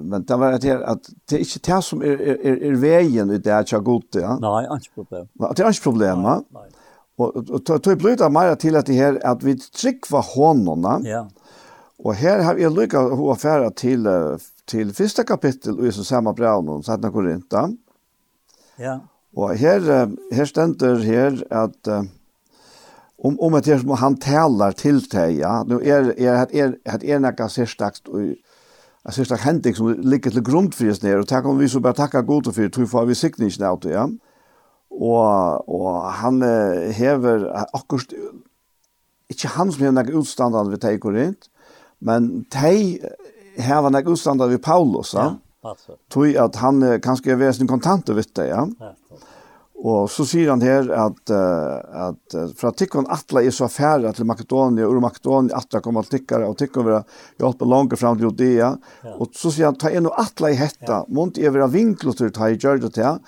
men 0.09 0.25
det 0.25 0.37
var 0.37 0.59
det 0.59 0.87
att 0.87 1.11
det 1.29 1.37
är 1.37 1.39
inte 1.39 1.73
det 1.73 1.83
som 1.83 2.03
är 2.03 2.21
är 2.21 2.63
är 2.63 2.75
vägen 2.75 3.31
ut 3.31 3.45
där 3.45 3.65
jag 3.71 3.85
gott 3.85 4.09
ja. 4.11 4.39
Nej, 4.41 4.69
inte 4.73 4.91
problem. 4.95 5.29
Det 5.57 5.63
är 5.63 5.69
inte 5.69 5.83
problem, 5.83 6.23
va? 6.23 6.43
Och 7.17 7.37
och 7.37 7.83
tog 7.83 7.99
blöta 7.99 8.29
mer 8.29 8.55
till 8.55 8.77
att 8.77 8.87
det 8.87 8.93
här 8.93 9.27
att 9.27 9.43
vi 9.43 9.59
tryckva 9.59 10.21
honorna. 10.35 11.01
Ja. 11.05 11.29
Och 11.99 12.15
här 12.15 12.43
har 12.43 12.57
jag 12.57 12.79
lyckats 12.79 13.15
ho 13.15 13.31
affära 13.31 13.71
till 13.71 14.09
till 14.65 14.95
första 14.95 15.25
kapitel 15.25 15.87
i 15.87 15.93
så 15.93 16.05
samma 16.05 16.33
brev 16.33 16.83
så 16.83 16.93
att 16.93 17.13
Korinta. 17.13 17.61
går. 17.61 17.77
Ja. 18.77 19.01
Och 19.35 19.55
här 19.55 19.81
här 20.35 20.45
ständer 20.45 20.97
här 20.97 21.45
att 21.51 21.89
om 23.23 23.41
om 23.41 23.55
att 23.55 23.65
det 23.65 23.81
som 23.81 23.91
han 23.91 24.17
talar 24.17 24.73
till 24.73 25.01
dig 25.01 25.39
ja 25.39 25.65
nu 25.67 25.75
är 25.75 26.21
är 26.21 26.35
att 26.43 26.53
är 26.53 26.79
att 26.85 27.03
är 27.03 27.19
några 27.19 27.49
särstakt 27.49 28.09
och 28.09 28.21
Jag 29.05 29.15
syns 29.15 29.29
det 29.29 29.37
hendik 29.41 29.77
som 29.77 29.89
ligger 29.89 30.31
til 30.31 30.45
grund 30.45 30.75
for 30.77 30.91
oss 30.93 31.03
nere, 31.03 31.23
og 31.23 31.29
takk 31.29 31.47
om 31.49 31.59
vi 31.59 31.69
så 31.69 31.81
bare 31.81 31.97
takka 31.97 32.21
god 32.21 32.51
for 32.53 32.63
det, 32.63 32.73
tror 32.73 33.01
jeg 33.01 33.09
vi 33.09 33.15
sikten 33.15 33.47
ikke 33.47 33.63
nær 33.63 33.89
ja. 33.89 34.03
Og, 34.91 35.69
og 35.69 36.13
han 36.13 36.43
hever 36.93 37.47
akkurat, 37.75 38.13
ikke 39.31 39.49
han 39.49 39.73
som 39.73 39.87
hever 39.87 39.97
noen 39.97 40.21
utstandard 40.21 40.69
ved 40.69 40.83
deg 40.85 41.01
korint, 41.01 41.49
men 42.01 42.45
deg 42.53 43.01
hever 43.57 43.89
noen 43.89 44.13
utstandard 44.13 44.53
ved 44.53 44.59
Paulus, 44.59 45.15
ja. 45.15 45.31
tror 46.13 46.37
at 46.45 46.61
han 46.61 46.83
kanskje 47.01 47.33
er 47.33 47.41
vesen 47.41 47.71
kontanter 47.71 48.15
ved 48.19 48.35
deg, 48.37 48.53
ja. 48.53 48.93
Og 49.81 50.11
så 50.13 50.27
sier 50.29 50.51
han 50.53 50.61
her 50.61 50.91
at, 50.93 51.21
uh, 51.33 52.09
at 52.11 52.35
uh, 52.37 52.49
fra 52.57 52.69
tikkun 52.77 53.07
atla 53.09 53.41
er 53.41 53.55
så 53.55 53.65
færre 53.73 54.11
til 54.13 54.27
Makedonia, 54.29 54.85
ur 54.85 55.01
Makedonia 55.01 55.57
atla 55.57 55.81
kommer 55.81 56.05
til 56.05 56.19
tikkare, 56.19 56.49
og 56.51 56.59
tikkun 56.61 56.85
vil 56.85 56.99
hjelpe 57.41 57.69
langt 57.69 57.97
fram 57.97 58.19
til 58.19 58.29
Judea. 58.29 58.75
Ja. 58.77 59.15
Og 59.17 59.31
så 59.37 59.53
sier 59.55 59.71
han, 59.71 59.79
ta 59.81 59.89
en 59.89 60.11
og 60.11 60.19
atla 60.21 60.51
i 60.53 60.59
hetta, 60.61 60.99
ja. 60.99 61.07
mont 61.09 61.41
er 61.41 61.55
vera 61.55 61.71
vinklotur 61.73 62.29
ta 62.37 62.51
i 62.53 62.59
gjørde 62.61 62.91
til, 62.93 63.23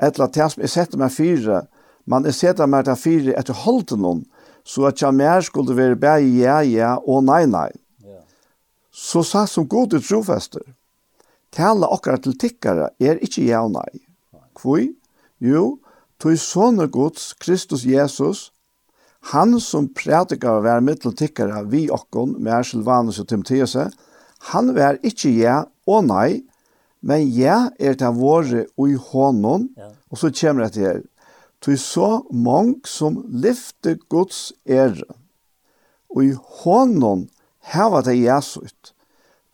etla 0.00 0.30
til 0.32 0.48
som 0.54 0.64
er 0.64 0.72
sett 0.72 0.96
meg 0.96 1.12
fire, 1.12 1.66
man 2.08 2.24
er 2.24 2.36
sett 2.36 2.62
meg 2.64 2.86
til 2.88 2.96
fire 2.96 3.34
etter 3.36 3.58
holden 3.66 4.00
noen, 4.00 4.22
så 4.64 4.86
at 4.88 5.02
jeg 5.02 5.16
mer 5.16 5.44
skulle 5.44 5.76
være 5.76 5.98
bare 6.00 6.24
ja, 6.24 6.62
ja 6.64 6.94
og 7.04 7.26
nei, 7.26 7.42
nei. 7.48 7.68
Ja. 8.04 8.22
Så 8.92 9.20
sa 9.28 9.44
som 9.44 9.68
god 9.68 9.92
til 9.92 10.00
trofester, 10.06 10.64
tala 11.52 11.90
okkar 11.92 12.22
til 12.24 12.36
tikkare 12.40 12.88
er 12.96 13.20
ikke 13.24 13.44
ja 13.44 13.60
og 13.66 13.74
nei. 13.76 13.90
Kvoi? 14.56 14.86
Jo, 15.44 15.76
Tog 16.18 16.38
sånne 16.42 16.88
gods, 16.90 17.32
Kristus 17.38 17.84
Jesus, 17.86 18.48
han 19.30 19.58
som 19.62 19.88
prædikar 19.94 20.58
å 20.58 20.62
var 20.64 20.82
mitteltikkere 20.82 21.62
vi 21.70 21.86
okkon, 21.94 22.36
med 22.42 22.66
Silvanus 22.66 23.20
og 23.22 23.28
Timotheuse, 23.30 23.88
han 24.50 24.72
var 24.74 24.98
ikkje 25.06 25.30
ja 25.38 25.58
og 25.86 26.06
nei, 26.08 26.42
men 27.00 27.26
ja 27.30 27.68
er 27.78 27.94
det 27.98 28.10
våre 28.16 28.64
og 28.76 28.90
i 28.90 28.98
hånden, 28.98 29.68
ja. 29.78 29.90
og 30.10 30.18
så 30.18 30.30
kommer 30.34 30.66
det 30.66 30.74
til 30.74 30.86
her. 30.88 31.02
Tog 31.62 31.78
så 31.82 32.08
mange 32.30 32.86
som 32.86 33.20
lyfte 33.30 33.96
gods 34.10 34.52
ære, 34.66 35.06
og 36.10 36.24
i 36.24 36.32
hånden 36.62 37.28
heva 37.74 38.02
det 38.06 38.16
jesut. 38.18 38.94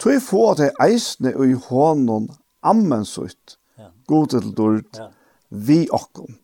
Tog 0.00 0.20
få 0.24 0.46
det 0.60 0.70
eisne 0.80 1.34
og 1.34 1.48
i 1.48 1.58
hånden 1.68 2.30
ammensut, 2.64 3.58
ja. 3.76 3.90
god 4.08 4.32
til 4.32 4.48
dård, 4.56 4.88
ja. 4.96 5.10
vi 5.48 5.84
okkon. 5.92 6.38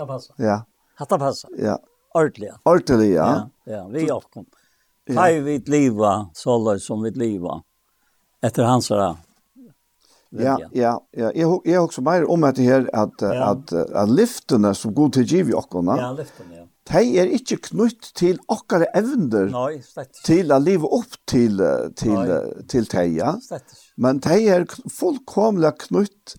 Det 0.00 0.06
passar. 0.06 0.34
Ja. 0.38 0.66
Hatta 0.94 1.18
passar. 1.18 1.50
Ja. 1.58 1.78
Ordliga. 2.14 2.60
Ordliga, 2.64 3.14
ja. 3.14 3.50
Ja, 3.64 3.72
ja. 3.72 3.88
vi 3.88 4.10
avkom. 4.10 4.46
Ja. 5.04 5.20
Hej 5.20 5.40
vi 5.40 5.58
liva, 5.58 6.30
sållar 6.34 6.78
som 6.78 7.02
vi 7.02 7.10
liva. 7.10 7.62
Efter 8.42 8.62
hans 8.62 8.90
ära. 8.90 9.16
Ja, 10.30 10.58
ja, 10.72 11.06
ja. 11.10 11.32
Jag 11.34 11.60
jag 11.64 11.84
också 11.84 12.00
mer 12.02 12.30
om 12.30 12.44
att 12.44 12.56
det 12.56 12.62
här 12.62 12.90
att 12.92 13.20
ja. 13.20 13.44
att 13.44 13.72
att 13.72 14.10
lyften 14.10 14.74
som 14.74 14.94
god 14.94 15.12
till 15.12 15.24
giv 15.24 15.50
i 15.50 15.54
ockorna. 15.54 15.96
Ja, 15.98 16.12
lyften, 16.12 16.46
ja. 16.52 16.66
De 16.90 17.20
är 17.20 17.26
inte 17.26 17.56
knutt 17.56 18.14
till 18.14 18.38
okkara 18.46 18.84
evner. 18.84 19.46
Nej, 19.52 19.82
slett. 19.82 20.12
Till 20.12 20.52
att 20.52 20.62
leva 20.62 20.88
upp 20.88 21.12
till 21.24 21.62
till 21.96 22.42
till 22.68 22.86
teja. 22.86 23.40
Slett. 23.40 23.64
Men 23.96 24.20
de 24.20 24.48
är 24.48 24.88
fullkomligt 24.90 25.78
knutt 25.78 26.36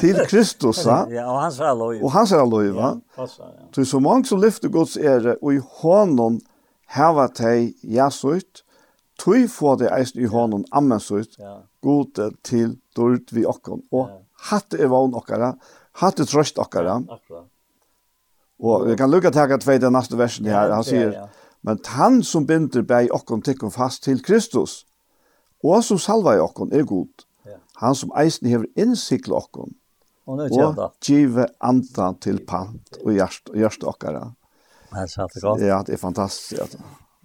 til 0.00 0.20
Kristus, 0.28 0.84
ja, 0.86 1.24
og 1.24 1.42
hans 1.42 1.58
er 1.60 1.74
lov. 1.74 1.94
Og 2.02 2.12
hans 2.12 2.32
er 2.32 2.44
lov, 2.44 2.64
ja. 2.64 2.92
Så 3.74 3.84
så 3.84 4.00
mange 4.00 4.26
som 4.26 4.40
lyfter 4.42 4.68
Guds 4.68 4.96
ære, 4.96 5.36
og 5.42 5.54
i 5.54 5.60
hånden 5.80 6.40
heva 6.94 7.28
tei 7.34 7.74
jasut, 7.82 8.64
tui 9.18 9.46
få 9.50 9.76
det 9.76 9.90
eisen 9.92 10.22
i 10.22 10.30
hånden 10.30 10.64
ammensut, 10.72 11.36
gode 11.82 12.30
til 12.44 12.78
dård 12.96 13.34
vi 13.34 13.44
okkon. 13.46 13.82
Og 13.92 14.10
hatt 14.50 14.74
er 14.74 14.90
vann 14.92 15.16
okkara, 15.18 15.54
hatt 16.00 16.20
er 16.20 16.28
trøst 16.28 16.58
okkara. 16.58 17.00
Og 18.58 18.88
vi 18.88 18.96
kan 18.98 19.10
lukka 19.10 19.30
takka 19.34 19.58
tvei 19.62 19.78
den 19.78 19.94
neste 19.94 20.18
versen 20.18 20.48
her, 20.50 20.72
han 20.74 20.86
sier, 20.86 21.28
men 21.62 21.78
han 21.94 22.22
som 22.22 22.46
binder 22.46 22.82
bei 22.86 23.06
okkon 23.10 23.42
tikkum 23.42 23.70
fast 23.74 24.04
til 24.06 24.22
Kristus, 24.24 24.84
og 25.62 25.82
som 25.84 25.98
salva 25.98 26.36
i 26.36 26.42
okkon 26.42 26.72
er 26.72 26.86
god 26.86 27.27
han 27.78 27.94
som 27.94 28.12
eisen 28.18 28.48
hever 28.50 28.66
innsikl 28.78 29.36
okkon, 29.38 29.74
og 30.28 30.42
give 31.04 31.46
andan 31.64 32.18
til 32.20 32.42
pant 32.44 32.98
og 33.04 33.14
hjert, 33.16 33.52
hjert 33.56 33.84
okkara. 33.86 34.26
Ja, 34.92 35.82
det 35.84 35.94
er 35.94 36.00
fantastisk. 36.00 36.76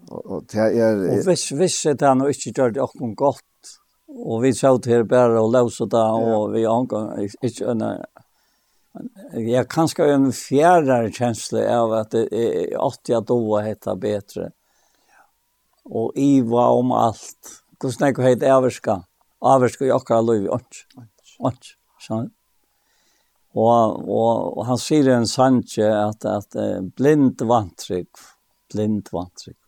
Og, 0.10 0.22
og 0.24 0.46
det 0.52 0.68
er... 0.80 1.00
Og 1.10 1.24
hvis, 1.28 1.50
hvis 1.56 1.80
det 1.84 2.08
han 2.08 2.24
ikke 2.28 2.52
gjør 2.52 2.76
det 2.76 2.84
okkom 2.84 3.16
godt, 3.20 3.74
og 4.14 4.44
vi 4.44 4.54
sjått 4.56 4.88
her 4.92 5.04
bare 5.10 5.40
og 5.42 5.52
løse 5.56 5.88
det, 5.90 6.04
og 6.04 6.54
vi 6.54 6.68
angår 6.70 7.24
ikke 7.42 7.72
en... 7.74 7.88
Jeg 9.34 9.66
kan 9.70 9.88
ska 9.90 10.06
en 10.06 10.30
fjärrar 10.34 11.10
kjensle 11.10 11.64
av 11.78 11.94
att 11.94 12.12
det 12.12 12.28
er 12.32 12.88
att 12.88 13.10
jag 13.10 13.26
då 13.26 13.60
heter 13.60 13.96
bättre. 13.96 14.52
Och 15.84 16.12
Iva 16.16 16.68
om 16.68 16.92
allt. 16.92 17.64
Hvordan 17.82 18.08
er 18.08 18.14
det 18.14 18.24
heter 18.24 18.48
överska 18.48 19.04
avverska 19.44 19.86
i 19.86 19.92
akkurat 19.94 20.26
liv, 20.30 20.48
ikke. 20.48 21.08
Ikke, 21.50 21.76
sånn. 22.04 22.32
Og, 23.54 24.00
og, 24.10 24.58
og 24.58 24.64
han 24.66 24.80
sier 24.82 25.12
en 25.14 25.28
sanje 25.30 25.86
at, 25.86 26.26
at 26.26 26.58
blind 26.98 27.44
vantrygg, 27.46 28.10
blind 28.74 29.12
vantrygg. 29.14 29.60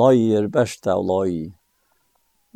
Løy 0.00 0.30
er 0.38 0.46
best 0.52 0.86
av 0.88 1.02
løy, 1.04 1.50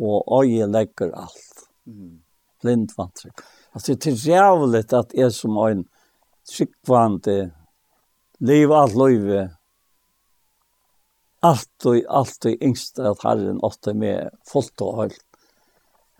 og 0.00 0.44
øye 0.44 0.68
legger 0.70 1.12
alt. 1.18 1.66
Mm. 1.84 2.22
Blind 2.62 2.94
vantrygg. 2.96 3.42
Altså, 3.76 3.94
det 3.94 4.12
er 4.12 4.24
jævlig 4.30 4.84
at 4.96 5.12
jeg 5.16 5.34
som 5.36 5.58
en 5.60 5.84
tryggvante, 6.48 7.36
liv 8.38 8.72
alt 8.72 8.96
løyve, 8.96 9.42
alt 11.44 11.86
og 11.88 12.00
alt 12.08 12.48
og 12.48 12.64
yngste 12.64 13.04
at 13.10 13.24
Herren 13.26 13.60
åtte 13.64 13.94
med 13.96 14.32
fullt 14.48 14.82
og 14.84 15.02
høyt 15.02 15.25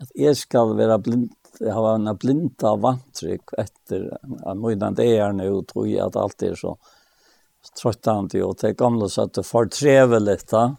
at 0.01 0.11
jeg 0.15 0.37
skal 0.37 0.75
være 0.77 0.99
blind, 1.03 1.29
jeg 1.59 1.73
har 1.73 1.95
en 1.95 2.11
blinda 2.21 2.75
vantrykk 2.77 3.55
etter 3.57 4.09
at 4.19 4.59
mye 4.59 4.77
det 4.77 5.07
er 5.17 5.33
nå, 5.33 5.49
tror 5.69 5.87
jeg 5.89 6.03
at 6.05 6.19
alt 6.19 6.43
er 6.45 6.57
så 6.59 6.75
trøttende, 7.77 8.43
og 8.45 8.59
det 8.61 8.77
gamle 8.77 9.09
så 9.09 9.25
at 9.27 9.37
det 9.37 9.45
fortrever 9.47 10.21
litt, 10.21 10.47
da. 10.53 10.77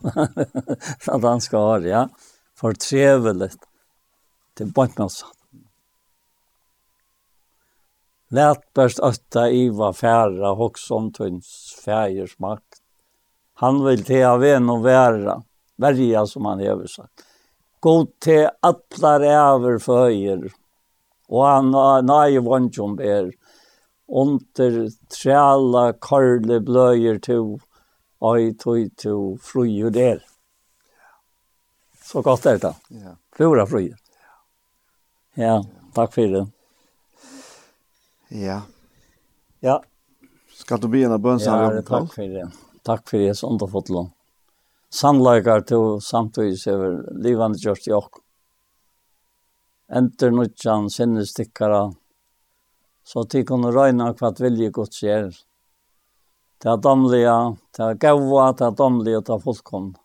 at 1.15 1.25
han 1.25 1.43
skal 1.43 1.67
ha 1.67 1.81
det, 1.83 1.91
ja. 1.91 2.05
Fortrever 2.59 3.37
litt. 3.39 3.67
Det 4.57 4.67
er 4.67 4.73
bare 4.75 4.95
noe 4.99 5.13
sånt. 5.13 5.35
Lät 8.35 8.65
bäst 8.77 9.01
ötta 9.01 9.47
iva 9.51 9.93
färra 9.93 10.51
hos 10.59 10.91
om 10.91 11.13
tunns 11.13 11.79
färgers 11.85 12.39
makt. 12.39 12.83
Han 13.55 13.85
vill 13.85 14.05
te 14.05 14.23
av 14.25 14.45
en 14.45 14.71
och 14.71 14.85
värra, 14.87 15.43
värja 15.77 16.27
som 16.27 16.45
han 16.45 16.61
har 16.61 16.87
sagt 16.87 17.25
god 17.81 18.09
til 18.25 18.49
atlar 18.63 19.25
æver 19.27 19.79
føyer, 19.83 20.49
og 21.29 21.45
han 21.47 21.71
nøye 22.07 22.43
vondjom 22.45 22.97
ber, 22.99 23.31
under 24.09 24.89
træla 25.13 25.93
karle 26.01 26.61
bløyer 26.65 27.21
to, 27.21 27.59
og 28.21 28.59
tog 28.59 28.89
to 28.99 29.17
fruer 29.43 29.91
der. 29.95 30.23
Så 32.03 32.23
godt 32.23 32.47
er 32.47 32.59
det. 32.59 32.75
Ja. 32.91 33.15
Fura 33.37 33.67
fruer. 33.69 33.97
Ja, 35.37 35.61
takk 35.95 36.15
for 36.15 36.33
det. 36.33 36.47
Ja. 38.31 38.63
Ja. 39.61 39.79
Skal 40.57 40.81
du 40.81 40.89
begynne 40.89 41.15
en? 41.21 41.39
Ja, 41.45 41.83
takk 41.87 42.15
for 42.15 42.33
det. 42.33 42.49
Takk 42.83 43.05
for 43.07 43.21
det, 43.21 43.37
sånn 43.37 43.61
å 43.61 43.69
få 43.71 43.85
til 43.87 44.01
sannleikar 44.93 45.65
til 45.69 45.99
samtidig 46.05 46.59
over 46.73 46.99
livande 47.25 47.61
gjørst 47.61 47.89
i 47.91 47.95
okk. 47.97 48.21
Enter 49.89 50.33
nødjan 50.33 50.91
sinnes 50.93 51.33
tikkara, 51.37 51.87
så 53.05 53.25
de 53.25 53.45
kunne 53.49 53.73
røyna 53.73 54.11
hva 54.17 54.33
vilje 54.41 54.71
gods 54.71 55.01
gjør. 55.05 55.31
Det 56.59 56.69
er 56.73 56.83
domlige, 56.83 57.37
det 57.77 57.85
er 57.87 58.01
gaua, 58.03 58.51
det 58.53 58.67
er 58.67 58.77
domlige, 58.77 59.23
det 59.25 59.35
er 59.37 59.45
fullkomne. 59.45 59.97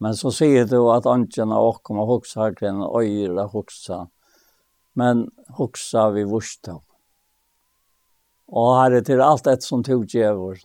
Men 0.00 0.16
så 0.16 0.30
sier 0.32 0.64
du 0.68 0.78
at 0.92 1.08
antjen 1.08 1.52
av 1.52 1.66
okkom 1.74 1.98
og 2.00 2.08
hoksa 2.14 2.50
gren 2.56 2.80
og 2.84 3.02
øyre 3.04 3.44
hoksa. 3.52 4.06
Men 4.96 5.26
hoksa 5.58 6.06
vi 6.14 6.24
vursta. 6.28 6.78
Og 8.50 8.70
her 8.78 8.96
er 8.98 9.04
til 9.06 9.20
alt 9.22 9.46
et 9.50 9.64
som 9.64 9.84
tog 9.86 10.06
djevor. 10.08 10.56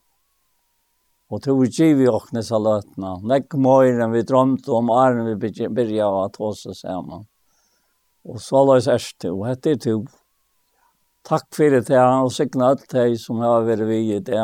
Og 1.33 1.41
tog 1.41 1.61
vi 1.63 1.69
giv 1.73 2.01
i 2.03 2.09
åkne 2.09 2.43
salatna. 2.45 3.15
Nekk 3.25 3.55
møyren 3.57 4.13
vi 4.13 4.21
drømte 4.27 4.69
om 4.77 4.91
æren 4.93 5.25
vi 5.31 5.67
byrja 5.73 6.05
av 6.05 6.19
at 6.27 6.37
hos 6.41 6.65
oss 6.69 6.83
saman. 6.85 7.25
Og 8.25 8.41
så 8.41 8.61
løs 8.65 8.87
er 8.89 9.01
det, 9.21 9.31
og 9.31 9.45
hette 9.49 9.73
er 9.73 9.81
to. 9.81 9.97
Takk 11.25 11.49
fyrir 11.57 11.81
det, 11.81 11.97
her, 11.97 12.21
og 12.21 12.33
sikna 12.33 12.71
alt 12.73 12.85
det 12.93 13.17
som 13.21 13.41
har 13.41 13.65
vært 13.65 13.85
vi 13.89 13.99
i 14.13 14.21
det. 14.21 14.41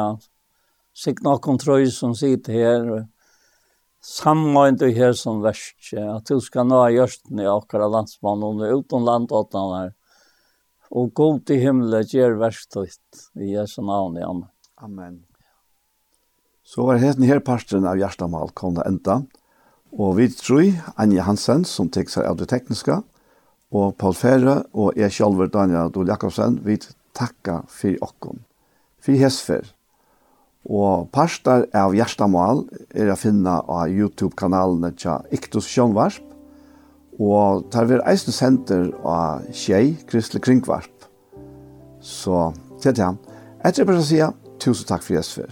Sikna 0.98 1.38
kontroll 1.42 1.88
som 1.94 2.16
sitter 2.18 2.58
her, 2.58 2.92
samgående 4.02 4.90
her 4.98 5.14
som 5.18 5.42
verst, 5.46 5.94
at 5.94 6.30
du 6.30 6.42
skal 6.42 6.68
nå 6.70 6.82
ha 6.82 6.92
gjørsten 6.94 7.42
i 7.42 7.50
akkurat 7.50 7.94
landsmannen 7.94 8.66
og 8.66 8.82
uten 8.82 9.06
landåttan 9.06 9.76
her. 9.78 9.92
Og 10.92 11.14
god 11.16 11.46
til 11.48 11.62
himmelen 11.62 12.10
gjør 12.10 12.40
verst 12.42 12.76
ut, 12.76 13.28
i 13.38 13.54
Jesu 13.54 13.82
navn, 13.86 14.18
amen. 14.18 14.48
Amen. 14.82 15.22
Så 16.72 16.86
var 16.88 17.02
hesten 17.02 17.26
her 17.28 17.42
parten 17.44 17.84
av 17.84 17.98
Gjerstamal 18.00 18.54
kom 18.56 18.78
det 18.78 18.86
enda. 18.88 19.18
Og 19.92 20.16
vi 20.22 20.30
tror 20.32 20.70
Anja 20.96 21.26
Hansen, 21.28 21.66
som 21.68 21.90
tek 21.92 22.08
seg 22.08 22.24
av 22.24 22.38
det 22.40 22.48
tekniske, 22.48 23.02
og 23.76 23.98
Paul 24.00 24.16
Fære 24.16 24.54
og 24.72 24.96
jeg 25.00 25.12
selv, 25.12 25.44
Daniel 25.52 25.92
Dole 25.92 26.14
Jakobsen, 26.14 26.62
vi 26.64 26.78
takka 27.18 27.62
for 27.68 27.98
okken. 28.08 28.40
For 29.04 29.20
hesfer. 29.20 29.68
Og 30.64 31.10
parter 31.12 31.66
av 31.76 31.96
Gjerstamal 31.98 32.64
er 32.96 33.12
å 33.12 33.18
finne 33.20 33.58
av 33.68 33.92
YouTube-kanalene 33.92 34.94
til 34.96 35.28
Iktus 35.36 35.68
Sjønvarsp, 35.68 36.24
og 37.20 37.68
tar 37.74 37.90
vi 37.90 38.00
eisen 38.08 38.32
senter 38.32 38.88
av 39.04 39.44
Kjei, 39.52 39.98
Kristelig 40.08 40.46
Kringvarsp. 40.48 41.10
Så, 42.00 42.48
til 42.80 42.96
det. 42.96 43.12
Etter 43.60 43.84
jeg 43.84 43.92
bare 43.92 44.08
sier, 44.08 44.32
tusen 44.64 44.88
takk 44.88 45.04
for 45.04 45.20
hesfer. 45.20 45.52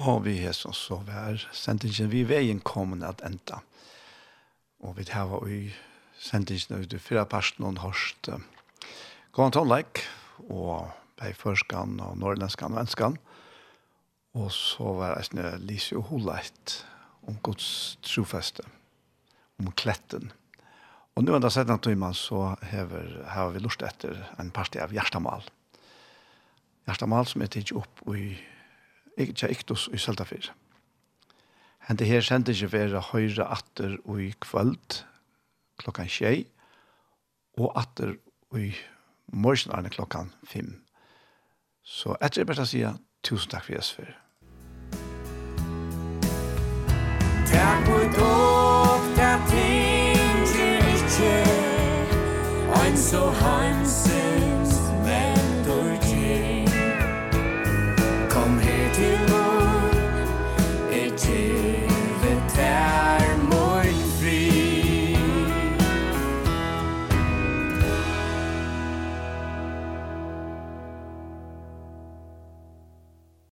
Og 0.00 0.22
vi 0.24 0.38
er 0.48 0.54
så 0.56 0.72
så 0.72 0.96
vær 1.04 1.42
sendingen 1.52 2.08
vi 2.08 2.22
veien 2.24 2.62
kommer 2.64 3.02
at 3.04 3.20
enda. 3.26 3.58
Og 4.80 4.96
vi 4.96 5.04
tar 5.04 5.28
i 5.44 5.66
sendingen 6.16 6.80
ut 6.80 6.94
i 6.96 7.00
fyra 7.00 7.26
parten 7.28 7.66
og 7.68 7.82
hørst 7.82 8.30
Gåan 9.36 9.52
Tonleik 9.52 10.00
og 10.48 10.88
Beiførskan 11.20 11.98
og 12.00 12.16
Norrlenskan 12.16 12.72
og 12.72 12.86
Enskan. 12.86 13.18
Og 14.40 14.48
så 14.54 14.94
var 14.96 15.18
det 15.18 15.28
snø 15.28 15.44
Lise 15.60 15.98
og 15.98 16.08
Holeit 16.08 16.78
om 17.28 17.36
Guds 17.44 17.98
trofeste, 18.00 18.64
om 19.60 19.68
kletten. 19.76 20.30
Og 21.18 21.26
nå 21.26 21.34
enda 21.36 21.50
sedan 21.52 21.82
timen 21.82 22.14
så 22.16 22.54
hever, 22.70 23.18
har 23.34 23.52
vi 23.52 23.60
lust 23.60 23.82
etter 23.84 24.16
en 24.40 24.52
parti 24.54 24.80
av 24.80 24.94
Gjerstamal. 24.96 25.44
Gjerstamal 26.88 27.28
som 27.28 27.44
er 27.44 27.52
tidsi 27.52 27.76
opp 27.76 28.00
i 28.16 28.38
ikke 29.26 29.38
tja 29.40 29.50
iktus 29.52 29.88
i 29.92 29.98
Søltafir. 30.00 30.50
Hente 31.88 32.06
her 32.06 32.22
sendte 32.24 32.52
ikke 32.52 32.72
være 32.72 33.02
høyre 33.10 33.46
atter 33.50 33.96
og 34.04 34.20
i 34.22 34.32
kvöld 34.44 35.02
klokkan 35.80 36.10
tjei 36.10 36.46
og 37.58 37.72
atter 37.80 38.14
og 38.50 38.60
i 38.60 38.70
morgenarne 39.32 39.90
klokkan 39.90 40.32
fem. 40.46 40.82
Så 41.82 42.16
etter 42.20 42.42
jeg 42.42 42.50
bare 42.50 42.66
sier 42.66 42.98
tusen 43.26 43.50
takk 43.50 43.66
for 43.66 43.76
jeg 43.78 43.86
sfer. 43.88 44.12
Takk 47.50 47.86
for 47.88 48.06
dog, 48.18 49.10
der 49.18 49.38
ting 49.50 50.48
til 50.54 50.90
ikke, 50.94 51.36
ein 52.80 52.96
så 52.96 53.30
heimsig 53.42 54.29